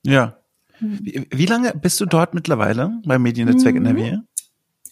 Ja. 0.03 0.37
Hm. 0.79 0.99
Wie, 1.01 1.27
wie, 1.31 1.45
lange 1.45 1.73
bist 1.73 1.99
du 2.01 2.05
dort 2.05 2.33
mittlerweile 2.33 2.99
beim 3.05 3.21
Mediennetzwerk 3.21 3.75
mhm. 3.75 3.85
NRW? 3.85 4.17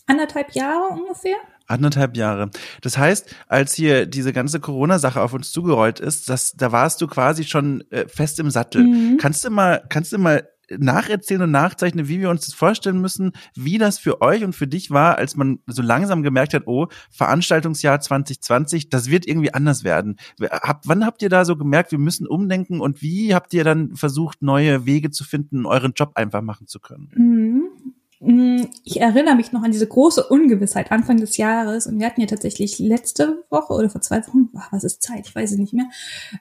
Anderthalb 0.05 0.51
Jahre 0.51 0.93
ungefähr. 0.93 1.35
Anderthalb 1.67 2.17
Jahre. 2.17 2.51
Das 2.81 2.97
heißt, 2.97 3.33
als 3.47 3.73
hier 3.73 4.05
diese 4.05 4.33
ganze 4.33 4.59
Corona-Sache 4.59 5.21
auf 5.21 5.33
uns 5.33 5.51
zugerollt 5.51 5.99
ist, 5.99 6.27
das, 6.29 6.53
da 6.53 6.71
warst 6.73 7.01
du 7.01 7.07
quasi 7.07 7.45
schon 7.45 7.83
äh, 7.89 8.07
fest 8.07 8.39
im 8.39 8.49
Sattel. 8.49 8.83
Mhm. 8.83 9.17
Kannst 9.17 9.45
du 9.45 9.49
mal, 9.49 9.83
kannst 9.87 10.11
du 10.11 10.17
mal 10.17 10.47
nacherzählen 10.79 11.43
und 11.43 11.51
nachzeichnen, 11.51 12.07
wie 12.07 12.19
wir 12.19 12.29
uns 12.29 12.45
das 12.45 12.53
vorstellen 12.53 12.99
müssen, 12.99 13.31
wie 13.55 13.77
das 13.77 13.99
für 13.99 14.21
euch 14.21 14.43
und 14.43 14.53
für 14.53 14.67
dich 14.67 14.91
war, 14.91 15.17
als 15.17 15.35
man 15.35 15.59
so 15.67 15.81
langsam 15.81 16.23
gemerkt 16.23 16.53
hat, 16.53 16.63
oh, 16.67 16.87
Veranstaltungsjahr 17.11 17.99
2020, 17.99 18.89
das 18.89 19.09
wird 19.09 19.27
irgendwie 19.27 19.53
anders 19.53 19.83
werden. 19.83 20.17
Hab, 20.41 20.87
wann 20.87 21.05
habt 21.05 21.21
ihr 21.21 21.29
da 21.29 21.45
so 21.45 21.55
gemerkt, 21.55 21.91
wir 21.91 21.99
müssen 21.99 22.27
umdenken 22.27 22.81
und 22.81 23.01
wie 23.01 23.33
habt 23.33 23.53
ihr 23.53 23.63
dann 23.63 23.95
versucht, 23.95 24.41
neue 24.41 24.85
Wege 24.85 25.11
zu 25.11 25.23
finden, 25.23 25.65
euren 25.65 25.93
Job 25.93 26.11
einfach 26.15 26.41
machen 26.41 26.67
zu 26.67 26.79
können? 26.79 27.09
Mhm. 27.15 27.93
Mm, 28.25 28.67
ich 28.85 29.01
erinnere 29.01 29.35
mich 29.35 29.51
noch 29.51 29.63
an 29.63 29.73
diese 29.73 29.87
große 29.87 30.23
Ungewissheit 30.23 30.93
Anfang 30.93 31.17
des 31.17 31.35
Jahres 31.35 31.87
und 31.87 31.99
wir 31.99 32.05
hatten 32.05 32.21
ja 32.21 32.27
tatsächlich 32.27 32.79
letzte 32.79 33.43
Woche 33.49 33.73
oder 33.73 33.89
vor 33.89 33.99
zwei 33.99 34.25
Wochen, 34.25 34.49
ach, 34.55 34.71
was 34.71 34.85
ist 34.85 35.01
Zeit, 35.01 35.27
ich 35.27 35.35
weiß 35.35 35.51
es 35.51 35.57
nicht 35.57 35.73
mehr, 35.73 35.89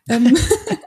ähm, 0.09 0.37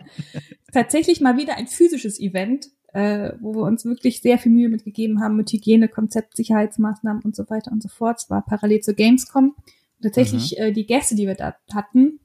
tatsächlich 0.71 1.19
mal 1.19 1.35
wieder 1.35 1.57
ein 1.57 1.67
physisches 1.67 2.17
Event 2.17 2.69
äh, 2.95 3.33
wo 3.41 3.53
wir 3.53 3.63
uns 3.63 3.83
wirklich 3.83 4.21
sehr 4.21 4.37
viel 4.37 4.53
Mühe 4.53 4.69
mitgegeben 4.69 5.19
haben 5.19 5.35
mit 5.35 5.51
Hygienekonzept, 5.51 6.37
Sicherheitsmaßnahmen 6.37 7.23
und 7.23 7.35
so 7.35 7.49
weiter 7.49 7.73
und 7.73 7.83
so 7.83 7.89
fort. 7.89 8.19
Es 8.19 8.29
war 8.29 8.45
parallel 8.45 8.79
zur 8.79 8.93
Gamescom. 8.93 9.49
Und 9.49 10.01
tatsächlich 10.01 10.55
mhm. 10.57 10.63
äh, 10.63 10.71
die 10.71 10.85
Gäste, 10.85 11.13
die 11.13 11.27
wir 11.27 11.35
da 11.35 11.55
hatten, 11.73 12.21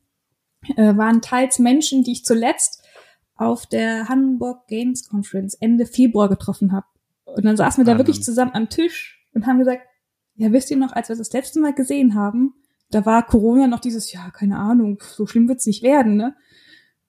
äh, 0.76 0.96
waren 0.96 1.22
teils 1.22 1.58
Menschen, 1.58 2.04
die 2.04 2.12
ich 2.12 2.24
zuletzt 2.24 2.84
auf 3.34 3.66
der 3.66 4.08
Hamburg 4.08 4.68
Games 4.68 5.08
Conference 5.08 5.54
Ende 5.54 5.86
Februar 5.86 6.28
getroffen 6.28 6.70
habe. 6.70 6.86
Und 7.24 7.44
dann 7.44 7.56
saßen 7.56 7.84
wir 7.84 7.92
da 7.92 7.98
wirklich 7.98 8.22
zusammen 8.22 8.52
am 8.54 8.68
Tisch 8.68 9.26
und 9.34 9.48
haben 9.48 9.58
gesagt, 9.58 9.82
ja, 10.36 10.52
wisst 10.52 10.70
ihr 10.70 10.76
noch, 10.76 10.92
als 10.92 11.08
wir 11.08 11.16
das 11.16 11.32
letzte 11.32 11.58
Mal 11.58 11.74
gesehen 11.74 12.14
haben, 12.14 12.54
da 12.92 13.04
war 13.04 13.26
Corona 13.26 13.66
noch 13.66 13.80
dieses, 13.80 14.12
ja, 14.12 14.30
keine 14.30 14.58
Ahnung, 14.58 14.98
so 15.00 15.26
schlimm 15.26 15.48
wird's 15.48 15.66
nicht 15.66 15.82
werden, 15.82 16.14
ne? 16.14 16.36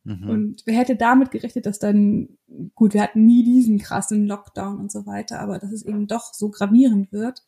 Mhm. 0.04 0.30
Und 0.30 0.62
wer 0.66 0.78
hätte 0.78 0.95
damit 0.95 1.32
gerechnet, 1.32 1.66
dass 1.66 1.80
dann, 1.80 2.30
gut, 2.76 2.93
wir 2.93 3.02
hatten 3.02 3.26
nie 3.26 3.43
diesen 3.43 3.78
krassen 3.78 4.26
Lockdown 4.26 4.80
und 4.80 4.91
so 4.91 5.06
weiter, 5.06 5.39
aber 5.39 5.60
dass 5.60 5.72
es 5.72 5.86
eben 5.86 6.08
doch 6.08 6.34
so 6.34 6.49
gravierend 6.49 7.12
wird. 7.12 7.43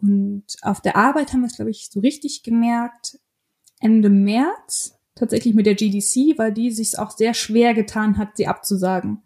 Und 0.00 0.44
auf 0.62 0.80
der 0.80 0.96
Arbeit 0.96 1.32
haben 1.32 1.40
wir 1.40 1.46
es, 1.46 1.56
glaube 1.56 1.70
ich, 1.70 1.88
so 1.90 2.00
richtig 2.00 2.42
gemerkt, 2.42 3.18
Ende 3.80 4.10
März, 4.10 4.98
tatsächlich 5.14 5.54
mit 5.54 5.66
der 5.66 5.74
GDC, 5.74 6.38
weil 6.38 6.52
die 6.52 6.70
sich 6.70 6.98
auch 6.98 7.10
sehr 7.10 7.34
schwer 7.34 7.74
getan 7.74 8.18
hat, 8.18 8.36
sie 8.36 8.46
abzusagen. 8.46 9.22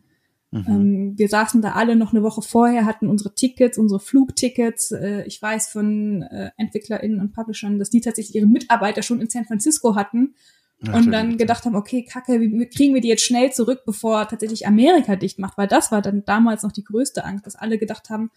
Mhm. 0.50 0.64
Ähm, 0.68 1.14
wir 1.16 1.28
saßen 1.28 1.62
da 1.62 1.72
alle 1.72 1.96
noch 1.96 2.12
eine 2.12 2.22
Woche 2.22 2.42
vorher, 2.42 2.84
hatten 2.84 3.08
unsere 3.08 3.34
Tickets, 3.34 3.78
unsere 3.78 4.00
Flugtickets. 4.00 4.92
Äh, 4.92 5.24
ich 5.24 5.40
weiß 5.40 5.68
von 5.68 6.22
äh, 6.22 6.50
EntwicklerInnen 6.58 7.20
und 7.20 7.32
Publishern, 7.32 7.78
dass 7.78 7.90
die 7.90 8.02
tatsächlich 8.02 8.36
ihre 8.36 8.46
Mitarbeiter 8.46 9.02
schon 9.02 9.20
in 9.20 9.30
San 9.30 9.46
Francisco 9.46 9.94
hatten 9.94 10.34
und 10.90 11.12
dann 11.12 11.36
gedacht 11.36 11.64
haben, 11.64 11.76
okay, 11.76 12.04
kacke, 12.04 12.40
wie 12.40 12.66
kriegen 12.66 12.94
wir 12.94 13.00
die 13.00 13.08
jetzt 13.08 13.24
schnell 13.24 13.52
zurück, 13.52 13.82
bevor 13.86 14.28
tatsächlich 14.28 14.66
Amerika 14.66 15.16
dicht 15.16 15.38
macht? 15.38 15.58
Weil 15.58 15.68
das 15.68 15.92
war 15.92 16.02
dann 16.02 16.24
damals 16.24 16.62
noch 16.62 16.72
die 16.72 16.84
größte 16.84 17.24
Angst, 17.24 17.46
dass 17.46 17.56
alle 17.56 17.78
gedacht 17.78 18.10
haben, 18.10 18.30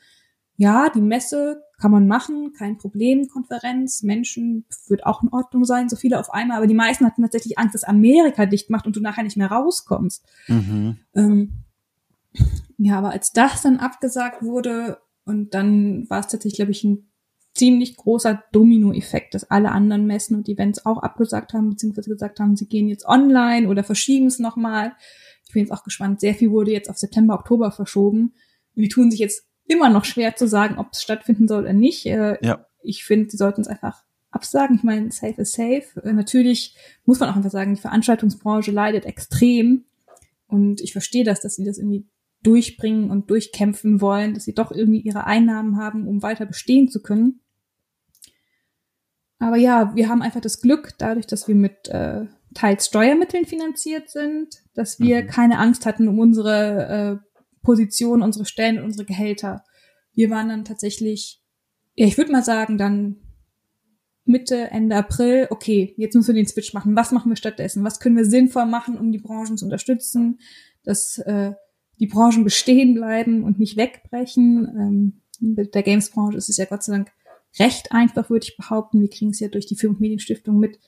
ja, 0.57 0.89
die 0.89 1.01
Messe 1.01 1.63
kann 1.79 1.91
man 1.91 2.07
machen, 2.07 2.53
kein 2.57 2.77
Problem, 2.77 3.27
Konferenz, 3.27 4.03
Menschen 4.03 4.65
wird 4.87 5.05
auch 5.05 5.21
in 5.21 5.29
Ordnung 5.29 5.65
sein, 5.65 5.89
so 5.89 5.97
viele 5.97 6.19
auf 6.19 6.33
einmal, 6.33 6.57
aber 6.57 6.67
die 6.67 6.73
meisten 6.73 7.05
hatten 7.05 7.21
tatsächlich 7.21 7.57
Angst, 7.57 7.75
dass 7.75 7.83
Amerika 7.83 8.45
dicht 8.45 8.69
macht 8.69 8.85
und 8.85 8.95
du 8.95 9.01
nachher 9.01 9.23
nicht 9.23 9.35
mehr 9.35 9.51
rauskommst. 9.51 10.23
Mhm. 10.47 10.97
Ähm, 11.13 11.65
Ja, 12.77 12.97
aber 12.97 13.11
als 13.11 13.31
das 13.31 13.61
dann 13.61 13.77
abgesagt 13.77 14.43
wurde 14.43 14.99
und 15.25 15.53
dann 15.53 16.09
war 16.09 16.19
es 16.19 16.27
tatsächlich, 16.27 16.55
glaube 16.55 16.71
ich, 16.71 16.83
ein 16.83 17.09
ziemlich 17.55 17.95
großer 17.95 18.43
Dominoeffekt, 18.51 19.33
dass 19.33 19.49
alle 19.49 19.71
anderen 19.71 20.05
Messen 20.05 20.35
und 20.35 20.49
Events 20.49 20.85
auch 20.85 21.01
abgesagt 21.01 21.53
haben, 21.53 21.69
beziehungsweise 21.69 22.09
gesagt 22.09 22.39
haben, 22.39 22.55
sie 22.55 22.67
gehen 22.67 22.89
jetzt 22.89 23.05
online 23.05 23.69
oder 23.69 23.83
verschieben 23.83 24.27
es 24.27 24.39
nochmal. 24.39 24.91
Ich 25.47 25.53
bin 25.53 25.63
jetzt 25.63 25.71
auch 25.71 25.83
gespannt. 25.83 26.19
Sehr 26.19 26.35
viel 26.35 26.51
wurde 26.51 26.71
jetzt 26.71 26.89
auf 26.89 26.97
September, 26.97 27.33
Oktober 27.35 27.71
verschoben. 27.71 28.33
Und 28.75 28.81
die 28.81 28.89
tun 28.89 29.09
sich 29.09 29.21
jetzt 29.21 29.47
immer 29.67 29.89
noch 29.89 30.05
schwer 30.05 30.35
zu 30.35 30.47
sagen, 30.47 30.77
ob 30.77 30.89
es 30.91 31.01
stattfinden 31.01 31.47
soll 31.47 31.63
oder 31.63 31.73
nicht. 31.73 32.05
Äh, 32.05 32.37
ja. 32.45 32.65
Ich 32.83 33.05
finde, 33.05 33.29
sie 33.29 33.37
sollten 33.37 33.61
es 33.61 33.67
einfach 33.67 34.03
absagen. 34.31 34.75
Ich 34.75 34.83
meine, 34.83 35.11
safe 35.11 35.41
is 35.41 35.53
safe. 35.53 36.01
Äh, 36.03 36.11
natürlich 36.11 36.75
muss 37.05 37.19
man 37.19 37.29
auch 37.29 37.37
einfach 37.37 37.51
sagen, 37.51 37.73
die 37.73 37.81
Veranstaltungsbranche 37.81 38.71
leidet 38.71 39.05
extrem. 39.05 39.85
Und 40.47 40.81
ich 40.81 40.91
verstehe 40.91 41.23
das, 41.23 41.39
dass 41.39 41.55
sie 41.55 41.63
das 41.63 41.77
irgendwie 41.77 42.05
durchbringen 42.43 43.09
und 43.09 43.29
durchkämpfen 43.29 44.01
wollen, 44.01 44.33
dass 44.33 44.43
sie 44.43 44.53
doch 44.53 44.71
irgendwie 44.71 44.99
ihre 44.99 45.25
Einnahmen 45.25 45.77
haben, 45.77 46.05
um 46.05 46.21
weiter 46.21 46.45
bestehen 46.45 46.89
zu 46.89 47.01
können. 47.01 47.39
Aber 49.39 49.57
ja, 49.57 49.95
wir 49.95 50.09
haben 50.09 50.21
einfach 50.21 50.41
das 50.41 50.61
Glück, 50.61 50.93
dadurch, 50.97 51.27
dass 51.27 51.47
wir 51.47 51.55
mit 51.55 51.87
äh, 51.89 52.25
teils 52.53 52.87
Steuermitteln 52.87 53.45
finanziert 53.45 54.09
sind, 54.09 54.63
dass 54.73 54.99
wir 54.99 55.23
mhm. 55.23 55.27
keine 55.27 55.59
Angst 55.59 55.85
hatten 55.85 56.07
um 56.07 56.19
unsere 56.19 57.21
äh, 57.21 57.41
Position, 57.61 58.21
unsere 58.21 58.45
Stellen 58.45 58.77
und 58.77 58.85
unsere 58.85 59.05
Gehälter. 59.05 59.63
Wir 60.13 60.29
waren 60.29 60.49
dann 60.49 60.65
tatsächlich, 60.65 61.41
ja, 61.95 62.07
ich 62.07 62.17
würde 62.17 62.31
mal 62.31 62.43
sagen, 62.43 62.77
dann 62.77 63.17
Mitte, 64.23 64.71
Ende 64.71 64.95
April, 64.95 65.47
okay, 65.51 65.93
jetzt 65.97 66.15
müssen 66.15 66.29
wir 66.29 66.41
den 66.41 66.47
Switch 66.47 66.73
machen. 66.73 66.95
Was 66.95 67.11
machen 67.11 67.29
wir 67.29 67.35
stattdessen? 67.35 67.83
Was 67.83 67.99
können 67.99 68.17
wir 68.17 68.25
sinnvoll 68.25 68.65
machen, 68.65 68.97
um 68.97 69.11
die 69.11 69.19
Branchen 69.19 69.57
zu 69.57 69.65
unterstützen, 69.65 70.39
dass 70.83 71.19
äh, 71.19 71.53
die 71.99 72.07
Branchen 72.07 72.43
bestehen 72.43 72.95
bleiben 72.95 73.43
und 73.43 73.59
nicht 73.59 73.77
wegbrechen? 73.77 74.67
Ähm, 74.79 75.21
mit 75.39 75.75
der 75.75 75.83
Games-Branche 75.83 76.37
ist 76.37 76.49
es 76.49 76.57
ja 76.57 76.65
Gott 76.65 76.83
sei 76.83 76.93
Dank 76.93 77.11
recht 77.59 77.91
einfach, 77.91 78.29
würde 78.29 78.45
ich 78.47 78.57
behaupten. 78.57 79.01
Wir 79.01 79.09
kriegen 79.09 79.31
es 79.31 79.39
ja 79.39 79.47
durch 79.47 79.65
die 79.65 79.75
Film- 79.75 79.93
und 79.93 80.01
Medienstiftung 80.01 80.59
mit, 80.59 80.79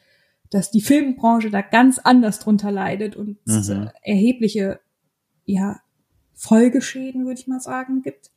dass 0.50 0.72
die 0.72 0.82
Filmbranche 0.82 1.50
da 1.50 1.62
ganz 1.62 2.00
anders 2.00 2.40
drunter 2.40 2.72
leidet 2.72 3.16
und 3.16 3.38
mhm. 3.46 3.90
erhebliche, 4.02 4.80
ja, 5.46 5.82
Folgeschäden, 6.34 7.26
würde 7.26 7.40
ich 7.40 7.48
mal 7.48 7.60
sagen, 7.60 8.04
gibt. 8.04 8.32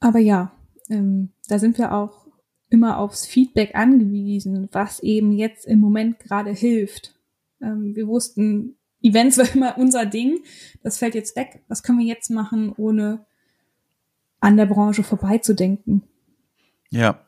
Aber 0.00 0.20
ja, 0.20 0.52
ähm, 0.88 1.30
da 1.48 1.58
sind 1.58 1.78
wir 1.78 1.92
auch 1.92 2.28
immer 2.70 2.98
aufs 2.98 3.26
Feedback 3.26 3.74
angewiesen, 3.74 4.68
was 4.72 5.00
eben 5.00 5.32
jetzt 5.32 5.66
im 5.66 5.80
Moment 5.80 6.20
gerade 6.20 6.52
hilft. 6.52 7.18
Ähm, 7.60 7.96
wir 7.96 8.06
wussten, 8.06 8.76
Events 9.02 9.38
war 9.38 9.54
immer 9.54 9.78
unser 9.78 10.06
Ding. 10.06 10.40
Das 10.82 10.98
fällt 10.98 11.14
jetzt 11.14 11.36
weg. 11.36 11.62
Was 11.68 11.82
können 11.82 11.98
wir 11.98 12.06
jetzt 12.06 12.30
machen, 12.30 12.72
ohne 12.76 13.26
an 14.40 14.56
der 14.56 14.66
Branche 14.66 15.02
vorbeizudenken? 15.02 16.02
Ja 16.90 17.20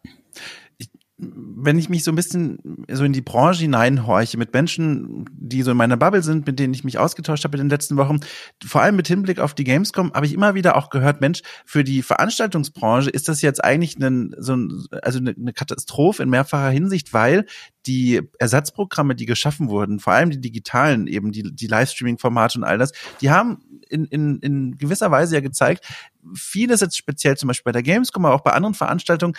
wenn 1.22 1.78
ich 1.78 1.88
mich 1.88 2.04
so 2.04 2.11
ein 2.11 2.14
bisschen 2.14 2.86
so 2.90 3.04
in 3.04 3.12
die 3.12 3.20
Branche 3.20 3.62
hineinhorche 3.62 4.38
mit 4.38 4.52
Menschen, 4.54 5.26
die 5.32 5.62
so 5.62 5.70
in 5.70 5.76
meiner 5.76 5.96
Bubble 5.96 6.22
sind, 6.22 6.46
mit 6.46 6.58
denen 6.58 6.72
ich 6.72 6.84
mich 6.84 6.98
ausgetauscht 6.98 7.44
habe 7.44 7.58
in 7.58 7.64
den 7.64 7.70
letzten 7.70 7.96
Wochen, 7.96 8.20
vor 8.64 8.80
allem 8.80 8.96
mit 8.96 9.06
Hinblick 9.06 9.38
auf 9.38 9.52
die 9.52 9.64
Gamescom, 9.64 10.12
habe 10.14 10.24
ich 10.24 10.32
immer 10.32 10.54
wieder 10.54 10.76
auch 10.76 10.88
gehört, 10.88 11.20
Mensch, 11.20 11.42
für 11.66 11.84
die 11.84 12.02
Veranstaltungsbranche 12.02 13.11
ist 13.11 13.28
das 13.28 13.42
jetzt 13.42 13.62
eigentlich 13.62 13.98
ein, 13.98 14.34
so 14.38 14.56
ein, 14.56 14.86
also 15.02 15.18
eine, 15.18 15.52
Katastrophe 15.52 16.22
in 16.22 16.30
mehrfacher 16.30 16.70
Hinsicht, 16.70 17.12
weil 17.12 17.44
die 17.86 18.22
Ersatzprogramme, 18.38 19.14
die 19.14 19.26
geschaffen 19.26 19.68
wurden, 19.68 20.00
vor 20.00 20.14
allem 20.14 20.30
die 20.30 20.40
digitalen, 20.40 21.06
eben 21.06 21.32
die, 21.32 21.54
die 21.54 21.66
Livestreaming-Formate 21.66 22.58
und 22.58 22.64
all 22.64 22.78
das, 22.78 22.92
die 23.20 23.30
haben 23.30 23.58
in, 23.88 24.04
in, 24.06 24.38
in 24.38 24.78
gewisser 24.78 25.11
Weise 25.11 25.34
ja 25.34 25.40
gezeigt, 25.40 25.86
vieles 26.34 26.80
jetzt 26.80 26.96
speziell 26.96 27.36
zum 27.36 27.48
Beispiel 27.48 27.70
bei 27.70 27.72
der 27.72 27.82
Gamescom, 27.82 28.24
aber 28.24 28.34
auch 28.34 28.42
bei 28.42 28.52
anderen 28.52 28.74
Veranstaltungen, 28.74 29.34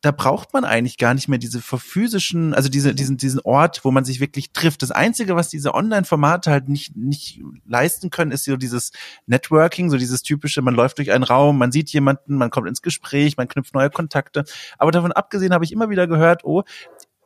da 0.00 0.10
braucht 0.10 0.52
man 0.52 0.64
eigentlich 0.64 0.98
gar 0.98 1.14
nicht 1.14 1.28
mehr 1.28 1.38
diese 1.38 1.60
physischen, 1.60 2.54
also 2.54 2.68
diese, 2.68 2.94
diesen, 2.94 3.16
diesen 3.16 3.40
Ort, 3.40 3.84
wo 3.84 3.90
man 3.90 4.04
sich 4.04 4.20
wirklich 4.20 4.52
trifft. 4.52 4.82
Das 4.82 4.90
Einzige, 4.90 5.36
was 5.36 5.48
diese 5.48 5.74
Online-Formate 5.74 6.50
halt 6.50 6.68
nicht, 6.68 6.96
nicht 6.96 7.40
leisten 7.66 8.10
können, 8.10 8.30
ist 8.30 8.44
so 8.44 8.56
dieses 8.56 8.92
Networking, 9.26 9.90
so 9.90 9.96
dieses 9.96 10.22
typische, 10.22 10.62
man 10.62 10.74
läuft 10.74 10.98
durch 10.98 11.12
einen 11.12 11.24
Raum, 11.24 11.58
man 11.58 11.72
sieht 11.72 11.90
jemanden, 11.90 12.36
man 12.36 12.50
kommt 12.50 12.68
ins 12.68 12.82
Gespräch, 12.82 13.36
man 13.36 13.48
knüpft 13.48 13.74
neue 13.74 13.90
Kontakte. 13.90 14.44
Aber 14.78 14.90
davon 14.90 15.12
abgesehen 15.12 15.52
habe 15.52 15.64
ich 15.64 15.72
immer 15.72 15.90
wieder 15.90 16.06
gehört, 16.06 16.44
oh, 16.44 16.62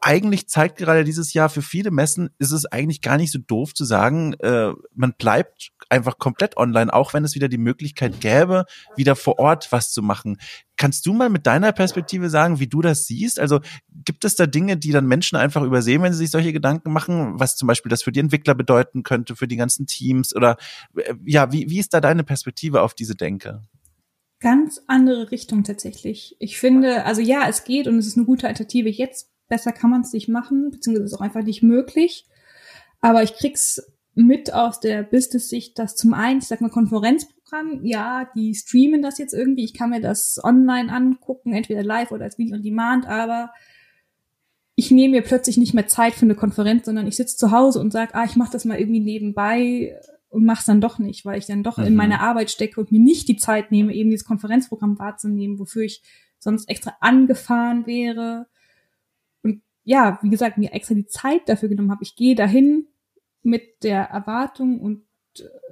eigentlich 0.01 0.49
zeigt 0.49 0.78
gerade 0.78 1.05
dieses 1.05 1.32
Jahr 1.32 1.49
für 1.49 1.62
viele 1.62 1.90
Messen, 1.90 2.30
ist 2.38 2.53
es 2.53 2.66
eigentlich 2.66 3.01
gar 3.01 3.16
nicht 3.16 3.32
so 3.32 3.38
doof 3.38 3.74
zu 3.74 3.84
sagen, 3.84 4.34
äh, 4.34 4.72
man 4.94 5.14
bleibt 5.18 5.70
einfach 5.88 6.18
komplett 6.18 6.57
online, 6.57 6.92
auch 6.92 7.14
wenn 7.14 7.24
es 7.24 7.34
wieder 7.34 7.49
die 7.49 7.59
Möglichkeit 7.59 8.20
gäbe, 8.20 8.64
wieder 8.96 9.16
vor 9.16 9.38
Ort 9.38 9.72
was 9.72 9.90
zu 9.90 10.03
machen. 10.03 10.38
Kannst 10.76 11.07
du 11.07 11.12
mal 11.12 11.28
mit 11.28 11.46
deiner 11.46 11.72
Perspektive 11.72 12.30
sagen, 12.30 12.61
wie 12.61 12.66
du 12.66 12.82
das 12.82 13.07
siehst? 13.07 13.40
Also 13.40 13.61
gibt 14.05 14.24
es 14.24 14.36
da 14.36 14.46
Dinge, 14.46 14.76
die 14.76 14.92
dann 14.92 15.07
Menschen 15.07 15.36
einfach 15.36 15.62
übersehen, 15.62 16.03
wenn 16.03 16.12
sie 16.12 16.18
sich 16.18 16.30
solche 16.30 16.53
Gedanken 16.53 16.92
machen, 16.92 17.40
was 17.40 17.57
zum 17.57 17.66
Beispiel 17.66 17.90
das 17.90 18.03
für 18.03 18.12
die 18.12 18.20
Entwickler 18.20 18.55
bedeuten 18.55 19.03
könnte, 19.03 19.34
für 19.34 19.49
die 19.49 19.57
ganzen 19.57 19.86
Teams? 19.86 20.34
Oder 20.34 20.57
äh, 20.96 21.14
ja, 21.24 21.53
wie, 21.53 21.68
wie 21.68 21.80
ist 21.80 21.94
da 21.94 22.01
deine 22.01 22.24
Perspektive 22.24 22.82
auf 22.82 22.94
diese 22.94 23.16
Denke? 23.16 23.62
Ganz 24.40 24.80
andere 24.86 25.32
Richtung 25.32 25.64
tatsächlich. 25.64 26.36
Ich 26.38 26.59
finde, 26.59 27.05
also 27.05 27.20
ja, 27.20 27.49
es 27.49 27.64
geht 27.64 27.88
und 27.88 27.99
es 27.99 28.07
ist 28.07 28.16
eine 28.16 28.26
gute 28.26 28.46
Alternative. 28.46 28.88
Jetzt 28.88 29.28
besser 29.49 29.72
kann 29.72 29.90
man 29.90 30.03
es 30.03 30.12
nicht 30.12 30.28
machen, 30.28 30.70
beziehungsweise 30.70 31.07
ist 31.07 31.14
auch 31.14 31.20
einfach 31.20 31.42
nicht 31.42 31.62
möglich. 31.62 32.26
Aber 33.01 33.22
ich 33.22 33.34
krieg's 33.34 33.82
mit 34.14 34.53
aus 34.53 34.80
der 34.80 35.05
Business-Sicht, 35.05 35.78
dass 35.78 35.94
zum 35.94 36.12
einen, 36.12 36.40
ich 36.40 36.49
sag 36.49 36.61
mal, 36.61 36.70
Konferenzprogramm, 36.70 37.84
ja, 37.84 38.28
die 38.34 38.55
streamen 38.55 39.01
das 39.01 39.18
jetzt 39.18 39.32
irgendwie, 39.32 39.64
ich 39.64 39.74
kann 39.74 39.90
mir 39.90 40.01
das 40.01 40.40
online 40.42 40.92
angucken, 40.92 41.53
entweder 41.53 41.84
live 41.84 42.11
oder 42.11 42.24
als 42.24 42.36
Video 42.36 42.57
on 42.57 42.62
Demand, 42.62 43.07
aber 43.07 43.53
ich 44.74 44.90
nehme 44.90 45.16
mir 45.16 45.22
plötzlich 45.22 45.57
nicht 45.57 45.74
mehr 45.74 45.86
Zeit 45.86 46.14
für 46.14 46.24
eine 46.24 46.34
Konferenz, 46.34 46.86
sondern 46.86 47.07
ich 47.07 47.16
sitze 47.16 47.36
zu 47.36 47.51
Hause 47.51 47.80
und 47.80 47.92
sage, 47.92 48.14
ah, 48.14 48.24
ich 48.24 48.36
mache 48.36 48.53
das 48.53 48.64
mal 48.64 48.78
irgendwie 48.78 49.01
nebenbei 49.01 49.99
und 50.30 50.44
mach's 50.44 50.66
dann 50.66 50.80
doch 50.80 50.99
nicht, 50.99 51.24
weil 51.24 51.38
ich 51.38 51.46
dann 51.46 51.62
doch 51.62 51.78
mhm. 51.78 51.86
in 51.86 51.94
meine 51.94 52.20
Arbeit 52.20 52.51
stecke 52.51 52.80
und 52.80 52.92
mir 52.92 53.01
nicht 53.01 53.28
die 53.28 53.36
Zeit 53.36 53.70
nehme, 53.70 53.94
eben 53.94 54.11
dieses 54.11 54.26
Konferenzprogramm 54.26 54.99
wahrzunehmen, 54.99 55.59
wofür 55.59 55.82
ich 55.82 56.03
sonst 56.38 56.68
extra 56.68 56.96
angefahren 57.01 57.86
wäre. 57.86 58.46
Ja, 59.89 60.18
wie 60.20 60.28
gesagt, 60.28 60.59
mir 60.59 60.74
extra 60.74 60.95
die 60.95 61.07
Zeit 61.07 61.49
dafür 61.49 61.70
genommen 61.70 61.91
habe. 61.91 62.03
Ich 62.03 62.14
gehe 62.14 62.34
dahin, 62.34 62.89
mit 63.43 63.82
der 63.84 64.03
Erwartung 64.03 64.80
und 64.80 65.03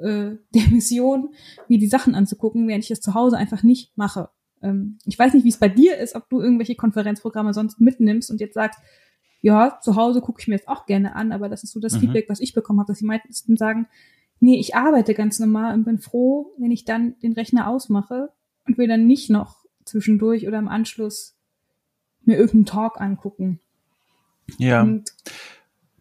äh, 0.00 0.36
der 0.54 0.68
Mission, 0.70 1.34
mir 1.68 1.78
die 1.78 1.86
Sachen 1.86 2.14
anzugucken, 2.14 2.66
während 2.66 2.82
ich 2.82 2.88
das 2.88 3.02
zu 3.02 3.12
Hause 3.12 3.36
einfach 3.36 3.62
nicht 3.62 3.94
mache. 3.98 4.30
Ähm, 4.62 4.98
ich 5.04 5.18
weiß 5.18 5.34
nicht, 5.34 5.44
wie 5.44 5.50
es 5.50 5.58
bei 5.58 5.68
dir 5.68 5.98
ist, 5.98 6.14
ob 6.14 6.30
du 6.30 6.40
irgendwelche 6.40 6.76
Konferenzprogramme 6.76 7.52
sonst 7.52 7.78
mitnimmst 7.78 8.30
und 8.30 8.40
jetzt 8.40 8.54
sagst, 8.54 8.80
ja, 9.42 9.78
zu 9.82 9.96
Hause 9.96 10.22
gucke 10.22 10.40
ich 10.40 10.48
mir 10.48 10.54
jetzt 10.54 10.68
auch 10.68 10.86
gerne 10.86 11.14
an, 11.14 11.30
aber 11.30 11.50
das 11.50 11.62
ist 11.62 11.72
so 11.72 11.78
das 11.78 11.96
mhm. 11.96 12.00
Feedback, 12.00 12.30
was 12.30 12.40
ich 12.40 12.54
bekommen 12.54 12.80
habe, 12.80 12.88
dass 12.88 13.00
die 13.00 13.04
meisten 13.04 13.58
sagen, 13.58 13.86
nee, 14.40 14.58
ich 14.58 14.74
arbeite 14.74 15.12
ganz 15.12 15.38
normal 15.40 15.74
und 15.74 15.84
bin 15.84 15.98
froh, 15.98 16.54
wenn 16.56 16.70
ich 16.70 16.86
dann 16.86 17.18
den 17.18 17.34
Rechner 17.34 17.68
ausmache 17.68 18.30
und 18.66 18.78
will 18.78 18.88
dann 18.88 19.06
nicht 19.06 19.28
noch 19.28 19.66
zwischendurch 19.84 20.48
oder 20.48 20.58
im 20.58 20.68
Anschluss 20.68 21.36
mir 22.24 22.38
irgendeinen 22.38 22.64
Talk 22.64 22.98
angucken. 22.98 23.60
Ja. 24.58 24.82
Und 24.82 25.12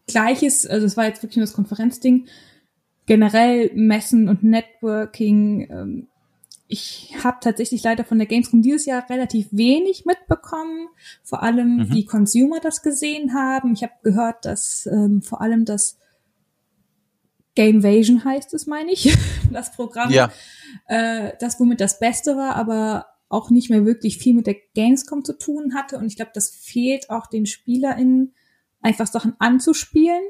Gleiches, 0.06 0.66
also 0.66 0.86
es 0.86 0.96
war 0.96 1.06
jetzt 1.06 1.22
wirklich 1.22 1.36
nur 1.36 1.46
das 1.46 1.54
Konferenzding, 1.54 2.26
generell 3.06 3.70
Messen 3.74 4.28
und 4.28 4.42
Networking. 4.42 5.68
Ähm, 5.70 6.08
ich 6.68 7.14
habe 7.22 7.38
tatsächlich 7.40 7.82
leider 7.82 8.04
von 8.04 8.18
der 8.18 8.26
Gamescom 8.26 8.62
dieses 8.62 8.86
Jahr 8.86 9.08
relativ 9.08 9.48
wenig 9.50 10.04
mitbekommen, 10.04 10.88
vor 11.22 11.42
allem 11.42 11.76
mhm. 11.76 11.92
wie 11.92 12.04
Consumer 12.04 12.60
das 12.60 12.82
gesehen 12.82 13.34
haben. 13.34 13.72
Ich 13.72 13.82
habe 13.82 13.92
gehört, 14.02 14.44
dass 14.44 14.86
ähm, 14.86 15.22
vor 15.22 15.40
allem 15.40 15.64
das 15.64 15.98
Gamevasion 17.54 18.24
heißt 18.24 18.52
es, 18.54 18.66
meine 18.66 18.92
ich, 18.92 19.16
das 19.52 19.72
Programm, 19.72 20.10
ja. 20.10 20.30
äh, 20.86 21.32
das 21.40 21.58
womit 21.58 21.80
das 21.80 21.98
Beste 21.98 22.36
war, 22.36 22.54
aber 22.56 23.06
auch 23.28 23.50
nicht 23.50 23.70
mehr 23.70 23.84
wirklich 23.84 24.18
viel 24.18 24.34
mit 24.34 24.46
der 24.46 24.56
Gamescom 24.74 25.24
zu 25.24 25.36
tun 25.36 25.74
hatte. 25.74 25.98
Und 25.98 26.06
ich 26.06 26.16
glaube, 26.16 26.30
das 26.34 26.50
fehlt 26.50 27.10
auch 27.10 27.26
den 27.26 27.46
SpielerInnen 27.46 28.34
einfach 28.80 29.06
Sachen 29.06 29.34
anzuspielen, 29.38 30.22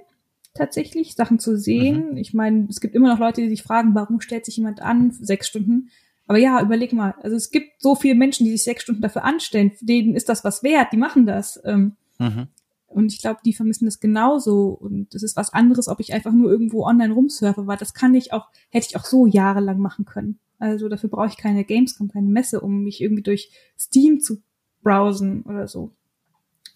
tatsächlich, 0.55 1.15
Sachen 1.15 1.39
zu 1.39 1.59
sehen. 1.59 2.13
Mhm. 2.13 2.17
Ich 2.17 2.33
meine, 2.33 2.67
es 2.71 2.81
gibt 2.81 2.95
immer 2.95 3.09
noch 3.09 3.19
Leute, 3.19 3.43
die 3.43 3.49
sich 3.49 3.63
fragen, 3.63 3.95
warum 3.95 4.21
stellt 4.21 4.47
sich 4.47 4.57
jemand 4.57 4.81
an 4.81 5.11
sechs 5.11 5.49
Stunden? 5.49 5.91
Aber 6.27 6.39
ja, 6.39 6.61
überleg 6.61 6.93
mal, 6.93 7.15
also 7.23 7.37
es 7.37 7.51
gibt 7.51 7.81
so 7.81 7.95
viele 7.95 8.15
Menschen, 8.15 8.45
die 8.45 8.51
sich 8.51 8.65
sechs 8.65 8.83
Stunden 8.83 9.03
dafür 9.03 9.25
anstellen, 9.25 9.73
denen 9.81 10.15
ist 10.15 10.29
das 10.29 10.43
was 10.43 10.63
wert, 10.63 10.93
die 10.93 10.97
machen 10.97 11.27
das. 11.27 11.61
Ähm, 11.65 11.97
mhm. 12.19 12.49
Und 12.87 13.13
ich 13.13 13.21
glaube, 13.21 13.41
die 13.45 13.53
vermissen 13.53 13.85
das 13.85 14.01
genauso. 14.01 14.69
Und 14.69 15.15
es 15.15 15.23
ist 15.23 15.37
was 15.37 15.53
anderes, 15.53 15.89
ob 15.89 16.01
ich 16.01 16.15
einfach 16.15 16.33
nur 16.33 16.51
irgendwo 16.51 16.85
online 16.85 17.13
rumsurfe, 17.13 17.67
weil 17.67 17.77
das 17.77 17.95
kann 17.95 18.15
ich 18.15 18.33
auch, 18.33 18.49
hätte 18.71 18.87
ich 18.89 18.97
auch 18.97 19.05
so 19.05 19.27
jahrelang 19.27 19.79
machen 19.79 20.05
können. 20.05 20.39
Also 20.59 20.89
dafür 20.89 21.11
brauche 21.11 21.27
ich 21.29 21.37
keine 21.37 21.65
Gamescom, 21.65 22.09
keine 22.09 22.29
Messe, 22.29 22.61
um 22.61 22.85
mich 22.85 23.03
irgendwie 23.03 23.23
durch 23.23 23.51
Steam 23.79 24.21
zu 24.21 24.43
browsen 24.83 25.43
oder 25.43 25.69
so. 25.69 25.93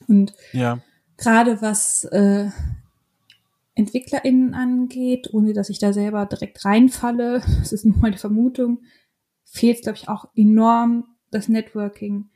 Und 0.07 0.35
ja 0.53 0.81
gerade 1.21 1.63
was 1.63 2.05
äh, 2.05 2.49
EntwicklerInnen 3.75 4.55
angeht, 4.55 5.33
ohne 5.33 5.53
dass 5.53 5.71
ich 5.71 5.79
da 5.79 5.93
selber 5.93 6.27
direkt 6.27 6.65
reinfalle, 6.65 7.43
das 7.61 7.73
ist 7.73 7.85
nur 7.85 7.99
meine 7.99 8.19
Vermutung, 8.19 8.81
fehlt, 9.45 9.83
glaube 9.83 9.99
ich, 9.99 10.09
auch 10.09 10.29
enorm 10.35 11.05
das 11.31 11.49
Networking. 11.49 12.30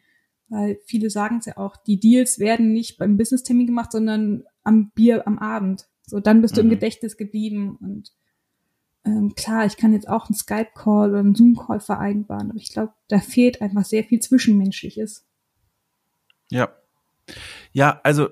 Weil 0.54 0.78
viele 0.84 1.10
sagen 1.10 1.38
es 1.38 1.46
ja 1.46 1.56
auch, 1.56 1.76
die 1.76 1.98
Deals 1.98 2.38
werden 2.38 2.72
nicht 2.72 2.96
beim 2.96 3.16
Business-Termin 3.16 3.66
gemacht, 3.66 3.90
sondern 3.90 4.44
am 4.62 4.90
Bier 4.90 5.26
am 5.26 5.40
Abend. 5.40 5.88
So, 6.06 6.20
dann 6.20 6.42
bist 6.42 6.54
mhm. 6.54 6.56
du 6.56 6.60
im 6.60 6.66
mhm. 6.68 6.70
Gedächtnis 6.70 7.16
geblieben. 7.16 7.76
Und 7.80 8.12
ähm, 9.04 9.34
klar, 9.34 9.66
ich 9.66 9.76
kann 9.76 9.92
jetzt 9.92 10.08
auch 10.08 10.28
einen 10.28 10.36
Skype-Call 10.36 11.10
oder 11.10 11.18
einen 11.18 11.34
Zoom-Call 11.34 11.80
vereinbaren, 11.80 12.50
aber 12.50 12.60
ich 12.60 12.72
glaube, 12.72 12.92
da 13.08 13.18
fehlt 13.18 13.62
einfach 13.62 13.84
sehr 13.84 14.04
viel 14.04 14.20
Zwischenmenschliches. 14.20 15.26
Ja. 16.50 16.72
Ja, 17.72 18.00
also 18.04 18.28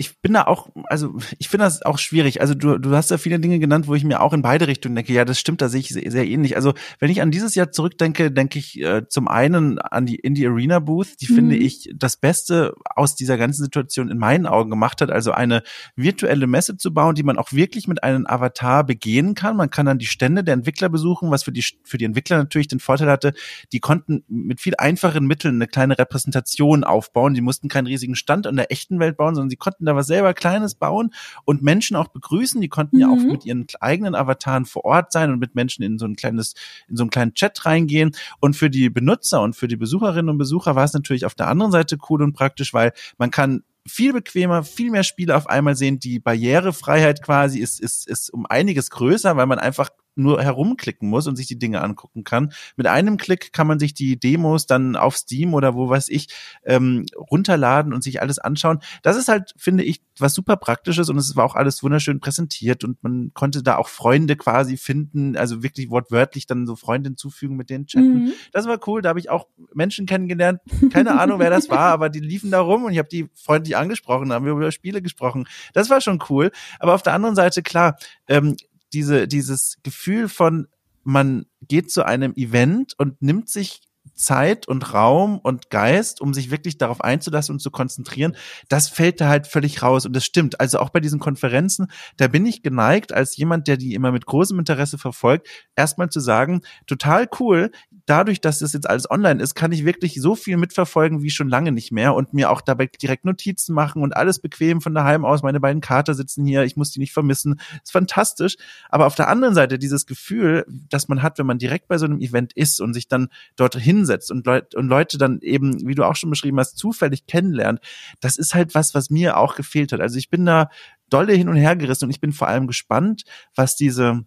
ich 0.00 0.20
bin 0.20 0.32
da 0.32 0.44
auch, 0.44 0.68
also 0.84 1.16
ich 1.38 1.48
finde 1.48 1.64
das 1.64 1.82
auch 1.82 1.98
schwierig. 1.98 2.40
Also 2.40 2.54
du, 2.54 2.78
du 2.78 2.94
hast 2.94 3.10
ja 3.10 3.18
viele 3.18 3.40
Dinge 3.40 3.58
genannt, 3.58 3.88
wo 3.88 3.96
ich 3.96 4.04
mir 4.04 4.20
auch 4.20 4.32
in 4.32 4.42
beide 4.42 4.68
Richtungen 4.68 4.94
denke, 4.94 5.12
ja, 5.12 5.24
das 5.24 5.40
stimmt, 5.40 5.60
da 5.60 5.68
sehe 5.68 5.80
ich 5.80 5.88
sehr, 5.88 6.08
sehr 6.08 6.24
ähnlich. 6.24 6.54
Also 6.54 6.72
wenn 7.00 7.10
ich 7.10 7.20
an 7.20 7.32
dieses 7.32 7.56
Jahr 7.56 7.72
zurückdenke, 7.72 8.30
denke 8.30 8.60
ich 8.60 8.80
äh, 8.80 9.08
zum 9.08 9.26
einen 9.26 9.80
an 9.80 10.06
die 10.06 10.14
Indie 10.14 10.46
Arena 10.46 10.78
Booth, 10.78 11.20
die 11.20 11.32
mhm. 11.32 11.34
finde 11.34 11.56
ich 11.56 11.90
das 11.96 12.16
Beste 12.16 12.74
aus 12.94 13.16
dieser 13.16 13.36
ganzen 13.36 13.64
Situation 13.64 14.08
in 14.08 14.18
meinen 14.18 14.46
Augen 14.46 14.70
gemacht 14.70 15.00
hat. 15.00 15.10
Also 15.10 15.32
eine 15.32 15.64
virtuelle 15.96 16.46
Messe 16.46 16.76
zu 16.76 16.94
bauen, 16.94 17.16
die 17.16 17.24
man 17.24 17.36
auch 17.36 17.52
wirklich 17.52 17.88
mit 17.88 18.04
einem 18.04 18.24
Avatar 18.24 18.84
begehen 18.84 19.34
kann. 19.34 19.56
Man 19.56 19.70
kann 19.70 19.86
dann 19.86 19.98
die 19.98 20.06
Stände 20.06 20.44
der 20.44 20.54
Entwickler 20.54 20.90
besuchen, 20.90 21.32
was 21.32 21.42
für 21.42 21.52
die, 21.52 21.64
für 21.82 21.98
die 21.98 22.04
Entwickler 22.04 22.36
natürlich 22.36 22.68
den 22.68 22.78
Vorteil 22.78 23.10
hatte, 23.10 23.32
die 23.72 23.80
konnten 23.80 24.22
mit 24.28 24.60
viel 24.60 24.74
einfachen 24.78 25.26
Mitteln 25.26 25.56
eine 25.56 25.66
kleine 25.66 25.98
Repräsentation 25.98 26.84
aufbauen. 26.84 27.34
Die 27.34 27.40
mussten 27.40 27.68
keinen 27.68 27.88
riesigen 27.88 28.14
Stand 28.14 28.46
in 28.46 28.54
der 28.54 28.70
echten 28.70 29.00
Welt 29.00 29.16
bauen, 29.16 29.34
sondern 29.34 29.50
sie 29.50 29.56
konnten 29.56 29.87
da 29.88 29.96
was 29.96 30.06
selber 30.06 30.34
Kleines 30.34 30.74
bauen 30.74 31.12
und 31.44 31.62
Menschen 31.62 31.96
auch 31.96 32.08
begrüßen. 32.08 32.60
Die 32.60 32.68
konnten 32.68 32.96
mhm. 32.96 33.02
ja 33.02 33.08
auch 33.08 33.16
mhm. 33.16 33.32
mit 33.32 33.44
ihren 33.44 33.66
eigenen 33.80 34.14
Avataren 34.14 34.64
vor 34.64 34.84
Ort 34.84 35.12
sein 35.12 35.32
und 35.32 35.38
mit 35.38 35.54
Menschen 35.54 35.82
in 35.82 35.98
so 35.98 36.06
ein 36.06 36.16
kleines, 36.16 36.54
in 36.88 36.96
so 36.96 37.02
einen 37.02 37.10
kleinen 37.10 37.34
Chat 37.34 37.64
reingehen. 37.64 38.12
Und 38.40 38.54
für 38.54 38.70
die 38.70 38.90
Benutzer 38.90 39.42
und 39.42 39.56
für 39.56 39.68
die 39.68 39.76
Besucherinnen 39.76 40.28
und 40.28 40.38
Besucher 40.38 40.76
war 40.76 40.84
es 40.84 40.92
natürlich 40.92 41.26
auf 41.26 41.34
der 41.34 41.48
anderen 41.48 41.72
Seite 41.72 41.98
cool 42.08 42.22
und 42.22 42.34
praktisch, 42.34 42.72
weil 42.72 42.92
man 43.16 43.30
kann 43.30 43.62
viel 43.86 44.12
bequemer, 44.12 44.62
viel 44.62 44.90
mehr 44.90 45.02
Spiele 45.02 45.36
auf 45.36 45.48
einmal 45.48 45.74
sehen. 45.74 45.98
Die 45.98 46.20
Barrierefreiheit 46.20 47.22
quasi 47.22 47.58
ist, 47.58 47.80
ist, 47.80 48.06
ist 48.06 48.30
um 48.30 48.46
einiges 48.46 48.90
größer, 48.90 49.36
weil 49.36 49.46
man 49.46 49.58
einfach 49.58 49.90
nur 50.18 50.42
herumklicken 50.42 51.08
muss 51.08 51.26
und 51.26 51.36
sich 51.36 51.46
die 51.46 51.58
Dinge 51.58 51.82
angucken 51.82 52.24
kann. 52.24 52.52
Mit 52.76 52.86
einem 52.86 53.16
Klick 53.16 53.52
kann 53.52 53.66
man 53.66 53.78
sich 53.78 53.94
die 53.94 54.18
Demos 54.18 54.66
dann 54.66 54.96
auf 54.96 55.16
Steam 55.16 55.54
oder 55.54 55.74
wo 55.74 55.88
weiß 55.88 56.08
ich 56.08 56.28
ähm, 56.64 57.06
runterladen 57.16 57.92
und 57.92 58.02
sich 58.02 58.20
alles 58.20 58.38
anschauen. 58.38 58.80
Das 59.02 59.16
ist 59.16 59.28
halt, 59.28 59.54
finde 59.56 59.84
ich, 59.84 60.02
was 60.18 60.34
super 60.34 60.56
praktisches 60.56 61.08
und 61.08 61.16
es 61.16 61.36
war 61.36 61.44
auch 61.44 61.54
alles 61.54 61.82
wunderschön 61.82 62.20
präsentiert 62.20 62.84
und 62.84 63.02
man 63.02 63.30
konnte 63.34 63.62
da 63.62 63.76
auch 63.76 63.88
Freunde 63.88 64.36
quasi 64.36 64.76
finden, 64.76 65.36
also 65.36 65.62
wirklich 65.62 65.90
wortwörtlich 65.90 66.46
dann 66.46 66.66
so 66.66 66.76
Freunde 66.76 67.08
hinzufügen 67.08 67.56
mit 67.56 67.70
denen 67.70 67.86
chatten. 67.86 68.24
Mhm. 68.24 68.32
Das 68.52 68.66
war 68.66 68.78
cool, 68.86 69.02
da 69.02 69.10
habe 69.10 69.20
ich 69.20 69.30
auch 69.30 69.46
Menschen 69.74 70.06
kennengelernt. 70.06 70.60
Keine 70.92 71.18
Ahnung, 71.20 71.38
wer 71.38 71.50
das 71.50 71.70
war, 71.70 71.92
aber 71.92 72.08
die 72.08 72.20
liefen 72.20 72.50
da 72.50 72.60
rum 72.60 72.84
und 72.84 72.92
ich 72.92 72.98
habe 72.98 73.08
die 73.08 73.28
freundlich 73.34 73.76
angesprochen, 73.76 74.32
haben 74.32 74.44
wir 74.44 74.52
über 74.52 74.72
Spiele 74.72 75.02
gesprochen. 75.02 75.46
Das 75.72 75.90
war 75.90 76.00
schon 76.00 76.22
cool. 76.28 76.50
Aber 76.78 76.94
auf 76.94 77.02
der 77.02 77.14
anderen 77.14 77.34
Seite, 77.34 77.62
klar, 77.62 77.96
ähm, 78.28 78.56
diese, 78.92 79.28
dieses 79.28 79.76
Gefühl 79.82 80.28
von, 80.28 80.68
man 81.04 81.46
geht 81.62 81.90
zu 81.90 82.04
einem 82.04 82.34
Event 82.34 82.94
und 82.98 83.20
nimmt 83.22 83.48
sich 83.48 83.80
Zeit 84.14 84.68
und 84.68 84.92
Raum 84.92 85.38
und 85.38 85.70
Geist, 85.70 86.20
um 86.20 86.34
sich 86.34 86.50
wirklich 86.50 86.76
darauf 86.78 87.00
einzulassen 87.00 87.54
und 87.54 87.60
zu 87.60 87.70
konzentrieren, 87.70 88.36
das 88.68 88.88
fällt 88.88 89.20
da 89.20 89.28
halt 89.28 89.46
völlig 89.46 89.82
raus. 89.82 90.06
Und 90.06 90.14
das 90.14 90.24
stimmt. 90.24 90.60
Also 90.60 90.78
auch 90.80 90.90
bei 90.90 91.00
diesen 91.00 91.20
Konferenzen, 91.20 91.88
da 92.16 92.28
bin 92.28 92.44
ich 92.44 92.62
geneigt, 92.62 93.12
als 93.12 93.36
jemand, 93.36 93.68
der 93.68 93.76
die 93.76 93.94
immer 93.94 94.12
mit 94.12 94.26
großem 94.26 94.58
Interesse 94.58 94.98
verfolgt, 94.98 95.48
erstmal 95.76 96.10
zu 96.10 96.20
sagen, 96.20 96.62
total 96.86 97.28
cool, 97.38 97.70
dadurch, 98.08 98.40
dass 98.40 98.60
das 98.60 98.72
jetzt 98.72 98.88
alles 98.88 99.10
online 99.10 99.42
ist, 99.42 99.54
kann 99.54 99.70
ich 99.70 99.84
wirklich 99.84 100.20
so 100.20 100.34
viel 100.34 100.56
mitverfolgen 100.56 101.22
wie 101.22 101.30
schon 101.30 101.48
lange 101.48 101.72
nicht 101.72 101.92
mehr 101.92 102.14
und 102.14 102.32
mir 102.32 102.50
auch 102.50 102.60
dabei 102.60 102.86
direkt 102.86 103.24
Notizen 103.24 103.74
machen 103.74 104.02
und 104.02 104.16
alles 104.16 104.38
bequem 104.38 104.80
von 104.80 104.94
daheim 104.94 105.24
aus. 105.24 105.42
Meine 105.42 105.60
beiden 105.60 105.82
Kater 105.82 106.14
sitzen 106.14 106.44
hier, 106.46 106.62
ich 106.64 106.76
muss 106.76 106.90
die 106.90 107.00
nicht 107.00 107.12
vermissen. 107.12 107.60
Ist 107.82 107.92
fantastisch. 107.92 108.56
Aber 108.88 109.06
auf 109.06 109.14
der 109.14 109.28
anderen 109.28 109.54
Seite 109.54 109.78
dieses 109.78 110.06
Gefühl, 110.06 110.64
das 110.68 111.08
man 111.08 111.22
hat, 111.22 111.38
wenn 111.38 111.46
man 111.46 111.58
direkt 111.58 111.88
bei 111.88 111.98
so 111.98 112.06
einem 112.06 112.20
Event 112.20 112.54
ist 112.54 112.80
und 112.80 112.94
sich 112.94 113.08
dann 113.08 113.28
dort 113.56 113.76
hinsetzt 113.76 114.30
und, 114.30 114.46
Leut 114.46 114.74
und 114.74 114.88
Leute 114.88 115.18
dann 115.18 115.40
eben, 115.42 115.86
wie 115.86 115.94
du 115.94 116.04
auch 116.04 116.16
schon 116.16 116.30
beschrieben 116.30 116.58
hast, 116.58 116.78
zufällig 116.78 117.26
kennenlernt, 117.26 117.80
das 118.20 118.38
ist 118.38 118.54
halt 118.54 118.74
was, 118.74 118.94
was 118.94 119.10
mir 119.10 119.36
auch 119.36 119.54
gefehlt 119.54 119.92
hat. 119.92 120.00
Also 120.00 120.16
ich 120.16 120.30
bin 120.30 120.46
da 120.46 120.70
dolle 121.10 121.34
hin 121.34 121.48
und 121.48 121.56
her 121.56 121.76
gerissen 121.76 122.06
und 122.06 122.10
ich 122.10 122.20
bin 122.20 122.32
vor 122.32 122.48
allem 122.48 122.66
gespannt, 122.66 123.24
was 123.54 123.76
diese 123.76 124.24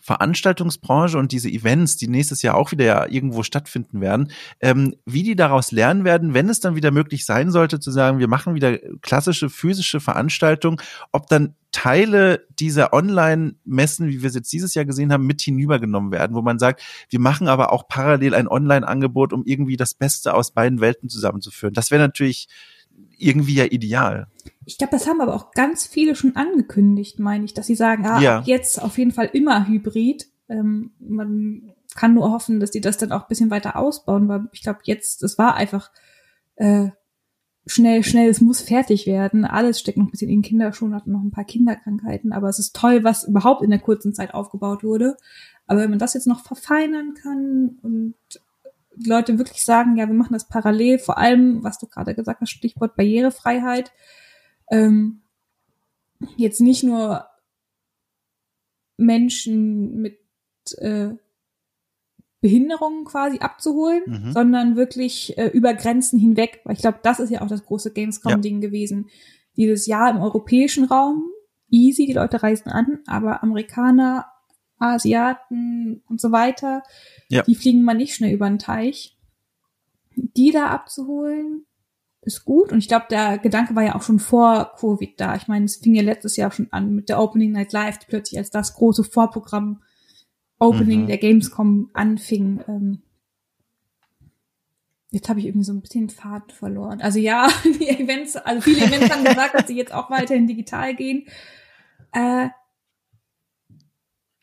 Veranstaltungsbranche 0.00 1.18
und 1.18 1.32
diese 1.32 1.48
Events, 1.48 1.96
die 1.96 2.08
nächstes 2.08 2.42
Jahr 2.42 2.56
auch 2.56 2.72
wieder 2.72 2.84
ja 2.84 3.06
irgendwo 3.06 3.42
stattfinden 3.42 4.00
werden, 4.00 4.30
ähm, 4.60 4.96
wie 5.06 5.22
die 5.22 5.36
daraus 5.36 5.70
lernen 5.70 6.04
werden, 6.04 6.34
wenn 6.34 6.48
es 6.48 6.60
dann 6.60 6.74
wieder 6.76 6.90
möglich 6.90 7.24
sein 7.24 7.50
sollte, 7.50 7.78
zu 7.78 7.90
sagen, 7.90 8.18
wir 8.18 8.28
machen 8.28 8.54
wieder 8.54 8.78
klassische 9.00 9.50
physische 9.50 10.00
Veranstaltungen, 10.00 10.78
ob 11.12 11.28
dann 11.28 11.54
Teile 11.72 12.46
dieser 12.58 12.92
Online-Messen, 12.92 14.08
wie 14.08 14.22
wir 14.22 14.28
es 14.28 14.34
jetzt 14.34 14.52
dieses 14.52 14.74
Jahr 14.74 14.84
gesehen 14.84 15.12
haben, 15.12 15.26
mit 15.26 15.40
hinübergenommen 15.40 16.12
werden, 16.12 16.36
wo 16.36 16.42
man 16.42 16.58
sagt, 16.58 16.82
wir 17.08 17.20
machen 17.20 17.48
aber 17.48 17.72
auch 17.72 17.88
parallel 17.88 18.34
ein 18.34 18.48
Online-Angebot, 18.48 19.32
um 19.32 19.44
irgendwie 19.46 19.76
das 19.76 19.94
Beste 19.94 20.34
aus 20.34 20.50
beiden 20.50 20.80
Welten 20.80 21.08
zusammenzuführen. 21.08 21.72
Das 21.72 21.90
wäre 21.90 22.02
natürlich 22.02 22.48
irgendwie 23.18 23.54
ja 23.54 23.64
ideal. 23.64 24.26
Ich 24.64 24.78
glaube, 24.78 24.92
das 24.92 25.06
haben 25.06 25.20
aber 25.20 25.34
auch 25.34 25.52
ganz 25.52 25.86
viele 25.86 26.14
schon 26.14 26.36
angekündigt, 26.36 27.18
meine 27.18 27.44
ich, 27.44 27.54
dass 27.54 27.66
sie 27.66 27.74
sagen, 27.74 28.06
ah, 28.06 28.20
ja. 28.20 28.42
jetzt 28.44 28.80
auf 28.80 28.98
jeden 28.98 29.12
Fall 29.12 29.30
immer 29.32 29.66
Hybrid. 29.66 30.28
Ähm, 30.48 30.92
man 30.98 31.72
kann 31.94 32.14
nur 32.14 32.30
hoffen, 32.30 32.60
dass 32.60 32.70
die 32.70 32.80
das 32.80 32.96
dann 32.96 33.12
auch 33.12 33.22
ein 33.22 33.28
bisschen 33.28 33.50
weiter 33.50 33.76
ausbauen, 33.76 34.28
weil 34.28 34.48
ich 34.52 34.62
glaube, 34.62 34.80
jetzt, 34.84 35.22
es 35.22 35.38
war 35.38 35.54
einfach 35.56 35.90
äh, 36.56 36.90
schnell, 37.66 38.02
schnell, 38.02 38.28
es 38.28 38.40
muss 38.40 38.60
fertig 38.60 39.06
werden. 39.06 39.44
Alles 39.44 39.80
steckt 39.80 39.98
noch 39.98 40.06
ein 40.06 40.10
bisschen 40.10 40.28
in 40.28 40.38
den 40.38 40.48
Kinderschuhen, 40.48 40.94
hat 40.94 41.06
noch 41.06 41.22
ein 41.22 41.30
paar 41.30 41.44
Kinderkrankheiten, 41.44 42.32
aber 42.32 42.48
es 42.48 42.58
ist 42.58 42.74
toll, 42.74 43.04
was 43.04 43.24
überhaupt 43.24 43.62
in 43.62 43.70
der 43.70 43.78
kurzen 43.78 44.14
Zeit 44.14 44.34
aufgebaut 44.34 44.84
wurde. 44.84 45.16
Aber 45.66 45.80
wenn 45.80 45.90
man 45.90 45.98
das 45.98 46.14
jetzt 46.14 46.26
noch 46.26 46.44
verfeinern 46.44 47.14
kann 47.14 47.78
und 47.82 48.14
Leute 48.96 49.38
wirklich 49.38 49.64
sagen, 49.64 49.96
ja, 49.96 50.06
wir 50.06 50.14
machen 50.14 50.32
das 50.32 50.48
parallel, 50.48 50.98
vor 50.98 51.18
allem, 51.18 51.62
was 51.64 51.78
du 51.78 51.86
gerade 51.86 52.14
gesagt 52.14 52.40
hast, 52.40 52.50
Stichwort 52.50 52.96
Barrierefreiheit, 52.96 53.92
ähm, 54.70 55.22
jetzt 56.36 56.60
nicht 56.60 56.84
nur 56.84 57.26
Menschen 58.96 60.00
mit 60.00 60.18
äh, 60.78 61.10
Behinderungen 62.40 63.04
quasi 63.04 63.38
abzuholen, 63.38 64.02
mhm. 64.06 64.32
sondern 64.32 64.76
wirklich 64.76 65.38
äh, 65.38 65.46
über 65.48 65.74
Grenzen 65.74 66.18
hinweg. 66.18 66.60
Weil 66.64 66.74
ich 66.74 66.82
glaube, 66.82 66.98
das 67.02 67.20
ist 67.20 67.30
ja 67.30 67.40
auch 67.40 67.48
das 67.48 67.64
große 67.64 67.92
Gamescom-Ding 67.92 68.60
ja. 68.60 68.68
gewesen. 68.68 69.08
Dieses 69.56 69.86
Jahr 69.86 70.10
im 70.10 70.20
europäischen 70.20 70.84
Raum, 70.84 71.30
easy, 71.70 72.06
die 72.06 72.12
Leute 72.12 72.42
reisen 72.42 72.70
an, 72.70 72.98
aber 73.06 73.42
Amerikaner, 73.42 74.26
Asiaten 74.82 76.02
und 76.08 76.20
so 76.20 76.32
weiter, 76.32 76.82
ja. 77.28 77.42
die 77.42 77.54
fliegen 77.54 77.82
mal 77.82 77.94
nicht 77.94 78.14
schnell 78.14 78.32
über 78.32 78.48
den 78.48 78.58
Teich. 78.58 79.16
Die 80.14 80.50
da 80.50 80.66
abzuholen, 80.66 81.64
ist 82.22 82.44
gut. 82.44 82.70
Und 82.72 82.78
ich 82.78 82.88
glaube, 82.88 83.06
der 83.10 83.38
Gedanke 83.38 83.74
war 83.74 83.82
ja 83.82 83.94
auch 83.94 84.02
schon 84.02 84.20
vor 84.20 84.72
Covid 84.78 85.20
da. 85.20 85.34
Ich 85.36 85.48
meine, 85.48 85.64
es 85.64 85.76
fing 85.76 85.94
ja 85.94 86.02
letztes 86.02 86.36
Jahr 86.36 86.52
schon 86.52 86.68
an 86.70 86.94
mit 86.94 87.08
der 87.08 87.20
Opening 87.20 87.52
Night 87.52 87.72
Live, 87.72 87.98
die 87.98 88.06
plötzlich 88.06 88.38
als 88.38 88.50
das 88.50 88.74
große 88.74 89.04
Vorprogramm 89.04 89.82
Opening 90.58 91.02
mhm. 91.02 91.06
der 91.08 91.18
Gamescom 91.18 91.90
anfing. 91.92 92.60
Ähm, 92.68 93.02
jetzt 95.10 95.28
habe 95.28 95.40
ich 95.40 95.46
irgendwie 95.46 95.64
so 95.64 95.72
ein 95.72 95.80
bisschen 95.80 96.10
Fahrt 96.10 96.52
verloren. 96.52 97.00
Also 97.00 97.18
ja, 97.18 97.48
die 97.64 97.88
Events, 97.88 98.36
also 98.36 98.60
viele 98.60 98.86
Events 98.86 99.10
haben 99.10 99.24
gesagt, 99.24 99.54
dass 99.54 99.66
sie 99.66 99.76
jetzt 99.76 99.92
auch 99.92 100.08
weiterhin 100.08 100.46
digital 100.46 100.94
gehen. 100.94 101.26
Äh, 102.12 102.50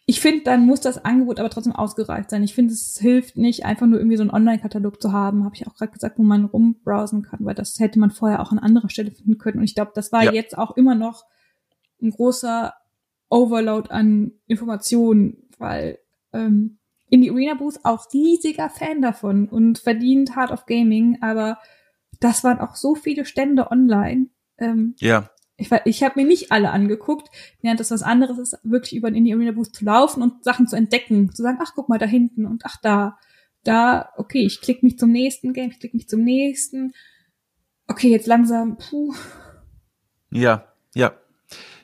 ich 0.09 0.21
finde, 0.21 0.43
dann 0.43 0.65
muss 0.65 0.81
das 0.81 1.05
Angebot 1.05 1.39
aber 1.39 1.51
trotzdem 1.51 1.75
ausgereift 1.75 2.31
sein. 2.31 2.41
Ich 2.41 2.55
finde, 2.55 2.73
es 2.73 2.97
hilft 2.99 3.37
nicht, 3.37 3.63
einfach 3.65 3.85
nur 3.85 3.99
irgendwie 3.99 4.17
so 4.17 4.23
einen 4.23 4.31
Online-Katalog 4.31 4.99
zu 4.99 5.13
haben, 5.13 5.45
habe 5.45 5.53
ich 5.53 5.67
auch 5.67 5.75
gerade 5.75 5.91
gesagt, 5.91 6.17
wo 6.17 6.23
man 6.23 6.45
rumbrowsen 6.45 7.21
kann, 7.21 7.45
weil 7.45 7.53
das 7.53 7.79
hätte 7.79 7.99
man 7.99 8.09
vorher 8.09 8.41
auch 8.41 8.51
an 8.51 8.57
anderer 8.57 8.89
Stelle 8.89 9.11
finden 9.11 9.37
können. 9.37 9.59
Und 9.59 9.65
ich 9.65 9.75
glaube, 9.75 9.91
das 9.93 10.11
war 10.11 10.23
ja. 10.23 10.33
jetzt 10.33 10.57
auch 10.57 10.75
immer 10.75 10.95
noch 10.95 11.25
ein 12.01 12.09
großer 12.09 12.73
Overload 13.29 13.91
an 13.91 14.31
Informationen, 14.47 15.47
weil 15.59 15.99
ähm, 16.33 16.79
in 17.11 17.21
die 17.21 17.29
Arena 17.29 17.53
Booth 17.53 17.81
auch 17.83 18.11
riesiger 18.11 18.71
Fan 18.71 19.03
davon 19.03 19.47
und 19.47 19.77
verdient 19.77 20.35
Hard 20.35 20.49
of 20.49 20.65
Gaming, 20.65 21.19
aber 21.21 21.59
das 22.19 22.43
waren 22.43 22.59
auch 22.59 22.75
so 22.75 22.95
viele 22.95 23.25
Stände 23.25 23.69
online. 23.69 24.29
Ähm, 24.57 24.95
ja 24.97 25.29
ich, 25.59 25.69
ich 25.85 26.03
habe 26.03 26.19
mir 26.21 26.27
nicht 26.27 26.51
alle 26.51 26.71
angeguckt, 26.71 27.29
während 27.61 27.79
das 27.79 27.91
was 27.91 28.01
anderes 28.01 28.37
ist, 28.37 28.57
wirklich 28.63 28.95
über 28.95 29.09
den 29.11 29.17
Indie 29.17 29.33
Arena 29.33 29.51
Booth 29.51 29.75
zu 29.75 29.85
laufen 29.85 30.23
und 30.23 30.43
Sachen 30.43 30.67
zu 30.67 30.75
entdecken, 30.75 31.33
zu 31.33 31.43
sagen, 31.43 31.59
ach 31.61 31.73
guck 31.75 31.89
mal 31.89 31.99
da 31.99 32.05
hinten 32.05 32.45
und 32.45 32.65
ach 32.65 32.77
da, 32.81 33.17
da, 33.63 34.09
okay, 34.17 34.45
ich 34.45 34.61
klicke 34.61 34.85
mich 34.85 34.97
zum 34.97 35.11
nächsten 35.11 35.53
Game, 35.53 35.71
ich 35.71 35.79
klicke 35.79 35.97
mich 35.97 36.07
zum 36.07 36.23
nächsten. 36.23 36.93
Okay, 37.87 38.09
jetzt 38.09 38.27
langsam, 38.27 38.77
puh. 38.77 39.13
Ja, 40.31 40.71
ja. 40.95 41.13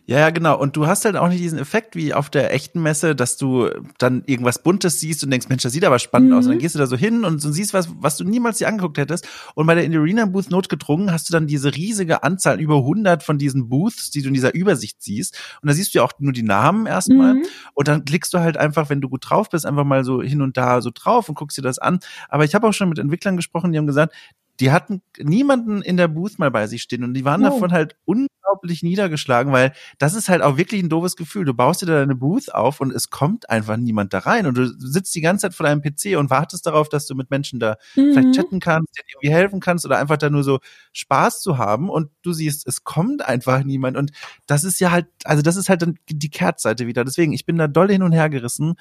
Ja, 0.08 0.20
ja, 0.20 0.30
genau. 0.30 0.60
Und 0.60 0.76
du 0.76 0.86
hast 0.86 1.04
halt 1.06 1.16
auch 1.16 1.30
nicht 1.30 1.42
diesen 1.42 1.58
Effekt 1.58 1.96
wie 1.96 2.14
auf 2.14 2.30
der 2.30 2.54
echten 2.54 2.82
Messe, 2.82 3.16
dass 3.16 3.38
du 3.38 3.70
dann 3.98 4.22
irgendwas 4.28 4.62
Buntes 4.62 5.00
siehst 5.00 5.24
und 5.24 5.32
denkst, 5.32 5.50
Mensch, 5.50 5.64
das 5.64 5.74
sieht 5.74 5.84
aber 5.84 5.98
spannend 5.98 6.30
mhm. 6.30 6.38
aus. 6.38 6.46
Und 6.46 6.52
dann 6.52 6.60
gehst 6.60 6.76
du 6.76 6.80
da 6.80 6.86
so 6.86 6.96
hin 6.96 7.24
und, 7.24 7.42
so 7.42 7.52
siehst 7.52 7.74
was, 7.74 7.90
was 8.00 8.18
du 8.18 8.24
niemals 8.24 8.60
dir 8.60 8.68
angeguckt 8.68 9.00
hättest. 9.00 9.28
Und 9.56 9.66
bei 9.66 9.74
der 9.74 10.00
Arena 10.00 10.26
Booth 10.26 10.52
notgedrungen 10.52 11.12
hast 11.12 11.28
du 11.28 11.34
dann 11.34 11.48
diese 11.48 11.76
riesige 11.76 12.22
Anzahl, 12.22 12.60
über 12.60 12.78
100 12.78 13.24
von 13.24 13.40
diesen 13.40 13.68
Booths, 13.68 14.12
die 14.12 14.22
du 14.22 14.28
in 14.28 14.36
dieser 14.36 14.54
Übersicht 14.54 15.02
siehst. 15.02 15.40
Und 15.64 15.70
da 15.70 15.74
siehst 15.74 15.96
du 15.96 16.00
ja 16.00 16.04
auch 16.04 16.14
nur 16.20 16.34
die 16.34 16.44
Namen 16.44 16.86
erstmal. 16.86 17.36
Mhm. 17.36 17.46
Und 17.74 17.88
dann 17.88 18.06
klickst 18.06 18.32
du 18.34 18.40
halt 18.40 18.58
einfach, 18.58 18.92
wenn 18.92 19.02
du 19.02 19.10
gut 19.10 19.28
drauf 19.28 19.50
bist, 19.50 19.66
einfach 19.66 19.86
mal 19.86 20.04
so 20.04 20.22
hin 20.22 20.44
und 20.44 20.56
da 20.56 20.82
so 20.82 20.92
drauf 20.94 21.30
und 21.30 21.36
guckst 21.36 21.58
dir 21.58 21.64
das 21.64 21.80
an. 21.80 22.00
Aber 22.30 22.46
ich 22.46 22.54
habe 22.54 22.68
auch 22.68 22.74
schon 22.74 22.90
mit 22.90 23.00
Entwicklern 23.00 23.38
gesprochen, 23.38 23.72
die 23.72 23.80
haben 23.80 23.88
gesagt, 23.88 24.14
die 24.60 24.72
hatten 24.72 25.02
niemanden 25.20 25.82
in 25.82 25.98
der 25.98 26.08
Booth 26.08 26.40
mal 26.40 26.52
bei 26.52 26.68
sich 26.68 26.82
stehen 26.82 27.04
und 27.04 27.14
die 27.14 27.26
waren 27.26 27.42
oh. 27.42 27.50
davon 27.50 27.72
halt 27.72 27.96
unglaublich 28.06 28.84
niedergeschlagen, 28.84 29.52
weil 29.52 29.74
das 29.98 30.14
ist 30.14 30.30
halt 30.30 30.42
auch 30.42 30.58
wirklich 30.58 30.82
ein 30.82 30.90
doofes 30.90 31.16
Gefühl. 31.16 31.46
Du 31.46 31.54
baust 31.54 31.82
dir 31.82 31.88
da 31.88 31.96
deine 31.96 32.16
Booth 32.16 32.54
auf 32.54 32.80
und 32.80 32.92
es 32.92 33.10
kommt 33.10 33.50
einfach 33.50 33.78
niemand 33.78 34.14
da 34.14 34.20
rein 34.20 34.46
und 34.46 34.58
du 34.58 34.68
sitzt 34.68 35.14
die 35.16 35.22
ganze 35.22 35.44
Zeit 35.44 35.56
vor 35.56 35.66
deinem 35.66 35.82
PC 35.82 36.18
und 36.18 36.30
wartest 36.30 36.66
darauf, 36.66 36.88
dass 36.88 37.06
du 37.06 37.16
mit 37.16 37.30
Menschen 37.32 37.60
da 37.60 37.78
mhm. 37.96 38.14
vielleicht 38.14 38.36
chatten 38.36 38.60
kannst, 38.60 38.96
dir 38.96 39.04
irgendwie 39.14 39.34
helfen 39.34 39.60
kannst 39.60 39.86
oder 39.86 39.98
einfach 39.98 40.18
da 40.18 40.30
nur 40.30 40.44
so 40.44 40.60
Spaß 40.94 41.42
zu 41.42 41.58
haben 41.58 41.90
und 41.90 42.10
du 42.22 42.32
siehst, 42.32 42.66
es 42.68 42.84
kommt 42.84 43.26
einfach 43.26 43.64
niemand 43.64 43.98
und 43.98 44.12
das 44.48 44.64
ist 44.64 44.80
ja 44.80 44.92
halt, 44.92 45.08
also 45.26 45.42
das 45.42 45.58
ist 45.58 45.68
halt 45.68 45.82
dann 45.82 45.96
die 46.08 46.30
Kehrtseite 46.30 46.88
wieder. 46.88 47.04
Deswegen, 47.04 47.34
ich 47.34 47.46
bin 47.46 47.58
da 47.58 47.68
doll 47.68 47.90
hin 47.90 48.04
und 48.04 48.14
her 48.14 48.30
gerissen. 48.30 48.76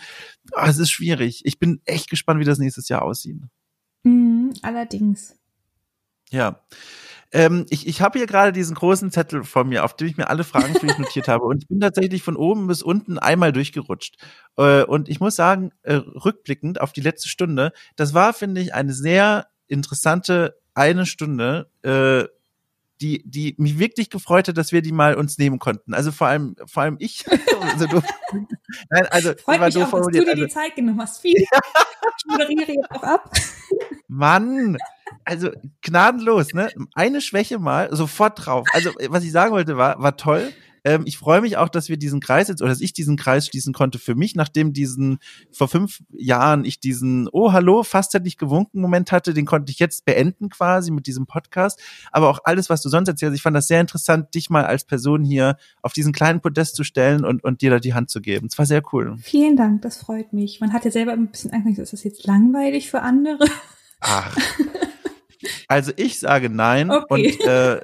Oh, 0.53 0.67
es 0.67 0.79
ist 0.79 0.91
schwierig. 0.91 1.43
Ich 1.45 1.59
bin 1.59 1.81
echt 1.85 2.11
gespannt, 2.11 2.39
wie 2.41 2.45
das 2.45 2.59
nächstes 2.59 2.89
Jahr 2.89 3.03
aussieht. 3.03 3.39
Mhm, 4.05 4.53
allerdings. 4.63 5.35
Ja. 6.35 6.61
Ähm, 7.33 7.67
ich 7.71 7.87
ich 7.87 8.01
habe 8.01 8.19
hier 8.19 8.27
gerade 8.27 8.53
diesen 8.53 8.75
großen 8.75 9.11
Zettel 9.11 9.45
vor 9.45 9.65
mir, 9.65 9.85
auf 9.85 9.97
dem 9.97 10.09
ich 10.09 10.17
mir 10.17 10.29
alle 10.29 10.45
Fragen 10.45 10.75
für 10.75 10.87
dich 10.87 10.99
notiert 10.99 11.29
habe. 11.29 11.45
Und 11.45 11.63
ich 11.63 11.69
bin 11.69 11.81
tatsächlich 11.81 12.23
von 12.23 12.37
oben 12.37 12.67
bis 12.67 12.83
unten 12.83 13.19
einmal 13.19 13.53
durchgerutscht. 13.53 14.17
Äh, 14.57 14.83
und 14.85 15.09
ich 15.09 15.21
muss 15.21 15.37
sagen, 15.37 15.71
äh, 15.83 15.95
rückblickend 15.95 16.81
auf 16.81 16.93
die 16.93 17.01
letzte 17.01 17.29
Stunde, 17.29 17.73
das 17.97 18.15
war, 18.15 18.35
finde 18.35 18.61
ich, 18.61 18.75
eine 18.75 18.93
sehr 18.93 19.47
interessante 19.67 20.57
eine 20.75 21.07
Stunde, 21.07 21.71
äh, 21.83 22.25
die, 23.01 23.23
die 23.25 23.55
mich 23.59 23.79
wirklich 23.79 24.11
gefreut 24.11 24.49
hat, 24.49 24.57
dass 24.57 24.73
wir 24.73 24.83
die 24.83 24.93
mal 24.93 25.17
uns 25.17 25.39
nehmen 25.39 25.59
konnten. 25.59 25.95
Also 25.95 26.13
vor 26.13 26.29
allem, 26.29 26.57
vor 26.67 26.85
allem 26.85 26.97
ich. 27.01 27.25
also 27.73 27.87
du, 27.87 28.03
nein, 28.91 29.07
also 29.11 29.33
Freut 29.37 29.61
mich 29.61 29.77
auch, 29.77 29.91
dass 29.91 30.07
du 30.07 30.11
dir 30.11 30.25
die 30.25 30.31
also 30.31 30.47
Zeit 30.47 30.75
genommen 30.77 31.01
hast. 31.01 31.21
Viel. 31.21 31.35
ich 31.37 32.27
moderiere 32.27 32.73
jetzt 32.73 32.91
auch 32.91 33.03
ab. 33.03 33.31
Mann, 34.09 34.77
also 35.25 35.51
gnadenlos, 35.83 36.55
ne? 36.55 36.71
Eine 36.95 37.21
Schwäche 37.21 37.59
mal, 37.59 37.95
sofort 37.95 38.45
drauf. 38.45 38.67
Also, 38.73 38.91
was 39.09 39.25
ich 39.25 39.33
sagen 39.33 39.53
wollte, 39.53 39.77
war, 39.77 40.01
war 40.01 40.17
toll. 40.17 40.53
Ähm, 40.85 41.03
ich 41.07 41.17
freue 41.17 41.41
mich 41.41 41.57
auch, 41.57 41.69
dass 41.69 41.89
wir 41.89 41.97
diesen 41.97 42.21
Kreis 42.21 42.49
jetzt, 42.49 42.61
oder 42.61 42.69
dass 42.69 42.81
ich 42.81 42.93
diesen 42.93 43.17
Kreis 43.17 43.47
schließen 43.47 43.73
konnte 43.73 43.99
für 43.99 44.15
mich, 44.15 44.35
nachdem 44.35 44.73
diesen, 44.73 45.19
vor 45.51 45.69
fünf 45.69 46.01
Jahren 46.13 46.65
ich 46.65 46.79
diesen, 46.79 47.29
oh, 47.33 47.53
hallo, 47.53 47.83
fast 47.83 48.13
hätte 48.13 48.29
ich 48.29 48.37
gewunken 48.37 48.81
Moment 48.81 49.11
hatte, 49.11 49.33
den 49.33 49.47
konnte 49.47 49.73
ich 49.73 49.79
jetzt 49.79 50.05
beenden 50.05 50.51
quasi 50.51 50.91
mit 50.91 51.07
diesem 51.07 51.27
Podcast. 51.27 51.81
Aber 52.13 52.29
auch 52.29 52.41
alles, 52.45 52.69
was 52.69 52.83
du 52.83 52.91
sonst 52.91 53.09
erzählst, 53.09 53.35
ich 53.35 53.43
fand 53.43 53.57
das 53.57 53.67
sehr 53.67 53.81
interessant, 53.81 54.35
dich 54.35 54.51
mal 54.51 54.67
als 54.67 54.85
Person 54.85 55.25
hier 55.25 55.57
auf 55.81 55.95
diesen 55.95 56.13
kleinen 56.13 56.41
Podest 56.41 56.77
zu 56.77 56.85
stellen 56.85 57.25
und, 57.25 57.43
und 57.43 57.63
dir 57.63 57.71
da 57.71 57.79
die 57.79 57.95
Hand 57.95 58.11
zu 58.11 58.21
geben. 58.21 58.49
Es 58.51 58.59
war 58.59 58.67
sehr 58.67 58.83
cool. 58.93 59.17
Vielen 59.19 59.57
Dank, 59.57 59.83
das 59.83 59.97
freut 59.97 60.35
mich. 60.35 60.61
Man 60.61 60.73
hat 60.75 60.85
ja 60.85 60.91
selber 60.91 61.13
ein 61.13 61.29
bisschen 61.29 61.53
Angst, 61.53 61.79
ist 61.79 61.95
das 61.95 62.05
jetzt 62.05 62.27
langweilig 62.27 62.91
für 62.91 63.01
andere? 63.01 63.47
Ach. 64.01 64.37
Also 65.69 65.93
ich 65.97 66.19
sage 66.19 66.51
nein 66.51 66.91
okay. 66.91 67.05
und 67.09 67.41
äh, 67.47 67.81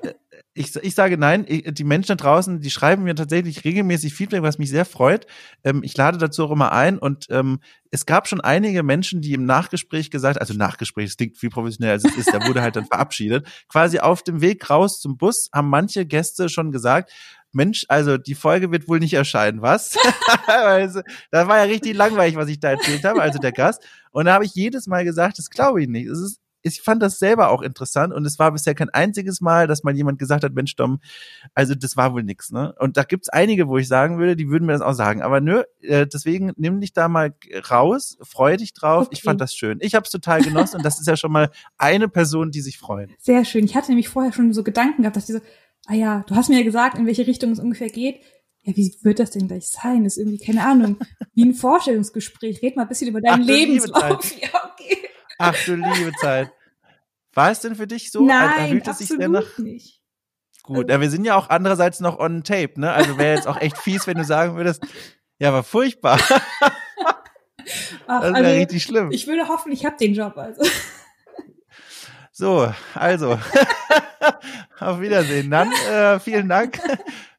ich, 0.54 0.74
ich 0.76 0.94
sage 0.94 1.16
nein. 1.16 1.46
Die 1.46 1.84
Menschen 1.84 2.08
da 2.08 2.14
draußen, 2.16 2.60
die 2.60 2.70
schreiben 2.70 3.04
mir 3.04 3.14
tatsächlich 3.14 3.64
regelmäßig 3.64 4.14
Feedback, 4.14 4.42
was 4.42 4.58
mich 4.58 4.70
sehr 4.70 4.84
freut. 4.84 5.26
Ähm, 5.64 5.82
ich 5.84 5.96
lade 5.96 6.18
dazu 6.18 6.44
auch 6.44 6.50
immer 6.50 6.72
ein 6.72 6.98
und 6.98 7.26
ähm, 7.30 7.60
es 7.90 8.04
gab 8.04 8.28
schon 8.28 8.40
einige 8.40 8.82
Menschen, 8.82 9.20
die 9.20 9.32
im 9.32 9.46
Nachgespräch 9.46 10.10
gesagt, 10.10 10.40
also 10.40 10.54
Nachgespräch, 10.54 11.06
es 11.06 11.16
klingt 11.16 11.38
viel 11.38 11.50
professioneller 11.50 11.94
als 11.94 12.04
es 12.04 12.16
ist, 12.16 12.32
da 12.32 12.46
wurde 12.46 12.62
halt 12.62 12.76
dann 12.76 12.86
verabschiedet. 12.90 13.46
Quasi 13.68 14.00
auf 14.00 14.22
dem 14.22 14.40
Weg 14.40 14.68
raus 14.68 15.00
zum 15.00 15.16
Bus 15.16 15.50
haben 15.52 15.68
manche 15.68 16.04
Gäste 16.04 16.48
schon 16.48 16.72
gesagt, 16.72 17.12
Mensch, 17.52 17.84
also 17.88 18.16
die 18.16 18.34
Folge 18.34 18.70
wird 18.70 18.88
wohl 18.88 19.00
nicht 19.00 19.14
erscheinen, 19.14 19.60
was? 19.60 19.96
also, 20.46 21.00
das 21.30 21.48
war 21.48 21.58
ja 21.58 21.64
richtig 21.64 21.94
langweilig, 21.94 22.36
was 22.36 22.48
ich 22.48 22.60
da 22.60 22.70
erzählt 22.70 23.04
habe, 23.04 23.22
also 23.22 23.38
der 23.40 23.52
Gast. 23.52 23.84
Und 24.12 24.26
da 24.26 24.34
habe 24.34 24.44
ich 24.44 24.54
jedes 24.54 24.86
Mal 24.86 25.04
gesagt, 25.04 25.38
das 25.38 25.50
glaube 25.50 25.82
ich 25.82 25.88
nicht. 25.88 26.06
Es 26.06 26.20
ist 26.20 26.40
ich 26.62 26.82
fand 26.82 27.02
das 27.02 27.18
selber 27.18 27.50
auch 27.50 27.62
interessant 27.62 28.12
und 28.12 28.24
es 28.26 28.38
war 28.38 28.52
bisher 28.52 28.74
kein 28.74 28.90
einziges 28.90 29.40
Mal, 29.40 29.66
dass 29.66 29.82
mal 29.82 29.96
jemand 29.96 30.18
gesagt 30.18 30.44
hat, 30.44 30.52
Mensch, 30.52 30.76
Dom, 30.76 31.00
also 31.54 31.74
das 31.74 31.96
war 31.96 32.12
wohl 32.12 32.22
nix, 32.22 32.50
ne? 32.50 32.74
Und 32.78 32.96
da 32.96 33.04
gibt's 33.04 33.28
einige, 33.28 33.68
wo 33.68 33.78
ich 33.78 33.88
sagen 33.88 34.18
würde, 34.18 34.36
die 34.36 34.48
würden 34.48 34.66
mir 34.66 34.72
das 34.72 34.82
auch 34.82 34.92
sagen. 34.92 35.22
Aber 35.22 35.40
nö, 35.40 35.62
äh, 35.80 36.06
deswegen 36.06 36.52
nimm 36.56 36.80
dich 36.80 36.92
da 36.92 37.08
mal 37.08 37.34
raus, 37.70 38.18
freu 38.22 38.56
dich 38.56 38.74
drauf. 38.74 39.06
Okay. 39.06 39.16
Ich 39.16 39.22
fand 39.22 39.40
das 39.40 39.54
schön. 39.54 39.78
Ich 39.80 39.94
habe 39.94 40.04
es 40.04 40.10
total 40.10 40.42
genossen 40.42 40.76
und 40.76 40.84
das 40.84 41.00
ist 41.00 41.06
ja 41.06 41.16
schon 41.16 41.32
mal 41.32 41.50
eine 41.78 42.08
Person, 42.08 42.50
die 42.50 42.60
sich 42.60 42.78
freut. 42.78 43.10
Sehr 43.18 43.44
schön. 43.44 43.64
Ich 43.64 43.74
hatte 43.74 43.90
nämlich 43.90 44.08
vorher 44.08 44.32
schon 44.32 44.52
so 44.52 44.62
Gedanken 44.62 45.02
gehabt, 45.02 45.16
dass 45.16 45.26
diese, 45.26 45.42
ah 45.86 45.94
ja, 45.94 46.24
du 46.26 46.34
hast 46.34 46.48
mir 46.48 46.58
ja 46.58 46.64
gesagt, 46.64 46.98
in 46.98 47.06
welche 47.06 47.26
Richtung 47.26 47.52
es 47.52 47.58
ungefähr 47.58 47.88
geht. 47.88 48.20
Ja, 48.62 48.76
wie 48.76 48.94
wird 49.02 49.18
das 49.18 49.30
denn 49.30 49.48
gleich 49.48 49.68
sein? 49.68 50.04
Das 50.04 50.16
ist 50.16 50.18
irgendwie, 50.18 50.44
keine 50.44 50.66
Ahnung, 50.66 50.98
wie 51.34 51.44
ein 51.44 51.54
Vorstellungsgespräch. 51.54 52.60
Red 52.60 52.76
mal 52.76 52.82
ein 52.82 52.88
bisschen 52.88 53.08
über 53.08 53.22
deinen 53.22 53.42
Ach, 53.42 53.46
Lebenslauf. 53.46 54.34
Ja, 54.40 54.70
okay. 54.72 54.98
Ach 55.40 55.56
du 55.64 55.74
liebe 55.74 56.12
Zeit. 56.20 56.52
War 57.32 57.50
es 57.50 57.60
denn 57.60 57.74
für 57.74 57.86
dich 57.86 58.10
so? 58.10 58.24
Nein, 58.24 58.82
absolut 58.84 59.58
nicht. 59.58 60.02
Gut, 60.62 60.90
ja, 60.90 61.00
wir 61.00 61.10
sind 61.10 61.24
ja 61.24 61.36
auch 61.36 61.48
andererseits 61.48 62.00
noch 62.00 62.18
on 62.18 62.44
tape, 62.44 62.78
ne? 62.78 62.92
Also 62.92 63.16
wäre 63.18 63.36
jetzt 63.36 63.48
auch 63.48 63.56
echt 63.60 63.78
fies, 63.78 64.06
wenn 64.06 64.18
du 64.18 64.24
sagen 64.24 64.56
würdest, 64.56 64.82
ja, 65.38 65.52
war 65.52 65.62
furchtbar. 65.62 66.20
Ach, 68.06 68.20
das 68.20 68.34
wäre 68.34 68.46
also, 68.46 68.58
richtig 68.58 68.82
schlimm. 68.82 69.10
Ich 69.10 69.26
würde 69.26 69.48
hoffen, 69.48 69.72
ich 69.72 69.86
habe 69.86 69.96
den 69.96 70.14
Job 70.14 70.36
also. 70.36 70.62
So, 72.32 72.72
also 72.94 73.38
auf 74.80 75.00
Wiedersehen. 75.00 75.50
Dann 75.50 75.72
äh, 75.90 76.18
vielen 76.20 76.48
Dank 76.48 76.80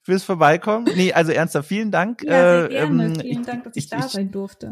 fürs 0.02 0.24
Vorbeikommen. 0.24 0.86
Nee, 0.96 1.14
also 1.14 1.32
ernsthaft, 1.32 1.68
vielen 1.68 1.92
Dank. 1.92 2.24
Ja, 2.24 2.30
sehr 2.32 2.66
äh, 2.66 2.70
gerne. 2.70 3.06
Ähm, 3.06 3.20
vielen 3.20 3.44
Dank, 3.44 3.64
dass 3.66 3.76
ich, 3.76 3.86
ich 3.86 3.90
da 3.90 4.02
sein 4.08 4.32
durfte 4.32 4.72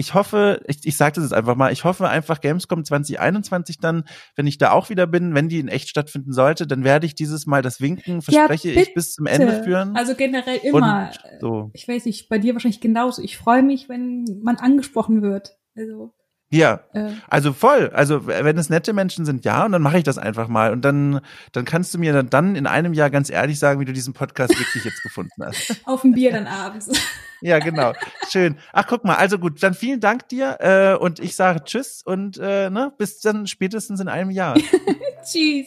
ich 0.00 0.14
hoffe, 0.14 0.62
ich, 0.66 0.78
ich 0.84 0.96
sage 0.96 1.16
das 1.16 1.24
jetzt 1.24 1.34
einfach 1.34 1.56
mal, 1.56 1.70
ich 1.72 1.84
hoffe 1.84 2.08
einfach 2.08 2.40
Gamescom 2.40 2.86
2021 2.86 3.80
dann, 3.80 4.04
wenn 4.34 4.46
ich 4.46 4.56
da 4.56 4.72
auch 4.72 4.88
wieder 4.88 5.06
bin, 5.06 5.34
wenn 5.34 5.50
die 5.50 5.60
in 5.60 5.68
echt 5.68 5.90
stattfinden 5.90 6.32
sollte, 6.32 6.66
dann 6.66 6.84
werde 6.84 7.04
ich 7.04 7.14
dieses 7.14 7.44
Mal 7.44 7.60
das 7.60 7.82
Winken, 7.82 8.22
verspreche 8.22 8.72
ja, 8.72 8.80
ich, 8.80 8.94
bis 8.94 9.12
zum 9.12 9.26
Ende 9.26 9.62
führen. 9.62 9.94
Also 9.94 10.14
generell 10.14 10.58
immer. 10.62 11.10
so. 11.38 11.70
Ich 11.74 11.86
weiß 11.86 12.06
nicht, 12.06 12.30
bei 12.30 12.38
dir 12.38 12.54
wahrscheinlich 12.54 12.80
genauso. 12.80 13.22
Ich 13.22 13.36
freue 13.36 13.62
mich, 13.62 13.90
wenn 13.90 14.24
man 14.42 14.56
angesprochen 14.56 15.20
wird. 15.20 15.58
Also 15.76 16.14
ja, 16.52 16.80
äh. 16.94 17.12
also 17.28 17.52
voll. 17.52 17.90
Also 17.94 18.26
wenn 18.26 18.58
es 18.58 18.70
nette 18.70 18.92
Menschen 18.92 19.24
sind, 19.24 19.44
ja, 19.44 19.64
und 19.64 19.70
dann 19.70 19.82
mache 19.82 19.98
ich 19.98 20.04
das 20.04 20.18
einfach 20.18 20.48
mal. 20.48 20.72
Und 20.72 20.84
dann, 20.84 21.20
dann 21.52 21.64
kannst 21.64 21.94
du 21.94 21.98
mir 21.98 22.24
dann 22.24 22.56
in 22.56 22.66
einem 22.66 22.92
Jahr 22.92 23.08
ganz 23.08 23.30
ehrlich 23.30 23.60
sagen, 23.60 23.78
wie 23.78 23.84
du 23.84 23.92
diesen 23.92 24.14
Podcast 24.14 24.58
wirklich 24.58 24.84
jetzt 24.84 25.02
gefunden 25.04 25.44
hast. 25.44 25.80
Auf 25.86 26.02
dem 26.02 26.12
Bier 26.12 26.32
dann 26.32 26.48
abends. 26.48 26.90
ja, 27.40 27.60
genau. 27.60 27.92
Schön. 28.28 28.56
Ach, 28.72 28.86
guck 28.88 29.04
mal. 29.04 29.14
Also 29.14 29.38
gut, 29.38 29.62
dann 29.62 29.74
vielen 29.74 30.00
Dank 30.00 30.28
dir 30.28 30.56
äh, 30.58 30.94
und 31.00 31.20
ich 31.20 31.36
sage 31.36 31.62
Tschüss 31.62 32.02
und 32.02 32.36
äh, 32.38 32.68
ne, 32.68 32.92
bis 32.98 33.20
dann 33.20 33.46
spätestens 33.46 34.00
in 34.00 34.08
einem 34.08 34.30
Jahr. 34.30 34.54
Tschüss. 35.24 35.66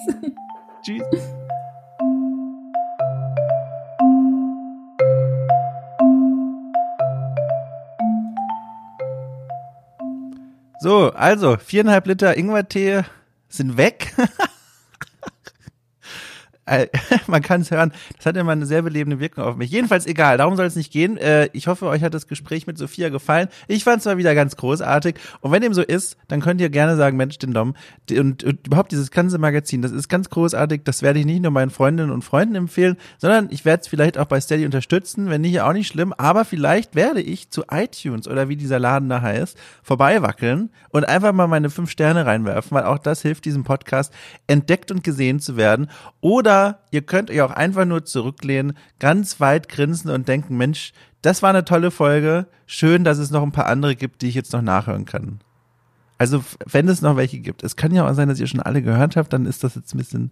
Tschüss. 0.84 1.04
So, 10.84 11.14
also 11.14 11.56
viereinhalb 11.56 12.08
Liter 12.08 12.36
Ingwertee 12.36 13.04
sind 13.48 13.78
weg. 13.78 14.14
Äh, 16.66 16.88
man 17.28 17.42
kann 17.42 17.62
es 17.62 17.72
hören, 17.72 17.92
das 18.16 18.26
hat 18.26 18.38
immer 18.38 18.54
eine 18.54 18.66
sehr 18.66 18.82
belebende 18.82 19.20
Wirkung 19.20 19.44
auf 19.44 19.56
mich. 19.58 19.70
Jedenfalls 19.70 20.06
egal, 20.06 20.38
darum 20.38 20.56
soll 20.56 20.66
es 20.66 20.76
nicht 20.76 20.92
gehen. 20.92 21.18
Äh, 21.18 21.50
ich 21.54 21.68
hoffe, 21.68 21.88
euch 21.88 22.04
hat 22.04 22.14
das 22.14 22.28
Gespräch 22.28 22.68
mit 22.68 22.78
Sophia 22.78 23.10
gefallen. 23.10 23.50
Ich 23.68 23.84
fand 23.84 24.00
es 24.00 24.06
mal 24.06 24.18
wieder 24.18 24.34
ganz 24.36 24.56
großartig. 24.56 25.16
Und 25.42 25.52
wenn 25.52 25.62
dem 25.62 25.74
so 25.74 25.82
ist, 25.82 26.18
dann 26.28 26.42
könnt 26.42 26.62
ihr 26.62 26.70
gerne 26.70 26.96
sagen, 26.96 27.18
Mensch, 27.18 27.38
den 27.38 27.54
Dom. 27.54 27.76
Und, 28.10 28.44
und 28.44 28.68
überhaupt 28.68 28.92
dieses 28.92 29.12
ganze 29.12 29.38
Magazin, 29.38 29.82
das 29.82 29.92
ist 29.92 30.08
ganz 30.08 30.30
großartig. 30.30 30.82
Das 30.86 31.02
werde 31.02 31.20
ich 31.20 31.26
nicht 31.26 31.42
nur 31.42 31.52
meinen 31.52 31.72
Freundinnen 31.72 32.12
und 32.12 32.24
Freunden 32.24 32.56
empfehlen, 32.56 32.98
sondern 33.18 33.48
ich 33.52 33.66
werde 33.66 33.82
es 33.82 33.88
vielleicht 33.88 34.18
auch 34.18 34.26
bei 34.26 34.40
Steady 34.40 34.66
unterstützen. 34.66 35.30
Wenn 35.30 35.42
nicht, 35.42 35.60
auch 35.62 35.74
nicht 35.74 35.88
schlimm. 35.88 36.14
Aber 36.14 36.46
vielleicht 36.46 36.96
werde 36.96 37.22
ich 37.22 37.50
zu 37.50 37.64
iTunes 37.70 38.28
oder 38.28 38.48
wie 38.48 38.56
dieser 38.56 38.80
Laden 38.80 39.10
da 39.10 39.22
heißt, 39.22 39.58
vorbeiwackeln 39.82 40.70
und 40.90 41.06
einfach 41.06 41.34
mal 41.34 41.48
meine 41.48 41.70
fünf 41.70 41.90
Sterne 41.90 42.26
reinwerfen, 42.26 42.76
weil 42.76 42.86
auch 42.86 43.00
das 43.00 43.22
hilft 43.22 43.46
diesem 43.46 43.64
Podcast, 43.64 44.14
entdeckt 44.48 44.92
und 44.92 45.04
gesehen 45.04 45.40
zu 45.40 45.58
werden. 45.58 45.90
Oder 46.22 46.53
oder 46.54 46.80
ihr 46.92 47.02
könnt 47.02 47.32
euch 47.32 47.42
auch 47.42 47.52
einfach 47.52 47.86
nur 47.86 48.06
zurücklehnen, 48.06 48.78
ganz 49.00 49.40
weit 49.40 49.70
grinsen 49.70 50.12
und 50.12 50.28
denken, 50.28 50.56
Mensch, 50.56 50.94
das 51.24 51.42
war 51.42 51.50
eine 51.50 51.66
tolle 51.66 51.90
Folge. 51.90 52.46
Schön, 52.68 53.04
dass 53.04 53.18
es 53.18 53.32
noch 53.32 53.42
ein 53.42 53.52
paar 53.52 53.66
andere 53.66 53.96
gibt, 53.96 54.22
die 54.22 54.28
ich 54.28 54.36
jetzt 54.36 54.54
noch 54.54 54.62
nachhören 54.62 55.06
kann. 55.06 55.40
Also, 56.20 56.44
wenn 56.66 56.88
es 56.88 57.02
noch 57.02 57.18
welche 57.18 57.40
gibt. 57.40 57.64
Es 57.64 57.76
kann 57.76 57.94
ja 57.94 58.08
auch 58.08 58.14
sein, 58.14 58.30
dass 58.30 58.40
ihr 58.40 58.48
schon 58.48 58.60
alle 58.60 58.84
gehört 58.84 59.16
habt, 59.16 59.34
dann 59.34 59.48
ist 59.48 59.64
das 59.64 59.76
jetzt 59.76 59.96
ein 59.96 59.98
bisschen 59.98 60.32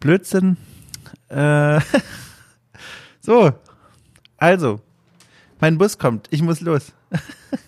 Blödsinn. 0.00 0.56
Äh, 1.28 1.80
so, 3.20 3.52
Also, 4.38 4.80
mein 5.60 5.76
Bus 5.76 5.98
kommt. 5.98 6.28
Ich 6.30 6.42
muss 6.42 6.60
los. 6.62 6.92